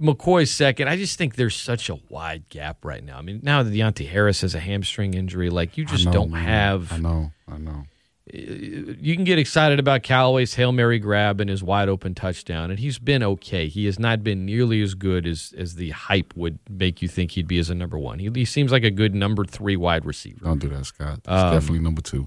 McCoy's 0.00 0.50
second. 0.50 0.88
I 0.88 0.96
just 0.96 1.18
think 1.18 1.36
there's 1.36 1.56
such 1.56 1.88
a 1.88 1.98
wide 2.08 2.48
gap 2.48 2.84
right 2.84 3.02
now. 3.02 3.18
I 3.18 3.22
mean, 3.22 3.40
now 3.42 3.62
that 3.62 3.72
Deonte 3.72 4.08
Harris 4.08 4.42
has 4.42 4.54
a 4.54 4.60
hamstring 4.60 5.14
injury, 5.14 5.50
like 5.50 5.76
you 5.76 5.84
just 5.84 6.06
know, 6.06 6.12
don't 6.12 6.30
man. 6.30 6.44
have. 6.44 6.92
I 6.92 6.98
know. 6.98 7.32
I 7.48 7.58
know. 7.58 7.84
You 8.32 9.14
can 9.14 9.22
get 9.24 9.38
excited 9.38 9.78
about 9.78 10.02
Callaway's 10.02 10.54
hail 10.54 10.72
mary 10.72 10.98
grab 10.98 11.40
and 11.40 11.48
his 11.48 11.62
wide 11.62 11.88
open 11.88 12.12
touchdown, 12.14 12.70
and 12.70 12.78
he's 12.80 12.98
been 12.98 13.22
okay. 13.22 13.68
He 13.68 13.86
has 13.86 14.00
not 14.00 14.24
been 14.24 14.44
nearly 14.44 14.82
as 14.82 14.94
good 14.94 15.26
as 15.26 15.54
as 15.56 15.76
the 15.76 15.90
hype 15.90 16.34
would 16.36 16.58
make 16.68 17.00
you 17.00 17.06
think 17.08 17.30
he'd 17.32 17.46
be 17.46 17.58
as 17.58 17.70
a 17.70 17.74
number 17.74 17.96
one. 17.98 18.18
He, 18.18 18.28
he 18.34 18.44
seems 18.44 18.72
like 18.72 18.82
a 18.82 18.90
good 18.90 19.14
number 19.14 19.44
three 19.44 19.76
wide 19.76 20.04
receiver. 20.04 20.40
Don't 20.44 20.58
do 20.58 20.68
that, 20.70 20.86
Scott. 20.86 21.18
It's 21.18 21.28
Um, 21.28 21.52
definitely 21.54 21.78
number 21.80 22.02
two. 22.02 22.26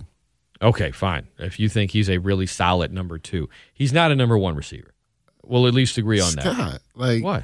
Okay, 0.61 0.91
fine. 0.91 1.27
If 1.37 1.59
you 1.59 1.67
think 1.67 1.91
he's 1.91 2.09
a 2.09 2.17
really 2.17 2.45
solid 2.45 2.93
number 2.93 3.17
two, 3.17 3.49
he's 3.73 3.91
not 3.91 4.09
a 4.11 4.15
number 4.15 4.37
one 4.37 4.55
receiver. 4.55 4.93
We'll 5.43 5.67
at 5.67 5.73
least 5.73 5.97
agree 5.97 6.21
on 6.21 6.33
that. 6.35 6.43
Scott, 6.53 6.81
like 6.95 7.23
What? 7.23 7.43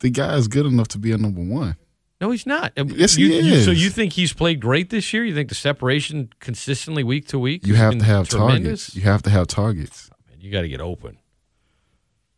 the 0.00 0.10
guy 0.10 0.34
is 0.36 0.46
good 0.48 0.66
enough 0.66 0.88
to 0.88 0.98
be 0.98 1.10
a 1.12 1.16
number 1.18 1.40
one. 1.40 1.76
No, 2.22 2.30
he's 2.30 2.46
not. 2.46 2.72
Uh, 2.78 2.84
Yes, 2.86 3.18
you, 3.18 3.28
he 3.28 3.40
you- 3.40 3.60
so 3.62 3.72
you 3.72 3.90
think 3.90 4.12
he's 4.12 4.32
played 4.32 4.60
great 4.60 4.90
this 4.90 5.12
year? 5.12 5.24
You 5.24 5.34
think 5.34 5.48
the 5.48 5.56
separation 5.56 6.30
consistently 6.38 7.02
week 7.02 7.26
to 7.28 7.38
week? 7.38 7.66
You 7.66 7.74
have 7.74 7.98
to 7.98 8.04
have 8.04 8.28
tremendous? 8.28 8.86
targets. 8.86 8.94
You 8.96 9.02
have 9.02 9.22
to 9.22 9.30
have 9.30 9.48
targets. 9.48 10.08
You 10.38 10.52
got 10.52 10.60
to 10.62 10.68
get 10.68 10.80
open. 10.80 11.18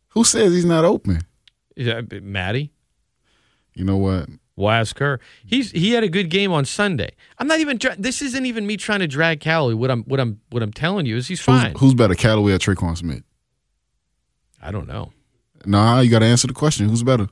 Who 0.09 0.23
says 0.23 0.53
he's 0.53 0.65
not 0.65 0.85
open? 0.85 1.21
Yeah, 1.75 2.01
but 2.01 2.23
Maddy, 2.23 2.71
You 3.75 3.85
know 3.85 3.97
what? 3.97 4.27
ask 4.67 4.97
her. 4.97 5.19
He's 5.45 5.69
he 5.69 5.91
had 5.91 6.03
a 6.03 6.09
good 6.09 6.29
game 6.31 6.51
on 6.51 6.65
Sunday. 6.65 7.11
I'm 7.37 7.45
not 7.47 7.59
even. 7.59 7.77
This 7.99 8.23
isn't 8.23 8.45
even 8.47 8.65
me 8.65 8.77
trying 8.77 9.01
to 9.01 9.07
drag 9.07 9.39
Callaway. 9.39 9.75
What 9.75 9.91
I'm 9.91 10.01
what 10.05 10.19
I'm 10.19 10.39
what 10.49 10.63
I'm 10.63 10.71
telling 10.73 11.05
you 11.05 11.15
is 11.17 11.27
he's 11.27 11.39
Who's, 11.45 11.61
fine. 11.61 11.75
who's 11.75 11.93
better, 11.93 12.15
Callaway 12.15 12.53
or 12.53 12.57
Tre'Quan 12.57 12.97
Smith? 12.97 13.21
I 14.61 14.71
don't 14.71 14.87
know. 14.87 15.11
Nah, 15.65 15.99
you 15.99 16.09
got 16.09 16.19
to 16.19 16.25
answer 16.25 16.47
the 16.47 16.53
question. 16.53 16.89
Who's 16.89 17.03
better? 17.03 17.27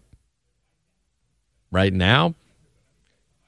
Right 1.71 1.93
now, 1.93 2.35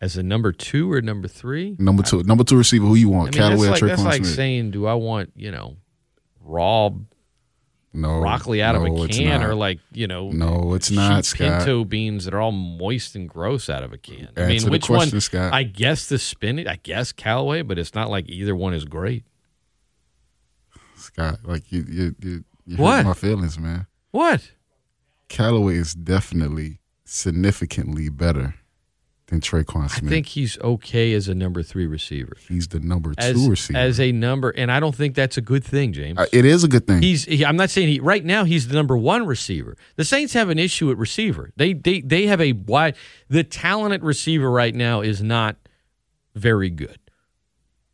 as 0.02 0.18
a 0.18 0.24
number 0.24 0.52
two 0.52 0.92
or 0.92 1.02
number 1.02 1.28
three, 1.28 1.76
Number 1.80 2.04
two, 2.04 2.24
number 2.24 2.44
two 2.44 2.58
receiver. 2.58 2.86
Who 2.86 2.96
you 2.96 3.12
I 3.14 3.16
want, 3.16 3.36
mean, 3.36 3.42
Callaway 3.42 3.68
that's 3.68 3.82
or 3.82 3.88
like, 3.88 3.98
that's 3.98 4.04
like 4.04 4.26
saying, 4.26 4.72
do 4.72 4.86
I 4.86 4.94
want 4.94 5.32
you 5.36 5.52
know 5.52 5.78
raw 6.42 6.90
no, 7.94 8.20
broccoli 8.20 8.62
out 8.62 8.76
no, 8.76 8.86
of 8.86 9.04
a 9.04 9.08
can, 9.08 9.42
or 9.42 9.56
like 9.56 9.80
you 9.94 10.06
know, 10.08 10.30
No, 10.30 10.74
it's 10.74 10.92
not, 10.92 11.32
pinto 11.34 11.86
beans 11.86 12.26
that 12.26 12.34
are 12.34 12.42
all 12.42 12.52
moist 12.52 13.16
and 13.16 13.30
gross 13.30 13.70
out 13.70 13.84
of 13.84 13.94
a 13.94 13.98
can. 13.98 14.30
I 14.36 14.46
mean, 14.48 14.70
which 14.70 14.88
question, 14.88 15.16
one? 15.16 15.22
Scott. 15.22 15.54
I 15.54 15.64
guess 15.64 16.08
the 16.08 16.20
spinach. 16.20 16.68
I 16.68 16.78
guess 16.84 17.12
Callaway, 17.12 17.62
but 17.62 17.80
it's 17.80 17.96
not 17.96 18.10
like 18.10 18.28
either 18.28 18.56
one 18.56 18.74
is 18.74 18.84
great. 18.86 19.24
Scott, 20.96 21.40
like 21.44 21.72
you, 21.72 21.86
you, 21.88 22.16
you, 22.20 22.44
you 22.66 22.78
What? 22.78 22.98
hurt 22.98 23.06
my 23.06 23.14
feelings, 23.14 23.58
man. 23.58 23.88
What? 24.12 24.52
Callaway 25.30 25.76
is 25.76 25.94
definitely 25.94 26.80
significantly 27.06 28.10
better 28.10 28.56
than 29.28 29.42
Tre'Quan 29.42 29.86
I 29.86 29.88
Smith. 29.88 30.12
think 30.12 30.28
he's 30.28 30.58
okay 30.60 31.14
as 31.14 31.28
a 31.28 31.34
number 31.34 31.64
three 31.64 31.88
receiver. 31.88 32.38
he's 32.48 32.68
the 32.68 32.80
number 32.80 33.14
two 33.16 33.22
As, 33.26 33.48
receiver. 33.48 33.80
as 33.80 34.00
a 34.00 34.12
number, 34.12 34.52
and 34.52 34.72
I 34.72 34.80
don't 34.80 34.96
think 34.96 35.16
that's 35.16 35.36
a 35.38 35.42
good 35.42 35.64
thing, 35.64 35.94
James. 35.94 36.18
Uh, 36.20 36.28
it 36.32 36.46
is 36.46 36.64
a 36.64 36.68
good 36.68 36.86
thing. 36.86 37.02
He's. 37.02 37.26
He, 37.26 37.44
I'm 37.44 37.56
not 37.58 37.70
saying 37.72 37.88
he. 37.88 38.00
Right 38.00 38.24
now, 38.24 38.44
he's 38.44 38.68
the 38.68 38.76
number 38.76 38.96
one 38.96 39.26
receiver. 39.26 39.76
The 39.96 40.06
Saints 40.06 40.34
have 40.34 40.50
an 40.50 40.60
issue 40.60 40.92
at 40.92 40.98
receiver. 40.98 41.52
They 41.56 41.74
they 41.74 42.02
they 42.02 42.28
have 42.28 42.40
a 42.42 42.52
wide. 42.54 42.96
The 43.28 43.44
talented 43.44 44.04
receiver 44.04 44.50
right 44.52 44.76
now 44.76 45.02
is 45.02 45.24
not 45.24 45.56
very 46.36 46.70
good. 46.70 47.00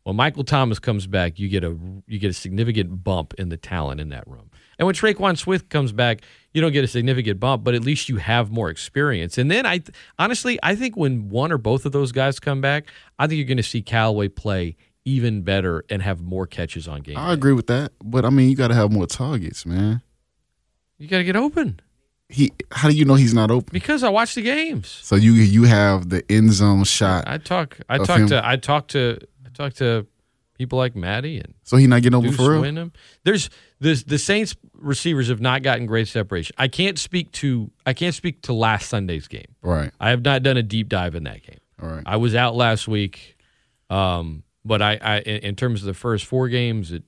When 0.02 0.16
Michael 0.16 0.44
Thomas 0.44 0.78
comes 0.80 1.06
back, 1.06 1.38
you 1.38 1.48
get 1.48 1.64
a 1.64 1.78
you 2.06 2.18
get 2.18 2.30
a 2.30 2.34
significant 2.34 3.04
bump 3.04 3.34
in 3.38 3.48
the 3.48 3.56
talent 3.56 4.00
in 4.00 4.08
that 4.10 4.26
room. 4.26 4.50
And 4.78 4.86
when 4.86 4.94
Tre'Quan 4.94 5.38
Smith 5.38 5.68
comes 5.68 5.92
back, 5.92 6.22
you 6.54 6.60
don't 6.60 6.72
get 6.72 6.84
a 6.84 6.88
significant 6.88 7.40
bump, 7.40 7.64
but 7.64 7.74
at 7.74 7.82
least 7.82 8.08
you 8.08 8.16
have 8.16 8.50
more 8.50 8.68
experience. 8.70 9.38
And 9.38 9.50
then 9.50 9.66
I 9.66 9.82
honestly, 10.18 10.58
I 10.62 10.74
think 10.74 10.96
when 10.96 11.28
one 11.28 11.50
or 11.52 11.58
both 11.58 11.86
of 11.86 11.92
those 11.92 12.12
guys 12.12 12.38
come 12.38 12.60
back, 12.60 12.86
I 13.18 13.26
think 13.26 13.38
you're 13.38 13.46
going 13.46 13.56
to 13.56 13.62
see 13.62 13.82
Callaway 13.82 14.28
play 14.28 14.76
even 15.04 15.42
better 15.42 15.84
and 15.88 16.02
have 16.02 16.20
more 16.20 16.46
catches 16.46 16.86
on 16.86 17.00
game. 17.00 17.16
I 17.16 17.32
agree 17.32 17.52
with 17.52 17.66
that, 17.68 17.92
but 18.04 18.24
I 18.24 18.30
mean, 18.30 18.48
you 18.48 18.56
got 18.56 18.68
to 18.68 18.74
have 18.74 18.92
more 18.92 19.06
targets, 19.06 19.66
man. 19.66 20.02
You 20.98 21.08
got 21.08 21.18
to 21.18 21.24
get 21.24 21.36
open. 21.36 21.80
he? 22.28 22.52
How 22.70 22.88
do 22.88 22.94
you 22.94 23.04
know 23.04 23.14
he's 23.14 23.34
not 23.34 23.50
open? 23.50 23.70
Because 23.72 24.04
I 24.04 24.10
watch 24.10 24.34
the 24.34 24.42
games. 24.42 24.88
So 24.88 25.16
you 25.16 25.32
you 25.32 25.64
have 25.64 26.10
the 26.10 26.22
end 26.30 26.52
zone 26.52 26.84
shot. 26.84 27.24
I 27.26 27.38
talk. 27.38 27.78
I 27.88 27.98
talk 27.98 28.20
him. 28.20 28.28
to. 28.28 28.46
I 28.46 28.56
talk 28.56 28.88
to. 28.88 29.18
I 29.44 29.48
talk 29.52 29.72
to 29.74 30.06
people 30.56 30.78
like 30.78 30.94
Maddy 30.94 31.38
and. 31.38 31.54
So 31.64 31.76
he 31.76 31.86
not 31.88 32.02
getting 32.02 32.16
open 32.16 32.30
Deuce 32.30 32.36
for 32.36 32.52
real. 32.52 32.60
Wyndham. 32.60 32.92
There's 33.24 33.50
the 33.82 34.02
the 34.06 34.18
Saints 34.18 34.54
receivers 34.74 35.28
have 35.28 35.40
not 35.40 35.62
gotten 35.62 35.86
great 35.86 36.08
separation. 36.08 36.54
I 36.56 36.68
can't 36.68 36.98
speak 36.98 37.32
to. 37.32 37.70
I 37.84 37.92
can't 37.92 38.14
speak 38.14 38.42
to 38.42 38.52
last 38.52 38.88
Sunday's 38.88 39.26
game. 39.28 39.56
Right. 39.60 39.90
I 39.98 40.10
have 40.10 40.24
not 40.24 40.42
done 40.42 40.56
a 40.56 40.62
deep 40.62 40.88
dive 40.88 41.14
in 41.14 41.24
that 41.24 41.42
game. 41.42 41.58
All 41.82 41.88
right. 41.88 42.02
I 42.06 42.16
was 42.16 42.34
out 42.34 42.54
last 42.54 42.86
week, 42.86 43.36
um, 43.90 44.44
but 44.64 44.80
I, 44.80 44.98
I 45.02 45.18
in, 45.18 45.56
terms 45.56 45.82
of 45.82 45.86
the 45.86 45.94
first 45.94 46.26
four 46.26 46.48
games, 46.48 46.92
it, 46.92 47.02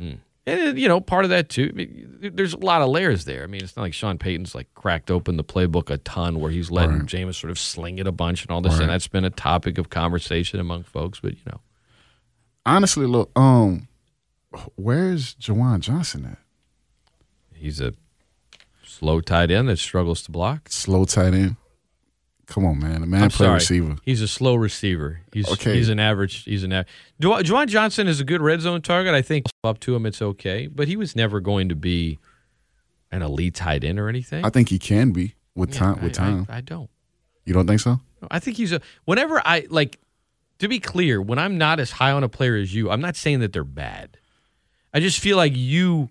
mm. 0.00 0.18
and 0.46 0.78
you 0.78 0.88
know, 0.88 1.00
part 1.00 1.24
of 1.24 1.30
that 1.30 1.50
too. 1.50 1.68
I 1.70 1.76
mean, 1.76 2.30
there's 2.32 2.54
a 2.54 2.58
lot 2.58 2.80
of 2.80 2.88
layers 2.88 3.26
there. 3.26 3.42
I 3.42 3.46
mean, 3.46 3.62
it's 3.62 3.76
not 3.76 3.82
like 3.82 3.92
Sean 3.92 4.16
Payton's 4.16 4.54
like 4.54 4.72
cracked 4.74 5.10
open 5.10 5.36
the 5.36 5.44
playbook 5.44 5.90
a 5.90 5.98
ton, 5.98 6.40
where 6.40 6.50
he's 6.50 6.70
letting 6.70 7.00
Right. 7.00 7.06
Jameis 7.06 7.34
sort 7.34 7.50
of 7.50 7.58
sling 7.58 7.98
it 7.98 8.06
a 8.06 8.12
bunch 8.12 8.42
and 8.42 8.50
all 8.50 8.62
this, 8.62 8.78
and 8.78 8.88
that's 8.88 9.08
been 9.08 9.26
a 9.26 9.30
topic 9.30 9.76
of 9.76 9.90
conversation 9.90 10.60
among 10.60 10.84
folks. 10.84 11.20
But 11.20 11.34
you 11.34 11.42
know, 11.44 11.60
Honestly, 12.64 13.06
look, 13.06 13.30
um, 13.36 13.88
where's 14.76 15.34
Juwan 15.34 15.80
Johnson 15.80 16.24
at? 16.26 16.38
he's 17.54 17.80
a 17.80 17.94
slow 18.84 19.20
tight 19.20 19.50
end 19.50 19.68
that 19.68 19.78
struggles 19.78 20.22
to 20.22 20.30
block. 20.32 20.68
Slow 20.68 21.04
tight 21.04 21.32
end. 21.34 21.56
Come 22.46 22.66
on, 22.66 22.80
man. 22.80 23.00
The 23.02 23.06
man 23.06 23.22
I'm 23.24 23.30
play 23.30 23.46
sorry. 23.46 23.54
receiver. 23.54 23.96
He's 24.04 24.20
a 24.20 24.26
slow 24.28 24.56
receiver. 24.56 25.20
He's 25.32 25.48
Okay. 25.48 25.76
he's 25.76 25.88
an 25.88 26.00
average. 26.00 26.42
He's 26.44 26.64
an 26.64 26.72
average. 26.72 26.88
Juwan 27.20 27.66
Johnson 27.68 28.08
is 28.08 28.20
a 28.20 28.24
good 28.24 28.40
red 28.42 28.60
zone 28.60 28.82
target. 28.82 29.14
I 29.14 29.22
think 29.22 29.46
up 29.64 29.78
to 29.80 29.94
him, 29.94 30.04
it's 30.06 30.20
okay. 30.20 30.66
But 30.66 30.88
he 30.88 30.96
was 30.96 31.14
never 31.16 31.40
going 31.40 31.68
to 31.68 31.76
be 31.76 32.18
an 33.12 33.22
elite 33.22 33.54
tight 33.54 33.84
end 33.84 33.98
or 34.00 34.08
anything. 34.08 34.44
I 34.44 34.50
think 34.50 34.68
he 34.70 34.78
can 34.78 35.12
be 35.12 35.34
with 35.54 35.72
Yeah, 35.72 35.78
time. 35.78 35.98
I- 36.00 36.02
with 36.04 36.12
time, 36.12 36.46
I, 36.48 36.56
I 36.56 36.60
don't. 36.62 36.90
you 37.44 37.54
don't 37.54 37.66
think 37.66 37.80
so? 37.80 38.00
I 38.30 38.38
think 38.40 38.56
he's 38.56 38.72
a. 38.72 38.80
Whenever 39.04 39.40
I 39.46 39.66
like, 39.70 39.98
to 40.58 40.68
be 40.68 40.78
clear, 40.80 41.22
when 41.22 41.38
I'm 41.38 41.58
not 41.58 41.80
as 41.80 41.92
high 41.92 42.10
on 42.12 42.22
a 42.24 42.28
player 42.28 42.56
as 42.56 42.74
you, 42.74 42.90
I'm 42.90 43.00
not 43.00 43.16
saying 43.16 43.38
that 43.40 43.52
they're 43.52 43.64
bad. 43.64 44.18
I 44.92 45.00
just 45.00 45.18
feel 45.20 45.36
like 45.36 45.52
you. 45.56 46.10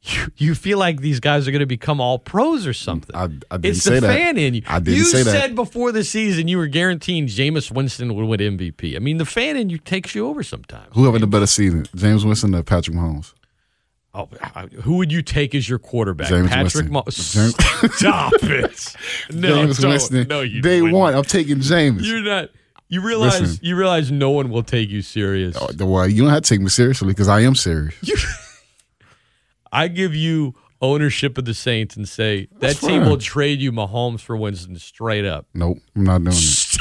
You, 0.00 0.26
you 0.36 0.54
feel 0.54 0.78
like 0.78 1.00
these 1.00 1.18
guys 1.18 1.48
are 1.48 1.50
going 1.50 1.58
to 1.58 1.66
become 1.66 2.00
all 2.00 2.20
pros 2.20 2.68
or 2.68 2.72
something. 2.72 3.14
I, 3.16 3.24
I 3.24 3.56
didn't 3.56 3.64
it's 3.64 3.82
say 3.82 3.94
the 3.94 4.00
that. 4.06 4.16
fan 4.16 4.38
in 4.38 4.54
you. 4.54 4.62
I 4.68 4.78
didn't 4.78 4.96
you 4.96 5.04
say 5.04 5.24
that. 5.24 5.30
said 5.32 5.54
before 5.56 5.90
the 5.90 6.04
season 6.04 6.46
you 6.46 6.56
were 6.56 6.68
guaranteeing 6.68 7.26
Jameis 7.26 7.72
Winston 7.72 8.14
would 8.14 8.24
win 8.24 8.38
MVP. 8.56 8.94
I 8.94 9.00
mean, 9.00 9.18
the 9.18 9.24
fan 9.26 9.56
in 9.56 9.70
you 9.70 9.76
takes 9.78 10.14
you 10.14 10.28
over 10.28 10.44
sometimes. 10.44 10.86
Who 10.94 11.04
having 11.06 11.20
the 11.20 11.26
better 11.26 11.48
season, 11.48 11.82
Jameis 11.96 12.24
Winston 12.24 12.54
or 12.54 12.62
Patrick 12.62 12.96
Mahomes? 12.96 13.34
Oh, 14.14 14.26
who 14.82 14.96
would 14.98 15.10
you 15.10 15.20
take 15.20 15.52
as 15.56 15.68
your 15.68 15.80
quarterback? 15.80 16.28
James 16.28 16.48
Patrick. 16.48 16.86
Mahomes. 16.86 17.92
Stop 17.96 18.32
it. 18.44 18.96
No, 19.36 19.48
James 19.56 19.78
don't. 19.78 19.90
Winston. 19.90 20.28
No, 20.28 20.42
you 20.42 20.62
Day 20.62 20.80
wouldn't. 20.80 20.96
one, 20.96 21.14
I'm 21.14 21.24
taking 21.24 21.60
James. 21.60 22.08
You're 22.08 22.22
not. 22.22 22.50
You 22.90 23.02
realize 23.02 23.40
Listen. 23.40 23.58
you 23.62 23.76
realize 23.76 24.10
no 24.10 24.30
one 24.30 24.48
will 24.50 24.62
take 24.62 24.88
you 24.88 25.02
serious. 25.02 25.56
Oh, 25.60 25.68
well, 25.86 26.08
you 26.08 26.22
don't 26.22 26.30
have 26.32 26.42
to 26.42 26.48
take 26.48 26.60
me 26.60 26.68
seriously 26.70 27.08
because 27.08 27.28
I 27.28 27.40
am 27.40 27.54
serious. 27.54 27.94
I 29.72 29.88
give 29.88 30.14
you 30.14 30.54
ownership 30.80 31.36
of 31.36 31.44
the 31.44 31.52
Saints 31.52 31.96
and 31.96 32.08
say 32.08 32.46
that 32.52 32.60
That's 32.60 32.80
team 32.80 33.00
fine. 33.02 33.10
will 33.10 33.18
trade 33.18 33.60
you 33.60 33.72
Mahomes 33.72 34.20
for 34.20 34.36
Winston 34.36 34.76
straight 34.78 35.26
up. 35.26 35.46
Nope, 35.52 35.78
I'm 35.94 36.04
not 36.04 36.24
doing 36.24 36.34
it. 36.36 36.76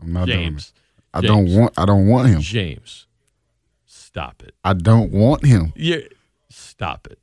I'm 0.00 0.12
not 0.12 0.26
doing 0.26 0.38
it. 0.38 0.42
James. 0.42 0.72
I 1.14 1.20
James. 1.20 1.28
don't 1.28 1.60
want. 1.60 1.74
I 1.78 1.84
don't 1.86 2.08
want 2.08 2.28
him. 2.28 2.40
James, 2.40 3.06
stop 3.86 4.42
it. 4.42 4.54
I 4.64 4.72
don't 4.72 5.12
want 5.12 5.44
him. 5.46 5.72
Yeah, 5.76 5.98
stop 6.48 7.06
it. 7.08 7.18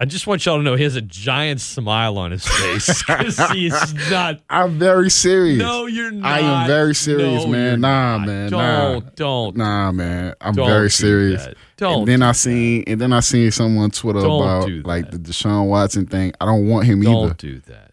I 0.00 0.06
just 0.06 0.26
want 0.26 0.44
y'all 0.44 0.56
to 0.56 0.62
know 0.62 0.74
he 0.74 0.82
has 0.82 0.96
a 0.96 1.00
giant 1.00 1.60
smile 1.60 2.18
on 2.18 2.32
his 2.32 2.46
face 2.46 3.02
he's 3.52 4.10
not. 4.10 4.40
I'm 4.50 4.76
very 4.78 5.08
serious. 5.08 5.58
No, 5.58 5.86
you're 5.86 6.10
not. 6.10 6.30
I 6.32 6.40
am 6.40 6.66
very 6.66 6.94
serious, 6.96 7.44
No, 7.44 7.50
man. 7.50 7.80
Nah, 7.80 8.18
not. 8.18 8.26
man. 8.26 8.50
Don't, 8.50 9.04
nah. 9.04 9.10
don't. 9.14 9.56
Nah, 9.56 9.92
man. 9.92 10.34
I'm 10.40 10.54
Don't 10.54 10.66
very 10.66 10.86
do 10.86 10.90
serious. 10.90 11.44
that. 11.46 11.56
Don't 11.76 12.00
And 12.00 12.08
then 12.08 12.18
do 12.20 12.26
I 12.26 12.32
seen, 12.32 12.84
and 12.88 13.00
then 13.00 13.12
I 13.12 13.20
seen 13.20 13.50
someone 13.52 13.84
on 13.84 13.90
Twitter 13.92 14.20
Don't 14.20 14.42
about 14.42 14.86
like 14.86 15.10
the 15.12 15.16
Deshaun 15.18 15.68
Watson 15.68 16.06
thing. 16.06 16.32
I 16.40 16.44
don't 16.44 16.68
want 16.68 16.86
him 16.86 17.00
Don't 17.00 17.26
either. 17.26 17.34
do 17.34 17.60
that. 17.60 17.92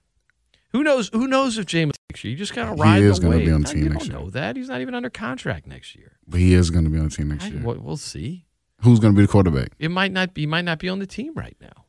Who 0.72 0.84
knows? 0.84 1.10
Who 1.14 1.28
knows 1.28 1.58
if 1.60 1.66
James 1.68 1.94
next 2.10 2.24
year? 2.24 2.32
You 2.32 2.38
just 2.38 2.56
gotta 2.56 2.74
ride. 2.74 3.00
He 3.00 3.06
is 3.06 3.20
gonna 3.20 3.38
be 3.38 3.52
on 3.52 3.62
the 3.62 3.68
team 3.68 3.84
next 3.86 4.08
don't 4.08 4.10
year. 4.10 4.20
know 4.20 4.30
that 4.32 4.56
he's 4.56 4.70
not 4.70 4.82
even 4.82 4.96
under 4.96 5.10
contract 5.12 5.68
next 5.68 5.96
year. 5.96 6.18
But 6.28 6.40
he 6.40 6.54
is 6.56 6.70
going 6.72 6.86
to 6.86 6.90
be 6.90 6.98
on 6.98 7.10
the 7.10 7.10
team 7.16 7.28
next 7.28 7.44
I- 7.46 7.50
year. 7.50 7.62
we'll, 7.62 7.98
see. 7.98 8.46
Who's 8.84 9.00
going 9.00 9.14
to 9.14 9.18
be 9.18 9.26
the 9.26 9.32
quarterback? 9.32 9.74
It 9.80 9.92
might 9.92 10.12
not 10.14 10.34
be. 10.34 10.42
He 10.44 10.48
might 10.48 10.64
not 10.66 10.80
be 10.80 10.88
on 10.90 11.00
the 11.00 11.06
team 11.06 11.34
right 11.36 11.56
now. 11.62 11.86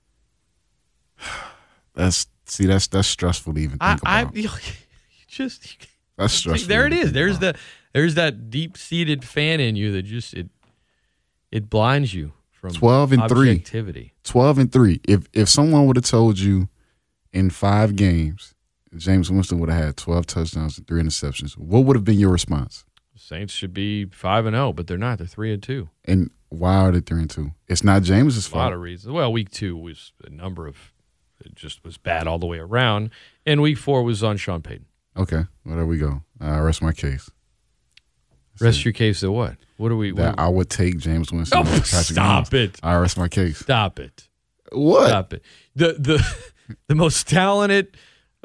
That's 1.95 2.27
see, 2.47 2.65
that's 2.65 2.87
that's 2.87 3.07
stressful 3.07 3.53
to 3.53 3.61
even 3.61 3.77
I, 3.79 3.91
think 3.97 4.03
I 4.07 4.21
about. 4.23 4.35
you 4.37 4.49
just 5.29 5.87
that's 6.17 6.33
stressful. 6.33 6.67
there 6.67 6.87
it 6.87 6.95
is. 6.95 7.13
There's 7.13 7.37
about. 7.37 7.57
the 7.57 7.61
there's 7.93 8.15
that 8.15 8.49
deep 8.49 8.79
seated 8.79 9.25
fan 9.25 9.61
in 9.61 9.77
you 9.77 9.93
that 9.93 10.05
just 10.05 10.33
it 10.33 10.49
it 11.51 11.69
blinds 11.69 12.15
you 12.15 12.33
from 12.51 12.73
12 12.73 13.13
and 13.13 13.29
three. 13.29 14.13
12 14.25 14.59
and 14.59 14.73
3. 14.73 15.01
If 15.07 15.27
if 15.35 15.51
someone 15.51 15.87
would 15.87 15.97
have 15.97 16.07
told 16.07 16.39
you 16.39 16.71
in 17.31 17.51
5 17.51 17.97
games 17.97 18.55
Jameis 18.95 19.31
Winston 19.31 19.59
would 19.59 19.71
have 19.71 19.85
had 19.85 19.97
12 19.97 20.27
touchdowns 20.27 20.79
and 20.79 20.87
3 20.87 21.03
interceptions, 21.03 21.57
what 21.59 21.85
would 21.85 21.97
have 21.97 22.05
been 22.05 22.19
your 22.19 22.31
response? 22.31 22.85
Saints 23.17 23.53
should 23.53 23.73
be 23.73 24.07
five 24.07 24.47
and 24.47 24.55
zero, 24.55 24.73
but 24.73 24.87
they're 24.87 24.99
not. 24.99 25.19
They're 25.19 25.27
three 25.27 25.53
and 25.53 25.63
two. 25.63 25.89
And 26.05 26.31
why 26.49 26.77
are 26.77 26.91
they 26.91 27.01
3 27.01 27.21
and 27.21 27.31
2? 27.31 27.53
It's 27.69 27.85
not 27.85 28.03
James's 28.03 28.47
fault. 28.47 28.61
A 28.61 28.65
lot 28.65 28.73
of 28.73 28.81
reasons. 28.81 29.13
Well, 29.13 29.33
week 29.33 29.51
two 29.51 29.77
was 29.77 30.13
a 30.25 30.29
number 30.29 30.67
of 30.67 30.92
it 31.47 31.55
just 31.55 31.85
was 31.85 31.97
bad 31.97 32.27
all 32.27 32.39
the 32.39 32.47
way 32.47 32.59
around, 32.59 33.11
and 33.47 33.63
week 33.63 33.79
four 33.79 34.03
was 34.03 34.23
on 34.23 34.37
Sean 34.37 34.63
Payton. 34.63 34.87
Okay, 35.17 35.45
well 35.65 35.77
there 35.77 35.87
we 35.87 35.99
go. 35.99 36.23
I 36.41 36.59
rest 36.59 36.83
my 36.83 36.93
case. 36.93 37.31
Rest 38.61 38.85
your 38.85 38.93
case 38.93 39.21
that 39.21 39.33
what? 39.33 39.57
What 39.77 39.91
are 39.91 39.97
we? 39.97 40.13
That 40.13 40.37
What, 40.37 40.39
I 40.39 40.49
would 40.49 40.71
take 40.71 40.97
Jameis 40.97 41.33
Winston. 41.33 41.67
Oh, 41.67 41.81
stop 41.83 42.53
it. 42.55 42.79
I 42.83 42.95
rest 42.97 43.19
my 43.19 43.29
case. 43.29 43.59
stop 43.59 43.99
it. 43.99 44.29
What? 44.71 45.09
Stop 45.09 45.33
it. 45.35 45.43
The 45.75 45.95
the 45.99 46.77
the 46.89 46.95
most 46.95 47.29
talented 47.29 47.97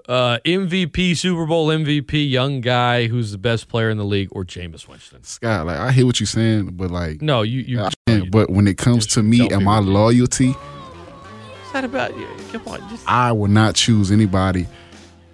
uh, 0.08 0.40
MVP, 0.46 1.18
Super 1.18 1.46
Bowl 1.46 1.68
MVP, 1.68 2.30
young 2.30 2.62
guy 2.62 3.08
who's 3.08 3.32
the 3.32 3.38
best 3.38 3.68
player 3.68 3.90
in 3.90 3.98
the 3.98 4.06
league, 4.06 4.30
or 4.32 4.46
Jameis 4.46 4.88
Winston. 4.88 5.24
Scott, 5.24 5.66
like 5.66 5.78
I 5.78 5.92
hear 5.92 6.06
what 6.06 6.20
you're 6.20 6.28
saying, 6.28 6.72
but 6.74 6.92
like 6.92 7.22
No, 7.22 7.42
you 7.42 7.62
you. 7.62 8.30
But 8.32 8.50
when 8.50 8.68
it 8.68 8.78
comes 8.78 9.06
to 9.08 9.24
me 9.24 9.50
and 9.50 9.64
my 9.64 9.80
loyalty, 9.80 10.56
It's 11.78 11.94
not 11.94 12.10
about 12.10 12.18
you. 12.18 12.28
Come 12.52 12.68
on, 12.74 12.90
just 12.90 13.08
I 13.08 13.32
will 13.32 13.48
not 13.50 13.76
choose 13.76 14.12
anybody. 14.12 14.66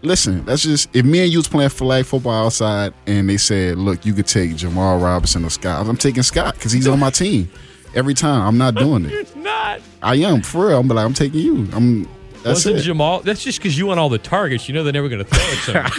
Listen, 0.01 0.43
that's 0.43 0.63
just 0.63 0.93
if 0.93 1.05
me 1.05 1.21
and 1.23 1.31
you 1.31 1.39
was 1.39 1.47
playing 1.47 1.69
flag 1.69 2.03
football 2.05 2.47
outside 2.47 2.93
and 3.07 3.29
they 3.29 3.37
said, 3.37 3.77
"Look, 3.77 4.05
you 4.05 4.13
could 4.13 4.27
take 4.27 4.53
Jamal 4.57 4.99
Robinson 4.99 5.45
or 5.45 5.49
Scott," 5.49 5.87
I'm 5.87 5.95
taking 5.95 6.21
Scott 6.23 6.55
because 6.55 6.73
he's 6.73 6.85
on 6.85 6.99
my 6.99 7.11
team 7.11 7.49
every 7.95 8.13
time. 8.13 8.41
I'm 8.45 8.57
not 8.57 8.75
doing 8.75 9.05
it. 9.05 9.13
It's 9.21 9.33
not. 9.37 9.79
I 10.01 10.15
am 10.15 10.41
for 10.41 10.67
real. 10.67 10.79
I'm 10.79 10.87
like, 10.89 11.05
I'm 11.05 11.13
taking 11.13 11.39
you. 11.39 11.69
I'm. 11.71 12.03
That's 12.43 12.65
Wasn't 12.65 12.75
it. 12.77 12.81
Jamal? 12.81 13.21
That's 13.21 13.41
just 13.41 13.59
because 13.59 13.77
you 13.77 13.85
want 13.85 14.01
all 14.01 14.09
the 14.09 14.17
targets. 14.17 14.67
You 14.67 14.73
know 14.73 14.83
they're 14.83 14.91
never 14.91 15.07
going 15.07 15.23
to 15.23 15.29
throw 15.29 15.45
it 15.45 15.59
to 15.67 15.71
him. 15.83 15.89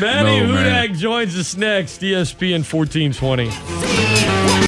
Maddy 0.00 0.40
No, 0.40 0.46
man. 0.54 0.88
Hudak 0.88 0.96
joins 0.96 1.36
us 1.38 1.54
next. 1.54 2.00
ESPN 2.00 2.64
1420. 2.64 4.65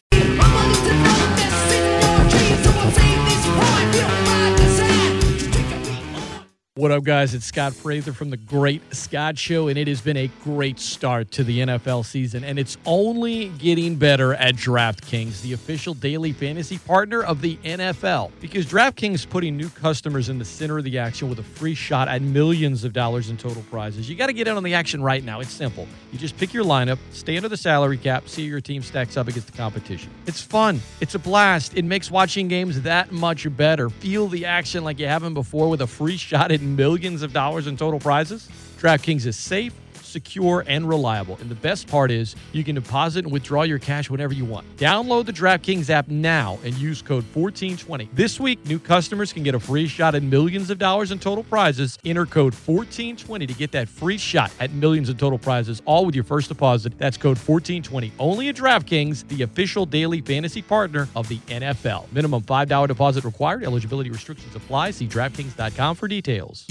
What 6.78 6.92
up, 6.92 7.02
guys? 7.02 7.34
It's 7.34 7.44
Scott 7.44 7.74
Prather 7.82 8.12
from 8.12 8.30
the 8.30 8.36
Great 8.36 8.94
Scott 8.94 9.36
Show, 9.36 9.66
and 9.66 9.76
it 9.76 9.88
has 9.88 10.00
been 10.00 10.16
a 10.16 10.28
great 10.44 10.78
start 10.78 11.32
to 11.32 11.42
the 11.42 11.58
NFL 11.58 12.04
season, 12.04 12.44
and 12.44 12.56
it's 12.56 12.76
only 12.86 13.48
getting 13.48 13.96
better 13.96 14.34
at 14.34 14.54
DraftKings, 14.54 15.42
the 15.42 15.54
official 15.54 15.92
daily 15.92 16.30
fantasy 16.30 16.78
partner 16.78 17.20
of 17.24 17.40
the 17.40 17.56
NFL. 17.64 18.30
Because 18.38 18.64
DraftKings 18.64 19.14
is 19.14 19.26
putting 19.26 19.56
new 19.56 19.68
customers 19.70 20.28
in 20.28 20.38
the 20.38 20.44
center 20.44 20.78
of 20.78 20.84
the 20.84 20.98
action 20.98 21.28
with 21.28 21.40
a 21.40 21.42
free 21.42 21.74
shot 21.74 22.06
at 22.06 22.22
millions 22.22 22.84
of 22.84 22.92
dollars 22.92 23.28
in 23.28 23.36
total 23.36 23.64
prizes. 23.72 24.08
You 24.08 24.14
got 24.14 24.28
to 24.28 24.32
get 24.32 24.46
in 24.46 24.56
on 24.56 24.62
the 24.62 24.74
action 24.74 25.02
right 25.02 25.24
now. 25.24 25.40
It's 25.40 25.50
simple. 25.50 25.88
You 26.12 26.18
just 26.20 26.36
pick 26.36 26.54
your 26.54 26.64
lineup, 26.64 26.98
stay 27.10 27.36
under 27.36 27.48
the 27.48 27.56
salary 27.56 27.98
cap, 27.98 28.28
see 28.28 28.44
your 28.44 28.60
team 28.60 28.82
stacks 28.82 29.16
up 29.16 29.26
against 29.26 29.50
the 29.50 29.58
competition. 29.58 30.12
It's 30.26 30.40
fun. 30.40 30.80
It's 31.00 31.16
a 31.16 31.18
blast. 31.18 31.76
It 31.76 31.84
makes 31.84 32.08
watching 32.08 32.46
games 32.46 32.82
that 32.82 33.10
much 33.10 33.48
better. 33.56 33.90
Feel 33.90 34.28
the 34.28 34.44
action 34.44 34.84
like 34.84 35.00
you 35.00 35.08
haven't 35.08 35.34
before 35.34 35.68
with 35.68 35.80
a 35.80 35.86
free 35.88 36.16
shot 36.16 36.52
at 36.52 36.67
millions 36.76 37.22
of 37.22 37.32
dollars 37.32 37.66
in 37.66 37.76
total 37.76 38.00
prizes. 38.00 38.48
DraftKings 38.78 39.26
is 39.26 39.36
safe, 39.36 39.74
secure, 40.08 40.64
and 40.66 40.88
reliable. 40.88 41.36
And 41.40 41.50
the 41.50 41.54
best 41.54 41.86
part 41.86 42.10
is 42.10 42.34
you 42.52 42.64
can 42.64 42.74
deposit 42.74 43.24
and 43.24 43.32
withdraw 43.32 43.62
your 43.62 43.78
cash 43.78 44.10
whenever 44.10 44.34
you 44.34 44.44
want. 44.44 44.66
Download 44.76 45.26
the 45.26 45.32
DraftKings 45.32 45.90
app 45.90 46.08
now 46.08 46.58
and 46.64 46.74
use 46.74 47.02
code 47.02 47.24
1420. 47.34 48.08
This 48.12 48.40
week, 48.40 48.64
new 48.66 48.78
customers 48.78 49.32
can 49.32 49.42
get 49.42 49.54
a 49.54 49.60
free 49.60 49.86
shot 49.86 50.14
at 50.14 50.22
millions 50.22 50.70
of 50.70 50.78
dollars 50.78 51.12
in 51.12 51.18
total 51.18 51.44
prizes. 51.44 51.98
Enter 52.04 52.26
code 52.26 52.54
1420 52.54 53.46
to 53.46 53.54
get 53.54 53.72
that 53.72 53.88
free 53.88 54.18
shot 54.18 54.50
at 54.60 54.72
millions 54.72 55.08
in 55.08 55.16
total 55.16 55.38
prizes, 55.38 55.82
all 55.84 56.06
with 56.06 56.14
your 56.14 56.24
first 56.24 56.48
deposit. 56.48 56.98
That's 56.98 57.16
code 57.16 57.36
1420. 57.38 58.12
Only 58.18 58.48
at 58.48 58.56
DraftKings, 58.56 59.28
the 59.28 59.42
official 59.42 59.86
daily 59.86 60.20
fantasy 60.20 60.62
partner 60.62 61.08
of 61.14 61.28
the 61.28 61.38
NFL. 61.48 62.10
Minimum 62.12 62.42
$5 62.42 62.88
deposit 62.88 63.24
required. 63.24 63.64
Eligibility 63.64 64.10
restrictions 64.10 64.54
apply. 64.54 64.92
See 64.92 65.06
DraftKings.com 65.06 65.96
for 65.96 66.08
details. 66.08 66.64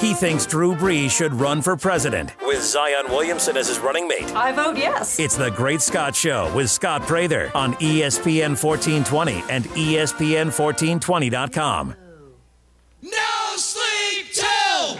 He 0.00 0.14
thinks 0.14 0.46
Drew 0.46 0.74
Brees 0.74 1.10
should 1.10 1.32
run 1.34 1.62
for 1.62 1.76
president 1.76 2.32
with 2.42 2.62
Zion 2.62 3.06
Williamson 3.08 3.56
as 3.56 3.68
his 3.68 3.78
running 3.78 4.06
mate. 4.08 4.34
I 4.34 4.52
vote 4.52 4.76
yes. 4.76 5.18
It's 5.18 5.36
the 5.36 5.50
Great 5.50 5.80
Scott 5.80 6.14
Show 6.14 6.52
with 6.54 6.70
Scott 6.70 7.02
Prather 7.02 7.50
on 7.54 7.74
ESPN 7.74 8.62
1420 8.62 9.42
and 9.48 9.66
E 9.76 9.94
ESPN1420.com. 9.94 11.94
No 13.02 13.56
sleep 13.56 14.26
till. 14.32 14.96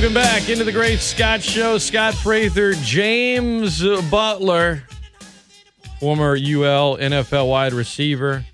Welcome 0.00 0.14
back 0.14 0.48
into 0.48 0.64
the 0.64 0.72
Great 0.72 1.00
Scott 1.00 1.42
Show. 1.42 1.76
Scott 1.76 2.14
Prather, 2.14 2.72
James 2.72 3.82
Butler, 4.10 4.82
former 5.98 6.32
UL 6.32 6.96
NFL 6.96 7.50
wide 7.50 7.74
receiver. 7.74 8.46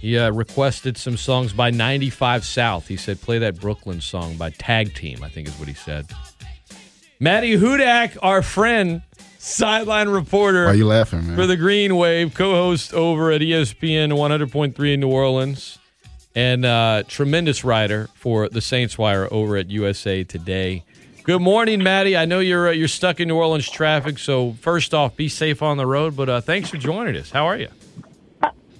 He 0.00 0.16
uh, 0.16 0.30
requested 0.32 0.96
some 0.96 1.18
songs 1.18 1.52
by 1.52 1.68
95 1.68 2.46
South. 2.46 2.88
He 2.88 2.96
said, 2.96 3.20
play 3.20 3.40
that 3.40 3.60
Brooklyn 3.60 4.00
song 4.00 4.38
by 4.38 4.48
Tag 4.48 4.94
Team, 4.94 5.22
I 5.22 5.28
think 5.28 5.48
is 5.48 5.58
what 5.58 5.68
he 5.68 5.74
said. 5.74 6.06
Maddy 7.20 7.58
Hudak, 7.58 8.16
our 8.22 8.40
friend, 8.40 9.02
sideline 9.36 10.08
reporter. 10.08 10.64
Why 10.64 10.72
you 10.72 10.86
laughing, 10.86 11.26
man? 11.26 11.36
For 11.36 11.46
the 11.46 11.58
Green 11.58 11.94
Wave, 11.96 12.32
co 12.32 12.52
host 12.52 12.94
over 12.94 13.32
at 13.32 13.42
ESPN 13.42 14.12
100.3 14.12 14.94
in 14.94 15.00
New 15.00 15.10
Orleans, 15.10 15.78
and 16.34 16.64
uh, 16.64 17.02
tremendous 17.08 17.64
writer 17.64 18.08
for 18.14 18.48
the 18.48 18.60
Saints 18.60 18.96
Wire 18.96 19.28
over 19.30 19.56
at 19.56 19.70
USA 19.70 20.24
Today. 20.24 20.84
Good 21.24 21.40
morning, 21.40 21.82
Maddy. 21.82 22.16
I 22.16 22.24
know 22.24 22.40
you're 22.40 22.68
uh, 22.68 22.72
you're 22.72 22.88
stuck 22.88 23.20
in 23.20 23.28
New 23.28 23.36
Orleans 23.36 23.70
traffic, 23.70 24.18
so 24.18 24.52
first 24.54 24.92
off, 24.92 25.14
be 25.14 25.28
safe 25.28 25.62
on 25.62 25.76
the 25.76 25.86
road. 25.86 26.16
But 26.16 26.28
uh, 26.28 26.40
thanks 26.40 26.70
for 26.70 26.78
joining 26.78 27.16
us. 27.16 27.30
How 27.30 27.46
are 27.46 27.56
you? 27.56 27.68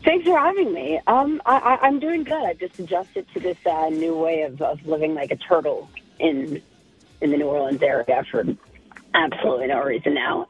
Thanks 0.05 0.27
for 0.27 0.37
having 0.37 0.73
me. 0.73 1.01
Um, 1.07 1.41
I, 1.47 1.59
I, 1.59 1.87
I'm 1.87 2.01
doing 2.01 2.24
good. 2.24 2.43
I 2.43 2.55
just 2.55 2.77
adjusted 2.81 3.27
to 3.35 3.41
this 3.41 3.59
uh, 3.65 3.89
new 3.91 4.16
way 4.16 4.43
of, 4.43 4.61
of 4.61 4.85
living 4.85 5.15
like 5.15 5.31
a 5.31 5.37
turtle 5.37 5.89
in 6.19 6.61
in 7.20 7.31
the 7.31 7.37
New 7.37 7.47
Orleans 7.47 7.81
area 7.81 8.24
for 8.29 8.45
absolutely 9.15 9.69
no 9.69 9.83
reason 9.83 10.15
now. 10.15 10.47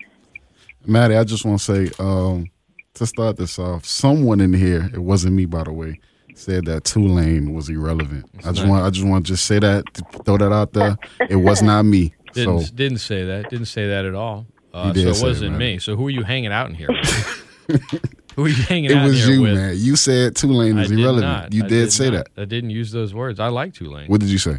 Maddy, 0.86 1.16
I 1.16 1.24
just 1.24 1.44
want 1.44 1.60
to 1.60 1.64
say, 1.64 1.92
um, 1.98 2.50
to 2.94 3.06
start 3.06 3.36
this 3.36 3.58
off, 3.58 3.84
someone 3.84 4.40
in 4.40 4.54
here, 4.54 4.90
it 4.92 4.98
wasn't 4.98 5.34
me 5.34 5.44
by 5.44 5.64
the 5.64 5.72
way, 5.72 6.00
said 6.34 6.64
that 6.66 6.84
Tulane 6.84 7.52
was 7.54 7.68
irrelevant. 7.68 8.26
I 8.40 8.52
just 8.52 8.58
not- 8.62 8.68
want 8.68 8.84
I 8.84 8.90
just 8.90 9.06
want 9.06 9.26
to 9.26 9.32
just 9.32 9.44
say 9.46 9.58
that, 9.58 9.84
throw 10.24 10.36
that 10.38 10.52
out 10.52 10.72
there. 10.72 10.96
It 11.28 11.36
was 11.36 11.62
not 11.70 11.84
me. 11.84 12.14
Didn't 12.32 12.60
so 12.60 12.74
didn't 12.74 12.98
say 12.98 13.24
that. 13.24 13.50
Didn't 13.50 13.66
say 13.66 13.88
that 13.88 14.04
at 14.04 14.14
all. 14.14 14.46
Uh, 14.72 14.86
You 14.86 15.04
did 15.04 15.14
so 15.16 15.24
it 15.24 15.28
wasn't 15.28 15.50
man. 15.52 15.58
me. 15.58 15.78
So 15.78 15.96
who 15.96 16.06
are 16.06 16.10
you 16.10 16.22
hanging 16.22 16.52
out 16.52 16.68
in 16.70 16.74
here? 16.74 16.88
with? 16.88 17.44
who 18.36 18.46
are 18.46 18.48
you 18.48 18.54
hanging 18.64 18.90
it 18.90 18.96
out 18.96 19.06
was 19.06 19.28
you, 19.28 19.42
with? 19.42 19.54
man. 19.54 19.74
You 19.76 19.96
said 19.96 20.34
Tulane 20.36 20.78
I 20.78 20.82
is 20.82 20.88
did 20.88 20.98
irrelevant. 20.98 21.26
not. 21.26 21.52
You 21.52 21.64
I 21.64 21.68
did, 21.68 21.92
say 21.92 22.10
not. 22.10 22.26
that. 22.34 22.42
I 22.42 22.44
didn't 22.46 22.70
use 22.70 22.90
those 22.90 23.12
words. 23.14 23.38
I 23.38 23.48
like 23.48 23.74
Tulane. 23.74 24.08
What 24.08 24.20
did 24.20 24.30
you 24.30 24.38
say? 24.38 24.58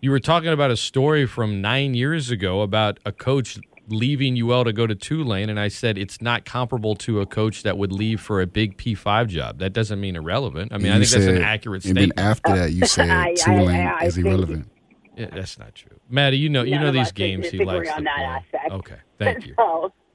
You 0.00 0.10
were 0.12 0.20
talking 0.20 0.50
about 0.50 0.70
a 0.70 0.76
story 0.76 1.26
from 1.26 1.60
nine 1.60 1.94
years 1.94 2.30
ago 2.30 2.60
about 2.60 2.98
a 3.04 3.10
coach 3.10 3.58
leaving 3.88 4.36
UL 4.40 4.64
to 4.64 4.72
go 4.72 4.86
to 4.86 4.94
Tulane, 4.94 5.50
and 5.50 5.60
I 5.60 5.68
said 5.68 5.98
it's 5.98 6.20
not 6.22 6.44
comparable 6.44 6.94
to 6.96 7.20
a 7.20 7.26
coach 7.26 7.62
that 7.64 7.76
would 7.78 7.92
leave 7.92 8.20
for 8.20 8.40
a 8.40 8.46
big 8.46 8.76
P5 8.78 9.28
job. 9.28 9.58
That 9.58 9.72
doesn't 9.72 10.00
mean 10.00 10.16
irrelevant. 10.16 10.72
I 10.72 10.78
mean, 10.78 10.92
I 10.92 10.96
You 10.96 11.00
think 11.04 11.10
that's 11.12 11.26
an 11.26 11.34
said- 11.36 11.42
accurate 11.42 11.84
And 11.84 11.96
then 11.96 12.12
after 12.16 12.54
that, 12.56 12.72
you 12.72 12.86
said 12.86 13.10
I- 13.10 13.30
I- 13.30 13.34
Tulane 13.34 13.86
I 13.86 14.04
is 14.06 14.16
irrelevant. 14.18 14.68
Yeah, 15.16 15.26
that's 15.32 15.58
not 15.58 15.74
true. 15.74 15.96
Maddy, 16.10 16.38
you 16.38 16.48
know, 16.48 16.62
you 16.64 16.72
None 16.72 16.82
know 16.82 16.90
these 16.92 17.12
games 17.12 17.48
he 17.50 17.64
likes 17.64 17.88
to 17.88 17.96
on 17.96 18.04
that 18.04 18.16
play. 18.16 18.58
aspect. 18.58 18.72
Okay, 18.72 18.96
thank 19.18 19.46
you. 19.46 19.54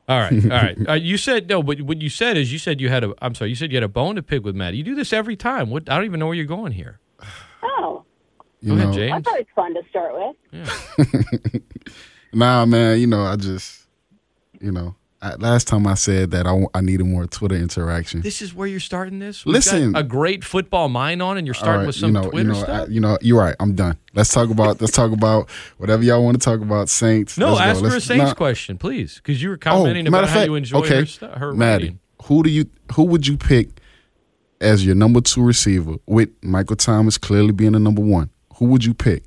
So, 0.09 0.15
All 0.15 0.19
right, 0.19 0.43
all 0.45 0.49
right. 0.49 0.77
Uh, 0.89 0.93
you 0.93 1.17
said 1.17 1.47
no, 1.47 1.61
but 1.61 1.81
what 1.83 2.01
you 2.01 2.09
said 2.09 2.35
is 2.35 2.51
you 2.51 2.57
said 2.57 2.81
you 2.81 2.89
had 2.89 3.03
a. 3.03 3.13
I'm 3.21 3.35
sorry, 3.35 3.51
you 3.51 3.55
said 3.55 3.71
you 3.71 3.75
had 3.77 3.83
a 3.83 3.87
bone 3.87 4.15
to 4.15 4.23
pick 4.23 4.43
with 4.43 4.55
Maddy. 4.55 4.77
You 4.77 4.83
do 4.83 4.95
this 4.95 5.13
every 5.13 5.35
time. 5.35 5.69
What? 5.69 5.87
I 5.87 5.95
don't 5.95 6.05
even 6.05 6.19
know 6.19 6.25
where 6.25 6.33
you're 6.35 6.45
going 6.45 6.71
here. 6.71 6.99
oh, 7.61 8.03
You 8.59 8.69
Go 8.69 8.73
ahead, 8.75 8.87
know, 8.87 8.93
James. 8.95 9.11
that's 9.11 9.27
always 9.27 9.45
fun 9.55 9.73
to 9.75 9.81
start 9.91 10.35
with. 10.51 11.61
Nah, 12.33 12.65
man. 12.65 12.99
You 12.99 13.07
know, 13.07 13.23
I 13.23 13.35
just, 13.35 13.85
you 14.61 14.71
know, 14.71 14.95
I, 15.21 15.35
last 15.35 15.67
time 15.67 15.85
I 15.85 15.95
said 15.95 16.31
that 16.31 16.47
I, 16.47 16.63
I 16.73 16.79
needed 16.81 17.05
more 17.05 17.25
Twitter 17.25 17.55
interaction. 17.55 18.21
This 18.21 18.41
is 18.41 18.53
where 18.53 18.67
you're 18.67 18.79
starting 18.79 19.19
this. 19.19 19.45
We've 19.45 19.53
Listen. 19.53 19.91
got 19.91 19.99
a 19.99 20.03
great 20.03 20.43
football 20.45 20.87
mind 20.87 21.21
on, 21.21 21.37
and 21.37 21.45
you're 21.45 21.53
starting 21.53 21.79
right, 21.81 21.87
with 21.87 21.95
some 21.95 22.09
you 22.09 22.13
know, 22.21 22.29
Twitter 22.29 22.47
you 22.49 22.53
know, 22.53 22.63
stuff. 22.63 22.87
I, 22.87 22.91
you 22.91 23.01
know, 23.01 23.17
you're 23.21 23.39
right. 23.39 23.55
I'm 23.59 23.75
done. 23.75 23.97
Let's 24.13 24.31
talk 24.33 24.49
about 24.49 24.79
let's 24.79 24.93
talk 24.93 25.11
about 25.11 25.49
whatever 25.77 26.03
y'all 26.03 26.23
want 26.23 26.39
to 26.39 26.43
talk 26.45 26.61
about. 26.61 26.87
Saints. 26.87 27.37
no, 27.37 27.53
Let's 27.53 27.79
go. 27.79 27.85
her 27.85 27.89
a 27.89 27.93
Let's- 27.93 28.05
Saints 28.05 28.23
nah. 28.29 28.33
question, 28.33 28.77
please, 28.77 29.15
because 29.15 29.41
you 29.43 29.49
were 29.49 29.55
Oh, 29.55 29.57
commenting 29.57 30.05
matter 30.05 30.09
about 30.09 30.23
of 30.23 30.29
how 30.29 30.41
you 30.43 30.55
enjoy 30.55 30.79
okay, 30.79 30.99
her, 31.01 31.05
stu- 31.05 31.27
her 31.27 31.53
Maddy, 31.53 31.83
writing. 31.85 31.99
who 32.23 32.43
do 32.43 32.49
you 32.49 32.65
who 32.93 33.03
would 33.03 33.27
you 33.27 33.35
pick 33.35 33.69
as 34.61 34.85
your 34.85 34.95
number 34.95 35.19
two 35.19 35.41
receiver 35.43 35.95
with 36.05 36.29
Michael 36.43 36.75
Thomas 36.77 37.17
clearly 37.17 37.51
being 37.51 37.73
the 37.73 37.79
number 37.79 38.01
one? 38.01 38.29
Who 38.55 38.65
would 38.67 38.85
you 38.85 38.93
pick, 38.93 39.23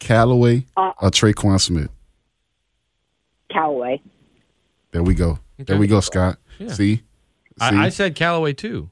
Callaway 0.00 0.66
Uh, 0.76 0.92
or 1.00 1.10
Tre'Quan 1.10 1.60
Smith? 1.60 1.90
Callaway. 3.50 4.00
There 4.92 5.02
we 5.02 5.14
go. 5.14 5.38
There 5.58 5.76
we 5.78 5.86
go, 5.86 6.00
Scott. 6.00 6.38
Yeah. 6.58 6.68
See, 6.68 6.96
See? 6.96 7.02
I, 7.60 7.86
I 7.86 7.88
said 7.88 8.14
Callaway 8.14 8.52
too. 8.52 8.90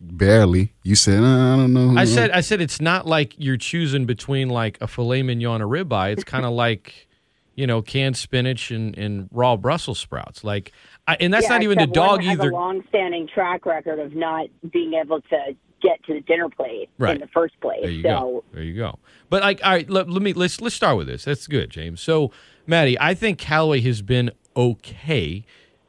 barely. 0.00 0.72
You 0.82 0.94
said 0.94 1.22
uh, 1.22 1.26
I 1.54 1.56
don't 1.56 1.72
know. 1.72 1.94
I 1.98 2.04
said 2.04 2.30
I 2.30 2.40
said 2.40 2.60
it's 2.60 2.80
not 2.80 3.06
like 3.06 3.34
you're 3.38 3.56
choosing 3.56 4.06
between 4.06 4.48
like 4.48 4.78
a 4.80 4.86
filet 4.86 5.22
mignon 5.22 5.62
or 5.62 5.76
a 5.76 5.84
ribeye. 5.84 6.12
It's 6.12 6.24
kind 6.24 6.44
of 6.44 6.52
like 6.66 7.08
you 7.54 7.66
know 7.66 7.82
canned 7.82 8.16
spinach 8.16 8.70
and, 8.70 8.96
and 8.98 9.28
raw 9.32 9.56
Brussels 9.56 9.98
sprouts. 9.98 10.42
Like, 10.44 10.72
I, 11.06 11.16
and 11.20 11.32
that's 11.32 11.44
Yeah, 11.44 11.50
not 11.54 11.62
even 11.62 11.78
the 11.78 11.84
except 11.84 11.96
one 11.98 12.08
dog 12.08 12.22
has 12.24 12.38
either. 12.38 12.50
a 12.50 12.54
long-standing 12.54 13.28
track 13.28 13.66
record 13.66 13.98
of 13.98 14.14
not 14.14 14.46
being 14.72 14.94
able 14.94 15.20
to 15.22 15.56
get 15.82 16.02
to 16.04 16.12
the 16.14 16.20
dinner 16.20 16.48
plate 16.48 16.90
Right. 16.98 17.14
in 17.14 17.20
the 17.20 17.26
first 17.28 17.58
place. 17.60 17.80
There 17.82 17.90
you 17.90 18.02
so 18.02 18.08
go. 18.08 18.44
There 18.52 18.62
you 18.62 18.76
go. 18.76 18.98
But 19.30 19.42
like, 19.42 19.60
all 19.64 19.70
right, 19.72 19.88
let, 19.88 20.08
let 20.10 20.22
me 20.22 20.32
let's 20.32 20.60
let's 20.60 20.74
start 20.74 20.96
with 20.96 21.06
this. 21.06 21.24
That's 21.24 21.46
good, 21.46 21.70
James. 21.70 22.00
So, 22.00 22.30
Maddy, 22.70 22.96
I 23.00 23.14
think 23.14 23.38
Callaway 23.38 23.80
has 23.80 24.00
been 24.00 24.30
okay. 24.56 25.44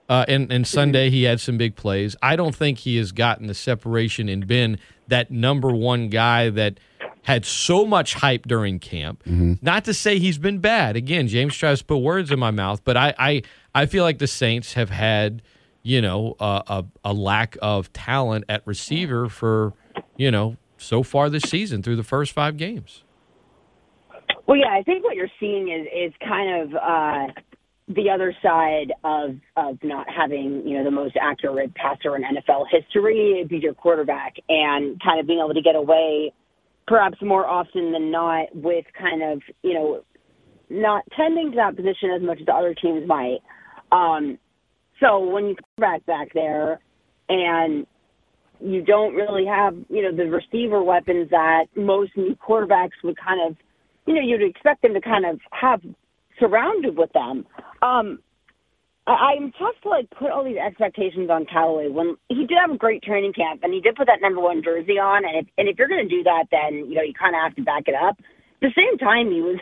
Uh, 0.09 0.25
and 0.27 0.51
and 0.51 0.67
Sunday 0.67 1.09
he 1.09 1.23
had 1.23 1.39
some 1.39 1.57
big 1.57 1.75
plays. 1.75 2.15
I 2.21 2.35
don't 2.35 2.55
think 2.55 2.79
he 2.79 2.97
has 2.97 3.11
gotten 3.13 3.47
the 3.47 3.53
separation 3.53 4.27
and 4.27 4.45
been 4.45 4.77
that 5.07 5.31
number 5.31 5.69
one 5.71 6.09
guy 6.09 6.49
that 6.49 6.79
had 7.21 7.45
so 7.45 7.85
much 7.85 8.15
hype 8.15 8.47
during 8.47 8.79
camp. 8.79 9.23
Not 9.61 9.85
to 9.85 9.93
say 9.93 10.17
he's 10.17 10.39
been 10.39 10.57
bad. 10.57 10.95
Again, 10.95 11.27
James 11.27 11.55
tries 11.55 11.79
to 11.79 11.85
put 11.85 11.97
words 11.97 12.31
in 12.31 12.39
my 12.39 12.51
mouth, 12.51 12.83
but 12.83 12.97
I 12.97 13.13
I, 13.17 13.41
I 13.73 13.85
feel 13.85 14.03
like 14.03 14.17
the 14.17 14.27
Saints 14.27 14.73
have 14.73 14.89
had 14.89 15.43
you 15.83 16.01
know 16.01 16.35
a, 16.39 16.63
a 16.67 16.85
a 17.05 17.13
lack 17.13 17.57
of 17.61 17.93
talent 17.93 18.45
at 18.49 18.65
receiver 18.65 19.29
for 19.29 19.73
you 20.17 20.31
know 20.31 20.57
so 20.77 21.03
far 21.03 21.29
this 21.29 21.43
season 21.43 21.83
through 21.83 21.95
the 21.95 22.03
first 22.03 22.33
five 22.33 22.57
games. 22.57 23.03
Well, 24.47 24.57
yeah, 24.57 24.69
I 24.71 24.83
think 24.83 25.03
what 25.03 25.15
you're 25.15 25.31
seeing 25.39 25.69
is 25.69 25.87
is 25.93 26.13
kind 26.27 26.61
of 26.61 26.75
uh, 26.75 27.41
the 27.87 28.09
other 28.09 28.33
side 28.41 28.93
of 29.03 29.35
of 29.55 29.77
not 29.83 30.07
having 30.09 30.63
you 30.65 30.77
know 30.77 30.83
the 30.83 30.91
most 30.91 31.15
accurate 31.21 31.73
passer 31.75 32.15
in 32.15 32.23
NFL 32.23 32.65
history 32.71 33.45
be 33.47 33.57
your 33.57 33.73
quarterback, 33.73 34.35
and 34.49 34.99
kind 35.01 35.19
of 35.19 35.27
being 35.27 35.39
able 35.39 35.53
to 35.53 35.61
get 35.61 35.75
away, 35.75 36.33
perhaps 36.87 37.17
more 37.21 37.45
often 37.45 37.91
than 37.91 38.11
not, 38.11 38.47
with 38.53 38.85
kind 38.97 39.21
of 39.23 39.41
you 39.63 39.73
know 39.73 40.03
not 40.69 41.03
tending 41.15 41.51
to 41.51 41.57
that 41.57 41.75
position 41.75 42.11
as 42.15 42.21
much 42.21 42.39
as 42.41 42.47
other 42.51 42.73
teams 42.73 43.07
might. 43.07 43.39
Um, 43.91 44.37
so 44.99 45.19
when 45.19 45.47
you 45.47 45.55
quarterback 45.75 46.05
back 46.05 46.33
there, 46.33 46.79
and 47.29 47.85
you 48.59 48.83
don't 48.83 49.15
really 49.15 49.45
have 49.45 49.75
you 49.89 50.03
know 50.03 50.15
the 50.15 50.29
receiver 50.29 50.81
weapons 50.83 51.29
that 51.31 51.65
most 51.75 52.11
new 52.15 52.35
quarterbacks 52.35 52.91
would 53.03 53.17
kind 53.17 53.39
of 53.49 53.57
you 54.05 54.13
know, 54.13 54.21
you'd 54.21 54.41
expect 54.41 54.81
them 54.81 54.93
to 54.93 55.01
kind 55.01 55.25
of 55.25 55.39
have 55.51 55.81
surrounded 56.39 56.97
with 56.97 57.11
them. 57.13 57.45
Um, 57.81 58.19
I, 59.07 59.35
I'm 59.37 59.51
tough 59.53 59.75
to 59.83 59.89
like 59.89 60.09
put 60.11 60.31
all 60.31 60.43
these 60.43 60.57
expectations 60.57 61.29
on 61.29 61.45
Callaway 61.45 61.89
when 61.89 62.17
he 62.29 62.45
did 62.45 62.57
have 62.59 62.71
a 62.71 62.77
great 62.77 63.03
training 63.03 63.33
camp 63.33 63.61
and 63.63 63.73
he 63.73 63.81
did 63.81 63.95
put 63.95 64.07
that 64.07 64.21
number 64.21 64.41
one 64.41 64.63
jersey 64.63 64.99
on. 64.99 65.25
And 65.25 65.37
if, 65.37 65.45
and 65.57 65.67
if 65.67 65.77
you're 65.77 65.87
going 65.87 66.07
to 66.07 66.15
do 66.15 66.23
that, 66.23 66.45
then 66.51 66.89
you 66.89 66.95
know 66.95 67.01
you 67.01 67.13
kind 67.13 67.35
of 67.35 67.41
have 67.41 67.55
to 67.55 67.63
back 67.63 67.83
it 67.87 67.95
up. 67.95 68.17
At 68.19 68.69
the 68.69 68.73
same 68.75 68.97
time, 68.97 69.31
he 69.31 69.41
was 69.41 69.57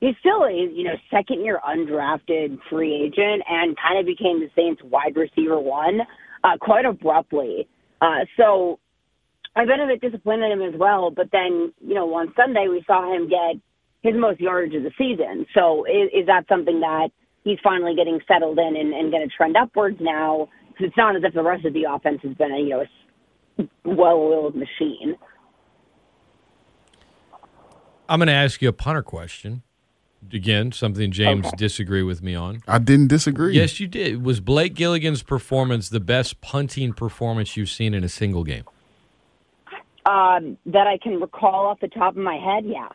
he's 0.00 0.14
still 0.20 0.44
a 0.44 0.52
you 0.52 0.84
know 0.84 0.94
second 1.10 1.44
year 1.44 1.60
undrafted 1.66 2.58
free 2.70 2.94
agent 2.94 3.42
and 3.48 3.76
kind 3.76 3.98
of 3.98 4.06
became 4.06 4.40
the 4.40 4.50
Saints 4.54 4.82
wide 4.84 5.16
receiver 5.16 5.58
one 5.58 6.00
uh, 6.42 6.56
quite 6.60 6.84
abruptly. 6.84 7.68
Uh, 8.00 8.26
so 8.36 8.78
I've 9.56 9.66
been 9.66 9.80
a 9.80 9.86
bit 9.86 10.00
disappointed 10.00 10.50
in 10.50 10.60
him 10.60 10.74
as 10.74 10.78
well. 10.78 11.10
But 11.10 11.30
then 11.32 11.72
you 11.80 11.94
know 11.94 12.12
on 12.14 12.32
Sunday 12.36 12.68
we 12.68 12.84
saw 12.86 13.12
him 13.14 13.28
get 13.28 13.60
his 14.04 14.14
most 14.14 14.38
yardage 14.38 14.74
of 14.74 14.82
the 14.82 14.92
season. 14.96 15.46
So 15.54 15.84
is, 15.86 16.10
is 16.12 16.26
that 16.26 16.44
something 16.46 16.80
that 16.80 17.08
he's 17.42 17.58
finally 17.64 17.96
getting 17.96 18.20
settled 18.28 18.58
in 18.58 18.76
and, 18.76 18.92
and 18.92 19.10
going 19.10 19.26
to 19.26 19.34
trend 19.34 19.56
upwards 19.56 19.96
now? 19.98 20.48
Because 20.68 20.88
it's 20.88 20.96
not 20.96 21.16
as 21.16 21.22
if 21.24 21.32
the 21.32 21.42
rest 21.42 21.64
of 21.64 21.72
the 21.72 21.84
offense 21.90 22.20
has 22.22 22.34
been 22.34 22.52
a 22.52 22.58
you 22.58 22.68
know 22.68 22.84
a 23.58 23.64
well-oiled 23.84 24.54
machine. 24.54 25.16
I'm 28.08 28.18
going 28.18 28.26
to 28.26 28.34
ask 28.34 28.60
you 28.60 28.68
a 28.68 28.72
punter 28.72 29.02
question. 29.02 29.62
Again, 30.32 30.72
something 30.72 31.10
James 31.10 31.46
okay. 31.46 31.56
disagree 31.56 32.02
with 32.02 32.22
me 32.22 32.34
on. 32.34 32.62
I 32.66 32.78
didn't 32.78 33.08
disagree. 33.08 33.54
Yes, 33.54 33.78
you 33.78 33.86
did. 33.86 34.24
Was 34.24 34.40
Blake 34.40 34.74
Gillikin's 34.74 35.22
performance 35.22 35.88
the 35.88 36.00
best 36.00 36.40
punting 36.40 36.92
performance 36.92 37.56
you've 37.56 37.70
seen 37.70 37.94
in 37.94 38.04
a 38.04 38.08
single 38.08 38.42
game? 38.42 38.64
Um, 40.06 40.58
that 40.66 40.86
I 40.86 40.98
can 41.02 41.20
recall 41.20 41.66
off 41.66 41.80
the 41.80 41.88
top 41.88 42.16
of 42.16 42.22
my 42.22 42.36
head, 42.36 42.64
yeah. 42.66 42.88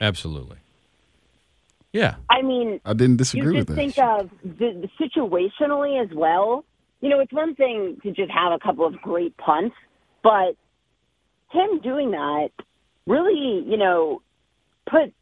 Absolutely. 0.00 0.58
Yeah. 1.92 2.16
I 2.28 2.42
mean, 2.42 2.80
I 2.84 2.92
didn't 2.92 3.18
disagree 3.18 3.58
with 3.58 3.68
that. 3.68 3.72
You 3.80 3.92
think 3.92 3.98
of 3.98 4.30
the, 4.42 4.88
the 4.88 4.88
situationally 5.00 6.02
as 6.02 6.14
well. 6.14 6.64
You 7.00 7.08
know, 7.08 7.20
it's 7.20 7.32
one 7.32 7.54
thing 7.54 7.98
to 8.02 8.10
just 8.10 8.30
have 8.30 8.52
a 8.52 8.58
couple 8.58 8.86
of 8.86 9.00
great 9.00 9.36
punts, 9.36 9.76
but 10.22 10.56
him 11.50 11.80
doing 11.82 12.10
that 12.10 12.48
really, 13.06 13.64
you 13.66 13.76
know, 13.76 14.22
put 14.90 15.12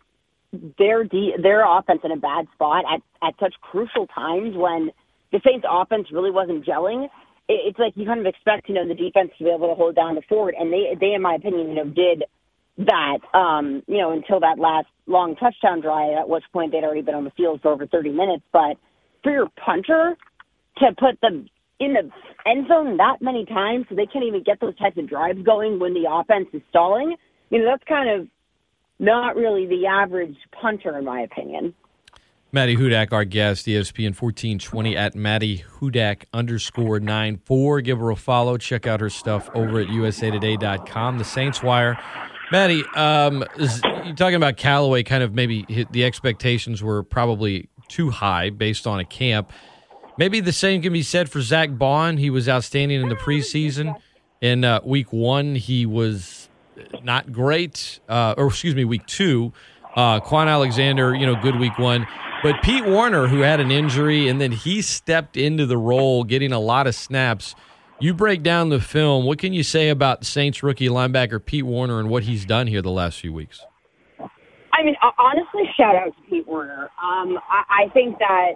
their 0.78 1.05
de- 1.05 1.35
their 1.43 1.65
offense 1.66 2.01
in 2.05 2.12
a 2.12 2.16
bad 2.16 2.47
spot 2.55 2.85
at 2.90 3.01
at 3.27 3.35
such 3.40 3.55
crucial 3.61 4.07
times 4.07 4.57
when 4.57 4.90
the 5.32 5.40
Saints' 5.44 5.66
offense 5.69 6.09
really 6.12 6.31
wasn't 6.31 6.65
gelling. 6.65 7.05
It, 7.49 7.61
it's 7.66 7.78
like 7.78 7.94
you 7.97 8.07
kind 8.07 8.20
of 8.20 8.27
expect, 8.27 8.69
you 8.69 8.74
know, 8.74 8.86
the 8.86 8.94
defense 8.94 9.31
to 9.39 9.44
be 9.44 9.51
able 9.51 9.69
to 9.69 9.74
hold 9.74 9.94
down 9.94 10.15
the 10.15 10.23
fort, 10.28 10.55
and 10.59 10.73
they 10.73 10.97
they, 10.99 11.15
in 11.15 11.23
my 11.23 11.35
opinion, 11.35 11.69
you 11.69 11.74
know, 11.74 11.85
did 11.85 12.24
that, 12.78 13.19
um, 13.35 13.82
you 13.86 13.99
know, 13.99 14.12
until 14.12 14.40
that 14.40 14.59
last 14.59 14.86
long 15.07 15.36
touchdown 15.36 15.81
drive. 15.81 16.16
At 16.16 16.28
which 16.28 16.44
point 16.53 16.73
they'd 16.73 16.85
already 16.85 17.03
been 17.03 17.15
on 17.15 17.24
the 17.24 17.31
field 17.31 17.61
for 17.62 17.73
over 17.73 17.86
30 17.86 18.11
minutes. 18.11 18.44
But 18.53 18.77
for 19.23 19.32
your 19.32 19.49
punter 19.65 20.16
to 20.78 20.86
put 20.99 21.20
them 21.20 21.49
in 21.78 21.94
the 21.94 22.11
end 22.49 22.69
zone 22.69 22.97
that 22.97 23.16
many 23.20 23.44
times, 23.44 23.86
so 23.89 23.94
they 23.94 24.07
can't 24.07 24.24
even 24.24 24.43
get 24.43 24.61
those 24.61 24.77
types 24.77 24.97
of 24.99 25.09
drives 25.09 25.43
going 25.43 25.78
when 25.78 25.94
the 25.94 26.05
offense 26.11 26.49
is 26.53 26.62
stalling, 26.70 27.16
you 27.51 27.59
know, 27.59 27.66
that's 27.66 27.85
kind 27.85 28.09
of 28.09 28.28
not 28.99 29.36
really 29.36 29.66
the 29.66 29.86
average 29.86 30.36
punter, 30.61 30.97
in 30.97 31.05
my 31.05 31.20
opinion. 31.23 31.74
Maddy 32.55 32.77
Hudak, 32.77 33.12
our 33.12 33.24
guest, 33.24 33.66
ESPN 33.66 34.15
1420 34.15 34.94
at 34.94 35.15
Maddy 35.15 35.65
Hudak 35.81 36.24
underscore 36.35 37.01
94. 37.01 37.81
Give 37.81 37.99
her 37.99 38.11
a 38.11 38.16
follow. 38.16 38.59
Check 38.59 38.86
out 38.86 39.01
her 39.01 39.09
stuff 39.09 39.49
over 39.55 39.81
at 39.81 39.89
usatoday.com. 39.89 41.16
The 41.16 41.24
Saints 41.24 41.62
Wire. 41.62 41.99
Maddy, 42.52 42.84
um, 42.94 43.46
you're 43.56 44.14
talking 44.14 44.34
about 44.34 44.58
Callaway, 44.58 45.04
kind 45.04 45.22
of 45.22 45.32
maybe 45.32 45.64
the 45.90 46.04
expectations 46.04 46.82
were 46.82 47.02
probably 47.02 47.70
too 47.88 48.10
high 48.10 48.50
based 48.50 48.86
on 48.86 49.00
a 49.00 49.06
camp. 49.06 49.50
Maybe 50.18 50.38
the 50.40 50.52
same 50.52 50.82
can 50.82 50.92
be 50.92 51.02
said 51.02 51.30
for 51.30 51.40
Zack 51.40 51.70
Baun. 51.78 52.18
He 52.18 52.28
was 52.28 52.50
outstanding 52.50 53.00
in 53.00 53.08
the 53.08 53.16
preseason. 53.16 53.98
In 54.42 54.64
uh, 54.64 54.80
week 54.84 55.14
one, 55.14 55.54
he 55.54 55.86
was 55.86 56.50
not 57.02 57.32
great. 57.32 58.00
Uh, 58.06 58.34
or 58.36 58.48
excuse 58.48 58.74
me, 58.74 58.84
week 58.84 59.06
two. 59.06 59.54
Uh, 59.96 60.20
Kwon 60.20 60.46
Alexander, 60.46 61.14
you 61.14 61.24
know, 61.24 61.36
good 61.36 61.56
week 61.58 61.78
one. 61.78 62.06
But 62.42 62.60
Pete 62.62 62.84
Werner, 62.84 63.28
who 63.28 63.40
had 63.40 63.60
an 63.60 63.70
injury, 63.70 64.28
and 64.28 64.42
then 64.42 64.52
he 64.52 64.82
stepped 64.82 65.38
into 65.38 65.64
the 65.64 65.78
role, 65.78 66.22
getting 66.22 66.52
a 66.52 66.60
lot 66.60 66.86
of 66.86 66.94
snaps. 66.94 67.54
You 68.02 68.12
break 68.12 68.42
down 68.42 68.70
the 68.70 68.80
film. 68.80 69.26
What 69.26 69.38
can 69.38 69.52
you 69.52 69.62
say 69.62 69.88
about 69.88 70.26
Saints 70.26 70.60
rookie 70.60 70.88
linebacker 70.88 71.38
Pete 71.38 71.64
Werner 71.64 72.00
and 72.00 72.10
what 72.10 72.24
he's 72.24 72.44
done 72.44 72.66
here 72.66 72.82
the 72.82 72.90
last 72.90 73.20
few 73.20 73.32
weeks? 73.32 73.64
I 74.18 74.82
mean, 74.82 74.96
honestly, 75.20 75.70
shout 75.76 75.94
out 75.94 76.06
to 76.06 76.22
Pete 76.28 76.48
Werner. 76.48 76.90
Um, 77.00 77.38
I, 77.48 77.84
I 77.84 77.88
think 77.94 78.18
that 78.18 78.54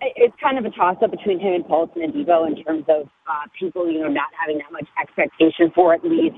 it's 0.00 0.34
kind 0.40 0.58
of 0.58 0.64
a 0.64 0.70
toss 0.70 0.94
up 1.02 1.10
between 1.10 1.40
him 1.40 1.54
and 1.54 1.66
Paulson 1.66 2.02
Adebo 2.02 2.46
in 2.46 2.62
terms 2.62 2.84
of 2.88 3.08
uh, 3.26 3.50
people, 3.58 3.90
you 3.90 3.98
know, 3.98 4.06
not 4.06 4.28
having 4.40 4.58
that 4.58 4.70
much 4.70 4.86
expectation 5.02 5.72
for 5.74 5.92
at 5.92 6.04
least 6.04 6.36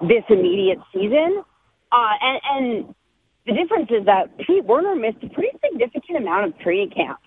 this 0.00 0.24
immediate 0.30 0.78
season. 0.90 1.44
Uh, 1.92 2.14
and, 2.22 2.40
and 2.48 2.94
the 3.44 3.52
difference 3.52 3.90
is 3.90 4.06
that 4.06 4.34
Pete 4.38 4.64
Werner 4.64 4.96
missed 4.96 5.22
a 5.22 5.28
pretty 5.28 5.50
significant 5.62 6.16
amount 6.16 6.46
of 6.46 6.58
training 6.60 6.92
camp 6.96 7.18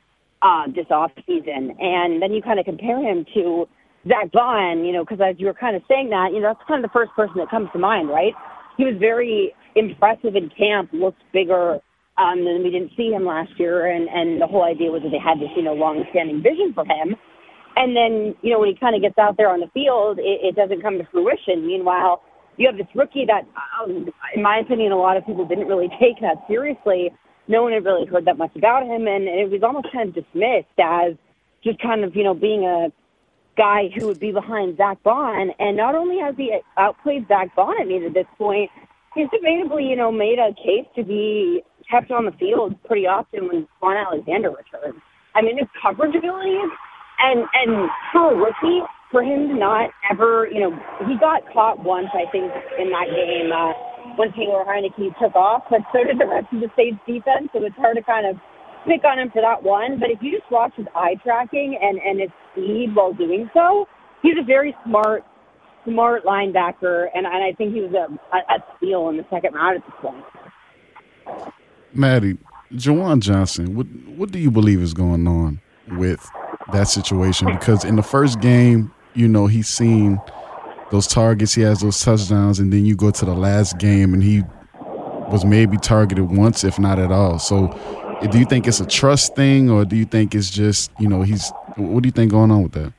uh, 0.42 0.66
this 0.76 0.88
off 0.90 1.12
season, 1.28 1.78
and 1.80 2.24
then 2.24 2.34
you 2.34 2.42
kind 2.42 2.60
of 2.60 2.66
compare 2.66 2.98
him 2.98 3.24
to 3.36 3.68
Zack 4.08 4.32
Baun, 4.32 4.86
you 4.86 4.94
know, 4.94 5.04
because 5.04 5.20
as 5.22 5.36
you 5.40 5.48
were 5.48 5.54
kind 5.54 5.76
of 5.76 5.82
saying 5.88 6.10
that, 6.10 6.30
you 6.32 6.40
know, 6.40 6.54
that's 6.54 6.68
kind 6.68 6.84
of 6.84 6.90
the 6.90 6.94
first 6.94 7.12
person 7.16 7.36
that 7.38 7.50
comes 7.50 7.70
to 7.74 7.80
mind, 7.80 8.10
right? 8.10 8.34
He 8.78 8.86
was 8.86 8.96
very 9.00 9.54
impressive 9.76 10.36
in 10.36 10.50
camp, 10.58 10.90
looked 10.94 11.22
bigger 11.34 11.80
um, 12.18 12.46
than 12.46 12.64
we 12.64 12.70
didn't 12.72 12.92
see 12.96 13.10
him 13.12 13.26
last 13.26 13.52
year, 13.58 13.88
and 13.92 14.08
and 14.08 14.42
the 14.42 14.48
whole 14.48 14.64
idea 14.64 14.92
was 14.92 15.02
that 15.04 15.10
they 15.10 15.20
had 15.20 15.40
this, 15.40 15.50
you 15.56 15.64
know, 15.64 15.74
long-standing 15.74 16.42
vision 16.42 16.72
for 16.74 16.86
him. 16.86 17.16
And 17.76 17.96
then, 17.96 18.36
you 18.42 18.52
know, 18.52 18.60
when 18.60 18.70
he 18.70 18.76
kind 18.76 18.96
of 18.96 19.02
gets 19.02 19.18
out 19.18 19.36
there 19.36 19.50
on 19.50 19.60
the 19.60 19.68
field, 19.74 20.18
it, 20.18 20.40
it 20.48 20.56
doesn't 20.56 20.82
come 20.82 20.98
to 20.98 21.04
fruition. 21.12 21.68
Meanwhile, 21.68 22.22
you 22.56 22.68
have 22.68 22.78
this 22.78 22.88
rookie 22.96 23.26
that, 23.28 23.44
um, 23.84 24.08
in 24.34 24.42
my 24.42 24.60
opinion, 24.60 24.94
a 24.94 24.98
lot 24.98 25.18
of 25.18 25.26
people 25.26 25.46
didn't 25.46 25.68
really 25.68 25.90
take 26.00 26.22
that 26.22 26.40
seriously. 26.48 27.12
No 27.50 27.64
one 27.64 27.74
had 27.74 27.84
really 27.84 28.06
heard 28.06 28.24
that 28.26 28.38
much 28.38 28.56
about 28.56 28.84
him, 28.84 29.08
and 29.08 29.28
it 29.28 29.52
was 29.52 29.62
almost 29.62 29.88
kind 29.92 30.08
of 30.08 30.16
dismissed 30.16 30.80
as 30.80 31.14
just 31.66 31.82
kind 31.82 32.06
of, 32.06 32.16
you 32.16 32.24
know, 32.24 32.34
being 32.34 32.64
a 32.64 32.88
guy 33.58 33.90
who 33.96 34.08
would 34.08 34.20
be 34.20 34.32
behind 34.32 34.78
Zack 34.78 35.02
Baun. 35.04 35.52
And 35.60 35.78
not 35.78 35.96
only 35.96 36.20
has 36.20 36.36
he 36.38 36.58
outplayed 36.78 37.28
Zack 37.28 37.56
Baun 37.56 37.80
at 37.80 37.88
me 37.88 38.00
to 38.00 38.10
this 38.10 38.28
point, 38.38 38.70
he's 39.16 39.28
debatably, 39.28 39.90
you 39.90 39.96
know, 39.96 40.12
made 40.12 40.40
a 40.40 40.54
case 40.54 40.88
to 40.96 41.04
be 41.04 41.64
kept 41.90 42.12
on 42.12 42.26
the 42.26 42.32
field 42.34 42.76
pretty 42.84 43.08
often 43.08 43.48
when 43.48 43.68
Kwon 43.82 44.04
Alexander 44.06 44.50
returns. 44.50 45.02
I 45.36 45.42
mean, 45.42 45.58
his 45.58 45.68
coverage 45.82 46.16
abilities 46.16 46.70
and 47.20 47.46
and 47.54 47.90
for 48.12 48.34
a 48.34 48.36
rookie, 48.36 48.82
for 49.12 49.24
him 49.24 49.50
to 49.50 49.56
not 49.56 49.90
ever, 50.12 50.48
you 50.52 50.60
know, 50.60 50.72
he 51.08 51.18
got 51.18 51.42
caught 51.54 51.84
once, 51.84 52.08
I 52.14 52.30
think, 52.32 52.52
in 52.80 52.90
that 52.92 53.08
game 53.08 53.52
uh, 53.52 53.72
when 54.16 54.32
Taylor 54.34 54.66
Heinicke 54.66 55.18
took 55.20 55.36
off, 55.36 55.64
but 55.70 55.82
so 55.94 56.04
did 56.04 56.20
the 56.20 56.28
rest 56.28 56.48
of 56.52 56.60
the 56.60 56.72
Saints 56.76 57.00
defense. 57.08 57.50
So 57.54 57.64
it's 57.64 57.76
hard 57.76 57.98
to 57.98 58.04
kind 58.04 58.26
of 58.26 58.38
pick 58.86 59.04
on 59.04 59.20
him 59.20 59.30
for 59.32 59.42
that 59.42 59.62
one. 59.62 60.00
But 60.00 60.10
if 60.10 60.20
you 60.22 60.32
just 60.38 60.50
watch 60.52 60.74
his 60.76 60.88
eye 60.96 61.16
tracking 61.24 61.78
and 61.82 62.00
and 62.00 62.22
his 62.22 62.30
speed 62.52 62.96
while 62.96 63.14
doing 63.14 63.50
so, 63.54 63.88
he's 64.22 64.38
a 64.40 64.44
very 64.44 64.76
smart, 64.86 65.24
smart 65.86 66.24
linebacker, 66.26 67.08
and 67.14 67.26
and 67.26 67.44
I 67.44 67.54
think 67.58 67.74
he 67.74 67.82
was 67.82 67.94
a 67.94 68.36
a, 68.36 68.64
steal 68.78 69.10
in 69.10 69.18
the 69.18 69.26
second 69.30 69.54
round 69.54 69.78
at 69.78 69.86
this 69.86 69.96
point. 70.02 70.24
Maddy, 71.94 72.38
Juwan 72.74 73.20
Johnson, 73.20 73.76
what 73.76 73.88
what 74.18 74.32
do 74.32 74.40
you 74.40 74.52
believe 74.52 74.82
is 74.82 74.94
going 74.94 75.28
on 75.28 75.62
with 75.98 76.28
that 76.74 76.88
situation? 76.88 77.48
Because 77.48 77.84
in 77.84 77.96
the 77.96 78.04
first 78.04 78.40
game, 78.40 78.94
you 79.14 79.28
know, 79.28 79.48
he's 79.48 79.68
seen 79.68 80.20
those 80.92 81.08
targets, 81.08 81.54
he 81.54 81.62
has 81.62 81.80
those 81.80 82.00
touchdowns, 82.00 82.60
and 82.60 82.72
then 82.72 82.86
you 82.86 82.96
go 82.96 83.12
to 83.12 83.26
the 83.26 83.34
last 83.34 83.78
game 83.80 84.14
and 84.14 84.24
he 84.24 84.44
was 85.32 85.44
maybe 85.46 85.78
targeted 85.78 86.30
once, 86.30 86.64
if 86.64 86.78
not 86.78 87.00
at 87.00 87.12
all. 87.12 87.40
So, 87.40 87.68
do 88.22 88.40
you 88.40 88.46
think 88.46 88.68
it's 88.68 88.80
a 88.80 88.86
trust 88.86 89.36
thing, 89.36 89.70
or 89.70 89.86
do 89.86 89.96
you 89.96 90.06
think 90.06 90.36
it's 90.36 90.50
just, 90.50 90.92
you 91.00 91.08
know, 91.08 91.22
he's? 91.22 91.52
What 91.78 92.04
do 92.04 92.08
you 92.08 92.12
think 92.12 92.32
going 92.32 92.52
on 92.52 92.64
with 92.64 92.72
that? 92.74 92.94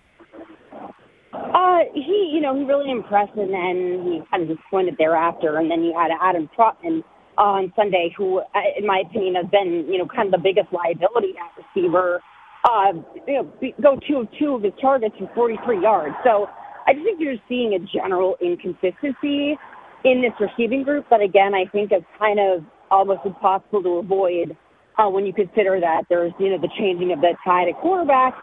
Uh, 1.32 1.78
he, 1.94 2.30
you 2.32 2.40
know, 2.40 2.54
he 2.56 2.64
really 2.64 2.90
impressed, 2.90 3.36
and 3.36 3.52
then 3.52 4.04
he 4.04 4.22
kind 4.30 4.42
of 4.42 4.48
just 4.48 4.60
disappointed 4.60 4.96
thereafter. 4.98 5.58
And 5.58 5.70
then 5.70 5.82
you 5.82 5.94
had 5.96 6.10
Adam 6.20 6.48
Trautman 6.56 7.02
on 7.38 7.72
Sunday, 7.76 8.14
who, 8.16 8.38
uh, 8.38 8.60
in 8.78 8.86
my 8.86 9.02
opinion, 9.08 9.34
has 9.34 9.46
been, 9.50 9.86
you 9.88 9.98
know, 9.98 10.06
kind 10.06 10.32
of 10.32 10.32
the 10.32 10.42
biggest 10.42 10.72
liability 10.72 11.34
at 11.38 11.52
receiver 11.56 12.20
uh, 12.68 12.92
you 13.26 13.34
know, 13.34 13.52
go 13.82 13.98
two 14.08 14.16
of 14.18 14.28
two 14.38 14.54
of 14.54 14.62
his 14.62 14.72
targets 14.80 15.14
for 15.18 15.30
43 15.34 15.82
yards. 15.82 16.14
So 16.24 16.48
I 16.86 16.94
just 16.94 17.04
think 17.04 17.20
you're 17.20 17.36
seeing 17.48 17.74
a 17.74 17.78
general 17.78 18.36
inconsistency 18.40 19.56
in 20.04 20.22
this 20.22 20.32
receiving 20.40 20.82
group. 20.82 21.06
But 21.08 21.20
again, 21.20 21.54
I 21.54 21.66
think 21.70 21.92
it's 21.92 22.06
kind 22.18 22.38
of 22.40 22.64
almost 22.90 23.20
impossible 23.24 23.82
to 23.82 23.88
avoid 23.98 24.56
uh, 24.98 25.08
when 25.08 25.26
you 25.26 25.32
consider 25.32 25.80
that 25.80 26.02
there's, 26.08 26.32
you 26.38 26.50
know, 26.50 26.58
the 26.58 26.70
changing 26.78 27.12
of 27.12 27.20
the 27.20 27.34
tide 27.44 27.68
at 27.68 27.76
quarterback. 27.80 28.34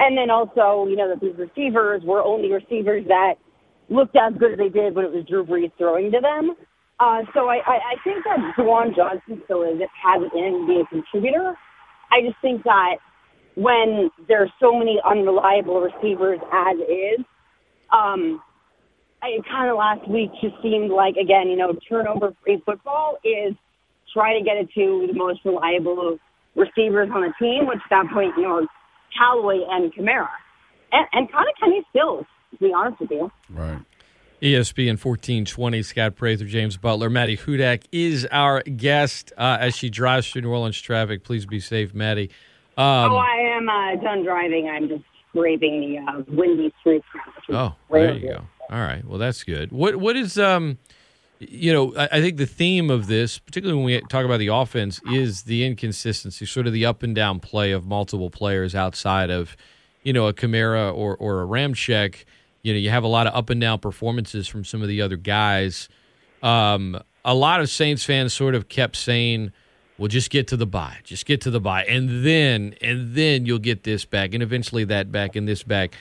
And 0.00 0.16
then 0.16 0.30
also, 0.30 0.88
you 0.88 0.96
know, 0.96 1.08
that 1.08 1.20
these 1.20 1.36
receivers 1.36 2.02
were 2.04 2.22
only 2.22 2.50
receivers 2.50 3.04
that 3.08 3.34
looked 3.88 4.16
as 4.16 4.32
good 4.38 4.52
as 4.52 4.58
they 4.58 4.68
did 4.68 4.94
when 4.94 5.04
it 5.04 5.12
was 5.12 5.24
Drew 5.26 5.44
Brees 5.44 5.70
throwing 5.78 6.10
to 6.12 6.20
them. 6.20 6.56
Uh, 6.98 7.20
so 7.34 7.48
I, 7.48 7.60
I, 7.66 7.76
I 7.76 7.94
think 8.02 8.24
that 8.24 8.38
Juwan 8.56 8.96
Johnson 8.96 9.42
still 9.44 9.62
is, 9.62 9.78
has 10.02 10.22
it 10.22 10.32
in 10.36 10.66
being 10.66 10.80
a 10.80 10.86
contributor. 10.88 11.54
I 12.10 12.22
just 12.22 12.40
think 12.40 12.62
that 12.64 12.96
when 13.54 14.10
there's 14.28 14.50
so 14.60 14.72
many 14.72 15.00
unreliable 15.04 15.80
receivers 15.80 16.38
as 16.52 16.76
is. 16.78 17.24
Um, 17.92 18.40
it 19.22 19.44
kind 19.50 19.70
of 19.70 19.76
last 19.76 20.08
week 20.08 20.30
just 20.40 20.54
seemed 20.62 20.90
like 20.90 21.16
again, 21.16 21.48
you 21.48 21.56
know, 21.56 21.74
turnover 21.88 22.32
free 22.44 22.62
football 22.64 23.18
is 23.24 23.54
try 24.12 24.38
to 24.38 24.44
get 24.44 24.56
it 24.56 24.68
to 24.74 25.08
the 25.10 25.14
most 25.14 25.40
reliable 25.44 26.18
receivers 26.54 27.08
on 27.14 27.22
the 27.22 27.32
team, 27.38 27.66
which 27.66 27.78
at 27.78 27.90
that 27.90 28.12
point, 28.12 28.32
you 28.36 28.42
know, 28.42 28.66
Callaway 29.16 29.60
and 29.68 29.92
Kamara. 29.94 30.28
And, 30.92 31.06
and 31.12 31.32
kind 31.32 31.46
of 31.48 31.54
Kenny 31.60 31.84
Stills, 31.90 32.24
to 32.52 32.58
be 32.58 32.72
honest 32.72 33.00
with 33.00 33.10
you. 33.10 33.30
Right. 33.50 33.80
ESPN 34.42 35.02
1420, 35.02 35.82
Scott 35.82 36.14
Prather, 36.14 36.44
James 36.44 36.76
Butler. 36.76 37.08
Maddy 37.08 37.36
Hudak 37.36 37.84
is 37.90 38.26
our 38.30 38.62
guest 38.62 39.32
uh, 39.38 39.56
as 39.60 39.74
she 39.74 39.88
drives 39.88 40.30
through 40.30 40.42
New 40.42 40.50
Orleans 40.50 40.80
traffic. 40.80 41.24
Please 41.24 41.46
be 41.46 41.58
safe, 41.58 41.94
Maddie. 41.94 42.30
Um, 42.76 43.12
oh, 43.12 43.16
I 43.16 43.56
am 43.56 43.68
uh, 43.68 44.02
done 44.02 44.22
driving. 44.22 44.68
I'm 44.68 44.88
just 44.88 45.04
scraping 45.30 45.80
the 45.80 46.12
uh, 46.12 46.22
windy 46.28 46.72
streets. 46.80 47.06
Oh, 47.50 47.74
there 47.90 48.14
you 48.14 48.28
go. 48.28 48.44
All 48.70 48.80
right. 48.80 49.04
Well, 49.04 49.18
that's 49.18 49.42
good. 49.44 49.72
What 49.72 49.96
What 49.96 50.16
is 50.16 50.38
um, 50.38 50.78
you 51.38 51.72
know, 51.72 51.94
I, 51.96 52.20
think 52.20 52.38
the 52.38 52.46
theme 52.46 52.90
of 52.90 53.08
this, 53.08 53.38
particularly 53.38 53.76
when 53.76 53.84
we 53.84 54.00
talk 54.08 54.24
about 54.24 54.38
the 54.38 54.48
offense, 54.48 55.00
is 55.10 55.42
the 55.42 55.64
inconsistency, 55.64 56.46
sort 56.46 56.66
of 56.66 56.72
the 56.72 56.86
up 56.86 57.02
and 57.02 57.14
down 57.14 57.40
play 57.40 57.72
of 57.72 57.86
multiple 57.86 58.30
players 58.30 58.74
outside 58.74 59.30
of, 59.30 59.56
you 60.02 60.12
know, 60.12 60.28
a 60.28 60.32
Kamara 60.32 60.94
or 60.94 61.16
or 61.16 61.42
a 61.42 61.46
Ramczyk. 61.46 62.24
You 62.62 62.72
know, 62.72 62.78
you 62.78 62.90
have 62.90 63.04
a 63.04 63.08
lot 63.08 63.26
of 63.26 63.34
up 63.34 63.50
and 63.50 63.60
down 63.60 63.78
performances 63.80 64.48
from 64.48 64.64
some 64.64 64.82
of 64.82 64.88
the 64.88 65.02
other 65.02 65.16
guys. 65.16 65.88
Um, 66.42 67.00
a 67.24 67.34
lot 67.34 67.60
of 67.60 67.68
Saints 67.68 68.04
fans 68.04 68.32
sort 68.32 68.54
of 68.54 68.68
kept 68.68 68.96
saying, 68.96 69.52
"Well, 69.98 70.08
just 70.08 70.30
get 70.30 70.46
to 70.48 70.56
the 70.56 70.66
buy, 70.66 70.98
just 71.04 71.26
get 71.26 71.42
to 71.42 71.50
the 71.50 71.60
buy, 71.60 71.84
and 71.84 72.24
then 72.24 72.74
and 72.80 73.14
then 73.14 73.44
you'll 73.44 73.58
get 73.58 73.82
this 73.82 74.04
back, 74.04 74.32
and 74.32 74.42
eventually 74.42 74.84
that 74.84 75.12
back 75.12 75.36
and 75.36 75.46
this 75.46 75.62
back." 75.62 75.94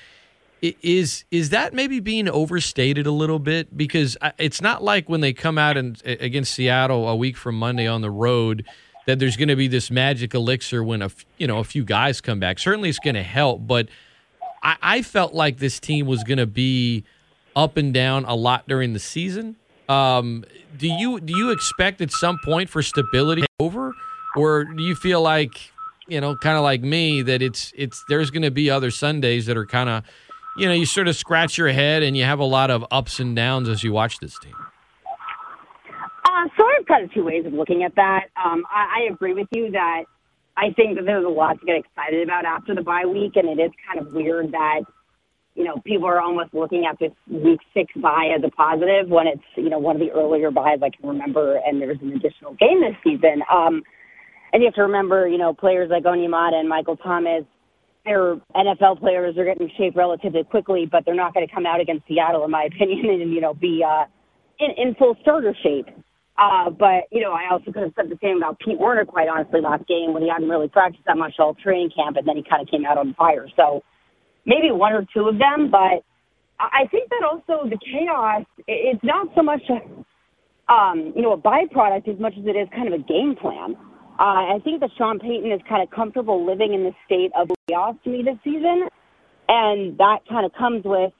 Is 0.81 1.25
is 1.31 1.49
that 1.49 1.73
maybe 1.73 1.99
being 1.99 2.27
overstated 2.27 3.05
a 3.05 3.11
little 3.11 3.39
bit? 3.39 3.75
Because 3.75 4.17
it's 4.37 4.61
not 4.61 4.83
like 4.83 5.07
when 5.09 5.21
they 5.21 5.33
come 5.33 5.57
out 5.57 5.77
and 5.77 6.01
against 6.05 6.53
Seattle 6.53 7.07
a 7.07 7.15
week 7.15 7.37
from 7.37 7.57
Monday 7.59 7.87
on 7.87 8.01
the 8.01 8.09
road 8.09 8.65
that 9.05 9.19
there's 9.19 9.37
going 9.37 9.49
to 9.49 9.55
be 9.55 9.67
this 9.67 9.91
magic 9.91 10.33
elixir 10.33 10.83
when 10.83 11.01
a 11.01 11.11
you 11.37 11.47
know 11.47 11.59
a 11.59 11.63
few 11.63 11.83
guys 11.83 12.21
come 12.21 12.39
back. 12.39 12.59
Certainly, 12.59 12.89
it's 12.89 12.99
going 12.99 13.15
to 13.15 13.23
help, 13.23 13.67
but 13.67 13.87
I, 14.63 14.77
I 14.81 15.01
felt 15.01 15.33
like 15.33 15.57
this 15.57 15.79
team 15.79 16.07
was 16.07 16.23
going 16.23 16.39
to 16.39 16.47
be 16.47 17.03
up 17.55 17.77
and 17.77 17.93
down 17.93 18.25
a 18.25 18.35
lot 18.35 18.67
during 18.67 18.93
the 18.93 18.99
season. 18.99 19.55
Um, 19.87 20.45
do 20.77 20.87
you 20.87 21.19
do 21.19 21.37
you 21.37 21.51
expect 21.51 22.01
at 22.01 22.11
some 22.11 22.39
point 22.43 22.69
for 22.69 22.81
stability 22.81 23.45
over, 23.59 23.93
or 24.35 24.63
do 24.63 24.83
you 24.83 24.95
feel 24.95 25.21
like 25.21 25.71
you 26.07 26.21
know, 26.21 26.35
kind 26.35 26.57
of 26.57 26.63
like 26.63 26.81
me, 26.81 27.21
that 27.23 27.41
it's 27.41 27.73
it's 27.75 28.03
there's 28.09 28.29
going 28.29 28.43
to 28.43 28.51
be 28.51 28.69
other 28.69 28.91
Sundays 28.91 29.45
that 29.47 29.57
are 29.57 29.65
kind 29.65 29.89
of 29.89 30.03
you 30.57 30.68
know 30.68 30.73
you 30.73 30.86
sort 30.86 31.07
of 31.07 31.15
scratch 31.15 31.57
your 31.57 31.69
head 31.69 32.03
and 32.03 32.15
you 32.15 32.23
have 32.23 32.40
a 32.40 32.45
lot 32.45 32.72
of 32.72 32.86
ups 32.91 33.19
and 33.19 33.36
downs 33.36 33.69
as 33.69 33.84
you 33.84 33.91
watch 33.91 34.19
this 34.19 34.38
team. 34.40 34.56
Uh, 36.26 36.49
so 36.57 36.65
I've 36.65 36.86
kind 36.86 37.03
of 37.03 37.14
two 37.14 37.23
ways 37.23 37.45
of 37.45 37.53
looking 37.53 37.84
at 37.84 37.95
that. 37.95 38.26
Um, 38.44 38.64
I, 38.69 39.02
I 39.02 39.14
agree 39.14 39.34
with 39.34 39.48
you 39.52 39.72
that 39.72 40.03
I 40.57 40.72
think 40.76 40.98
that 40.98 41.06
there's 41.06 41.26
a 41.26 41.30
lot 41.30 41.60
to 41.60 41.65
get 41.65 41.76
excited 41.77 42.23
about 42.23 42.45
after 42.45 42.73
the 42.73 42.82
bye 42.82 43.06
week, 43.06 43.36
and 43.36 43.48
it 43.48 43.61
is 43.61 43.72
kind 43.88 44.06
of 44.06 44.14
weird 44.14 44.52
that 44.52 44.82
you 45.56 45.64
know 45.64 45.77
people 45.86 46.07
are 46.07 46.22
almost 46.22 46.53
looking 46.53 46.86
at 46.90 46.98
this 46.99 47.11
week 47.30 47.60
six 47.73 47.91
bye 47.95 48.32
as 48.36 48.44
a 48.44 48.49
positive 48.52 49.10
when 49.10 49.27
it's 49.27 49.44
you 49.56 49.69
know 49.69 49.80
one 49.80 49.95
of 49.95 50.02
the 50.02 50.11
earlier 50.11 50.52
buys 50.52 50.80
I 50.82 50.90
can 50.90 51.10
remember, 51.10 51.60
and 51.65 51.82
there's 51.82 51.99
an 52.02 52.14
additional 52.14 52.53
game 52.56 52.82
this 52.82 52.95
season. 53.03 53.41
Um, 53.52 53.84
and 54.53 54.64
you 54.64 54.68
have 54.68 54.76
to 54.76 54.84
remember, 54.84 55.27
you 55.27 55.38
know, 55.38 55.53
players 55.53 55.90
like 55.90 56.03
Onyemata 56.03 56.53
and 56.53 56.69
Michael 56.69 56.95
Thomas, 56.95 57.44
they're 58.06 58.36
NFL 58.56 58.99
players. 58.99 59.36
They're 59.36 59.45
getting 59.45 59.68
in 59.68 59.76
shape 59.77 59.95
relatively 59.95 60.44
quickly, 60.44 60.88
but 60.90 61.03
they're 61.06 61.15
not 61.15 61.34
going 61.34 61.48
to 61.48 61.53
come 61.53 61.65
out 61.65 61.82
against 61.82 62.07
Seattle, 62.07 62.45
in 62.45 62.52
my 62.52 62.64
opinion, 62.64 63.10
and 63.22 63.34
you 63.34 63.41
know 63.41 63.53
be 63.53 63.84
uh, 63.84 64.06
in, 64.60 64.72
in 64.77 64.95
full 64.95 65.15
starter 65.22 65.56
shape. 65.64 65.88
Uh, 66.38 66.69
but 66.69 67.07
you 67.11 67.22
know, 67.22 67.32
I 67.32 67.52
also 67.52 67.72
could 67.72 67.84
have 67.84 67.94
said 67.95 68.10
the 68.10 68.19
same 68.22 68.38
about 68.38 68.60
Pete 68.60 68.77
Werner, 68.77 69.06
quite 69.06 69.27
honestly, 69.27 69.61
last 69.61 69.88
game 69.88 70.14
when 70.14 70.22
he 70.22 70.30
hadn't 70.30 70.49
really 70.49 70.68
practiced 70.68 71.06
that 71.06 71.18
much 71.18 71.34
all 71.40 71.56
training 71.56 71.91
camp, 71.95 72.18
and 72.18 72.27
then 72.27 72.36
he 72.36 72.44
kind 72.44 72.61
of 72.61 72.69
came 72.69 72.86
out 72.86 72.98
on 72.98 73.14
fire. 73.15 73.48
So 73.56 73.84
maybe 74.45 74.72
one 74.72 74.94
or 74.94 75.06
two 75.14 75.27
of 75.27 75.38
them, 75.40 75.72
but 75.72 76.03
I 76.60 76.84
I 76.84 76.88
think 76.91 77.10
that 77.10 77.23
also 77.23 77.69
the 77.69 77.77
chaos. 77.80 78.45
It's 78.68 79.03
not 79.03 79.27
so 79.36 79.44
much 79.44 79.61
a, 79.69 80.72
um, 80.72 81.14
you 81.15 81.22
know, 81.22 81.34
a 81.34 81.38
byproduct 81.38 82.07
as 82.07 82.19
much 82.19 82.34
as 82.38 82.45
it 82.45 82.57
is 82.57 82.68
kind 82.76 82.88
of 82.88 82.99
a 82.99 83.03
game 83.03 83.36
plan. 83.40 83.77
Uh, 84.17 84.55
I 84.55 84.59
think 84.63 84.79
that 84.79 84.91
Sean 84.97 85.19
Payton 85.19 85.51
is 85.51 85.59
kind 85.67 85.83
of 85.83 85.89
comfortable 85.89 86.45
living 86.45 86.73
in 86.73 86.83
the 86.83 86.93
state 87.05 87.31
of 87.35 87.49
chaos 87.67 87.95
to 88.05 88.09
me 88.09 88.23
this 88.23 88.37
season, 88.43 88.87
and 89.49 89.97
that 89.97 90.19
kind 90.29 90.45
of 90.45 90.53
comes 90.53 90.83
with 90.85 91.11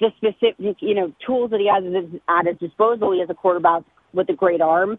the 0.00 0.10
specific, 0.18 0.76
you 0.80 0.94
know, 0.94 1.12
tools 1.24 1.50
that 1.50 1.60
he 1.60 1.68
has 1.72 1.82
at 2.28 2.46
his, 2.46 2.58
disposal. 2.58 3.12
He 3.12 3.20
has 3.20 3.30
a 3.30 3.34
quarterback 3.34 3.82
with 4.12 4.28
a 4.28 4.34
great 4.34 4.60
arm. 4.60 4.98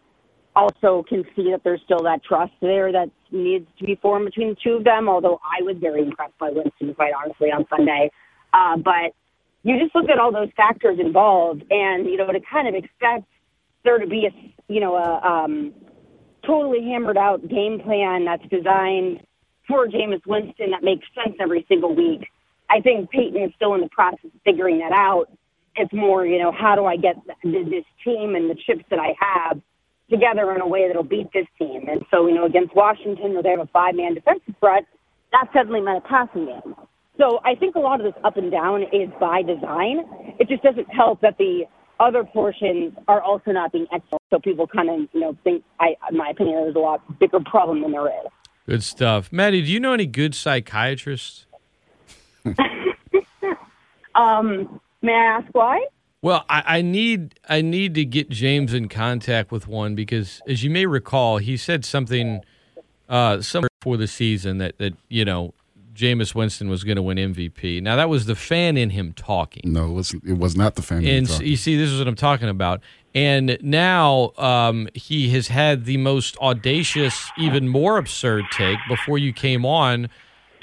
Also, 0.56 1.04
can 1.08 1.24
see 1.36 1.52
that 1.52 1.62
there's 1.64 1.82
still 1.86 2.02
that 2.04 2.24
trust 2.24 2.54
there 2.62 2.92
that 2.92 3.12
needs 3.32 3.68
to 3.78 3.86
be 3.86 3.94
formed 4.02 4.26
between 4.26 4.50
the 4.50 4.56
two 4.64 4.78
of 4.78 4.84
them. 4.84 5.08
Although 5.08 5.40
I 5.44 5.62
was 5.62 5.76
very 5.80 6.02
impressed 6.02 6.38
by 6.40 6.50
Winston, 6.50 6.96
quite 6.96 7.14
honestly, 7.14 7.50
on 7.50 7.66
Sunday. 7.70 8.10
Uh, 8.52 8.78
but 8.78 9.14
you 9.62 9.78
just 9.80 9.94
look 9.94 10.10
at 10.10 10.18
all 10.18 10.32
those 10.32 10.50
factors 10.58 10.98
involved, 11.00 11.64
and 11.70 12.08
you 12.08 12.18
know, 12.18 12.26
to 12.32 12.40
kind 12.52 12.68
of 12.68 12.74
expect 12.74 13.26
there 13.84 14.00
to 14.00 14.08
be 14.08 14.26
a, 14.26 14.74
you 14.74 14.80
know, 14.80 14.96
a 14.96 15.22
um, 15.22 15.76
totally 16.48 16.84
hammered 16.90 17.18
out 17.18 17.48
game 17.48 17.80
plan 17.80 18.26
that's 18.26 18.48
designed 18.50 19.20
for 19.68 19.86
Jameis 19.88 20.26
Winston 20.26 20.72
that 20.72 20.84
makes 20.84 21.06
sense 21.14 21.36
every 21.40 21.66
single 21.68 21.94
week. 21.94 22.28
I 22.70 22.80
think 22.82 23.12
Payton 23.12 23.42
is 23.44 23.52
still 23.56 23.76
in 23.76 23.82
the 23.82 23.90
process 23.90 24.26
of 24.26 24.42
figuring 24.46 24.80
that 24.80 24.94
out. 24.94 25.28
It's 25.76 25.94
more, 25.94 26.26
you 26.26 26.40
know, 26.40 26.52
how 26.52 26.76
do 26.76 26.86
I 26.86 26.96
get 26.96 27.16
this 27.44 27.86
team 28.04 28.36
and 28.36 28.50
the 28.50 28.56
chips 28.66 28.84
that 28.90 29.00
I 29.00 29.14
have 29.20 29.62
together 30.10 30.56
in 30.56 30.62
a 30.62 30.68
way 30.68 30.88
that'll 30.88 31.04
beat 31.04 31.32
this 31.34 31.46
team? 31.60 31.88
And 31.90 32.04
so, 32.10 32.28
you 32.28 32.34
know, 32.34 32.46
against 32.46 32.74
Washington, 32.76 33.34
where 33.34 33.44
they 33.44 33.52
have 33.52 33.60
a 33.60 33.68
five-man 33.68 34.16
defensive 34.16 34.56
threat, 34.60 34.86
that 35.34 35.50
suddenly 35.54 35.82
meant 35.82 36.00
a 36.00 36.08
passing 36.08 36.46
game. 36.46 36.76
So 37.18 37.40
I 37.44 37.56
think 37.56 37.76
a 37.76 37.80
lot 37.80 38.00
of 38.00 38.06
this 38.06 38.24
up 38.24 38.38
and 38.38 38.52
down 38.52 38.84
is 38.84 39.10
by 39.20 39.42
design. 39.42 40.06
It 40.40 40.48
just 40.48 40.64
doesn't 40.64 40.88
help 40.90 41.22
that 41.22 41.38
the 41.38 41.66
other 42.00 42.24
portions 42.24 42.94
are 43.08 43.22
also 43.22 43.52
not 43.52 43.72
being 43.72 43.88
excellent. 43.92 44.22
So 44.30 44.40
people 44.40 44.68
kind 44.68 44.90
of, 44.90 45.00
you 45.14 45.20
know, 45.20 45.38
think, 45.44 45.64
I, 45.80 45.96
in 46.10 46.18
my 46.18 46.30
opinion, 46.30 46.56
there's 46.62 46.76
a 46.76 46.80
lot 46.80 47.20
bigger 47.20 47.40
problem 47.40 47.82
than 47.82 47.92
there 47.92 48.08
is. 48.08 48.32
Good 48.68 48.84
stuff, 48.84 49.32
Maddy. 49.32 49.62
Do 49.62 49.72
you 49.72 49.80
know 49.80 49.94
any 49.94 50.06
good 50.06 50.36
psychiatrists? 50.36 51.46
Um, 54.18 54.82
may 55.02 55.14
I 55.14 55.38
ask 55.38 55.48
why? 55.54 55.86
Well, 56.22 56.44
I, 56.50 56.64
I 56.78 56.82
need 56.82 57.40
I 57.48 57.62
need 57.62 57.94
to 57.94 58.04
get 58.04 58.30
James 58.30 58.74
in 58.74 58.90
contact 58.90 59.52
with 59.52 59.68
one 59.68 59.96
because, 59.96 60.42
as 60.48 60.64
you 60.64 60.70
may 60.70 60.88
recall, 60.88 61.38
he 61.38 61.56
said 61.56 61.86
something 61.86 62.42
uh, 63.08 63.42
somewhere 63.42 63.70
before 63.80 63.98
the 63.98 64.08
season 64.08 64.58
that 64.58 64.80
that 64.80 64.94
you 65.08 65.24
know 65.24 65.54
Jameis 65.98 66.36
Winston 66.36 66.70
was 66.70 66.84
going 66.84 66.96
to 66.96 67.02
win 67.02 67.18
MVP. 67.18 67.82
Now 67.82 67.96
that 67.96 68.10
was 68.10 68.26
the 68.26 68.36
fan 68.36 68.78
in 68.78 68.92
him 68.92 69.14
talking. 69.14 69.64
No, 69.66 69.90
it 69.90 69.94
was, 69.94 70.14
it 70.14 70.38
was 70.38 70.56
not 70.56 70.76
the 70.76 70.82
fan. 70.82 71.04
in 71.04 71.26
And 71.26 71.40
you 71.40 71.58
see, 71.58 71.76
this 71.76 71.90
is 71.90 72.00
what 72.00 72.08
I'm 72.08 72.16
talking 72.16 72.50
about. 72.50 72.82
And 73.16 73.58
now 73.62 74.34
um, 74.38 74.88
he 74.94 75.30
has 75.30 75.48
had 75.48 75.86
the 75.86 75.98
most 75.98 76.38
audacious, 76.38 77.32
even 77.38 77.68
more 77.68 77.98
absurd 77.98 78.46
take 78.52 78.78
before 78.88 79.18
you 79.18 79.34
came 79.34 79.66
on 79.66 80.10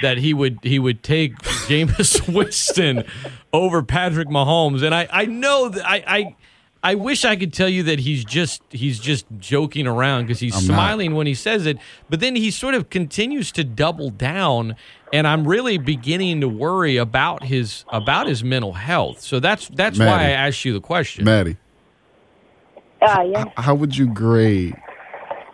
that 0.03 0.19
he 0.19 0.35
would 0.35 0.59
he 0.63 0.79
would 0.79 1.03
take 1.03 1.37
Jameis 1.69 2.33
Winston 2.33 3.05
over 3.53 3.83
Patrick 3.83 4.29
Mahomes. 4.29 4.83
And 4.83 4.95
I, 4.95 5.09
I 5.11 5.27
know 5.27 5.69
that 5.69 5.85
I, 5.85 6.05
I 6.07 6.37
I 6.85 6.97
wish 6.97 7.25
I 7.25 7.35
could 7.35 7.55
tell 7.55 7.69
you 7.69 7.83
that 7.85 8.01
he's 8.01 8.25
just 8.25 8.63
he's 8.69 9.01
just 9.01 9.25
joking 9.39 9.87
around 9.87 10.25
because 10.25 10.39
he's 10.39 10.55
I'm 10.55 10.67
not. 10.67 10.75
smiling 10.75 11.15
when 11.15 11.27
he 11.27 11.35
says 11.35 11.65
it, 11.65 11.79
but 12.11 12.21
then 12.21 12.37
he 12.37 12.51
sort 12.51 12.75
of 12.75 12.91
continues 12.91 13.51
to 13.53 13.65
double 13.65 14.11
down 14.11 14.77
and 15.15 15.29
I'm 15.29 15.47
really 15.47 15.79
beginning 15.79 16.41
to 16.41 16.49
worry 16.49 16.97
about 16.97 17.45
his 17.45 17.85
about 17.89 18.27
his 18.27 18.43
mental 18.43 18.73
health. 18.73 19.21
So 19.21 19.39
that's 19.39 19.69
that's 19.69 19.97
why 19.99 20.07
I 20.07 20.31
asked 20.31 20.65
you 20.65 20.73
the 20.73 20.81
question. 20.81 21.25
Maddy, 21.25 21.57
Uh, 23.01 23.23
yeah. 23.29 23.45
how 23.57 23.77
would 23.77 23.97
you 23.97 24.13
grade 24.13 24.75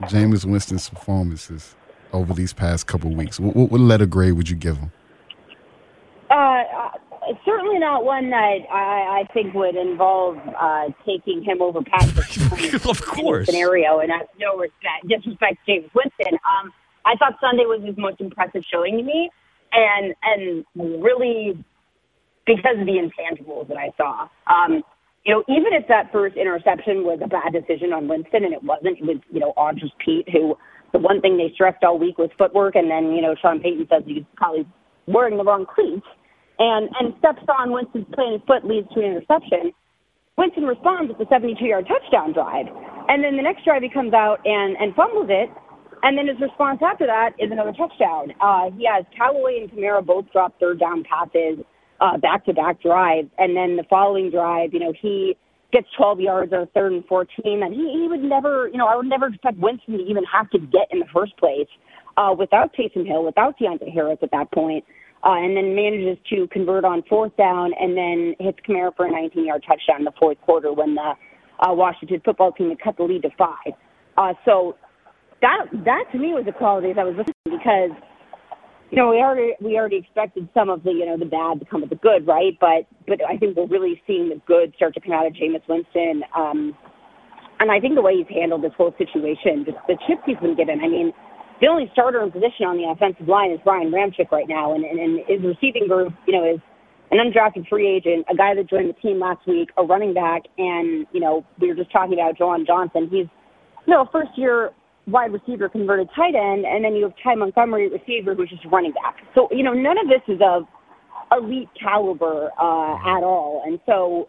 Jameis 0.05 0.47
Winston's 0.47 0.89
performances 0.89 1.75
over 2.15 2.33
these 2.33 2.55
past 2.55 2.87
couple 2.87 3.15
weeks? 3.15 3.39
What, 3.39 3.55
what, 3.55 3.71
what 3.71 3.81
letter 3.83 4.07
grade 4.07 4.33
would 4.33 4.49
you 4.49 4.57
give 4.57 4.79
him? 4.79 4.93
Uh, 6.31 6.35
uh, 6.35 6.91
certainly 7.45 7.79
not 7.79 8.05
one 8.05 8.31
that 8.31 8.61
I, 8.73 9.21
I 9.21 9.33
think 9.35 9.53
would 9.53 9.77
involve 9.77 10.39
uh, 10.59 10.87
taking 11.05 11.43
him 11.43 11.61
over 11.61 11.83
Patrick. 11.83 12.75
of 12.87 13.05
course. 13.05 13.47
Scenario, 13.47 13.99
and 13.99 14.11
that's 14.11 14.29
no 14.41 14.57
respect, 14.57 15.07
disrespect 15.07 15.59
to 15.67 15.73
James 15.81 15.91
Winston. 15.95 16.39
Um, 16.49 16.73
I 17.05 17.15
thought 17.17 17.35
Sunday 17.41 17.65
was 17.67 17.83
his 17.85 17.97
most 17.99 18.21
impressive 18.21 18.63
showing 18.73 18.97
to 18.97 19.03
me, 19.03 19.31
and 19.73 20.15
and 20.23 20.65
really 21.03 21.65
because 22.47 22.77
of 22.79 22.87
the 22.87 22.99
intangibles 22.99 23.69
that 23.69 23.77
I 23.77 23.91
saw. 23.97 24.29
Um, 24.47 24.83
you 25.25 25.35
know, 25.35 25.45
even 25.49 25.73
if 25.73 25.87
that 25.89 26.11
first 26.13 26.37
interception 26.37 27.05
was 27.05 27.21
a 27.23 27.29
bad 27.29 27.53
decision 27.53 27.93
on 27.93 28.09
Winston, 28.09 28.45
and 28.45 28.55
it 28.55 28.63
wasn't, 28.63 28.99
it 28.99 29.05
was 29.05 29.19
you 29.31 29.41
know 29.41 29.53
Audrey's 29.57 29.93
Pete 30.05 30.29
who 30.31 30.57
the 30.93 30.99
one 30.99 31.21
thing 31.21 31.37
they 31.37 31.53
stressed 31.55 31.85
all 31.85 31.99
week 31.99 32.19
was 32.19 32.31
footwork, 32.39 32.75
and 32.75 32.91
then 32.91 33.13
you 33.13 33.23
know 33.23 33.35
Sean 33.41 33.61
Payton 33.61 33.87
says 33.91 34.03
he's 34.07 34.25
probably 34.37 34.67
wearing 35.07 35.37
the 35.37 35.45
wrong 35.45 35.67
cleats, 35.67 36.07
and 36.59 36.89
and 36.99 37.15
steps 37.19 37.45
on 37.49 37.73
Winston's 37.73 38.07
planted 38.15 38.43
foot 38.47 38.65
leads 38.65 38.89
to 38.95 39.01
an 39.01 39.13
interception. 39.13 39.73
Winston 40.39 40.65
responds 40.65 41.13
with 41.13 41.21
a 41.21 41.29
72-yard 41.29 41.87
touchdown 41.87 42.33
drive, 42.33 42.67
and 43.09 43.23
then 43.23 43.37
the 43.37 43.43
next 43.43 43.65
drive 43.65 43.83
he 43.83 43.91
comes 43.91 44.15
out 44.15 44.41
and 44.45 44.77
and 44.81 44.95
fumbles 44.97 45.29
it, 45.29 45.51
and 46.03 46.17
then 46.17 46.27
his 46.27 46.41
response 46.41 46.81
after 46.83 47.07
that 47.07 47.31
is 47.39 47.51
another 47.51 47.73
touchdown. 47.73 48.33
Uh, 48.41 48.71
he 48.77 48.87
has 48.87 49.05
Callaway 49.17 49.61
and 49.61 49.71
Kamara 49.71 50.05
both 50.05 50.31
drop 50.33 50.59
third 50.59 50.81
down 50.81 51.05
passes, 51.05 51.59
uh, 52.01 52.17
back-to-back 52.19 52.81
drives, 52.81 53.29
and 53.39 53.57
then 53.57 53.77
the 53.77 53.85
following 53.91 54.31
drive, 54.31 54.73
you 54.73 54.81
know, 54.81 54.93
he 55.01 55.37
gets 55.73 55.87
12 55.97 56.21
yards 56.21 56.53
on 56.53 56.67
third 56.75 56.93
and 56.93 57.05
14, 57.07 57.63
and 57.63 57.75
he, 57.75 58.03
he 58.03 58.09
would 58.09 58.23
never, 58.23 58.69
you 58.69 58.79
know, 58.79 58.87
I 58.87 58.97
would 58.97 59.07
never 59.07 59.29
expect 59.29 59.59
Winston 59.59 59.99
to 59.99 60.05
even 60.05 60.25
have 60.25 60.51
to 60.51 60.59
get 60.59 60.89
in 60.91 60.99
the 60.99 61.07
first 61.13 61.37
place 61.37 61.69
uh, 62.17 62.35
without 62.37 62.75
Taysom 62.75 63.07
Hill, 63.07 63.25
without 63.25 63.59
Deonte 63.59 63.93
Harris 63.93 64.19
at 64.23 64.31
that 64.33 64.51
point, 64.53 64.85
uh, 65.25 65.35
and 65.35 65.57
then 65.57 65.75
manages 65.75 66.19
to 66.31 66.49
convert 66.49 66.85
on 66.85 67.03
fourth 67.09 67.37
down 67.37 67.73
and 67.79 67.97
then 67.97 68.35
hits 68.41 68.59
Kamara 68.67 68.95
for 68.97 69.07
a 69.07 69.11
19-yard 69.11 69.65
touchdown 69.69 70.01
in 70.01 70.05
the 70.05 70.15
fourth 70.19 70.41
quarter 70.41 70.73
when 70.73 70.95
the 70.95 71.13
uh, 71.61 71.73
Washington 71.73 72.21
football 72.25 72.53
team 72.53 72.71
had 72.71 72.81
cut 72.81 72.97
the 72.97 73.05
lead 73.05 73.23
to 73.23 73.31
five. 73.37 73.75
Uh, 74.17 74.33
so 74.45 74.77
that 75.43 75.67
that 75.85 76.05
to 76.13 76.19
me 76.19 76.33
was 76.33 76.45
quality 76.59 76.93
that 76.93 77.01
I 77.01 77.05
was 77.05 77.17
looking 77.17 77.35
because 77.45 77.91
you 78.91 78.97
know, 78.99 79.09
we 79.11 79.19
already 79.19 79.55
we 79.61 79.77
already 79.79 79.97
expected 79.97 80.49
some 80.53 80.69
of 80.69 80.83
the 80.83 80.91
you 80.91 81.07
know 81.07 81.17
the 81.17 81.25
bad 81.25 81.61
to 81.61 81.67
come 81.67 81.81
with 81.81 81.91
the 81.91 81.97
good, 81.97 82.27
right? 82.27 82.59
But 82.61 82.91
but 83.07 83.21
I 83.23 83.37
think 83.37 83.57
we're 83.57 83.67
really 83.67 84.03
seeing 84.07 84.29
the 84.29 84.41
good 84.47 84.75
start 84.75 84.95
to 84.95 85.01
come 85.01 85.13
out 85.13 85.27
of 85.27 85.33
Jameis 85.33 85.63
Winston. 85.69 86.23
Um, 86.37 86.77
and 87.61 87.71
I 87.71 87.79
think 87.79 87.95
the 87.95 88.03
way 88.03 88.17
he's 88.17 88.27
handled 88.35 88.65
this 88.65 88.73
whole 88.77 88.95
situation, 88.99 89.65
just 89.65 89.79
the 89.87 89.97
chips 90.09 90.23
he's 90.27 90.39
been 90.39 90.57
given. 90.57 90.81
I 90.83 90.89
mean, 90.89 91.13
the 91.61 91.69
only 91.69 91.89
starter 91.93 92.23
in 92.23 92.33
position 92.33 92.67
on 92.67 92.79
the 92.79 92.89
offensive 92.91 93.29
line 93.29 93.53
is 93.53 93.61
Ryan 93.65 93.93
Ramczyk 93.93 94.33
right 94.33 94.49
now, 94.49 94.75
and, 94.75 94.83
and, 94.83 94.99
and 94.99 95.21
his 95.29 95.39
receiving 95.45 95.87
group, 95.87 96.13
you 96.27 96.33
know, 96.33 96.43
is 96.43 96.59
an 97.13 97.19
undrafted 97.19 97.69
free 97.69 97.87
agent, 97.87 98.25
a 98.31 98.35
guy 98.35 98.55
that 98.55 98.69
joined 98.69 98.89
the 98.89 98.99
team 98.99 99.21
last 99.21 99.47
week, 99.47 99.69
a 99.77 99.85
running 99.85 100.15
back, 100.15 100.43
and 100.59 101.07
you 101.13 101.21
know, 101.21 101.45
we 101.61 101.69
were 101.69 101.77
just 101.77 101.93
talking 101.93 102.15
about 102.15 102.39
Juwan 102.39 102.67
Johnson. 102.67 103.07
He's 103.13 103.29
you 103.87 103.95
know, 103.95 104.09
first 104.11 104.31
year 104.37 104.73
wide 105.11 105.33
receiver 105.33 105.69
converted 105.69 106.09
tight 106.15 106.35
end, 106.35 106.65
and 106.65 106.85
then 106.85 106.95
you 106.95 107.05
have 107.05 107.15
Ty 107.23 107.37
Montgomery 107.37 107.89
receiver 107.89 108.35
who's 108.35 108.51
just 108.51 108.65
running 108.67 108.93
back. 108.93 109.17
So 109.35 109.49
you 109.51 109.63
know 109.63 109.73
none 109.73 109.99
of 109.99 110.09
this 110.09 110.23
is 110.29 110.41
of 110.43 110.65
elite 111.33 111.69
caliber 111.81 112.51
uh, 112.59 113.17
at 113.17 113.23
all. 113.23 113.63
And 113.67 113.81
so 113.87 114.29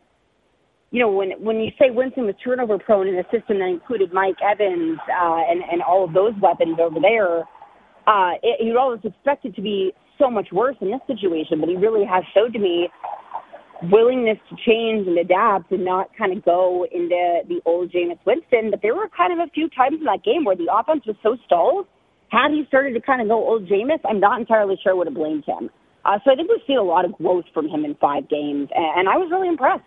you 0.91 0.99
know 0.99 1.11
when 1.11 1.31
when 1.43 1.57
you 1.57 1.71
say 1.79 1.89
Winston 1.89 2.25
was 2.25 2.35
turnover 2.43 2.77
prone 2.77 3.07
in 3.07 3.15
a 3.15 3.23
system 3.23 3.59
that 3.59 3.69
included 3.69 4.13
Mike 4.13 4.37
Evans 4.43 4.99
uh, 5.09 5.41
and 5.49 5.61
and 5.71 5.81
all 5.81 6.03
of 6.03 6.13
those 6.13 6.33
weapons 6.41 6.77
over 6.79 6.99
there, 6.99 7.39
uh, 8.07 8.33
it, 8.43 8.65
you'd 8.65 8.77
always 8.77 9.01
expect 9.03 9.45
it 9.45 9.55
to 9.55 9.61
be 9.61 9.93
so 10.19 10.29
much 10.29 10.49
worse 10.51 10.75
in 10.81 10.91
this 10.91 11.01
situation. 11.07 11.59
But 11.59 11.69
he 11.69 11.75
really 11.75 12.05
has 12.05 12.23
showed 12.33 12.53
to 12.53 12.59
me 12.59 12.89
willingness 13.83 14.37
to 14.49 14.55
change 14.65 15.07
and 15.07 15.17
adapt 15.17 15.71
and 15.71 15.83
not 15.83 16.15
kind 16.17 16.35
of 16.35 16.43
go 16.45 16.85
into 16.91 17.41
the 17.47 17.61
old 17.65 17.91
Jameis 17.91 18.19
Winston. 18.25 18.71
But 18.71 18.81
there 18.81 18.95
were 18.95 19.09
kind 19.09 19.33
of 19.33 19.39
a 19.47 19.49
few 19.51 19.69
times 19.69 19.97
in 19.99 20.05
that 20.05 20.23
game 20.23 20.43
where 20.43 20.55
the 20.55 20.67
offense 20.71 21.05
was 21.05 21.15
so 21.23 21.37
stalled. 21.45 21.87
Had 22.29 22.51
he 22.51 22.63
started 22.67 22.93
to 22.93 23.01
kind 23.01 23.21
of 23.21 23.27
go 23.27 23.47
old 23.47 23.67
Jameis, 23.67 23.99
I'm 24.05 24.19
not 24.19 24.39
entirely 24.39 24.79
sure 24.81 24.93
I 24.93 24.95
would 24.95 25.07
have 25.07 25.15
blamed 25.15 25.45
him. 25.45 25.69
Uh, 26.05 26.17
so 26.23 26.31
I 26.31 26.35
think 26.35 26.49
we've 26.49 26.61
seen 26.65 26.77
a 26.77 26.83
lot 26.83 27.05
of 27.05 27.13
growth 27.13 27.45
from 27.53 27.67
him 27.67 27.85
in 27.85 27.95
five 27.95 28.27
games, 28.29 28.69
and, 28.73 29.07
I 29.07 29.17
was 29.17 29.29
really 29.29 29.47
impressed. 29.47 29.83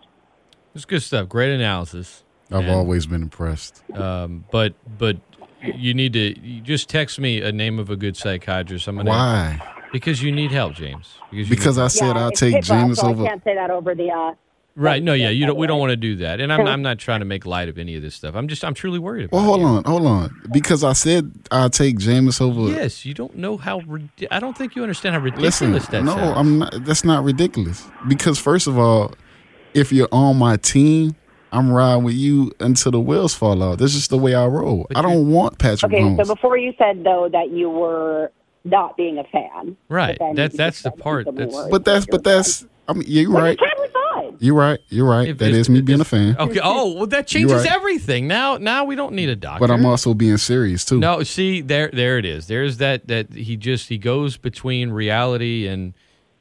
It's 0.75 0.85
good 0.85 1.03
stuff. 1.03 1.29
Great 1.29 1.53
analysis. 1.53 2.25
I've 2.51 2.65
and, 2.65 2.71
always 2.71 3.07
been 3.07 3.23
impressed. 3.23 3.83
Um, 3.95 4.45
but 4.51 4.75
but 4.99 5.17
you 5.63 5.95
need 5.95 6.13
to 6.13 6.39
you 6.39 6.61
just 6.61 6.89
text 6.89 7.19
me 7.19 7.41
a 7.41 7.51
name 7.51 7.79
of 7.79 7.91
a 7.91 7.97
good 7.97 8.17
psychiatrist. 8.17 8.87
I'm 8.87 8.97
gonna, 8.97 9.11
Why? 9.11 9.74
Because 9.95 10.21
you 10.21 10.33
need 10.33 10.51
help, 10.51 10.75
James. 10.75 11.19
Because, 11.31 11.49
because 11.49 11.79
I 11.79 11.87
said 11.87 12.17
yeah, 12.17 12.25
I'll 12.25 12.33
take 12.33 12.65
James 12.65 12.99
so 12.99 13.11
over. 13.11 13.25
I 13.25 13.29
can't 13.29 13.45
say 13.45 13.55
that 13.55 13.71
over 13.71 13.95
the. 13.95 14.11
Uh, 14.11 14.35
right. 14.75 15.01
No. 15.01 15.13
Yeah. 15.13 15.29
You 15.31 15.47
don't. 15.47 15.57
We 15.57 15.69
don't 15.69 15.79
want 15.79 15.91
to 15.91 15.97
do 15.97 16.17
that. 16.17 16.41
And 16.41 16.53
I'm. 16.53 16.67
I'm 16.67 16.83
not 16.83 16.99
trying 16.99 17.21
to 17.21 17.25
make 17.35 17.47
light 17.47 17.69
of 17.69 17.79
any 17.79 17.95
of 17.95 18.03
this 18.03 18.17
stuff. 18.17 18.35
I'm 18.35 18.49
just. 18.49 18.65
I'm 18.65 18.75
truly 18.75 18.99
worried 18.99 19.27
about. 19.27 19.37
Well, 19.37 19.45
hold 19.45 19.61
you. 19.61 19.67
on. 19.67 19.85
Hold 19.85 20.07
on. 20.07 20.43
Because 20.53 20.83
I 20.83 20.95
said 20.95 21.31
I'll 21.53 21.71
take 21.71 21.99
James 21.99 22.41
over. 22.41 22.63
Yes. 22.63 23.07
You 23.07 23.15
don't 23.15 23.37
know 23.37 23.57
how. 23.57 23.83
I 24.33 24.41
don't 24.41 24.59
think 24.59 24.75
you 24.75 24.83
understand 24.83 25.15
how 25.15 25.21
ridiculous 25.21 25.61
Listen, 25.61 25.93
that 25.93 26.03
no, 26.03 26.17
sounds. 26.17 26.39
I'm 26.39 26.59
not. 26.59 26.85
That's 26.85 27.05
not 27.05 27.23
ridiculous. 27.23 27.87
Because 28.09 28.41
first 28.41 28.67
of 28.67 28.77
all, 28.77 29.15
if 29.75 29.93
you're 29.93 30.09
on 30.11 30.37
my 30.37 30.57
team. 30.57 31.15
I'm 31.53 31.71
riding 31.71 32.03
with 32.03 32.17
you 32.17 32.51
until 32.59 32.91
the 32.91 32.99
wheels 32.99 33.33
fall 33.33 33.63
off. 33.63 33.79
This 33.79 33.95
is 33.95 34.09
the 34.09 34.19
way 34.19 34.35
I 34.35 34.45
roll. 34.45 34.87
But 34.89 34.97
I 34.97 35.03
don't 35.03 35.31
want 35.31 35.57
Patrick 35.61 35.93
okay, 35.93 36.03
Mahomes. 36.03 36.27
so 36.27 36.35
before 36.35 36.57
you 36.57 36.73
said 36.77 37.05
though 37.05 37.29
that 37.31 37.51
you 37.51 37.71
were 37.71 38.33
not 38.65 38.97
being 38.97 39.19
a 39.19 39.25
fan. 39.25 39.77
Right. 39.89 40.19
That's 40.35 40.57
that's 40.57 40.83
the 40.83 40.91
part. 40.91 41.27
That's, 41.33 41.57
but 41.71 41.85
that's 41.85 42.07
but 42.07 42.25
that's. 42.25 42.67
I 42.87 42.93
mean, 42.93 43.05
you're 43.07 43.31
right. 43.31 43.59
You're 44.39 44.55
right. 44.55 44.79
You're 44.89 45.09
right. 45.09 45.29
If 45.29 45.39
that 45.39 45.53
is 45.53 45.69
me 45.69 45.81
being 45.81 46.01
a 46.01 46.05
fan. 46.05 46.37
Okay. 46.39 46.61
Oh, 46.63 46.93
well, 46.93 47.07
that 47.07 47.27
changes 47.27 47.63
right. 47.63 47.73
everything. 47.73 48.27
Now, 48.27 48.57
now 48.57 48.85
we 48.85 48.95
don't 48.95 49.15
need 49.15 49.29
a 49.29 49.37
doctor. 49.37 49.61
But 49.61 49.71
I'm 49.71 49.87
also 49.87 50.13
being 50.13 50.37
serious 50.37 50.85
too. 50.85 50.99
No, 50.99 51.23
see, 51.23 51.61
there, 51.61 51.91
there 51.93 52.19
it 52.19 52.25
is. 52.25 52.47
There's 52.47 52.79
that. 52.79 53.07
That 53.09 53.33
he 53.33 53.57
just 53.57 53.89
he 53.89 53.97
goes 53.97 54.37
between 54.37 54.91
reality 54.91 55.67
and 55.67 55.95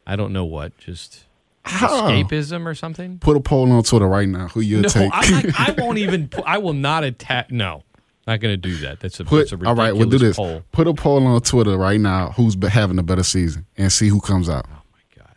I 0.05 0.15
don't 0.15 0.33
know 0.33 0.45
what, 0.45 0.77
just 0.77 1.25
How? 1.63 2.09
escapism 2.09 2.65
or 2.65 2.75
something. 2.75 3.19
Put 3.19 3.37
a 3.37 3.39
poll 3.39 3.71
on 3.71 3.83
Twitter 3.83 4.07
right 4.07 4.27
now. 4.27 4.49
Who 4.49 4.61
you 4.61 4.81
no, 4.81 4.89
take? 4.89 5.11
I, 5.13 5.51
I, 5.57 5.65
I 5.69 5.71
won't 5.81 5.97
even. 5.97 6.29
I 6.45 6.57
will 6.57 6.73
not 6.73 7.03
attack. 7.03 7.51
No. 7.51 7.83
Not 8.25 8.39
going 8.39 8.53
to 8.53 8.57
do 8.57 8.77
that. 8.77 9.01
That's 9.01 9.19
a, 9.19 9.25
Put, 9.25 9.39
that's 9.39 9.51
a 9.51 9.57
ridiculous 9.57 9.79
all 9.79 9.85
right. 9.85 9.95
We'll 9.95 10.09
do 10.09 10.17
this. 10.17 10.37
Poll. 10.37 10.63
Put 10.71 10.87
a 10.87 10.93
poll 10.93 11.25
on 11.27 11.41
Twitter 11.41 11.77
right 11.77 11.99
now. 11.99 12.29
Who's 12.31 12.55
having 12.69 12.97
a 12.97 13.03
better 13.03 13.23
season, 13.23 13.65
and 13.77 13.91
see 13.91 14.07
who 14.07 14.21
comes 14.21 14.49
out. 14.49 14.65
Oh 14.69 14.81
my 14.93 15.23
god! 15.23 15.35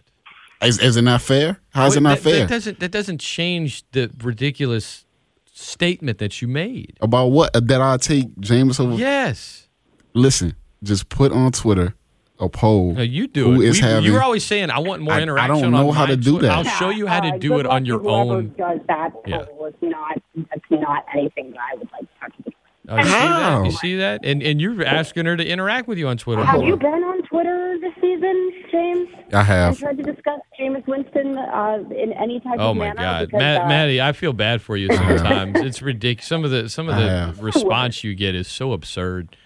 Is, 0.68 0.78
is 0.78 0.96
it 0.96 1.02
not 1.02 1.20
fair? 1.20 1.58
How's 1.70 1.92
Wait, 1.92 1.96
it 1.98 2.00
not 2.02 2.18
that, 2.18 2.22
fair? 2.22 2.38
That 2.40 2.48
doesn't 2.48 2.80
that 2.80 2.92
doesn't 2.92 3.20
change 3.20 3.82
the 3.90 4.10
ridiculous 4.22 5.04
statement 5.52 6.18
that 6.18 6.40
you 6.40 6.46
made 6.46 6.96
about 7.00 7.28
what 7.28 7.52
that 7.54 7.80
I 7.80 7.96
take 7.96 8.38
James 8.38 8.78
over. 8.78 8.94
Yes. 8.94 9.68
Listen, 10.14 10.54
just 10.82 11.08
put 11.08 11.32
on 11.32 11.50
Twitter 11.52 11.94
a 12.38 12.48
poll. 12.48 12.92
No, 12.92 13.02
you 13.02 13.26
do 13.26 13.52
who 13.52 13.62
it. 13.62 13.68
Is 13.68 13.80
we, 13.80 13.88
having, 13.88 14.04
you 14.04 14.12
were 14.12 14.22
always 14.22 14.44
saying, 14.44 14.70
"I 14.70 14.78
want 14.78 15.02
more 15.02 15.14
I, 15.14 15.22
interaction." 15.22 15.56
I 15.56 15.60
don't 15.60 15.72
know 15.72 15.90
how 15.90 16.06
to 16.06 16.16
do 16.16 16.32
Twitter. 16.32 16.46
that. 16.46 16.58
I'll 16.58 16.64
show 16.64 16.90
you 16.90 17.06
how 17.06 17.20
to 17.20 17.28
uh, 17.28 17.38
do 17.38 17.58
it 17.58 17.66
on 17.66 17.84
your 17.84 18.06
own. 18.08 18.54
Does 18.56 18.80
that 18.88 19.12
yeah. 19.26 19.44
It's 19.60 19.76
not. 19.82 20.22
It's 20.34 20.64
not 20.70 21.04
anything 21.12 21.50
that 21.50 21.60
I 21.72 21.76
would 21.76 21.88
like 21.92 22.02
to 22.02 22.20
talk 22.20 22.44
to. 22.44 22.52
Oh, 22.88 22.96
you, 22.98 23.04
see 23.04 23.10
that? 23.10 23.64
you 23.64 23.70
see 23.72 23.96
that? 23.96 24.20
And 24.24 24.42
and 24.42 24.60
you're 24.60 24.84
asking 24.84 25.26
her 25.26 25.36
to 25.36 25.44
interact 25.46 25.88
with 25.88 25.98
you 25.98 26.08
on 26.08 26.16
Twitter. 26.16 26.44
Have 26.44 26.62
you 26.62 26.76
been 26.76 26.86
on 27.02 27.22
Twitter 27.24 27.76
this 27.80 27.92
season, 28.00 28.52
James? 28.70 29.08
I 29.32 29.42
have. 29.42 29.68
And 29.70 29.78
tried 29.78 29.96
to 29.98 30.02
discuss 30.04 30.40
Jameis 30.60 30.86
Winston 30.86 31.36
uh, 31.36 31.78
in 31.90 32.12
any 32.12 32.38
type 32.40 32.56
oh 32.58 32.70
of 32.70 32.76
my 32.76 32.86
manner. 32.88 33.00
God, 33.02 33.26
because, 33.26 33.38
Matt, 33.38 33.62
uh, 33.62 33.68
Maddy, 33.68 34.00
I 34.00 34.12
feel 34.12 34.32
bad 34.32 34.62
for 34.62 34.76
you 34.76 34.88
sometimes. 34.94 35.58
it's 35.60 35.82
ridiculous. 35.82 36.28
Some 36.28 36.44
of 36.44 36.50
the 36.50 36.68
some 36.68 36.88
of 36.88 36.96
the 36.96 37.34
response 37.42 38.04
you 38.04 38.14
get 38.14 38.34
is 38.34 38.46
so 38.48 38.72
absurd. 38.72 39.36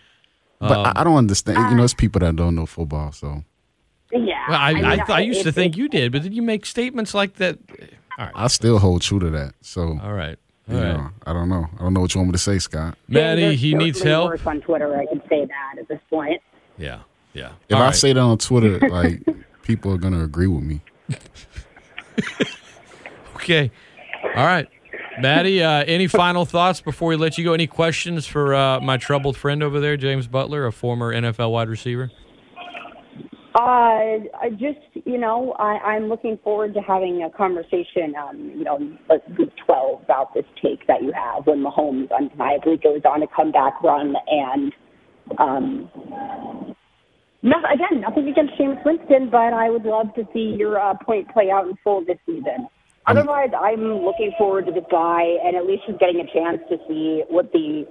But 0.58 0.72
Um, 0.72 0.86
I, 0.94 1.00
I 1.00 1.04
don't 1.04 1.16
understand. 1.16 1.70
you 1.70 1.76
know, 1.76 1.84
it's 1.84 1.94
people 1.94 2.20
that 2.20 2.36
don't 2.36 2.54
know 2.54 2.66
football, 2.66 3.12
so 3.12 3.42
Yeah. 4.12 4.34
Well, 4.50 4.58
I, 4.58 4.70
I, 4.70 4.74
mean, 4.74 4.84
I, 4.84 5.04
I 5.08 5.20
used 5.20 5.42
to 5.44 5.52
think 5.52 5.74
it- 5.76 5.78
you 5.78 5.88
did, 5.88 6.12
but 6.12 6.22
then 6.24 6.32
you 6.32 6.42
make 6.42 6.66
statements 6.66 7.14
like 7.14 7.36
that. 7.36 7.58
All 8.18 8.26
right, 8.26 8.34
I 8.34 8.48
still 8.48 8.78
hold 8.78 9.00
true 9.00 9.18
to 9.20 9.30
that. 9.30 9.54
So 9.62 9.98
all 10.02 10.12
right, 10.12 10.38
you 10.68 10.76
all 10.76 10.82
right. 10.82 10.92
know, 10.96 11.10
I 11.26 11.32
don't 11.32 11.48
know. 11.48 11.66
I 11.78 11.82
don't 11.82 11.94
know 11.94 12.00
what 12.00 12.14
you 12.14 12.20
want 12.20 12.28
me 12.28 12.32
to 12.32 12.38
say, 12.38 12.58
Scott. 12.58 12.96
Maddy, 13.08 13.42
There's 13.42 13.60
he 13.60 13.74
needs 13.74 14.00
help. 14.02 14.30
worse 14.30 14.46
on 14.46 14.60
Twitter. 14.60 14.96
I 14.96 15.06
can 15.06 15.20
say 15.28 15.44
that 15.46 15.78
at 15.78 15.88
this 15.88 16.00
point. 16.08 16.40
Yeah, 16.78 17.00
yeah. 17.32 17.52
If 17.68 17.76
All 17.76 17.82
I 17.82 17.86
right. 17.86 17.94
say 17.94 18.12
that 18.12 18.20
on 18.20 18.38
Twitter, 18.38 18.78
like 18.88 19.22
people 19.62 19.92
are 19.92 19.98
gonna 19.98 20.22
agree 20.24 20.46
with 20.46 20.62
me. 20.62 20.80
Okay. 23.36 23.70
All 24.36 24.44
right. 24.44 24.68
Maddy, 25.20 25.62
uh, 25.62 25.82
any 25.86 26.06
final 26.06 26.44
thoughts 26.44 26.80
before 26.82 27.08
we 27.08 27.16
let 27.16 27.38
you 27.38 27.44
go? 27.44 27.54
Any 27.54 27.66
questions 27.66 28.26
for 28.26 28.54
uh, 28.54 28.80
my 28.80 28.98
troubled 28.98 29.36
friend 29.36 29.62
over 29.62 29.80
there, 29.80 29.96
James 29.96 30.26
Butler, 30.26 30.66
a 30.66 30.72
former 30.72 31.12
NFL 31.12 31.50
wide 31.50 31.68
receiver? 31.70 32.10
Uh, 33.54 34.22
I 34.38 34.50
just, 34.52 34.78
you 35.04 35.18
know, 35.18 35.52
I, 35.58 35.78
I'm 35.78 36.08
looking 36.08 36.38
forward 36.44 36.72
to 36.74 36.80
having 36.80 37.24
a 37.24 37.30
conversation, 37.36 38.14
um, 38.16 38.52
you 38.54 38.62
know, 38.62 38.78
like 39.08 39.26
week 39.36 39.50
12 39.66 40.04
about 40.04 40.34
this 40.34 40.44
take 40.62 40.86
that 40.86 41.02
you 41.02 41.12
have 41.12 41.46
when 41.46 41.64
Mahomes 41.64 42.10
undeniably 42.16 42.76
goes 42.76 43.00
on 43.04 43.24
a 43.24 43.26
comeback 43.26 43.82
run 43.82 44.14
and, 44.28 44.72
um, 45.38 45.90
no, 47.42 47.56
again, 47.72 48.02
nothing 48.02 48.28
against 48.28 48.56
James 48.56 48.78
Winston, 48.84 49.30
but 49.30 49.52
I 49.52 49.68
would 49.68 49.84
love 49.84 50.14
to 50.14 50.28
see 50.32 50.54
your 50.56 50.78
uh, 50.78 50.94
point 51.04 51.32
play 51.32 51.50
out 51.50 51.66
in 51.66 51.74
full 51.82 52.04
this 52.04 52.18
season. 52.26 52.68
Otherwise, 53.06 53.50
I'm 53.58 54.04
looking 54.04 54.32
forward 54.38 54.66
to 54.66 54.72
this 54.72 54.84
guy 54.90 55.22
and 55.44 55.56
at 55.56 55.66
least 55.66 55.82
just 55.88 55.98
getting 55.98 56.20
a 56.20 56.32
chance 56.32 56.60
to 56.68 56.76
see 56.86 57.24
what 57.28 57.50
the 57.52 57.84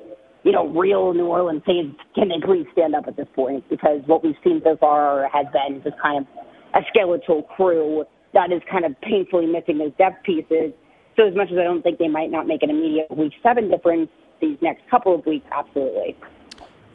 you 0.44 0.52
know, 0.52 0.68
real 0.68 1.14
New 1.14 1.28
Orleans 1.28 1.62
Saints 1.68 2.00
can 2.16 2.32
at 2.32 2.48
least 2.48 2.70
stand 2.72 2.96
up 2.96 3.08
at 3.08 3.18
this 3.18 3.28
point 3.36 3.68
because 3.70 4.02
what 4.06 4.24
we've 4.24 4.36
seen 4.44 4.62
so 4.64 4.78
far 4.78 5.30
has 5.34 5.46
been 5.52 5.82
just 5.84 6.00
kind 6.02 6.20
of 6.20 6.28
a 6.74 6.86
skeletal 6.90 7.44
crew 7.44 8.06
that 8.34 8.52
is 8.52 8.62
kind 8.70 8.86
of 8.86 9.00
painfully 9.02 9.48
missing 9.48 9.78
those 9.78 9.92
depth 9.98 10.24
pieces. 10.24 10.72
So 11.18 11.28
as 11.28 11.36
much 11.36 11.52
as 11.52 11.58
I 11.58 11.64
don't 11.64 11.82
think 11.82 11.98
they 12.00 12.08
might 12.08 12.32
not 12.32 12.48
make 12.48 12.64
an 12.64 12.70
immediate 12.70 13.10
week 13.16 13.34
seven 13.44 13.70
difference 13.70 14.10
these 14.40 14.58
next 14.62 14.88
couple 14.90 15.14
of 15.16 15.26
weeks, 15.26 15.46
absolutely. 15.52 16.16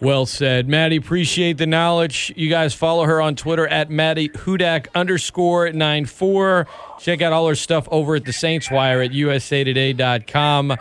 Well 0.01 0.27
said. 0.27 0.69
Maddy, 0.69 0.97
appreciate 0.97 1.57
the 1.57 1.67
knowledge. 1.67 2.33
You 2.37 2.51
guys 2.51 2.75
follow 2.75 3.05
her 3.05 3.21
on 3.21 3.37
Twitter 3.37 3.67
at 3.67 3.91
Maddy 3.91 4.29
Hudak 4.29 4.87
underscore 4.95 5.71
94. 5.71 6.67
Check 6.99 7.23
out 7.23 7.33
all 7.33 7.49
her 7.49 7.55
stuff 7.55 7.89
over 7.91 8.17
at 8.17 8.25
the 8.25 8.33
Saints 8.33 8.71
Wire 8.71 9.01
at 9.01 9.13
usatoday.com. 9.13 10.77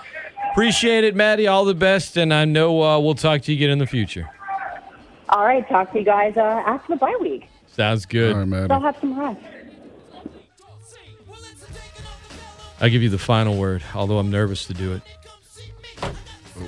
Appreciate 0.53 1.03
it, 1.03 1.15
Maddy. 1.15 1.47
All 1.47 1.65
the 1.65 1.73
best, 1.73 2.15
and 2.15 2.31
I 2.33 2.45
know 2.45 2.81
uh, 2.83 2.99
we'll 2.99 3.15
talk 3.15 3.41
to 3.41 3.51
you 3.51 3.57
again 3.57 3.71
in 3.71 3.79
the 3.79 3.87
future. 3.87 4.29
All 5.29 5.43
right, 5.43 5.67
talk 5.67 5.91
to 5.93 5.99
you 5.99 6.05
guys 6.05 6.37
uh, 6.37 6.41
after 6.65 6.93
the 6.93 6.97
bye 6.97 7.17
week. 7.19 7.49
Sounds 7.67 8.05
good. 8.05 8.35
All 8.35 8.45
right, 8.45 8.69
I'll 8.69 8.79
have 8.79 8.95
some 9.01 9.19
rest. 9.19 9.39
I'll 12.79 12.89
give 12.89 13.01
you 13.01 13.09
the 13.09 13.17
final 13.17 13.57
word, 13.57 13.81
although 13.95 14.19
I'm 14.19 14.29
nervous 14.29 14.65
to 14.67 14.73
do 14.75 14.93
it. 14.93 15.01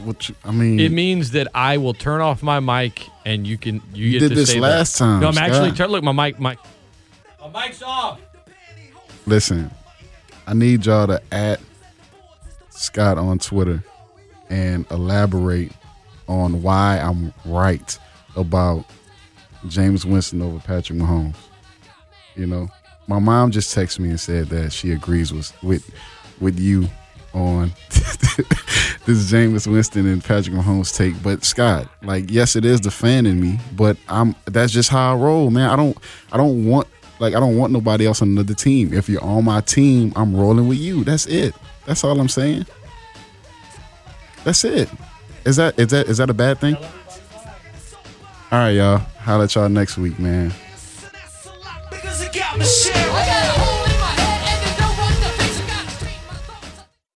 What 0.04 0.32
I 0.44 0.52
mean, 0.52 0.80
It 0.80 0.92
means 0.92 1.32
that 1.32 1.48
I 1.54 1.78
will 1.78 1.94
turn 1.94 2.22
off 2.22 2.42
my 2.42 2.60
mic 2.60 3.08
and 3.24 3.46
you 3.46 3.58
can 3.58 3.82
you, 3.94 4.06
You 4.08 4.12
get 4.14 4.20
did 4.20 4.30
to 4.30 4.36
this 4.36 4.50
say 4.52 4.60
last 4.60 4.94
that. 4.94 5.06
time, 5.06 5.20
No, 5.22 5.28
I'm 5.28 5.38
actually 5.38 5.70
Scott. 5.70 5.78
turn. 5.78 5.90
Look, 5.92 6.04
my 6.04 6.12
mic, 6.12 6.40
mic. 6.40 6.58
My 7.54 7.66
mic's 7.66 7.84
off. 7.84 8.20
listen, 9.28 9.70
I 10.48 10.54
need 10.56 10.86
y'all 10.88 11.06
to 11.08 11.22
at 11.32 11.60
Scott 12.76 13.18
on 13.18 13.40
Twitter 13.40 13.84
and 14.50 14.86
elaborate 14.92 15.72
on 16.28 16.62
why 16.62 16.98
I'm 16.98 17.34
right 17.46 17.98
about 18.36 18.86
James 19.68 20.06
Winston 20.06 20.42
over 20.42 20.60
Patrick 20.60 21.00
Mahomes. 21.00 21.36
You 22.36 22.48
know, 22.48 22.68
my 23.08 23.20
mom 23.20 23.52
just 23.52 23.76
texted 23.76 24.00
me 24.00 24.10
and 24.10 24.20
said 24.20 24.48
that 24.48 24.74
she 24.74 24.92
agrees 24.92 25.34
with 25.34 25.52
with 25.64 25.90
with 26.40 26.60
you 26.60 26.88
on 27.34 27.72
this 29.06 29.30
James 29.30 29.68
Winston 29.68 30.08
and 30.08 30.24
Patrick 30.24 30.56
Mahomes 30.56 30.96
take. 30.96 31.22
But 31.22 31.44
Scott, 31.44 31.88
like, 32.02 32.30
yes, 32.30 32.56
it 32.56 32.66
is 32.66 32.82
the 32.82 32.92
fan 32.92 33.26
in 33.26 33.40
me, 33.40 33.60
but 33.76 33.98
I'm 34.10 34.36
that's 34.46 34.74
just 34.74 34.90
how 34.90 35.14
I 35.14 35.18
roll, 35.18 35.50
man. 35.50 35.70
I 35.70 35.76
don't 35.76 35.98
I 36.32 36.38
don't 36.38 36.66
want 36.66 36.88
like 37.20 37.36
I 37.36 37.40
don't 37.40 37.58
want 37.58 37.72
nobody 37.72 38.06
else 38.06 38.22
on 38.22 38.30
another 38.30 38.54
team. 38.54 38.94
If 38.94 39.08
you're 39.10 39.24
on 39.24 39.46
my 39.46 39.62
team, 39.62 40.12
I'm 40.16 40.36
rolling 40.36 40.68
with 40.68 40.78
you. 40.78 41.04
That's 41.04 41.26
it. 41.28 41.56
That's 41.86 42.04
all 42.04 42.20
I'm 42.20 42.30
saying. 42.30 42.66
That's 44.44 44.64
it. 44.64 44.90
Is 45.46 45.56
that 45.58 45.80
is 45.80 45.88
that 45.88 46.08
is 46.08 46.18
that 46.18 46.30
a 46.30 46.34
bad 46.34 46.60
thing? 46.60 46.76
All 48.52 48.60
right, 48.60 48.72
y'all. 48.72 48.98
Holla 48.98 49.46
at 49.46 49.56
y'all 49.56 49.70
next 49.70 49.98
week, 49.98 50.20
man. 50.20 50.54